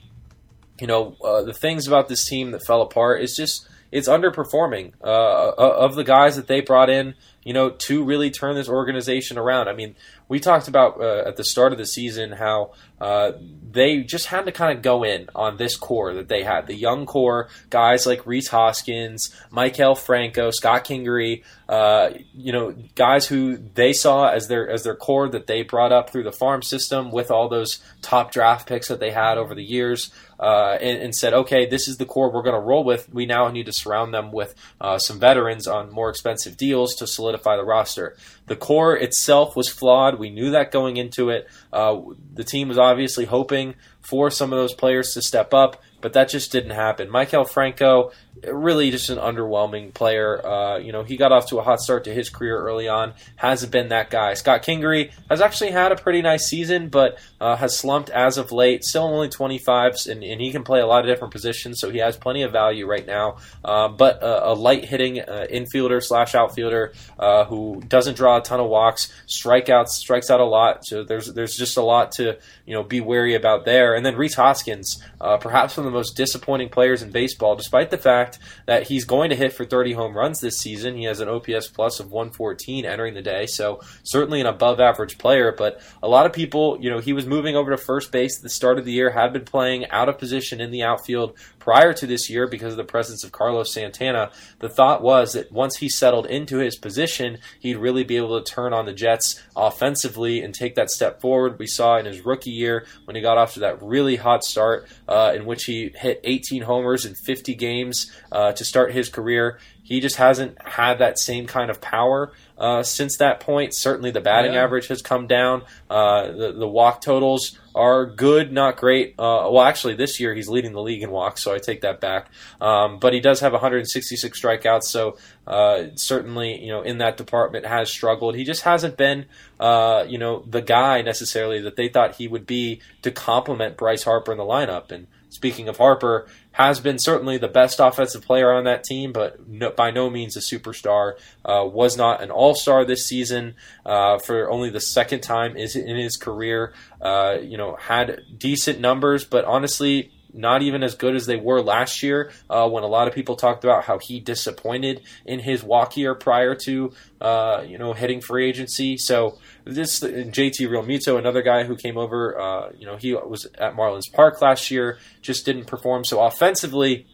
you 0.79 0.87
know, 0.87 1.15
uh, 1.23 1.43
the 1.43 1.53
things 1.53 1.87
about 1.87 2.07
this 2.07 2.25
team 2.25 2.51
that 2.51 2.65
fell 2.65 2.81
apart 2.81 3.21
is 3.21 3.35
just 3.35 3.67
it's 3.91 4.09
underperforming 4.09 4.93
uh, 5.03 5.49
uh, 5.49 5.53
of 5.57 5.95
the 5.95 6.03
guys 6.03 6.35
that 6.35 6.47
they 6.47 6.61
brought 6.61 6.89
in. 6.89 7.13
You 7.43 7.53
know, 7.53 7.69
to 7.69 8.03
really 8.03 8.31
turn 8.31 8.55
this 8.55 8.69
organization 8.69 9.37
around. 9.37 9.67
I 9.67 9.73
mean, 9.73 9.95
we 10.27 10.39
talked 10.39 10.67
about 10.67 10.99
uh, 10.99 11.23
at 11.27 11.35
the 11.35 11.43
start 11.43 11.73
of 11.73 11.77
the 11.77 11.85
season 11.85 12.31
how 12.31 12.71
uh, 13.01 13.33
they 13.71 14.01
just 14.01 14.27
had 14.27 14.45
to 14.45 14.51
kind 14.51 14.75
of 14.75 14.81
go 14.81 15.03
in 15.03 15.27
on 15.35 15.57
this 15.57 15.75
core 15.75 16.13
that 16.13 16.29
they 16.29 16.43
had 16.43 16.67
the 16.67 16.75
young 16.75 17.05
core 17.05 17.49
guys 17.69 18.05
like 18.05 18.25
Rhys 18.25 18.47
Hoskins, 18.47 19.35
Maikel 19.51 19.97
Franco, 19.97 20.51
Scott 20.51 20.85
Kingery, 20.85 21.43
uh, 21.67 22.11
you 22.33 22.51
know 22.51 22.71
guys 22.95 23.27
who 23.27 23.57
they 23.57 23.93
saw 23.93 24.27
as 24.29 24.47
their 24.47 24.69
as 24.69 24.83
their 24.83 24.95
core 24.95 25.27
that 25.29 25.47
they 25.47 25.63
brought 25.63 25.91
up 25.91 26.09
through 26.09 26.23
the 26.23 26.31
farm 26.31 26.61
system 26.61 27.11
with 27.11 27.29
all 27.29 27.49
those 27.49 27.79
top 28.01 28.31
draft 28.31 28.67
picks 28.67 28.87
that 28.87 28.99
they 28.99 29.11
had 29.11 29.37
over 29.37 29.53
the 29.53 29.63
years. 29.63 30.11
Uh, 30.39 30.77
and, 30.81 31.01
and, 31.01 31.15
said, 31.15 31.33
okay, 31.33 31.65
this 31.65 31.87
is 31.87 31.97
the 31.97 32.05
core 32.05 32.29
we're 32.29 32.41
going 32.41 32.55
to 32.55 32.59
roll 32.59 32.83
with. 32.83 33.07
We 33.13 33.25
now 33.25 33.47
need 33.47 33.67
to 33.67 33.71
surround 33.71 34.13
them 34.13 34.33
with 34.33 34.55
uh, 34.81 34.97
some 34.97 35.17
veterans 35.17 35.67
on 35.67 35.89
more 35.89 36.09
expensive 36.09 36.57
deals 36.57 36.95
to 36.95 37.07
solidify 37.07 37.32
the 37.41 37.63
roster. 37.63 38.15
The 38.47 38.55
core 38.55 38.95
itself 38.95 39.55
was 39.55 39.69
flawed. 39.69 40.19
We 40.19 40.29
knew 40.29 40.51
that 40.51 40.71
going 40.71 40.97
into 40.97 41.29
it. 41.29 41.47
Uh, 41.71 42.01
the 42.33 42.43
team 42.43 42.67
was 42.67 42.77
obviously 42.77 43.25
hoping 43.25 43.75
for 44.01 44.29
some 44.29 44.51
of 44.51 44.59
those 44.59 44.73
players 44.73 45.13
to 45.13 45.21
step 45.21 45.53
up, 45.53 45.81
but 46.01 46.13
that 46.13 46.29
just 46.29 46.51
didn't 46.51 46.71
happen. 46.71 47.09
Maikel 47.09 47.49
Franco, 47.49 48.11
really 48.45 48.91
just 48.91 49.09
an 49.09 49.17
underwhelming 49.17 49.93
player. 49.93 50.45
Uh, 50.45 50.77
you 50.77 50.91
know, 50.91 51.03
he 51.03 51.17
got 51.17 51.31
off 51.31 51.47
to 51.49 51.59
a 51.59 51.61
hot 51.61 51.79
start 51.79 52.03
to 52.05 52.13
his 52.13 52.29
career 52.29 52.57
early 52.57 52.87
on. 52.87 53.13
Hasn't 53.35 53.71
been 53.71 53.89
that 53.89 54.09
guy. 54.09 54.33
Scott 54.33 54.63
Kingery 54.63 55.11
has 55.29 55.41
actually 55.41 55.71
had 55.71 55.91
a 55.91 55.95
pretty 55.95 56.21
nice 56.21 56.47
season, 56.47 56.89
but 56.89 57.17
uh, 57.39 57.55
has 57.55 57.77
slumped 57.77 58.09
as 58.09 58.37
of 58.37 58.51
late. 58.51 58.83
Still 58.83 59.03
only 59.03 59.29
25s, 59.29 60.09
and, 60.09 60.23
and, 60.23 60.41
he 60.41 60.51
can 60.51 60.63
play 60.63 60.81
a 60.81 60.85
lot 60.85 61.05
of 61.05 61.11
different 61.11 61.31
positions, 61.31 61.79
so 61.79 61.89
he 61.89 61.99
has 61.99 62.17
plenty 62.17 62.41
of 62.41 62.51
value 62.51 62.85
right 62.85 63.05
now. 63.05 63.37
Uh, 63.63 63.87
but 63.87 64.19
a 64.21 64.53
light 64.53 64.85
hitting 64.85 65.19
uh, 65.19 65.45
infielder 65.51 66.03
slash 66.03 66.35
outfielder 66.35 66.93
uh, 67.19 67.45
who 67.45 67.81
doesn't 67.87 68.15
draw 68.15 68.37
a 68.37 68.41
ton 68.41 68.59
of 68.59 68.69
walks, 68.69 69.11
strikeouts, 69.27 69.89
strikes 69.89 70.29
out 70.29 70.39
a 70.39 70.45
lot. 70.45 70.85
So 70.85 71.03
there's 71.03 71.33
there's 71.33 71.55
just 71.55 71.77
a 71.77 71.81
lot 71.81 72.11
to 72.13 72.37
you 72.65 72.73
know 72.73 72.83
be 72.83 72.99
wary 72.99 73.35
about 73.35 73.65
there. 73.65 73.95
And 73.95 74.05
then 74.05 74.15
Rhys 74.15 74.35
Hoskins, 74.35 75.01
uh, 75.21 75.37
perhaps 75.37 75.77
one 75.77 75.85
of 75.85 75.91
the 75.91 75.97
most 75.97 76.17
disappointing 76.17 76.69
players 76.69 77.01
in 77.01 77.11
baseball, 77.11 77.55
despite 77.55 77.89
the 77.89 77.97
fact 77.97 78.22
fact 78.23 78.39
that 78.65 78.87
he's 78.87 79.05
going 79.05 79.29
to 79.29 79.35
hit 79.35 79.53
for 79.53 79.65
30 79.65 79.93
home 79.93 80.15
runs 80.15 80.39
this 80.39 80.57
season. 80.57 80.95
He 80.95 81.03
has 81.05 81.19
an 81.19 81.29
OPS 81.29 81.67
plus 81.67 81.99
of 81.99 82.11
114 82.11 82.85
entering 82.85 83.13
the 83.13 83.21
day, 83.21 83.45
so 83.45 83.81
certainly 84.03 84.41
an 84.41 84.47
above 84.47 84.79
average 84.79 85.17
player. 85.17 85.53
But 85.55 85.81
a 86.01 86.07
lot 86.07 86.25
of 86.25 86.33
people, 86.33 86.77
you 86.79 86.89
know, 86.89 86.99
he 86.99 87.13
was 87.13 87.25
moving 87.25 87.55
over 87.55 87.71
to 87.71 87.77
first 87.77 88.11
base 88.11 88.37
at 88.37 88.43
the 88.43 88.49
start 88.49 88.79
of 88.79 88.85
the 88.85 88.91
year, 88.91 89.09
had 89.09 89.33
been 89.33 89.45
playing 89.45 89.89
out 89.89 90.09
of 90.09 90.17
position 90.17 90.61
in 90.61 90.71
the 90.71 90.83
outfield 90.83 91.37
prior 91.63 91.93
to 91.93 92.05
this 92.05 92.29
year 92.29 92.45
because 92.45 92.73
of 92.73 92.77
the 92.77 92.83
presence 92.83 93.23
of 93.23 93.31
Carlos 93.31 93.73
Santana. 93.73 94.29
The 94.59 94.67
thought 94.67 95.01
was 95.01 95.31
that 95.31 95.49
once 95.49 95.77
he 95.77 95.87
settled 95.87 96.25
into 96.25 96.57
his 96.57 96.75
position, 96.75 97.37
he'd 97.57 97.77
really 97.77 98.03
be 98.03 98.17
able 98.17 98.37
to 98.37 98.53
turn 98.53 98.73
on 98.73 98.85
the 98.85 98.91
Jets 98.91 99.41
offensively 99.55 100.41
and 100.41 100.53
take 100.53 100.75
that 100.75 100.89
step 100.89 101.21
forward. 101.21 101.57
We 101.57 101.67
saw 101.67 101.97
in 101.97 102.05
his 102.05 102.25
rookie 102.25 102.51
year 102.51 102.85
when 103.05 103.15
he 103.15 103.21
got 103.21 103.37
off 103.37 103.53
to 103.53 103.61
that 103.61 103.81
really 103.81 104.17
hot 104.17 104.43
start 104.43 104.89
uh, 105.07 105.31
in 105.33 105.45
which 105.45 105.63
he 105.63 105.89
hit 105.95 106.19
18 106.25 106.63
homers 106.63 107.05
in 107.05 107.15
50 107.15 107.55
games 107.55 108.11
uh, 108.29 108.51
to 108.51 108.65
start 108.65 108.91
his 108.91 109.07
career. 109.07 109.57
He 109.83 110.01
just 110.01 110.17
hasn't 110.17 110.61
had 110.61 110.95
that 110.95 111.17
same 111.17 111.47
kind 111.47 111.69
of 111.69 111.79
power 111.79 112.33
uh, 112.57 112.83
since 112.83 113.17
that 113.17 113.39
point. 113.39 113.75
Certainly, 113.75 114.11
the 114.11 114.21
batting 114.21 114.53
yeah. 114.53 114.63
average 114.63 114.87
has 114.87 115.01
come 115.01 115.27
down. 115.27 115.63
Uh, 115.89 116.31
the, 116.31 116.51
the 116.53 116.67
walk 116.67 117.01
totals 117.01 117.57
are 117.75 118.05
good, 118.05 118.51
not 118.51 118.77
great. 118.77 119.15
Uh, 119.17 119.49
well, 119.51 119.61
actually, 119.61 119.95
this 119.95 120.19
year 120.19 120.33
he's 120.33 120.47
leading 120.47 120.73
the 120.73 120.81
league 120.81 121.01
in 121.01 121.09
walks, 121.09 121.43
so 121.43 121.53
I 121.53 121.59
take 121.59 121.81
that 121.81 121.99
back. 121.99 122.27
Um, 122.61 122.99
but 122.99 123.13
he 123.13 123.19
does 123.19 123.39
have 123.39 123.53
166 123.53 124.39
strikeouts, 124.39 124.83
so 124.83 125.17
uh, 125.47 125.85
certainly, 125.95 126.61
you 126.61 126.71
know, 126.71 126.81
in 126.81 126.99
that 126.99 127.17
department 127.17 127.65
has 127.65 127.91
struggled. 127.91 128.35
He 128.35 128.43
just 128.43 128.61
hasn't 128.61 128.97
been, 128.97 129.25
uh, 129.59 130.05
you 130.07 130.17
know, 130.17 130.43
the 130.47 130.61
guy 130.61 131.01
necessarily 131.01 131.61
that 131.61 131.75
they 131.75 131.89
thought 131.89 132.15
he 132.15 132.27
would 132.27 132.45
be 132.45 132.81
to 133.01 133.11
complement 133.11 133.77
Bryce 133.77 134.03
Harper 134.03 134.31
in 134.31 134.37
the 134.37 134.43
lineup. 134.43 134.91
And 134.91 135.07
speaking 135.29 135.67
of 135.67 135.77
Harper, 135.77 136.27
has 136.53 136.79
been 136.79 136.97
certainly 136.97 137.37
the 137.37 137.47
best 137.47 137.79
offensive 137.79 138.23
player 138.23 138.51
on 138.53 138.63
that 138.63 138.83
team, 138.83 139.11
but 139.11 139.47
no, 139.47 139.71
by 139.71 139.91
no 139.91 140.09
means 140.09 140.37
a 140.37 140.39
superstar. 140.39 141.13
Uh, 141.43 141.65
was 141.65 141.97
not 141.97 142.21
an 142.21 142.31
all 142.31 142.55
star 142.55 142.85
this 142.85 143.05
season 143.05 143.55
uh, 143.85 144.17
for 144.19 144.49
only 144.49 144.69
the 144.69 144.79
second 144.79 145.21
time 145.21 145.57
is 145.57 145.75
in 145.75 145.97
his 145.97 146.15
career. 146.15 146.73
Uh, 147.01 147.37
you 147.41 147.57
know, 147.57 147.75
had 147.75 148.21
decent 148.37 148.79
numbers, 148.79 149.25
but 149.25 149.45
honestly, 149.45 150.11
not 150.33 150.63
even 150.63 150.83
as 150.83 150.95
good 150.95 151.15
as 151.15 151.25
they 151.25 151.35
were 151.35 151.61
last 151.61 152.01
year 152.01 152.31
uh, 152.49 152.67
when 152.67 152.83
a 152.83 152.87
lot 152.87 153.07
of 153.07 153.13
people 153.13 153.35
talked 153.35 153.63
about 153.63 153.83
how 153.83 153.99
he 153.99 154.19
disappointed 154.19 155.01
in 155.25 155.39
his 155.39 155.63
walk 155.63 155.95
year 155.95 156.15
prior 156.15 156.55
to 156.55 156.91
uh, 157.21 157.63
you 157.65 157.77
know 157.77 157.93
hitting 157.93 158.19
free 158.19 158.47
agency. 158.47 158.97
So 158.97 159.37
this 159.65 159.99
JT 160.01 160.67
Realmuto, 160.67 161.17
another 161.17 161.41
guy 161.41 161.63
who 161.63 161.75
came 161.75 161.97
over, 161.97 162.39
uh, 162.39 162.71
you 162.77 162.85
know 162.85 162.97
he 162.97 163.13
was 163.13 163.45
at 163.57 163.75
Marlins 163.75 164.11
Park 164.11 164.41
last 164.41 164.71
year, 164.71 164.97
just 165.21 165.45
didn't 165.45 165.65
perform. 165.65 166.03
So 166.05 166.21
offensively, 166.21 167.07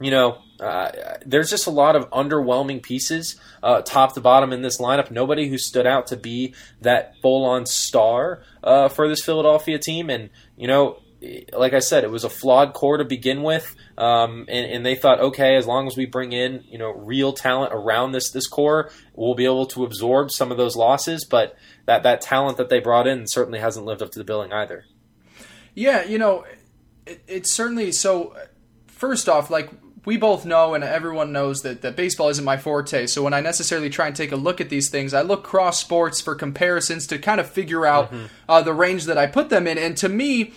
you 0.00 0.10
know, 0.10 0.38
uh, 0.60 0.90
there's 1.26 1.50
just 1.50 1.66
a 1.66 1.70
lot 1.70 1.96
of 1.96 2.08
underwhelming 2.10 2.82
pieces, 2.82 3.36
uh, 3.62 3.82
top 3.82 4.14
to 4.14 4.20
bottom 4.20 4.52
in 4.52 4.62
this 4.62 4.78
lineup. 4.78 5.10
Nobody 5.10 5.48
who 5.48 5.58
stood 5.58 5.86
out 5.86 6.06
to 6.08 6.16
be 6.16 6.54
that 6.80 7.14
full-on 7.22 7.66
star 7.66 8.42
uh, 8.62 8.88
for 8.88 9.08
this 9.08 9.22
Philadelphia 9.22 9.78
team, 9.78 10.10
and 10.10 10.30
you 10.56 10.68
know, 10.68 11.00
like 11.52 11.74
I 11.74 11.80
said, 11.80 12.04
it 12.04 12.10
was 12.10 12.24
a 12.24 12.30
flawed 12.30 12.72
core 12.72 12.96
to 12.96 13.04
begin 13.04 13.42
with, 13.42 13.76
um, 13.98 14.46
and, 14.48 14.70
and, 14.70 14.86
they 14.86 14.94
thought, 14.94 15.20
okay, 15.20 15.56
as 15.56 15.66
long 15.66 15.86
as 15.86 15.96
we 15.96 16.06
bring 16.06 16.32
in 16.32 16.64
you 16.68 16.78
know 16.78 16.90
real 16.90 17.32
talent 17.32 17.72
around 17.74 18.12
this 18.12 18.30
this 18.30 18.46
core, 18.46 18.90
we'll 19.14 19.34
be 19.34 19.44
able 19.44 19.66
to 19.66 19.84
absorb 19.84 20.30
some 20.30 20.50
of 20.50 20.56
those 20.56 20.76
losses. 20.76 21.24
But 21.24 21.56
that 21.86 22.02
that 22.04 22.20
talent 22.22 22.56
that 22.56 22.70
they 22.70 22.80
brought 22.80 23.06
in 23.06 23.26
certainly 23.26 23.58
hasn't 23.58 23.84
lived 23.84 24.02
up 24.02 24.10
to 24.12 24.18
the 24.18 24.24
billing 24.24 24.52
either. 24.52 24.86
Yeah, 25.74 26.04
you 26.04 26.18
know, 26.18 26.46
it, 27.06 27.22
it's 27.26 27.52
certainly 27.52 27.92
so. 27.92 28.34
First 28.86 29.28
off, 29.28 29.50
like 29.50 29.70
we 30.04 30.16
both 30.16 30.46
know 30.46 30.74
and 30.74 30.82
everyone 30.82 31.32
knows 31.32 31.62
that, 31.62 31.82
that 31.82 31.96
baseball 31.96 32.28
isn't 32.28 32.44
my 32.44 32.56
forte. 32.56 33.06
So 33.06 33.22
when 33.22 33.34
I 33.34 33.40
necessarily 33.40 33.90
try 33.90 34.06
and 34.06 34.16
take 34.16 34.32
a 34.32 34.36
look 34.36 34.60
at 34.60 34.70
these 34.70 34.88
things, 34.88 35.12
I 35.12 35.22
look 35.22 35.44
cross 35.44 35.78
sports 35.78 36.20
for 36.20 36.34
comparisons 36.34 37.06
to 37.08 37.18
kind 37.18 37.40
of 37.40 37.50
figure 37.50 37.84
out 37.84 38.10
mm-hmm. 38.10 38.26
uh, 38.48 38.62
the 38.62 38.72
range 38.72 39.04
that 39.04 39.18
I 39.18 39.26
put 39.26 39.50
them 39.50 39.66
in. 39.66 39.76
And 39.76 39.96
to 39.98 40.08
me, 40.08 40.52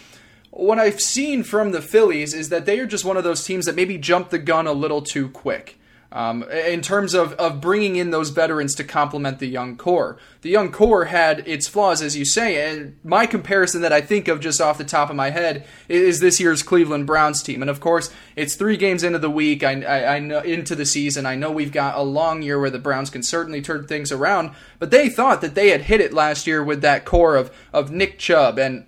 what 0.56 0.78
I've 0.78 1.02
seen 1.02 1.42
from 1.42 1.72
the 1.72 1.82
Phillies 1.82 2.36
is 2.36 2.50
that 2.50 2.68
they 2.68 2.80
are 2.80 2.86
just 2.86 3.04
one 3.04 3.18
of 3.18 3.24
those 3.24 3.44
teams 3.44 3.66
that 3.66 3.76
maybe 3.76 3.98
jumped 3.98 4.30
the 4.30 4.38
gun 4.38 4.68
a 4.68 4.74
little 4.74 5.02
too 5.02 5.30
quick. 5.30 5.80
Um, 6.12 6.44
in 6.44 6.82
terms 6.82 7.16
of, 7.16 7.34
of 7.34 7.60
bringing 7.60 7.96
in 7.96 8.12
those 8.12 8.30
veterans 8.30 8.76
to 8.76 8.84
complement 8.84 9.40
the 9.40 9.48
young 9.48 9.76
core. 9.78 10.20
The 10.42 10.52
young 10.52 10.72
core 10.72 11.06
had 11.06 11.40
its 11.48 11.68
flaws, 11.68 12.04
as 12.04 12.16
you 12.16 12.24
say, 12.24 12.70
and 12.70 13.00
my 13.04 13.26
comparison 13.26 13.82
that 13.82 13.92
I 13.92 14.02
think 14.02 14.28
of 14.28 14.40
just 14.40 14.62
off 14.62 14.78
the 14.78 14.84
top 14.84 15.10
of 15.10 15.16
my 15.16 15.32
head 15.32 15.66
is 15.90 16.20
this 16.20 16.40
year's 16.40 16.62
Cleveland 16.62 17.08
Browns 17.08 17.42
team. 17.42 17.64
And 17.64 17.70
of 17.70 17.80
course, 17.80 18.12
it's 18.36 18.54
three 18.54 18.78
games 18.78 19.02
into 19.02 19.18
the 19.18 19.28
week, 19.28 19.64
I, 19.64 19.82
I, 19.82 20.16
I 20.18 20.20
know 20.20 20.42
into 20.42 20.76
the 20.76 20.86
season. 20.86 21.26
I 21.26 21.34
know 21.34 21.50
we've 21.50 21.72
got 21.72 21.98
a 21.98 22.04
long 22.04 22.44
year 22.44 22.60
where 22.60 22.70
the 22.70 22.78
Browns 22.78 23.10
can 23.10 23.24
certainly 23.24 23.64
turn 23.64 23.88
things 23.88 24.12
around, 24.12 24.52
but 24.78 24.92
they 24.92 25.10
thought 25.10 25.42
that 25.42 25.56
they 25.56 25.70
had 25.70 25.82
hit 25.82 26.00
it 26.00 26.14
last 26.14 26.46
year 26.46 26.64
with 26.64 26.84
that 26.84 27.06
core 27.06 27.36
of, 27.36 27.52
of 27.74 27.90
Nick 27.90 28.20
Chubb 28.20 28.60
and 28.60 28.86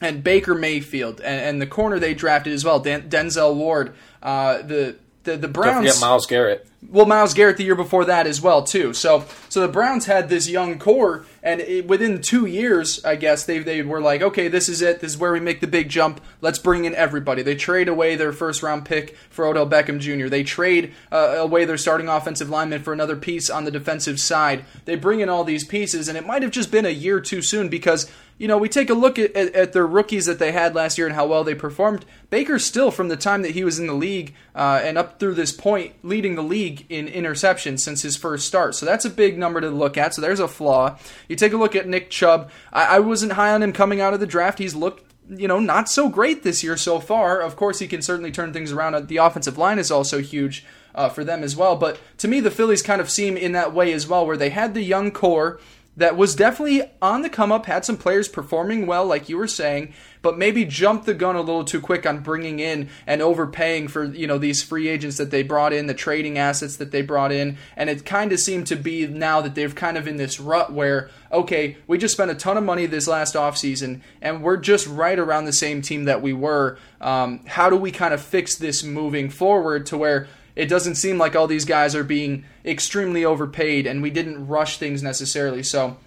and 0.00 0.22
Baker 0.22 0.54
Mayfield 0.54 1.20
and, 1.20 1.40
and 1.40 1.62
the 1.62 1.66
corner 1.66 1.98
they 1.98 2.14
drafted 2.14 2.52
as 2.52 2.64
well, 2.64 2.80
Dan, 2.80 3.08
Denzel 3.08 3.54
Ward. 3.54 3.94
Uh, 4.22 4.62
the 4.62 4.96
the 5.26 5.36
the 5.36 5.48
Browns. 5.48 5.74
Don't 5.74 5.82
forget 5.84 6.00
Garrett. 6.26 6.66
well, 6.88 7.04
Myles 7.04 7.34
Garrett 7.34 7.58
the 7.58 7.64
year 7.64 7.74
before 7.74 8.06
that 8.06 8.26
as 8.26 8.40
well 8.40 8.62
too. 8.62 8.94
So 8.94 9.26
so 9.50 9.60
the 9.60 9.68
Browns 9.68 10.06
had 10.06 10.30
this 10.30 10.48
young 10.48 10.78
core, 10.78 11.26
and 11.42 11.60
it, 11.60 11.86
within 11.86 12.22
two 12.22 12.46
years, 12.46 13.04
I 13.04 13.16
guess 13.16 13.44
they 13.44 13.58
they 13.58 13.82
were 13.82 14.00
like, 14.00 14.22
okay, 14.22 14.48
this 14.48 14.70
is 14.70 14.80
it. 14.80 15.00
This 15.00 15.12
is 15.12 15.18
where 15.18 15.32
we 15.32 15.40
make 15.40 15.60
the 15.60 15.66
big 15.66 15.90
jump. 15.90 16.22
Let's 16.40 16.58
bring 16.58 16.86
in 16.86 16.94
everybody. 16.94 17.42
They 17.42 17.56
trade 17.56 17.88
away 17.88 18.16
their 18.16 18.32
first 18.32 18.62
round 18.62 18.86
pick 18.86 19.16
for 19.28 19.46
Odell 19.46 19.68
Beckham 19.68 20.00
Jr. 20.00 20.28
They 20.28 20.44
trade 20.44 20.94
uh, 21.12 21.34
away 21.38 21.66
their 21.66 21.76
starting 21.76 22.08
offensive 22.08 22.48
lineman 22.48 22.82
for 22.82 22.92
another 22.92 23.16
piece 23.16 23.50
on 23.50 23.64
the 23.64 23.70
defensive 23.70 24.18
side. 24.18 24.64
They 24.86 24.94
bring 24.96 25.20
in 25.20 25.28
all 25.28 25.44
these 25.44 25.64
pieces, 25.64 26.08
and 26.08 26.16
it 26.16 26.26
might 26.26 26.42
have 26.42 26.52
just 26.52 26.70
been 26.70 26.86
a 26.86 26.90
year 26.90 27.20
too 27.20 27.42
soon 27.42 27.68
because 27.68 28.10
you 28.38 28.48
know, 28.48 28.58
we 28.58 28.68
take 28.68 28.90
a 28.90 28.94
look 28.94 29.18
at, 29.18 29.34
at, 29.34 29.54
at, 29.54 29.72
their 29.72 29.86
rookies 29.86 30.26
that 30.26 30.38
they 30.38 30.52
had 30.52 30.74
last 30.74 30.98
year 30.98 31.06
and 31.06 31.16
how 31.16 31.26
well 31.26 31.42
they 31.42 31.54
performed. 31.54 32.04
Baker 32.28 32.58
still, 32.58 32.90
from 32.90 33.08
the 33.08 33.16
time 33.16 33.42
that 33.42 33.52
he 33.52 33.64
was 33.64 33.78
in 33.78 33.86
the 33.86 33.94
league 33.94 34.34
uh, 34.54 34.80
and 34.82 34.98
up 34.98 35.18
through 35.18 35.34
this 35.34 35.52
point, 35.52 35.94
leading 36.02 36.34
the 36.34 36.42
league 36.42 36.84
in 36.90 37.06
interceptions 37.06 37.80
since 37.80 38.02
his 38.02 38.16
first 38.16 38.46
start. 38.46 38.74
So 38.74 38.84
that's 38.84 39.06
a 39.06 39.10
big 39.10 39.38
number 39.38 39.60
to 39.60 39.70
look 39.70 39.96
at. 39.96 40.14
So 40.14 40.20
there's 40.20 40.40
a 40.40 40.48
flaw. 40.48 40.98
You 41.28 41.36
take 41.36 41.54
a 41.54 41.56
look 41.56 41.74
at 41.74 41.88
Nick 41.88 42.10
Chubb. 42.10 42.50
I, 42.72 42.96
I 42.96 42.98
wasn't 42.98 43.32
high 43.32 43.54
on 43.54 43.62
him 43.62 43.72
coming 43.72 44.00
out 44.00 44.12
of 44.12 44.20
the 44.20 44.26
draft. 44.26 44.58
He's 44.58 44.74
looked 44.74 45.04
you 45.28 45.48
know, 45.48 45.58
not 45.58 45.88
so 45.88 46.08
great 46.08 46.42
this 46.42 46.62
year 46.62 46.76
so 46.76 47.00
far. 47.00 47.40
Of 47.40 47.56
course, 47.56 47.80
he 47.80 47.88
can 47.88 48.02
certainly 48.02 48.30
turn 48.30 48.52
things 48.52 48.72
around. 48.72 49.08
The 49.08 49.16
offensive 49.16 49.58
line 49.58 49.78
is 49.78 49.90
also 49.90 50.20
huge 50.20 50.64
uh, 50.94 51.08
for 51.08 51.24
them 51.24 51.42
as 51.42 51.56
well. 51.56 51.76
But 51.76 51.98
to 52.18 52.28
me, 52.28 52.40
the 52.40 52.50
Phillies 52.50 52.82
kind 52.82 53.00
of 53.00 53.10
seem 53.10 53.36
in 53.36 53.52
that 53.52 53.74
way 53.74 53.92
as 53.92 54.06
well, 54.06 54.26
where 54.26 54.36
they 54.36 54.50
had 54.50 54.74
the 54.74 54.82
young 54.82 55.10
core 55.10 55.60
that 55.96 56.16
was 56.16 56.34
definitely 56.34 56.82
on 57.00 57.22
the 57.22 57.30
come 57.30 57.50
up, 57.50 57.66
had 57.66 57.84
some 57.84 57.96
players 57.96 58.28
performing 58.28 58.86
well, 58.86 59.06
like 59.06 59.28
you 59.28 59.36
were 59.36 59.48
saying, 59.48 59.94
but 60.20 60.36
maybe 60.36 60.64
jumped 60.64 61.06
the 61.06 61.14
gun 61.14 61.36
a 61.36 61.40
little 61.40 61.64
too 61.64 61.80
quick 61.80 62.04
on 62.04 62.20
bringing 62.20 62.58
in 62.58 62.88
and 63.06 63.22
overpaying 63.22 63.88
for 63.88 64.04
you 64.04 64.26
know 64.26 64.38
these 64.38 64.62
free 64.62 64.88
agents 64.88 65.16
that 65.16 65.30
they 65.30 65.42
brought 65.42 65.72
in, 65.72 65.86
the 65.86 65.94
trading 65.94 66.36
assets 66.38 66.76
that 66.76 66.90
they 66.90 67.02
brought 67.02 67.32
in, 67.32 67.56
and 67.76 67.88
it 67.88 68.04
kind 68.04 68.32
of 68.32 68.40
seemed 68.40 68.66
to 68.66 68.76
be 68.76 69.06
now 69.06 69.40
that 69.40 69.54
they've 69.54 69.74
kind 69.74 69.96
of 69.96 70.06
in 70.06 70.16
this 70.16 70.38
rut 70.38 70.72
where 70.72 71.10
okay, 71.32 71.76
we 71.86 71.98
just 71.98 72.14
spent 72.14 72.30
a 72.30 72.34
ton 72.34 72.56
of 72.56 72.64
money 72.64 72.86
this 72.86 73.08
last 73.08 73.34
offseason 73.34 74.00
and 74.22 74.42
we're 74.42 74.56
just 74.56 74.86
right 74.86 75.18
around 75.18 75.44
the 75.44 75.52
same 75.52 75.82
team 75.82 76.04
that 76.04 76.22
we 76.22 76.32
were. 76.32 76.78
Um, 77.00 77.44
how 77.46 77.68
do 77.68 77.76
we 77.76 77.90
kind 77.90 78.14
of 78.14 78.22
fix 78.22 78.56
this 78.56 78.82
moving 78.82 79.28
forward 79.28 79.86
to 79.86 79.98
where 79.98 80.28
it 80.56 80.66
doesn't 80.66 80.94
seem 80.96 81.18
like 81.18 81.36
all 81.36 81.46
these 81.46 81.66
guys 81.66 81.94
are 81.94 82.02
being 82.02 82.44
extremely 82.64 83.24
overpaid 83.24 83.86
and 83.86 84.02
we 84.02 84.10
didn't 84.10 84.48
rush 84.48 84.78
things 84.78 85.02
necessarily. 85.02 85.62
So 85.62 85.98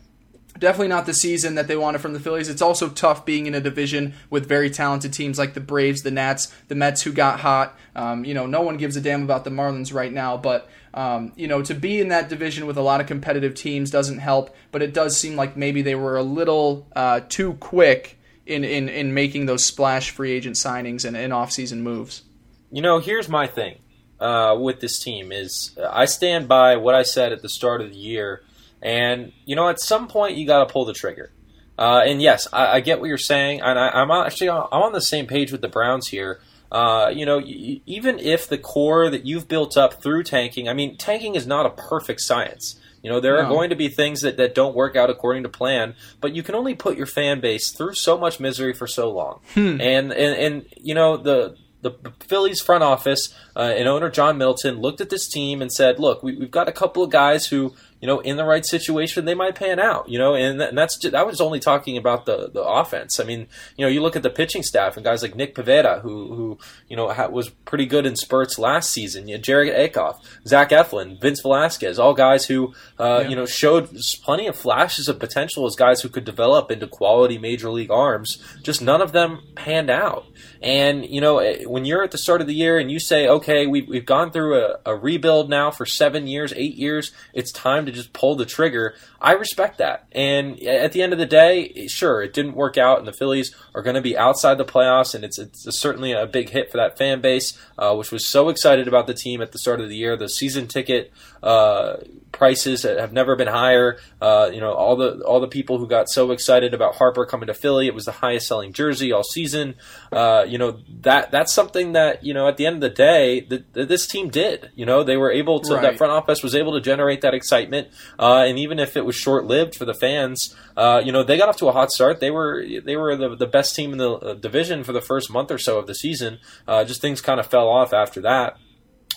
definitely 0.57 0.87
not 0.87 1.05
the 1.05 1.13
season 1.13 1.55
that 1.55 1.67
they 1.67 1.77
wanted 1.77 2.01
from 2.01 2.13
the 2.13 2.19
Phillies. 2.19 2.49
It's 2.49 2.61
also 2.61 2.89
tough 2.89 3.25
being 3.25 3.45
in 3.45 3.53
a 3.53 3.61
division 3.61 4.15
with 4.29 4.47
very 4.47 4.69
talented 4.69 5.13
teams 5.13 5.37
like 5.37 5.53
the 5.53 5.59
Braves, 5.59 6.01
the 6.01 6.11
Nats, 6.11 6.53
the 6.67 6.75
Mets 6.75 7.03
who 7.03 7.13
got 7.13 7.39
hot. 7.39 7.77
Um, 7.95 8.25
you 8.25 8.33
know, 8.33 8.47
no 8.47 8.61
one 8.61 8.77
gives 8.77 8.97
a 8.97 9.01
damn 9.01 9.23
about 9.23 9.43
the 9.43 9.51
Marlins 9.51 9.93
right 9.93 10.11
now, 10.11 10.35
but 10.35 10.69
um, 10.93 11.33
you 11.35 11.47
know, 11.47 11.61
to 11.61 11.75
be 11.75 12.01
in 12.01 12.07
that 12.07 12.29
division 12.29 12.65
with 12.65 12.77
a 12.77 12.81
lot 12.81 12.99
of 12.99 13.05
competitive 13.05 13.53
teams 13.53 13.91
doesn't 13.91 14.17
help. 14.17 14.55
But 14.71 14.81
it 14.81 14.93
does 14.93 15.15
seem 15.15 15.35
like 15.35 15.55
maybe 15.55 15.83
they 15.83 15.95
were 15.95 16.17
a 16.17 16.23
little 16.23 16.87
uh, 16.95 17.21
too 17.29 17.53
quick 17.53 18.19
in, 18.47 18.63
in 18.63 18.89
in 18.89 19.13
making 19.13 19.45
those 19.45 19.63
splash 19.63 20.09
free 20.09 20.31
agent 20.31 20.55
signings 20.55 21.05
and, 21.05 21.15
and 21.15 21.31
off 21.31 21.51
season 21.51 21.83
moves. 21.83 22.23
You 22.71 22.81
know, 22.81 22.97
here's 22.97 23.29
my 23.29 23.45
thing 23.45 23.77
uh, 24.19 24.55
with 24.59 24.79
this 24.79 24.99
team 24.99 25.31
is 25.31 25.77
I 25.89 26.05
stand 26.05 26.47
by 26.47 26.75
what 26.75 26.95
I 26.95 27.03
said 27.03 27.31
at 27.31 27.41
the 27.41 27.49
start 27.49 27.81
of 27.81 27.89
the 27.89 27.97
year, 27.97 28.43
and 28.81 29.31
you 29.45 29.55
know 29.55 29.69
at 29.69 29.79
some 29.79 30.07
point 30.07 30.37
you 30.37 30.45
got 30.45 30.65
to 30.65 30.71
pull 30.71 30.85
the 30.85 30.93
trigger. 30.93 31.31
Uh, 31.77 32.01
and 32.05 32.21
yes, 32.21 32.45
I, 32.51 32.75
I, 32.75 32.79
get 32.81 32.99
what 32.99 33.07
you're 33.07 33.17
saying, 33.17 33.61
and 33.61 33.79
I, 33.79 34.01
am 34.01 34.11
actually 34.11 34.49
I'm 34.49 34.67
on 34.71 34.91
the 34.91 34.99
same 34.99 35.27
page 35.27 35.53
with 35.53 35.61
the 35.61 35.69
Browns 35.69 36.09
here. 36.09 36.41
Uh, 36.69 37.09
you 37.15 37.25
know, 37.25 37.37
y- 37.37 37.79
even 37.85 38.19
if 38.19 38.49
the 38.49 38.57
core 38.57 39.09
that 39.09 39.25
you've 39.25 39.47
built 39.47 39.77
up 39.77 40.03
through 40.03 40.23
tanking, 40.23 40.67
I 40.67 40.73
mean, 40.73 40.97
tanking 40.97 41.35
is 41.35 41.47
not 41.47 41.65
a 41.65 41.69
perfect 41.69 42.19
science. 42.19 42.77
You 43.01 43.09
know, 43.09 43.21
there 43.21 43.35
no. 43.35 43.43
are 43.43 43.49
going 43.49 43.69
to 43.69 43.77
be 43.77 43.87
things 43.87 44.21
that, 44.21 44.35
that 44.35 44.53
don't 44.53 44.75
work 44.75 44.97
out 44.97 45.09
according 45.09 45.43
to 45.43 45.49
plan, 45.49 45.95
but 46.19 46.35
you 46.35 46.43
can 46.43 46.53
only 46.53 46.75
put 46.75 46.97
your 46.97 47.05
fan 47.05 47.39
base 47.39 47.71
through 47.71 47.93
so 47.93 48.17
much 48.17 48.41
misery 48.41 48.73
for 48.73 48.87
so 48.87 49.09
long. 49.09 49.39
Hmm. 49.53 49.79
And, 49.79 50.11
and 50.11 50.13
and 50.13 50.65
you 50.75 50.93
know, 50.93 51.15
the 51.15 51.55
the 51.81 51.91
Phillies 52.19 52.61
front 52.61 52.83
office 52.83 53.33
uh, 53.55 53.73
and 53.75 53.87
owner 53.87 54.09
John 54.09 54.37
Middleton 54.37 54.79
looked 54.79 55.01
at 55.01 55.09
this 55.09 55.27
team 55.27 55.61
and 55.61 55.71
said, 55.71 55.99
"Look, 55.99 56.23
we, 56.23 56.39
have 56.39 56.51
got 56.51 56.67
a 56.67 56.73
couple 56.73 57.03
of 57.03 57.09
guys 57.09 57.47
who 57.47 57.73
you 58.01 58.07
know, 58.07 58.19
in 58.19 58.37
the 58.37 58.45
right 58.45 58.65
situation, 58.65 59.25
they 59.25 59.35
might 59.35 59.55
pan 59.55 59.79
out. 59.79 60.09
You 60.09 60.19
know, 60.19 60.35
and, 60.35 60.61
and 60.61 60.77
that's 60.77 60.97
just, 60.97 61.15
I 61.15 61.23
was 61.23 61.41
only 61.41 61.59
talking 61.59 61.97
about 61.97 62.25
the 62.25 62.49
the 62.49 62.63
offense. 62.63 63.19
I 63.19 63.23
mean, 63.23 63.47
you 63.77 63.85
know, 63.85 63.89
you 63.89 64.01
look 64.01 64.15
at 64.15 64.23
the 64.23 64.29
pitching 64.29 64.63
staff 64.63 64.95
and 64.95 65.03
guys 65.03 65.21
like 65.21 65.35
Nick 65.35 65.55
Pivetta, 65.55 66.01
who 66.01 66.33
who 66.33 66.57
you 66.87 66.95
know 66.95 67.09
ha- 67.11 67.27
was 67.27 67.49
pretty 67.49 67.85
good 67.85 68.05
in 68.05 68.15
spurts 68.15 68.57
last 68.57 68.91
season. 68.91 69.27
You 69.27 69.35
know, 69.35 69.41
Jerad 69.41 69.77
Eickhoff, 69.77 70.21
Zach 70.47 70.69
Eflin, 70.69 71.19
Vince 71.21 71.41
Velasquez, 71.41 71.99
all 71.99 72.13
guys 72.13 72.45
who 72.45 72.73
uh, 72.97 73.21
yeah. 73.23 73.29
you 73.29 73.35
know 73.35 73.45
showed 73.45 73.89
plenty 74.23 74.47
of 74.47 74.55
flashes 74.55 75.07
of 75.07 75.19
potential 75.19 75.65
as 75.65 75.75
guys 75.75 76.01
who 76.01 76.09
could 76.09 76.25
develop 76.25 76.71
into 76.71 76.87
quality 76.87 77.37
major 77.37 77.69
league 77.69 77.91
arms. 77.91 78.41
Just 78.63 78.81
none 78.81 79.01
of 79.01 79.11
them 79.11 79.41
panned 79.55 79.89
out. 79.89 80.25
And 80.61 81.05
you 81.05 81.21
know, 81.21 81.39
eh, 81.39 81.63
when 81.65 81.85
you're 81.85 82.03
at 82.03 82.11
the 82.11 82.17
start 82.17 82.41
of 82.41 82.47
the 82.47 82.53
year 82.53 82.77
and 82.79 82.89
you 82.89 82.99
say, 82.99 83.27
okay, 83.27 83.67
we've 83.67 83.87
we've 83.87 84.05
gone 84.05 84.31
through 84.31 84.63
a, 84.63 84.79
a 84.85 84.95
rebuild 84.95 85.49
now 85.49 85.71
for 85.71 85.85
seven 85.85 86.27
years, 86.27 86.53
eight 86.55 86.75
years, 86.75 87.11
it's 87.33 87.51
time 87.51 87.85
to 87.89 87.95
just 87.95 88.13
pull 88.13 88.35
the 88.35 88.45
trigger. 88.45 88.95
I 89.21 89.33
respect 89.33 89.77
that. 89.79 90.07
And 90.11 90.61
at 90.63 90.93
the 90.93 91.01
end 91.01 91.13
of 91.13 91.19
the 91.19 91.25
day, 91.25 91.87
sure, 91.87 92.21
it 92.21 92.33
didn't 92.33 92.55
work 92.55 92.77
out, 92.77 92.99
and 92.99 93.07
the 93.07 93.13
Phillies 93.13 93.53
are 93.75 93.81
going 93.81 93.95
to 93.95 94.01
be 94.01 94.17
outside 94.17 94.57
the 94.57 94.65
playoffs, 94.65 95.13
and 95.13 95.23
it's, 95.23 95.37
it's 95.37 95.77
certainly 95.77 96.11
a 96.11 96.25
big 96.25 96.49
hit 96.49 96.71
for 96.71 96.77
that 96.77 96.97
fan 96.97 97.21
base, 97.21 97.57
uh, 97.77 97.95
which 97.95 98.11
was 98.11 98.25
so 98.25 98.49
excited 98.49 98.87
about 98.87 99.07
the 99.07 99.13
team 99.13 99.41
at 99.41 99.51
the 99.51 99.59
start 99.59 99.81
of 99.81 99.89
the 99.89 99.95
year. 99.95 100.15
The 100.15 100.29
season 100.29 100.67
ticket 100.67 101.11
uh, 101.43 101.97
prices 102.31 102.83
have 102.83 103.13
never 103.13 103.35
been 103.35 103.47
higher. 103.47 103.97
Uh, 104.21 104.49
you 104.53 104.59
know, 104.59 104.73
all 104.73 104.95
the 104.95 105.21
all 105.23 105.39
the 105.39 105.47
people 105.47 105.77
who 105.77 105.87
got 105.87 106.09
so 106.09 106.31
excited 106.31 106.73
about 106.73 106.95
Harper 106.95 107.25
coming 107.25 107.47
to 107.47 107.53
Philly, 107.53 107.87
it 107.87 107.93
was 107.93 108.05
the 108.05 108.11
highest 108.11 108.47
selling 108.47 108.73
jersey 108.73 109.11
all 109.11 109.23
season. 109.23 109.75
Uh, 110.11 110.45
you 110.47 110.57
know 110.57 110.79
that 111.01 111.31
that's 111.31 111.51
something 111.51 111.93
that 111.93 112.23
you 112.23 112.33
know 112.33 112.47
at 112.47 112.57
the 112.57 112.65
end 112.65 112.75
of 112.75 112.81
the 112.81 112.89
day 112.89 113.41
that, 113.41 113.73
this 113.73 114.07
team 114.07 114.29
did. 114.29 114.71
You 114.75 114.85
know, 114.85 115.03
they 115.03 115.17
were 115.17 115.31
able 115.31 115.59
to 115.61 115.75
right. 115.75 115.81
that 115.81 115.97
front 115.97 116.13
office 116.13 116.43
was 116.43 116.55
able 116.55 116.73
to 116.73 116.81
generate 116.81 117.21
that 117.21 117.33
excitement, 117.33 117.89
uh, 118.17 118.45
and 118.47 118.59
even 118.59 118.79
if 118.79 118.95
it 118.97 119.05
was 119.09 119.15
short 119.15 119.45
lived 119.45 119.75
for 119.75 119.85
the 119.85 119.93
fans, 119.93 120.55
uh, 120.77 121.01
you 121.03 121.11
know 121.11 121.23
they 121.23 121.37
got 121.37 121.49
off 121.49 121.57
to 121.57 121.67
a 121.67 121.71
hot 121.71 121.91
start. 121.91 122.19
They 122.19 122.31
were 122.31 122.63
they 122.83 122.95
were 122.95 123.15
the, 123.15 123.35
the 123.35 123.47
best 123.47 123.75
team 123.75 123.91
in 123.91 123.97
the 123.97 124.11
uh, 124.11 124.33
division 124.35 124.83
for 124.83 124.93
the 124.93 125.01
first 125.01 125.29
month 125.29 125.51
or 125.51 125.57
so 125.57 125.79
of 125.79 125.87
the 125.87 125.95
season. 125.95 126.39
just 126.67 127.01
things 127.01 127.21
kind 127.21 127.39
of 127.39 127.47
fell 127.47 127.67
off 127.67 127.91
after 127.93 128.21
that 128.21 128.57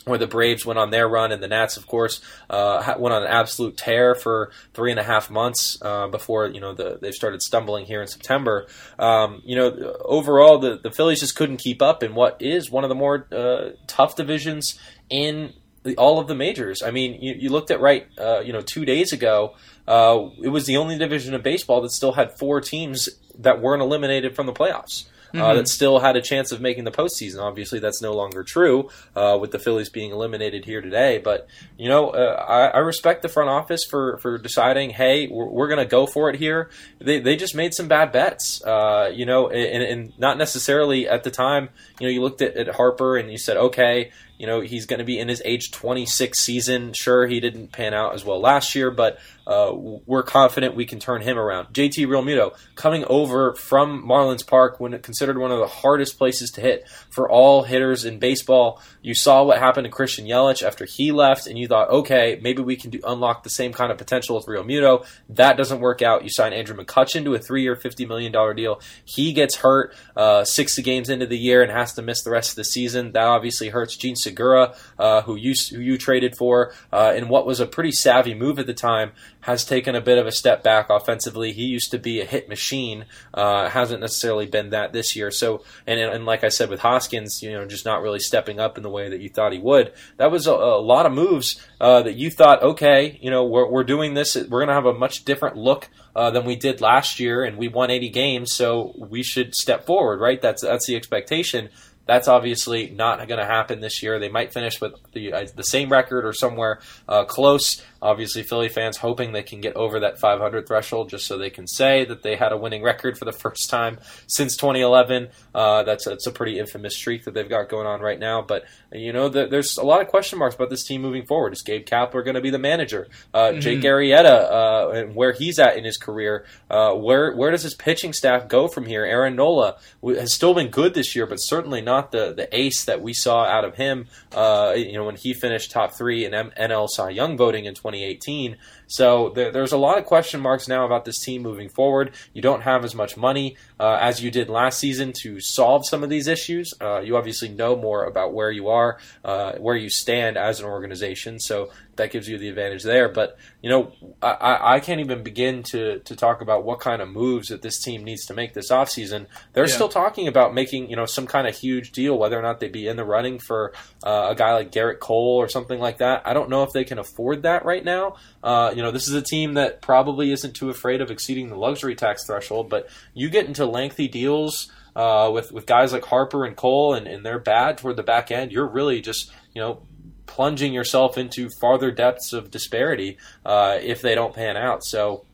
where 0.04 0.18
the 0.18 0.26
Braves 0.26 0.66
went 0.66 0.78
on 0.78 0.90
their 0.90 1.08
run, 1.08 1.30
and 1.30 1.42
the 1.42 1.48
Nats, 1.48 1.76
of 1.76 1.86
course, 1.86 2.20
uh, 2.50 2.94
went 2.98 3.14
on 3.14 3.22
an 3.22 3.28
absolute 3.28 3.76
tear 3.76 4.14
for 4.14 4.50
three 4.74 4.90
and 4.90 4.98
a 4.98 5.02
half 5.02 5.30
months 5.30 5.78
uh, 5.82 6.08
before 6.08 6.46
you 6.48 6.60
know 6.60 6.74
the, 6.74 6.98
they 7.00 7.12
started 7.12 7.42
stumbling 7.42 7.86
here 7.86 8.02
in 8.02 8.08
September. 8.08 8.66
Um, 8.98 9.42
you 9.44 9.56
know, 9.56 9.96
overall, 10.04 10.58
the 10.58 10.76
the 10.76 10.90
Phillies 10.90 11.20
just 11.20 11.36
couldn't 11.36 11.58
keep 11.58 11.80
up 11.80 12.02
in 12.02 12.14
what 12.14 12.40
is 12.40 12.70
one 12.70 12.84
of 12.84 12.88
the 12.88 12.94
more 12.94 13.28
uh, 13.32 13.70
tough 13.86 14.16
divisions 14.16 14.78
in 15.08 15.52
the, 15.84 15.96
all 15.96 16.18
of 16.18 16.26
the 16.26 16.34
majors. 16.34 16.82
I 16.82 16.90
mean, 16.90 17.20
you, 17.20 17.34
you 17.38 17.50
looked 17.50 17.70
at 17.70 17.80
right, 17.80 18.06
uh, 18.18 18.40
you 18.40 18.52
know, 18.52 18.60
two 18.60 18.84
days 18.84 19.12
ago, 19.12 19.54
uh, 19.86 20.28
it 20.42 20.48
was 20.48 20.66
the 20.66 20.76
only 20.76 20.96
division 20.96 21.34
of 21.34 21.42
baseball 21.42 21.80
that 21.82 21.90
still 21.90 22.12
had 22.12 22.38
four 22.38 22.60
teams 22.60 23.08
that 23.38 23.60
weren't 23.60 23.82
eliminated 23.82 24.36
from 24.36 24.46
the 24.46 24.52
playoffs 24.52 25.06
uh, 25.34 25.36
mm-hmm. 25.36 25.42
uh, 25.42 25.54
that 25.54 25.68
still 25.68 25.98
had 25.98 26.16
a 26.16 26.20
chance 26.20 26.52
of 26.52 26.60
making 26.60 26.84
the 26.84 26.90
postseason. 26.90 27.40
Obviously, 27.40 27.78
that's 27.78 28.02
no 28.02 28.12
longer 28.12 28.42
true 28.42 28.90
uh, 29.16 29.38
with 29.40 29.50
the 29.50 29.58
Phillies 29.58 29.88
being 29.88 30.10
eliminated 30.10 30.64
here 30.64 30.80
today. 30.80 31.18
But 31.18 31.46
you 31.78 31.88
know, 31.88 32.10
uh, 32.10 32.44
I, 32.48 32.66
I, 32.66 32.78
respect 32.78 33.22
the 33.22 33.28
front 33.28 33.48
office 33.48 33.84
for 33.84 34.18
for 34.18 34.38
deciding, 34.38 34.90
hey, 34.90 35.28
we're, 35.28 35.48
we're 35.48 35.68
going 35.68 35.78
to 35.78 35.86
go 35.86 36.06
for 36.06 36.28
it 36.28 36.36
here. 36.36 36.70
They, 36.98 37.18
they 37.18 37.36
just 37.36 37.54
made 37.54 37.72
some 37.74 37.88
bad 37.88 38.12
bets, 38.12 38.62
uh, 38.62 39.10
you 39.12 39.24
know, 39.24 39.48
and, 39.48 39.82
and, 39.82 40.18
not 40.18 40.36
necessarily 40.36 41.08
at 41.08 41.24
the 41.24 41.30
time. 41.30 41.70
You 41.98 42.06
know, 42.06 42.12
you 42.12 42.20
looked 42.20 42.42
at, 42.42 42.56
at 42.56 42.74
Harper 42.74 43.16
and 43.16 43.30
you 43.30 43.38
said, 43.38 43.56
okay, 43.56 44.12
you 44.38 44.46
know, 44.46 44.60
he's 44.60 44.86
going 44.86 44.98
to 44.98 45.04
be 45.04 45.18
in 45.18 45.28
his 45.28 45.42
age 45.44 45.70
26 45.70 46.38
season. 46.38 46.92
Sure, 46.94 47.26
he 47.26 47.40
didn't 47.40 47.72
pan 47.72 47.94
out 47.94 48.14
as 48.14 48.24
well 48.24 48.40
last 48.40 48.74
year, 48.74 48.90
but 48.90 49.18
uh, 49.46 49.72
we're 49.74 50.22
confident 50.22 50.74
we 50.74 50.86
can 50.86 51.00
turn 51.00 51.22
him 51.22 51.38
around. 51.38 51.66
JT 51.72 52.06
Realmuto 52.06 52.56
coming 52.74 53.04
over 53.06 53.54
from 53.54 54.06
Marlins 54.06 54.46
Park 54.46 54.78
when 54.78 54.98
considered 55.00 55.38
one 55.38 55.50
of 55.50 55.58
the 55.58 55.66
hardest 55.66 56.18
places 56.18 56.50
to 56.52 56.60
hit 56.60 56.88
for 57.10 57.28
all 57.28 57.62
hitters 57.62 58.04
in 58.04 58.18
baseball. 58.18 58.80
You 59.00 59.14
saw 59.14 59.42
what 59.42 59.58
happened 59.58 59.84
to 59.84 59.90
Christian 59.90 60.26
Yelich 60.26 60.62
after 60.62 60.84
he 60.84 61.12
left, 61.12 61.46
and 61.46 61.58
you 61.58 61.66
thought, 61.66 61.90
okay, 61.90 62.38
maybe 62.42 62.62
we 62.62 62.76
can 62.76 62.90
do, 62.90 63.00
unlock 63.04 63.42
the 63.42 63.50
same 63.50 63.72
kind 63.72 63.90
of 63.90 63.98
potential 63.98 64.36
with 64.36 64.46
Realmuto. 64.46 65.04
That 65.28 65.56
doesn't 65.56 65.80
work 65.80 66.02
out. 66.02 66.22
You 66.22 66.30
sign 66.30 66.52
Andrew 66.52 66.76
McCutchen 66.76 67.24
to 67.24 67.34
a 67.34 67.38
three-year, 67.38 67.76
$50 67.76 68.06
million 68.06 68.32
deal. 68.56 68.80
He 69.04 69.32
gets 69.32 69.56
hurt 69.56 69.94
uh, 70.16 70.44
60 70.44 70.82
games 70.82 71.08
into 71.08 71.26
the 71.26 71.38
year 71.38 71.62
and 71.62 71.70
has 71.72 71.94
to 71.94 72.02
miss 72.02 72.22
the 72.22 72.30
rest 72.30 72.50
of 72.50 72.56
the 72.56 72.64
season. 72.64 73.12
That 73.12 73.24
obviously 73.24 73.68
hurts. 73.68 73.96
Jean 73.96 74.16
Segura, 74.22 74.74
uh, 74.98 75.22
who 75.22 75.36
you 75.36 75.54
who 75.70 75.80
you 75.80 75.98
traded 75.98 76.36
for, 76.36 76.72
uh, 76.92 77.12
in 77.16 77.28
what 77.28 77.46
was 77.46 77.60
a 77.60 77.66
pretty 77.66 77.92
savvy 77.92 78.34
move 78.34 78.58
at 78.58 78.66
the 78.66 78.74
time, 78.74 79.12
has 79.42 79.64
taken 79.64 79.94
a 79.94 80.00
bit 80.00 80.18
of 80.18 80.26
a 80.26 80.32
step 80.32 80.62
back 80.62 80.88
offensively. 80.88 81.52
He 81.52 81.64
used 81.64 81.90
to 81.90 81.98
be 81.98 82.20
a 82.20 82.24
hit 82.24 82.48
machine, 82.48 83.04
uh, 83.34 83.68
hasn't 83.68 84.00
necessarily 84.00 84.46
been 84.46 84.70
that 84.70 84.92
this 84.92 85.14
year. 85.16 85.30
So, 85.30 85.64
and 85.86 86.00
and 86.00 86.24
like 86.24 86.44
I 86.44 86.48
said 86.48 86.70
with 86.70 86.80
Hoskins, 86.80 87.42
you 87.42 87.52
know, 87.52 87.66
just 87.66 87.84
not 87.84 88.02
really 88.02 88.20
stepping 88.20 88.60
up 88.60 88.76
in 88.76 88.82
the 88.82 88.90
way 88.90 89.08
that 89.08 89.20
you 89.20 89.28
thought 89.28 89.52
he 89.52 89.58
would. 89.58 89.92
That 90.16 90.30
was 90.30 90.46
a, 90.46 90.52
a 90.52 90.80
lot 90.80 91.06
of 91.06 91.12
moves 91.12 91.60
uh, 91.80 92.02
that 92.02 92.14
you 92.14 92.30
thought, 92.30 92.62
okay, 92.62 93.18
you 93.20 93.30
know, 93.30 93.44
we're 93.44 93.68
we're 93.68 93.84
doing 93.84 94.14
this. 94.14 94.36
We're 94.36 94.60
going 94.60 94.68
to 94.68 94.74
have 94.74 94.86
a 94.86 94.94
much 94.94 95.24
different 95.24 95.56
look 95.56 95.88
uh, 96.14 96.30
than 96.30 96.44
we 96.44 96.56
did 96.56 96.80
last 96.80 97.18
year, 97.18 97.44
and 97.44 97.56
we 97.56 97.68
won 97.68 97.90
80 97.90 98.10
games, 98.10 98.52
so 98.52 98.94
we 98.96 99.22
should 99.22 99.54
step 99.54 99.86
forward, 99.86 100.20
right? 100.20 100.40
That's 100.40 100.62
that's 100.62 100.86
the 100.86 100.96
expectation. 100.96 101.70
That's 102.06 102.28
obviously 102.28 102.90
not 102.90 103.26
going 103.28 103.38
to 103.38 103.46
happen 103.46 103.80
this 103.80 104.02
year. 104.02 104.18
They 104.18 104.28
might 104.28 104.52
finish 104.52 104.80
with 104.80 104.94
the 105.12 105.32
uh, 105.32 105.46
the 105.54 105.64
same 105.64 105.90
record 105.90 106.24
or 106.24 106.32
somewhere 106.32 106.80
uh, 107.08 107.24
close. 107.24 107.82
Obviously, 108.02 108.42
Philly 108.42 108.68
fans 108.68 108.96
hoping 108.96 109.30
they 109.30 109.44
can 109.44 109.60
get 109.60 109.76
over 109.76 110.00
that 110.00 110.18
500 110.18 110.66
threshold 110.66 111.08
just 111.08 111.24
so 111.24 111.38
they 111.38 111.50
can 111.50 111.68
say 111.68 112.04
that 112.04 112.24
they 112.24 112.34
had 112.34 112.50
a 112.50 112.56
winning 112.56 112.82
record 112.82 113.16
for 113.16 113.24
the 113.24 113.32
first 113.42 113.70
time 113.70 113.98
since 114.26 114.56
2011. 114.56 115.28
Uh, 115.54 115.84
that's 115.84 116.04
that's 116.04 116.26
a 116.26 116.32
pretty 116.32 116.58
infamous 116.58 116.96
streak 116.96 117.24
that 117.24 117.34
they've 117.34 117.48
got 117.48 117.68
going 117.68 117.86
on 117.86 118.00
right 118.00 118.18
now. 118.18 118.42
But 118.42 118.64
you 118.90 119.12
know, 119.12 119.28
the, 119.28 119.46
there's 119.46 119.78
a 119.78 119.84
lot 119.84 120.00
of 120.00 120.08
question 120.08 120.40
marks 120.40 120.56
about 120.56 120.68
this 120.68 120.82
team 120.82 121.00
moving 121.00 121.26
forward. 121.26 121.52
Is 121.52 121.62
Gabe 121.62 121.86
Kapler 121.86 122.24
going 122.24 122.34
to 122.34 122.40
be 122.40 122.50
the 122.50 122.58
manager? 122.58 123.06
Uh, 123.32 123.50
mm-hmm. 123.50 123.60
Jake 123.60 123.82
Arrieta 123.82 124.50
uh, 124.50 124.90
and 124.90 125.14
where 125.14 125.32
he's 125.32 125.60
at 125.60 125.76
in 125.76 125.84
his 125.84 125.96
career. 125.96 126.44
Uh, 126.68 126.94
where 126.94 127.32
where 127.36 127.52
does 127.52 127.62
his 127.62 127.74
pitching 127.74 128.12
staff 128.12 128.48
go 128.48 128.66
from 128.66 128.86
here? 128.86 129.04
Aaron 129.04 129.36
Nola 129.36 129.76
has 130.04 130.32
still 130.34 130.54
been 130.54 130.68
good 130.68 130.94
this 130.94 131.14
year, 131.14 131.26
but 131.26 131.36
certainly 131.36 131.80
not 131.80 132.10
the 132.10 132.34
the 132.34 132.48
ace 132.56 132.84
that 132.84 133.00
we 133.00 133.12
saw 133.12 133.44
out 133.44 133.64
of 133.64 133.76
him. 133.76 134.08
Uh, 134.32 134.74
you 134.76 134.94
know, 134.94 135.04
when 135.04 135.16
he 135.16 135.32
finished 135.32 135.70
top 135.70 135.92
three 135.92 136.24
in 136.24 136.34
M- 136.34 136.52
NL 136.58 136.88
Cy 136.88 137.10
Young 137.10 137.36
voting 137.36 137.64
in 137.64 137.74
20. 137.74 137.91
2018. 137.92 138.56
So 138.86 139.30
there, 139.30 139.50
there's 139.50 139.72
a 139.72 139.78
lot 139.78 139.98
of 139.98 140.04
question 140.04 140.40
marks 140.40 140.68
now 140.68 140.84
about 140.84 141.04
this 141.04 141.20
team 141.20 141.42
moving 141.42 141.68
forward. 141.68 142.14
You 142.32 142.42
don't 142.42 142.62
have 142.62 142.84
as 142.84 142.94
much 142.94 143.16
money 143.16 143.56
uh, 143.82 143.98
as 144.00 144.22
you 144.22 144.30
did 144.30 144.48
last 144.48 144.78
season 144.78 145.12
to 145.12 145.40
solve 145.40 145.84
some 145.84 146.04
of 146.04 146.08
these 146.08 146.28
issues. 146.28 146.72
Uh, 146.80 147.00
you 147.00 147.16
obviously 147.16 147.48
know 147.48 147.74
more 147.74 148.04
about 148.04 148.32
where 148.32 148.52
you 148.52 148.68
are, 148.68 148.98
uh, 149.24 149.54
where 149.54 149.74
you 149.74 149.90
stand 149.90 150.36
as 150.36 150.60
an 150.60 150.66
organization. 150.66 151.40
So 151.40 151.68
that 151.96 152.10
gives 152.10 152.28
you 152.28 152.38
the 152.38 152.48
advantage 152.48 152.84
there. 152.84 153.08
But 153.08 153.36
you 153.60 153.68
know, 153.68 153.92
I, 154.22 154.74
I 154.74 154.80
can't 154.80 155.00
even 155.00 155.22
begin 155.22 155.62
to 155.64 155.98
to 156.00 156.16
talk 156.16 156.40
about 156.40 156.64
what 156.64 156.80
kind 156.80 157.02
of 157.02 157.08
moves 157.08 157.48
that 157.48 157.62
this 157.62 157.80
team 157.80 158.04
needs 158.04 158.26
to 158.26 158.34
make 158.34 158.54
this 158.54 158.70
offseason. 158.70 159.26
They're 159.52 159.66
yeah. 159.66 159.74
still 159.74 159.88
talking 159.88 160.28
about 160.28 160.54
making 160.54 160.88
you 160.88 160.96
know 160.96 161.06
some 161.06 161.26
kind 161.26 161.46
of 161.46 161.56
huge 161.56 161.92
deal, 161.92 162.16
whether 162.16 162.38
or 162.38 162.42
not 162.42 162.60
they'd 162.60 162.72
be 162.72 162.86
in 162.86 162.96
the 162.96 163.04
running 163.04 163.40
for 163.40 163.72
uh, 164.04 164.28
a 164.30 164.34
guy 164.34 164.54
like 164.54 164.70
Gerrit 164.70 165.00
Cole 165.00 165.36
or 165.36 165.48
something 165.48 165.80
like 165.80 165.98
that. 165.98 166.22
I 166.24 166.34
don't 166.34 166.50
know 166.50 166.62
if 166.62 166.72
they 166.72 166.84
can 166.84 166.98
afford 166.98 167.42
that 167.42 167.64
right 167.64 167.84
now. 167.84 168.16
Uh, 168.42 168.72
you 168.74 168.82
know, 168.82 168.90
this 168.90 169.08
is 169.08 169.14
a 169.14 169.22
team 169.22 169.54
that 169.54 169.82
probably 169.82 170.32
isn't 170.32 170.54
too 170.54 170.70
afraid 170.70 171.00
of 171.00 171.10
exceeding 171.10 171.48
the 171.48 171.56
luxury 171.56 171.94
tax 171.94 172.26
threshold, 172.26 172.70
but 172.70 172.88
you 173.12 173.28
get 173.28 173.46
into 173.46 173.66
lengthy 173.72 174.08
deals. 174.08 174.70
Uh, 174.94 175.30
with 175.32 175.50
with 175.52 175.64
guys 175.64 175.90
like 175.90 176.04
Harper 176.04 176.44
and 176.44 176.54
Cole, 176.54 176.92
and, 176.92 177.06
and 177.06 177.24
they're 177.24 177.38
bad 177.38 177.78
toward 177.78 177.96
the 177.96 178.02
back 178.02 178.30
end. 178.30 178.52
You're 178.52 178.68
really 178.68 179.00
just 179.00 179.32
you 179.54 179.62
know 179.62 179.80
plunging 180.26 180.72
yourself 180.72 181.18
into 181.18 181.48
farther 181.60 181.90
depths 181.90 182.32
of 182.32 182.50
disparity 182.50 183.16
uh, 183.44 183.78
if 183.80 184.02
they 184.02 184.14
don't 184.14 184.34
pan 184.34 184.56
out. 184.56 184.84
So 184.84 185.24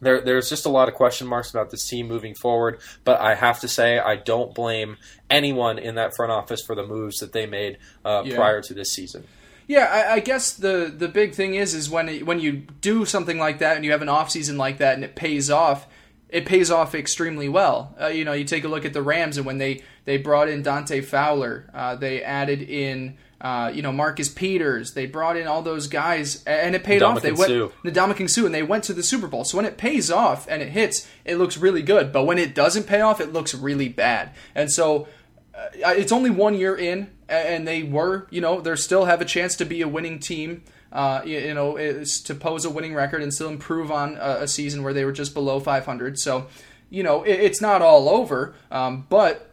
there, 0.00 0.20
there's 0.20 0.48
just 0.48 0.66
a 0.66 0.68
lot 0.68 0.88
of 0.88 0.94
question 0.94 1.26
marks 1.26 1.50
about 1.50 1.70
this 1.70 1.88
team 1.88 2.06
moving 2.06 2.34
forward. 2.34 2.80
But 3.04 3.20
I 3.20 3.34
have 3.34 3.60
to 3.60 3.68
say, 3.68 3.98
I 3.98 4.16
don't 4.16 4.54
blame 4.54 4.98
anyone 5.30 5.78
in 5.78 5.94
that 5.94 6.14
front 6.14 6.32
office 6.32 6.62
for 6.62 6.74
the 6.74 6.86
moves 6.86 7.18
that 7.18 7.32
they 7.32 7.46
made 7.46 7.78
uh, 8.04 8.22
yeah. 8.24 8.36
prior 8.36 8.60
to 8.62 8.74
this 8.74 8.92
season. 8.92 9.24
Yeah, 9.66 9.86
I, 9.86 10.14
I, 10.14 10.20
guess 10.20 10.52
the 10.52 10.94
the 10.96 11.08
big 11.08 11.34
thing 11.34 11.56
is 11.56 11.74
is 11.74 11.90
when 11.90 12.08
it, 12.08 12.24
when 12.24 12.38
you 12.38 12.52
do 12.52 13.04
something 13.04 13.36
like 13.36 13.58
that 13.58 13.74
and 13.74 13.84
you 13.84 13.90
have 13.90 14.02
an 14.02 14.08
off 14.08 14.30
season 14.30 14.56
like 14.56 14.78
that 14.78 14.94
and 14.94 15.02
it 15.02 15.16
pays 15.16 15.50
off, 15.50 15.88
it 16.28 16.46
pays 16.46 16.70
off 16.70 16.94
extremely 16.94 17.48
well. 17.48 17.94
Uh, 18.00 18.08
you 18.08 18.24
know, 18.24 18.32
you 18.32 18.44
take 18.44 18.64
a 18.64 18.68
look 18.68 18.84
at 18.84 18.92
the 18.92 19.02
Rams 19.02 19.36
and 19.36 19.46
when 19.46 19.58
they 19.58 19.82
they 20.04 20.16
brought 20.16 20.48
in 20.48 20.62
Dante 20.62 21.00
Fowler, 21.00 21.70
uh, 21.74 21.96
they 21.96 22.22
added 22.22 22.62
in 22.62 23.16
uh, 23.40 23.70
you 23.74 23.82
know, 23.82 23.92
Marcus 23.92 24.28
Peters. 24.28 24.94
They 24.94 25.06
brought 25.06 25.36
in 25.36 25.46
all 25.46 25.62
those 25.62 25.88
guys, 25.88 26.42
and 26.44 26.74
it 26.74 26.84
paid 26.84 27.02
off. 27.02 27.20
They 27.20 27.32
went 27.32 27.50
Ndamukong 27.84 28.30
Suh, 28.30 28.46
and 28.46 28.54
they 28.54 28.62
went 28.62 28.84
to 28.84 28.94
the 28.94 29.02
Super 29.02 29.26
Bowl. 29.26 29.44
So 29.44 29.56
when 29.58 29.66
it 29.66 29.76
pays 29.76 30.10
off 30.10 30.46
and 30.48 30.62
it 30.62 30.70
hits, 30.70 31.06
it 31.24 31.36
looks 31.36 31.58
really 31.58 31.82
good. 31.82 32.12
But 32.12 32.24
when 32.24 32.38
it 32.38 32.54
doesn't 32.54 32.84
pay 32.84 33.00
off, 33.00 33.20
it 33.20 33.32
looks 33.32 33.54
really 33.54 33.88
bad. 33.88 34.32
And 34.54 34.72
so 34.72 35.06
uh, 35.54 35.68
it's 35.74 36.12
only 36.12 36.30
one 36.30 36.54
year 36.54 36.74
in, 36.74 37.10
and 37.28 37.68
they 37.68 37.82
were, 37.82 38.26
you 38.30 38.40
know, 38.40 38.60
they 38.60 38.74
still 38.76 39.04
have 39.04 39.20
a 39.20 39.26
chance 39.26 39.54
to 39.56 39.64
be 39.64 39.82
a 39.82 39.88
winning 39.88 40.18
team. 40.18 40.62
Uh, 40.92 41.20
you, 41.24 41.38
you, 41.38 41.54
know, 41.54 41.76
to 41.76 42.34
pose 42.34 42.64
a 42.64 42.70
winning 42.70 42.94
record 42.94 43.22
and 43.22 43.34
still 43.34 43.48
improve 43.48 43.90
on 43.90 44.16
a, 44.16 44.42
a, 44.42 44.48
season 44.48 44.82
where 44.82 44.92
they 44.92 45.04
were 45.04 45.12
just 45.12 45.34
below 45.34 45.58
500. 45.58 46.18
So, 46.18 46.46
you 46.90 47.02
know, 47.02 47.24
it, 47.24 47.40
it's 47.40 47.60
not 47.60 47.82
all 47.82 48.08
over. 48.08 48.54
Um, 48.70 49.04
but 49.08 49.50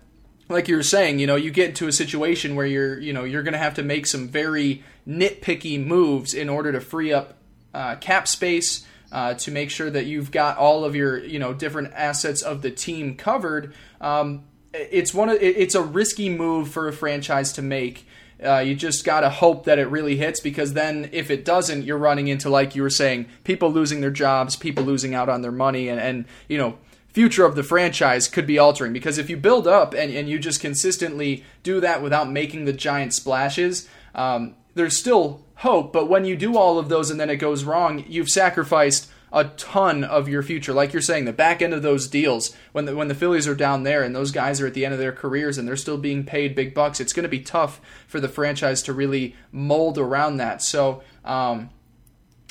like 0.47 0.67
you 0.67 0.75
were 0.75 0.83
saying, 0.83 1.19
you 1.19 1.27
know, 1.27 1.35
you 1.35 1.51
get 1.51 1.69
into 1.69 1.87
a 1.87 1.91
situation 1.91 2.55
where 2.55 2.65
you're, 2.65 2.99
you 2.99 3.13
know, 3.13 3.23
you're 3.23 3.43
going 3.43 3.53
to 3.53 3.59
have 3.59 3.73
to 3.75 3.83
make 3.83 4.05
some 4.05 4.27
very 4.27 4.83
nitpicky 5.07 5.83
moves 5.83 6.33
in 6.33 6.49
order 6.49 6.71
to 6.71 6.79
free 6.79 7.11
up 7.11 7.35
uh, 7.73 7.95
cap 7.95 8.27
space 8.27 8.85
uh, 9.11 9.33
to 9.35 9.51
make 9.51 9.69
sure 9.69 9.89
that 9.89 10.05
you've 10.05 10.31
got 10.31 10.57
all 10.57 10.85
of 10.85 10.95
your, 10.95 11.23
you 11.23 11.39
know, 11.39 11.53
different 11.53 11.93
assets 11.93 12.41
of 12.41 12.61
the 12.61 12.71
team 12.71 13.15
covered. 13.15 13.73
Um, 14.01 14.43
it's 14.73 15.13
one 15.13 15.29
of, 15.29 15.37
it's 15.39 15.75
a 15.75 15.81
risky 15.81 16.29
move 16.29 16.69
for 16.69 16.87
a 16.87 16.93
franchise 16.93 17.53
to 17.53 17.61
make. 17.61 18.07
Uh, 18.43 18.59
you 18.59 18.75
just 18.75 19.03
got 19.03 19.21
to 19.21 19.29
hope 19.29 19.65
that 19.65 19.79
it 19.79 19.87
really 19.87 20.17
hits 20.17 20.39
because 20.39 20.73
then 20.73 21.09
if 21.11 21.29
it 21.29 21.43
doesn't, 21.43 21.83
you're 21.83 21.97
running 21.97 22.27
into, 22.27 22.49
like 22.49 22.75
you 22.75 22.81
were 22.81 22.89
saying, 22.89 23.25
people 23.43 23.71
losing 23.71 24.01
their 24.01 24.11
jobs, 24.11 24.55
people 24.55 24.83
losing 24.83 25.13
out 25.13 25.29
on 25.29 25.41
their 25.41 25.51
money, 25.51 25.87
and, 25.87 25.99
and 25.99 26.25
you 26.47 26.57
know, 26.57 26.77
future 27.13 27.45
of 27.45 27.55
the 27.55 27.63
franchise 27.63 28.27
could 28.27 28.47
be 28.47 28.57
altering 28.57 28.91
because 28.91 29.17
if 29.17 29.29
you 29.29 29.37
build 29.37 29.67
up 29.67 29.93
and, 29.93 30.11
and 30.11 30.27
you 30.27 30.39
just 30.39 30.59
consistently 30.59 31.43
do 31.61 31.79
that 31.79 32.01
without 32.01 32.29
making 32.29 32.65
the 32.65 32.73
giant 32.73 33.13
splashes, 33.13 33.87
um, 34.15 34.55
there's 34.73 34.97
still 34.97 35.41
hope. 35.57 35.93
But 35.93 36.09
when 36.09 36.25
you 36.25 36.35
do 36.35 36.57
all 36.57 36.79
of 36.79 36.89
those 36.89 37.11
and 37.11 37.19
then 37.19 37.29
it 37.29 37.37
goes 37.37 37.63
wrong, 37.63 38.03
you've 38.07 38.29
sacrificed 38.29 39.09
a 39.33 39.45
ton 39.45 40.03
of 40.03 40.29
your 40.29 40.43
future. 40.43 40.73
Like 40.73 40.93
you're 40.93 41.01
saying, 41.01 41.25
the 41.25 41.33
back 41.33 41.61
end 41.61 41.73
of 41.73 41.81
those 41.81 42.07
deals, 42.07 42.55
when 42.71 42.85
the, 42.85 42.95
when 42.95 43.07
the 43.07 43.15
Phillies 43.15 43.47
are 43.47 43.55
down 43.55 43.81
there 43.81 44.03
and 44.03 44.15
those 44.15 44.31
guys 44.31 44.61
are 44.61 44.67
at 44.67 44.75
the 44.75 44.85
end 44.85 44.93
of 44.93 44.99
their 44.99 45.11
careers 45.11 45.57
and 45.57 45.67
they're 45.67 45.75
still 45.75 45.97
being 45.97 46.23
paid 46.23 46.55
big 46.55 46.75
bucks, 46.75 46.99
it's 46.99 47.13
going 47.13 47.23
to 47.23 47.29
be 47.29 47.39
tough 47.39 47.81
for 48.07 48.19
the 48.19 48.29
franchise 48.29 48.83
to 48.83 48.93
really 48.93 49.35
mold 49.51 49.97
around 49.97 50.37
that. 50.37 50.61
So, 50.61 51.01
um, 51.25 51.71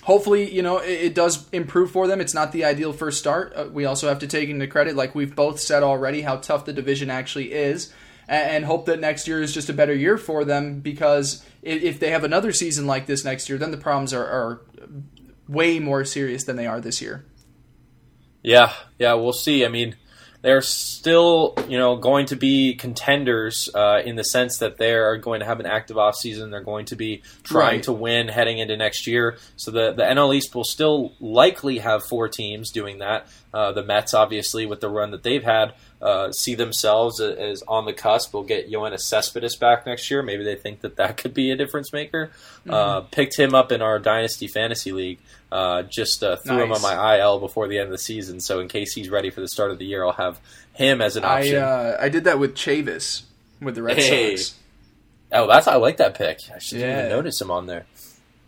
hopefully, 0.03 0.53
you 0.53 0.61
know, 0.61 0.79
it, 0.79 0.91
it, 0.91 1.15
does 1.15 1.49
improve 1.51 1.93
for 1.93 2.09
them. 2.09 2.21
It's 2.21 2.35
not 2.35 2.51
the 2.51 2.65
ideal 2.65 2.93
first 2.93 3.21
start. 3.21 3.53
Uh, 3.55 3.69
we 3.73 3.85
also 3.85 4.09
have 4.09 4.19
to 4.19 4.27
take 4.27 4.49
into 4.49 4.67
credit, 4.67 4.97
like 4.97 5.15
we've 5.15 5.37
both 5.37 5.61
said 5.61 5.85
already, 5.85 6.23
how 6.23 6.37
tough 6.37 6.65
the 6.65 6.73
division 6.73 7.11
actually 7.11 7.53
is, 7.53 7.93
and, 8.27 8.65
hope 8.65 8.87
that 8.87 8.99
next 8.99 9.29
year 9.29 9.41
is 9.41 9.55
just 9.55 9.69
a 9.69 9.73
better 9.73 9.95
year 9.95 10.19
for 10.19 10.45
them 10.45 10.81
because 10.81 11.45
if, 11.61 11.83
if 11.83 12.01
they 12.01 12.11
have 12.11 12.25
another 12.25 12.53
season 12.53 12.87
like 12.87 13.07
this 13.07 13.25
next 13.25 13.49
year, 13.49 13.59
then 13.59 13.71
the 13.71 13.77
problems 13.77 14.13
are, 14.13 14.25
are 14.25 14.61
way 15.49 15.79
more 15.79 16.05
serious 16.05 16.45
than 16.45 16.57
they 16.57 16.67
are 16.67 16.81
this 16.81 17.01
year. 17.01 17.25
Yeah, 18.43 18.73
yeah, 18.99 19.15
we'll 19.15 19.33
see. 19.33 19.65
I 19.65 19.69
mean, 19.69 19.97
they're 20.43 20.61
still, 20.61 21.55
you 21.69 21.79
know, 21.79 21.97
going 21.97 22.27
to 22.27 22.37
be 22.37 22.75
contenders 22.75 23.71
uh, 23.75 24.03
in 24.05 24.17
the 24.17 24.25
sense 24.25 24.59
that 24.59 24.77
they 24.77 24.93
are 24.93 25.17
going 25.17 25.39
to 25.39 25.47
have 25.47 25.61
an 25.61 25.67
active 25.67 25.97
offseason. 25.97 26.51
They're 26.51 26.61
going 26.61 26.87
to 26.87 26.97
be 26.97 27.23
trying 27.45 27.77
right. 27.77 27.83
to 27.85 27.93
win 27.93 28.27
heading 28.27 28.59
into 28.59 28.77
next 28.77 29.07
year. 29.07 29.39
So 29.57 29.71
the, 29.71 29.93
the 29.93 30.03
NL 30.03 30.35
East 30.35 30.55
will 30.55 30.65
still 30.65 31.15
likely 31.21 31.79
have 31.79 32.05
four 32.05 32.29
teams 32.29 32.73
doing 32.73 32.99
that. 32.99 33.29
Uh, 33.53 33.73
the 33.73 33.83
Mets, 33.83 34.15
obviously, 34.15 34.67
with 34.67 34.81
the 34.81 34.89
run 34.89 35.11
that 35.11 35.23
they've 35.23 35.43
had, 35.43 35.75
uh, 36.01 36.33
see 36.33 36.55
themselves 36.55 37.21
as 37.21 37.63
on 37.69 37.85
the 37.85 37.93
cusp. 37.93 38.33
We'll 38.33 38.45
get 38.45 38.71
Yoenis 38.71 39.01
Cespedes 39.01 39.57
back 39.57 39.87
next 39.87 40.11
year. 40.11 40.23
Maybe 40.23 40.43
they 40.43 40.57
think 40.57 40.81
that 40.81 40.97
that 40.97 41.17
could 41.17 41.35
be 41.35 41.51
a 41.51 41.57
difference 41.57 41.93
maker. 41.93 42.31
Mm-hmm. 42.61 42.71
Uh, 42.71 43.01
picked 43.03 43.39
him 43.39 43.55
up 43.55 43.71
in 43.71 43.83
our 43.83 43.99
Dynasty 43.99 44.49
Fantasy 44.49 44.93
League. 44.93 45.19
Uh, 45.51 45.83
just 45.83 46.25
uh, 46.25 46.37
threw 46.37 46.57
nice. 46.57 46.65
him 46.65 46.73
on 46.73 46.83
my 46.83 47.19
IL 47.19 47.39
before 47.39 47.69
the 47.69 47.79
end 47.79 47.87
of 47.87 47.93
the 47.93 47.99
season, 47.99 48.41
so 48.41 48.61
in 48.61 48.69
case 48.69 48.95
he's 48.95 49.11
ready 49.11 49.29
for 49.29 49.43
the 49.43 49.49
start 49.49 49.71
of 49.71 49.79
the 49.79 49.85
year, 49.85 50.03
I'll 50.03 50.13
have 50.13 50.41
him 50.73 51.03
as 51.03 51.17
an 51.17 51.25
option. 51.25 51.57
I, 51.57 51.61
uh, 51.61 51.99
I 52.01 52.09
did 52.09 52.25
that 52.25 52.39
with 52.39 52.55
Chavis 52.55 53.25
with 53.61 53.75
the 53.75 53.83
Red 53.83 53.99
hey. 53.99 54.37
Sox. 54.37 54.59
Oh, 55.31 55.47
that's 55.47 55.67
I 55.67 55.77
like 55.77 55.99
that 55.99 56.15
pick. 56.15 56.41
I 56.55 56.59
should 56.59 56.79
yeah. 56.79 57.01
even 57.01 57.11
notice 57.11 57.41
him 57.41 57.51
on 57.51 57.67
there. 57.67 57.87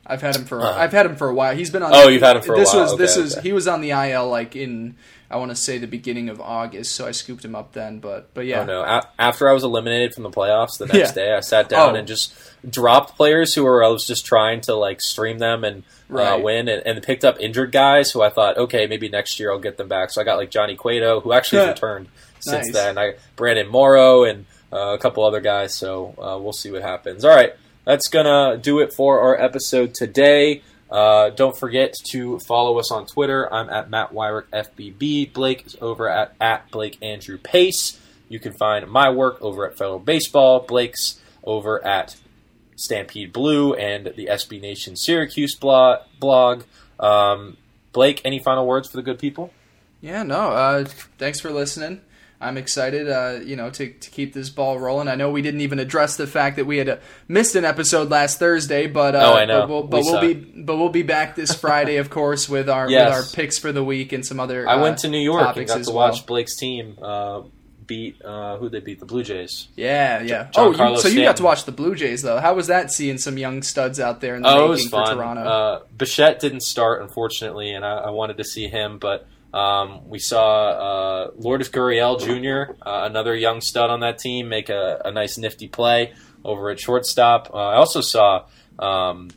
I've 0.07 0.21
had 0.21 0.37
him 0.37 0.45
for 0.45 0.63
I've 0.63 0.93
had 0.93 1.07
him 1.07 1.17
for 1.17 1.29
a 1.29 1.35
while. 1.35 1.55
He's 1.57 1.71
been 1.71 1.83
on. 1.83 1.91
Oh, 1.95 2.09
you've 2.09 2.23
had 2.23 2.37
him 2.37 2.43
for 2.43 2.57
this 2.57 2.73
a 2.73 2.77
while. 2.77 2.85
Was, 2.85 2.93
okay, 2.93 3.03
this 3.03 3.17
okay. 3.17 3.23
was 3.23 3.39
he 3.39 3.53
was 3.53 3.69
on 3.69 3.81
the 3.81 3.91
IL 3.91 4.29
like 4.29 4.55
in 4.55 4.97
I 5.31 5.37
want 5.37 5.51
to 5.51 5.57
say 5.57 5.79
the 5.79 5.87
beginning 5.87 6.29
of 6.29 6.41
August, 6.41 6.95
so 6.95 7.07
I 7.07 7.11
scooped 7.11 7.45
him 7.45 7.55
up 7.55 7.73
then. 7.73 7.99
But 7.99 8.33
but 8.35 8.45
yeah. 8.45 8.61
Oh 8.61 8.65
no! 8.67 8.83
A- 8.83 9.09
after 9.19 9.49
I 9.49 9.53
was 9.53 9.65
eliminated 9.65 10.15
from 10.15 10.23
the 10.23 10.31
playoffs, 10.31 10.79
the 10.79 10.87
next 10.87 11.17
yeah. 11.17 11.25
day 11.25 11.35
I 11.35 11.41
sat 11.41 11.69
down 11.69 11.97
oh. 11.97 11.99
and 11.99 12.07
just 12.07 12.35
dropped 12.69 13.17
players 13.17 13.55
who 13.55 13.65
were 13.65 13.83
I 13.83 13.89
was 13.89 14.07
just 14.07 14.27
trying 14.27 14.61
to 14.63 14.75
like 14.75 15.01
stream 15.01 15.39
them 15.39 15.65
and 15.65 15.83
uh, 16.11 16.15
right. 16.15 16.33
uh, 16.35 16.39
win, 16.39 16.69
and, 16.69 16.87
and, 16.87 17.03
picked 17.03 17.25
up 17.25 17.41
injured 17.41 17.73
guys 17.73 18.11
who 18.11 18.23
I 18.23 18.29
thought, 18.29 18.59
okay, 18.59 18.87
maybe 18.87 19.09
next 19.09 19.41
year 19.41 19.51
I'll 19.51 19.59
get 19.59 19.77
them 19.77 19.89
back. 19.89 20.11
So 20.11 20.21
I 20.21 20.25
got 20.25 20.37
like 20.37 20.51
Johnny 20.51 20.77
Cueto, 20.77 21.21
who 21.21 21.33
actually 21.33 21.63
yeah. 21.63 21.69
returned 21.71 22.09
since 22.39 22.67
nice. 22.67 22.75
then. 22.75 22.99
I 22.99 23.15
Brandon 23.35 23.69
Morrow 23.69 24.25
and 24.25 24.45
uh, 24.73 24.95
a 24.95 24.99
couple 24.99 25.25
other 25.25 25.41
guys. 25.41 25.75
So 25.75 26.15
uh, 26.19 26.39
we'll 26.39 26.53
see 26.53 26.71
what 26.71 26.83
happens. 26.83 27.25
All 27.25 27.35
right. 27.35 27.55
That's 27.85 28.09
gonna 28.09 28.57
do 28.59 28.81
it 28.81 28.93
for 28.93 29.21
our 29.21 29.41
episode 29.41 29.95
today. 29.95 30.63
Uh, 30.91 31.31
don't 31.31 31.59
forget 31.59 31.95
to 32.11 32.39
follow 32.47 32.79
us 32.79 32.93
on 32.93 33.07
Twitter. 33.07 33.53
I'm 33.53 33.69
at 33.71 33.91
Matt 33.91 34.13
Wyrick 34.13 34.45
FBB. 34.53 35.33
Blake 35.33 35.67
is 35.67 35.77
over 35.81 36.09
at, 36.09 36.35
at 36.41 36.71
Blake 36.71 36.99
Andrew 37.03 37.39
Pace. 37.39 37.99
You 38.29 38.39
can 38.39 38.53
find 38.53 38.89
my 38.89 39.11
work 39.11 39.41
over 39.43 39.67
at 39.67 39.77
Fellow 39.77 39.99
Baseball. 39.99 40.61
Blake's 40.61 41.21
over 41.43 41.85
at 41.85 42.17
Stampede 42.77 43.33
Blue 43.33 43.75
and 43.75 44.07
the 44.17 44.27
SB 44.27 44.61
Nation 44.61 44.97
Syracuse 44.97 45.55
blog. 45.55 46.01
blog. 46.21 46.65
Um, 46.99 47.57
Blake, 47.93 48.21
any 48.25 48.39
final 48.39 48.67
words 48.67 48.89
for 48.89 48.97
the 48.97 49.03
good 49.03 49.19
people? 49.19 49.53
Yeah, 50.01 50.23
no. 50.23 50.51
Uh, 50.51 50.85
thanks 51.19 51.41
for 51.41 51.51
listening. 51.51 52.01
I'm 52.41 52.59
excited, 52.59 53.09
uh, 53.09 53.41
you 53.43 53.57
know, 53.57 53.71
to, 53.71 53.91
to 53.91 54.11
keep 54.11 54.35
this 54.35 54.51
ball 54.51 54.79
rolling. 54.79 55.09
I 55.09 55.15
know 55.15 55.31
we 55.31 55.41
didn't 55.41 55.63
even 55.63 55.79
address 55.79 56.17
the 56.17 56.27
fact 56.27 56.57
that 56.57 56.67
we 56.67 56.77
had 56.77 56.89
uh, 56.89 56.97
missed 57.29 57.55
an 57.55 57.65
episode 57.65 58.11
last 58.11 58.39
Thursday, 58.39 58.87
but 58.87 59.15
uh, 59.15 59.33
oh, 59.33 59.37
I 59.39 59.45
know. 59.47 59.61
But 59.61 59.69
we'll, 59.69 59.83
but 59.85 60.03
We 60.03 60.11
we'll 60.11 60.21
be 60.21 60.35
but 60.63 60.77
we'll 60.77 60.89
be 60.91 61.03
back 61.03 61.37
this 61.37 61.55
Friday, 61.61 61.97
of 61.97 62.11
course, 62.11 62.49
with 62.49 62.69
our 62.69 62.91
Yes. 62.91 63.09
with 63.09 63.17
our 63.17 63.33
picks 63.35 63.59
for 63.59 63.73
the 63.73 63.83
week 63.85 64.13
and 64.13 64.27
some 64.27 64.41
other. 64.41 64.69
I 64.69 64.75
uh, 64.75 64.83
went 64.83 64.99
to 64.99 65.09
New 65.09 65.21
York 65.21 65.57
and 65.57 65.67
got 65.67 65.83
to 65.85 65.91
well. 65.91 66.11
watch 66.11 66.27
Blake's 66.27 66.57
team 66.57 66.99
uh, 67.01 67.43
beat 67.87 68.21
uh, 68.23 68.57
who 68.59 68.69
they 68.69 68.81
beat 68.81 68.99
the 69.01 69.07
Blue 69.07 69.23
Jays. 69.23 69.69
Yeah, 69.77 70.23
yeah. 70.23 70.49
John 70.51 70.75
oh, 70.79 70.91
you, 70.93 70.99
so 71.01 71.09
you 71.09 71.23
got 71.23 71.37
to 71.37 71.43
watch 71.43 71.65
the 71.65 71.73
Blue 71.73 71.95
Jays 71.95 72.23
though. 72.23 72.41
How 72.41 72.55
was 72.55 72.67
that 72.67 72.91
seeing 72.91 73.19
some 73.19 73.39
young 73.39 73.63
studs 73.63 74.01
out 74.01 74.21
there 74.21 74.37
in 74.37 74.43
the 74.43 74.49
Oh, 74.49 74.53
it 74.73 74.77
making 74.77 74.91
was 74.91 75.09
for. 75.09 75.15
Toronto? 75.15 75.43
Uh, 75.43 75.81
Bichette 75.97 76.41
didn't 76.41 76.63
start, 76.63 77.03
unfortunately, 77.03 77.71
and 77.71 77.85
I, 77.85 77.97
I 77.97 78.11
wanted 78.11 78.37
to 78.39 78.45
see 78.45 78.69
him, 78.69 78.99
but 78.99 79.27
um, 79.55 80.09
we 80.09 80.19
saw 80.19 80.69
uh, 80.71 81.31
Lourdes 81.37 81.71
Gurriel 81.71 82.19
Jr., 82.19 82.73
uh, 82.83 83.05
another 83.05 83.37
young 83.37 83.61
stud 83.61 83.89
on 83.89 84.01
that 84.01 84.19
team, 84.19 84.49
make 84.49 84.69
a, 84.69 85.01
a 85.05 85.13
nice 85.13 85.39
nifty 85.39 85.69
play 85.69 86.13
over 86.45 86.71
at 86.71 86.81
shortstop. 86.81 87.51
Uh, 87.55 87.59
I 87.59 87.77
also 87.77 88.01
saw, 88.01 88.47
um, 88.81 89.31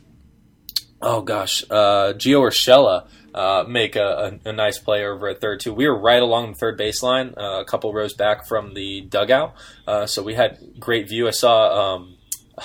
oh 1.00 1.22
gosh, 1.22 1.62
uh, 1.70 2.14
Gio 2.14 2.40
Urshela 2.40 3.06
uh, 3.32 3.64
make 3.68 3.94
a, 3.94 4.40
a, 4.44 4.48
a 4.48 4.52
nice 4.52 4.78
play 4.78 5.04
over 5.04 5.28
at 5.28 5.40
third 5.40 5.60
too. 5.60 5.72
We 5.72 5.86
were 5.86 5.96
right 5.96 6.20
along 6.20 6.50
the 6.50 6.58
third 6.58 6.76
baseline, 6.76 7.38
uh, 7.38 7.60
a 7.60 7.64
couple 7.64 7.92
rows 7.92 8.14
back 8.14 8.48
from 8.48 8.74
the 8.74 9.02
dugout, 9.02 9.54
uh, 9.86 10.06
so 10.06 10.24
we 10.24 10.34
had 10.34 10.58
great 10.80 11.08
view. 11.08 11.28
I 11.28 11.30
saw, 11.30 11.94
um, 11.94 12.16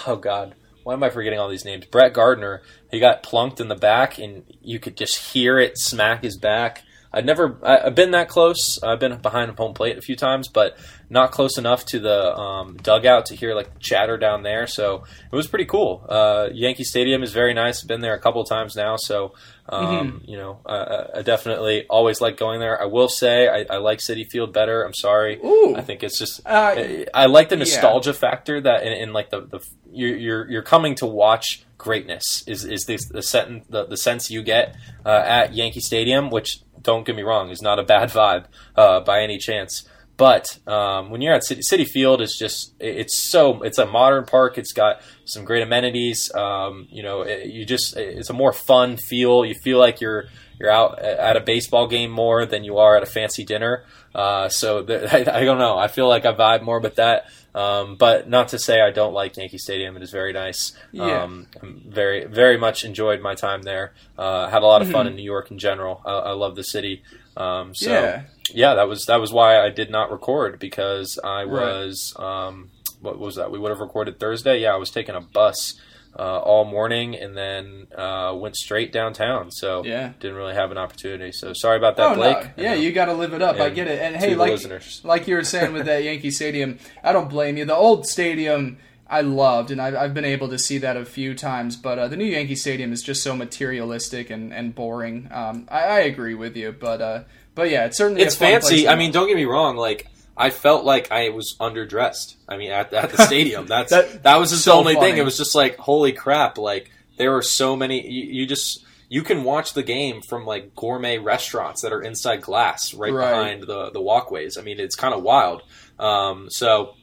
oh 0.08 0.16
god, 0.16 0.56
why 0.84 0.94
am 0.94 1.04
I 1.04 1.12
forgetting 1.12 1.38
all 1.38 1.50
these 1.50 1.66
names? 1.66 1.86
Brett 1.86 2.14
Gardner, 2.14 2.64
he 2.90 3.00
got 3.00 3.22
plunked 3.22 3.60
in 3.60 3.68
the 3.68 3.76
back, 3.76 4.18
and 4.18 4.44
you 4.64 4.80
could 4.80 4.98
just 4.98 5.34
hear 5.34 5.60
it 5.60 5.78
smack 5.78 6.24
his 6.24 6.36
back. 6.36 6.82
I'd 7.14 7.26
never, 7.26 7.58
I, 7.64 7.78
I've 7.88 7.96
been 7.96 8.12
that 8.12 8.28
close. 8.28 8.82
I've 8.82 9.00
been 9.00 9.18
behind 9.22 9.52
home 9.58 9.74
plate 9.74 9.98
a 9.98 10.02
few 10.02 10.16
times, 10.16 10.48
but 10.48 10.78
not 11.10 11.32
close 11.32 11.60
enough 11.60 11.86
to 11.88 12.00
the 12.00 12.36
um, 12.36 12.78
dugout 12.78 13.28
to 13.28 13.36
hear 13.36 13.54
like 13.54 13.78
chatter 13.80 14.18
down 14.18 14.42
there. 14.42 14.66
So 14.66 15.04
it 15.32 15.36
was 15.36 15.46
pretty 15.46 15.66
cool. 15.66 16.04
Uh, 16.10 16.50
Yankee 16.52 16.84
Stadium 16.84 17.22
is 17.22 17.32
very 17.32 17.54
nice. 17.54 17.84
Been 17.84 18.02
there 18.02 18.16
a 18.16 18.20
couple 18.20 18.44
times 18.46 18.76
now, 18.76 18.96
so 18.98 19.34
um, 19.70 20.22
you 20.26 20.38
know, 20.38 20.60
uh, 20.66 21.06
I 21.16 21.22
definitely 21.22 21.86
always 21.88 22.20
like 22.20 22.36
going 22.36 22.60
there. 22.60 22.82
I 22.82 22.86
will 22.86 23.08
say 23.10 23.48
I, 23.48 23.76
I 23.76 23.78
like 23.78 24.00
Citi 24.00 24.28
Field 24.30 24.52
better. 24.52 24.84
I'm 24.84 24.94
sorry. 24.96 25.40
Ooh. 25.44 25.76
I 25.78 25.82
think 25.82 26.04
it's 26.04 26.18
just 26.18 26.42
Uh, 26.46 26.74
I- 26.78 27.06
I 27.14 27.26
like 27.28 27.50
the 27.50 27.56
yeah. 27.56 27.60
nostalgia 27.60 28.14
factor 28.14 28.60
that 28.60 28.84
in, 28.86 28.92
in 28.92 29.14
like 29.14 29.30
the, 29.30 29.42
the 29.42 29.60
you're, 29.92 30.18
you're 30.18 30.50
you're 30.52 30.62
coming 30.64 30.96
to 30.96 31.06
watch 31.06 31.64
greatness 31.78 32.44
is 32.48 32.66
is 32.66 32.86
this 32.86 33.08
the 33.10 33.22
sentence 33.22 33.66
the, 33.70 33.86
the 33.86 33.98
sense 33.98 34.32
you 34.32 34.42
get 34.42 34.76
uh, 35.06 35.10
at 35.24 35.54
Yankee 35.54 35.80
Stadium, 35.82 36.30
which 36.30 36.60
don't 36.84 37.06
get 37.06 37.16
me 37.16 37.24
wrong 37.24 37.50
is 37.50 37.62
not 37.62 37.80
a 37.80 37.84
bad 37.84 38.10
vibe 38.10 38.46
uh, 38.76 39.00
by 39.00 39.22
any 39.22 39.38
chance. 39.38 39.88
But 40.16 40.60
um, 40.68 41.10
when 41.10 41.22
you're 41.22 41.34
at 41.34 41.42
Citi, 41.42 41.62
Citi 41.62 41.88
Field, 41.88 42.22
it's 42.22 42.38
just 42.38 42.74
it's 42.80 43.18
so 43.18 43.64
it's 43.64 43.80
a 43.80 43.86
modern 43.86 44.26
park. 44.26 44.58
It's 44.58 44.72
got 44.72 45.02
some 45.26 45.44
great 45.44 45.64
amenities. 45.64 46.34
Um, 46.36 46.88
you 46.92 47.02
know, 47.02 47.24
it, 47.24 47.48
you 47.48 47.66
just 47.66 47.98
it's 47.98 48.30
a 48.30 48.34
more 48.34 48.54
fun 48.54 48.98
feel. 48.98 49.44
You 49.44 49.56
feel 49.56 49.80
like 49.80 50.02
you're 50.02 50.26
you're 50.60 50.70
out 50.70 51.00
at 51.00 51.36
a 51.36 51.42
baseball 51.42 51.88
game 51.88 52.12
more 52.12 52.46
than 52.46 52.64
you 52.64 52.78
are 52.78 52.96
at 52.96 53.02
a 53.02 53.08
fancy 53.08 53.44
dinner. 53.44 53.86
Uh, 54.14 54.50
so 54.50 54.86
I, 55.12 55.26
I 55.28 55.46
don't 55.46 55.58
know. 55.58 55.78
I 55.80 55.88
feel 55.88 56.08
like 56.08 56.26
I 56.26 56.34
vibe 56.34 56.62
more 56.62 56.80
with 56.80 56.96
that. 56.96 57.26
Um, 57.56 57.96
but 57.98 58.28
not 58.28 58.48
to 58.50 58.58
say 58.60 58.82
I 58.82 58.90
don't 58.92 59.14
like 59.14 59.38
Yankee 59.38 59.58
Stadium. 59.60 59.96
It 59.96 60.02
is 60.04 60.10
very 60.12 60.34
nice. 60.34 60.74
Yeah. 60.92 61.24
Um, 61.24 61.48
I'm 61.62 61.84
very 61.88 62.26
very 62.26 62.58
much 62.58 62.84
enjoyed 62.84 63.22
my 63.22 63.36
time 63.36 63.62
there. 63.62 63.94
Uh, 64.18 64.50
had 64.50 64.64
a 64.64 64.66
lot 64.66 64.82
of 64.82 64.90
fun 64.92 65.06
Mhm. 65.06 65.10
in 65.12 65.16
New 65.18 65.24
York 65.24 65.52
in 65.52 65.60
general. 65.60 66.02
I, 66.06 66.12
I 66.14 66.32
love 66.32 66.56
the 66.56 66.64
city. 66.64 67.04
Um, 67.38 67.76
so 67.76 67.92
yeah. 67.92 68.22
yeah, 68.52 68.74
that 68.76 68.88
was 68.88 69.06
that 69.06 69.20
was 69.22 69.32
why 69.32 69.60
I 69.60 69.70
did 69.70 69.90
not 69.92 70.12
record 70.12 70.58
because 70.60 71.20
I 71.24 71.44
Right. 71.44 71.48
was 71.48 72.14
um, 72.18 72.72
what 73.02 73.20
was 73.20 73.36
that? 73.36 73.52
We 73.52 73.60
would 73.60 73.70
have 73.70 73.80
recorded 73.82 74.20
Thursday. 74.20 74.60
Yeah, 74.62 74.74
I 74.74 74.78
was 74.78 74.90
taking 74.90 75.14
a 75.16 75.22
bus 75.22 75.80
uh, 76.18 76.40
all 76.40 76.66
morning 76.66 77.16
and 77.16 77.36
then 77.36 77.88
uh, 77.98 78.34
went 78.36 78.56
straight 78.56 78.92
downtown. 78.92 79.50
So 79.52 79.84
Yeah. 79.84 80.14
didn't 80.20 80.38
really 80.38 80.54
have 80.54 80.72
an 80.72 80.78
opportunity. 80.78 81.32
So 81.32 81.54
sorry 81.54 81.78
about 81.78 81.98
that, 81.98 82.12
oh, 82.12 82.16
Blake. 82.16 82.58
No. 82.58 82.64
Yeah, 82.64 82.74
you 82.76 82.92
got 82.92 83.06
to 83.06 83.14
live 83.14 83.34
it 83.34 83.42
up. 83.42 83.60
I 83.60 83.70
get 83.70 83.88
it. 83.88 84.00
And 84.02 84.16
hey, 84.16 84.36
like 84.36 84.52
listeners. 84.52 85.02
like 85.04 85.28
you 85.28 85.36
were 85.36 85.44
saying 85.44 85.74
with 85.74 85.86
that 85.88 86.04
Yankee 86.04 86.32
Stadium, 86.32 86.78
I 87.04 87.12
don't 87.14 87.30
blame 87.30 87.58
you. 87.58 87.66
The 87.66 87.76
old 87.76 88.06
stadium 88.08 88.78
I 89.10 89.22
loved, 89.22 89.70
and 89.70 89.82
I've, 89.82 89.96
I've 89.96 90.14
been 90.14 90.26
able 90.26 90.50
to 90.50 90.58
see 90.58 90.78
that 90.80 90.98
a 90.98 91.06
few 91.06 91.36
times. 91.36 91.76
But 91.76 92.00
uh, 92.00 92.08
the 92.08 92.16
new 92.18 92.26
Yankee 92.26 92.56
Stadium 92.56 92.92
is 92.94 93.02
just 93.04 93.22
so 93.22 93.36
materialistic 93.36 94.30
and, 94.30 94.54
and 94.54 94.74
boring. 94.74 95.30
Um, 95.32 95.68
I, 95.70 95.82
I 95.82 96.00
agree 96.00 96.34
with 96.36 96.56
you, 96.56 96.72
but 96.72 97.02
uh, 97.02 97.24
but 97.54 97.70
yeah, 97.70 97.86
it's 97.86 97.98
certainly 97.98 98.22
it's 98.24 98.36
a 98.36 98.40
fun 98.40 98.52
place 98.62 98.70
fancy. 98.70 98.88
I 98.88 98.96
mean, 98.96 99.12
don't 99.12 99.28
get 99.28 99.36
me 99.36 99.46
wrong. 99.46 99.76
Like 99.76 100.08
I 100.36 100.50
felt 100.50 100.84
like 100.86 101.12
I 101.12 101.30
was 101.30 101.56
underdressed. 101.60 102.36
I 102.50 102.58
mean, 102.58 102.72
at, 102.72 102.94
at 102.94 103.12
the 103.12 103.24
stadium. 103.26 103.68
That's 103.68 103.92
That- 103.92 104.24
that, 104.24 104.38
was 104.38 104.50
just 104.52 104.64
so 104.64 104.72
the 104.72 104.78
only 104.78 104.94
funny. 104.96 105.12
thing. 105.12 105.18
It 105.20 105.26
was 105.26 105.38
just 105.38 105.56
like, 105.56 105.78
holy 105.78 106.12
crap! 106.12 106.58
Like 106.58 106.92
there 107.18 107.32
were 107.32 107.42
so 107.44 107.76
many. 107.76 108.08
You, 108.10 108.42
you 108.42 108.46
just 108.48 108.84
you 109.10 109.22
can 109.22 109.44
watch 109.44 109.74
the 109.74 109.84
game 109.84 110.22
from 110.22 110.46
like 110.46 110.74
gourmet 110.76 111.20
restaurants 111.20 111.82
that 111.82 111.94
are 111.94 112.02
inside 112.02 112.42
glass, 112.42 112.94
right, 112.96 113.14
Right. 113.14 113.30
behind 113.30 113.64
the 113.64 113.92
the 113.92 114.02
walkways. 114.02 114.58
I 114.58 114.62
mean, 114.62 114.80
it's 114.80 114.96
kind 114.96 115.14
of 115.14 115.22
wild. 115.24 115.62
Um, 116.00 116.50
so. 116.50 116.96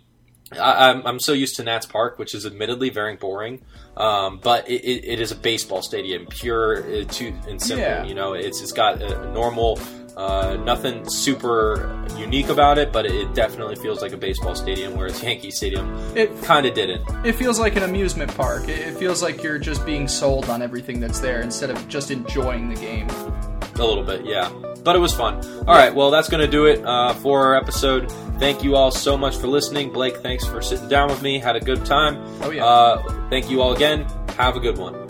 I, 0.53 0.91
I'm, 0.91 1.07
I'm 1.07 1.21
so 1.21 1.33
used 1.33 1.55
to 1.57 1.63
Nats 1.63 1.87
Park, 1.87 2.19
which 2.19 2.35
is 2.35 2.45
admittedly 2.45 2.91
very 2.91 3.15
boring, 3.15 3.63
um, 3.97 4.41
but 4.43 4.69
it, 4.69 4.83
it, 4.83 5.05
it 5.05 5.21
is 5.21 5.31
a 5.31 5.37
baseball 5.37 5.81
stadium, 5.81 6.27
pure 6.27 6.79
uh, 6.83 7.05
to 7.05 7.29
and 7.49 7.63
simple. 7.63 7.79
Yeah. 7.87 8.03
You 8.05 8.17
know, 8.17 8.33
it's 8.33 8.61
it's 8.61 8.73
got 8.73 9.01
a 9.01 9.33
normal, 9.33 9.79
uh, 10.17 10.57
nothing 10.65 11.09
super 11.09 12.05
unique 12.17 12.49
about 12.49 12.79
it, 12.79 12.93
but 12.93 13.07
it 13.07 13.35
definitely 13.35 13.77
feels 13.77 14.03
like 14.03 14.13
a 14.13 14.17
baseball 14.17 14.55
stadium. 14.55 14.97
Whereas 14.97 15.23
Yankee 15.23 15.51
Stadium 15.51 15.95
It 16.17 16.31
kind 16.43 16.67
of 16.67 16.75
didn't. 16.75 17.03
it 17.25 17.35
feels 17.35 17.59
like 17.59 17.77
an 17.77 17.83
amusement 17.83 18.35
park. 18.37 18.69
It, 18.69 18.97
feels 18.99 19.23
like 19.23 19.43
you're 19.43 19.59
just 19.59 19.87
being 19.87 20.07
sold 20.09 20.51
on 20.51 20.61
everything 20.63 21.01
that's 21.01 21.21
there 21.21 21.41
instead 21.41 21.71
of 21.71 21.89
just 21.89 22.11
enjoying 22.11 22.69
the 22.69 22.75
game. 22.81 23.09
A 23.77 23.85
little 23.87 24.05
bit, 24.05 24.27
yeah. 24.27 24.51
But 24.85 24.97
it 24.97 24.99
was 24.99 25.15
fun. 25.15 25.45
All 25.67 25.75
right, 25.75 25.95
well, 25.95 26.11
that's 26.11 26.29
going 26.29 26.45
to 26.45 26.51
do 26.51 26.67
it 26.67 26.85
uh, 26.85 27.15
for 27.15 27.45
our 27.45 27.55
episode. 27.55 28.11
Thank 28.39 28.63
you 28.63 28.77
all 28.77 28.91
so 28.91 29.17
much 29.17 29.37
for 29.37 29.47
listening. 29.47 29.91
Blake, 29.91 30.17
thanks 30.19 30.45
for 30.47 30.61
sitting 30.61 30.89
down 30.89 31.09
with 31.09 31.23
me. 31.23 31.39
Had 31.39 31.57
a 31.57 31.61
good 31.61 31.85
time. 31.87 32.23
Oh, 32.43 32.51
yeah. 32.51 32.65
Uh, 32.65 33.29
thank 33.31 33.51
you 33.51 33.63
all 33.63 33.75
again. 33.75 34.07
Have 34.37 34.57
a 34.57 34.61
good 34.61 34.77
one. 34.79 35.07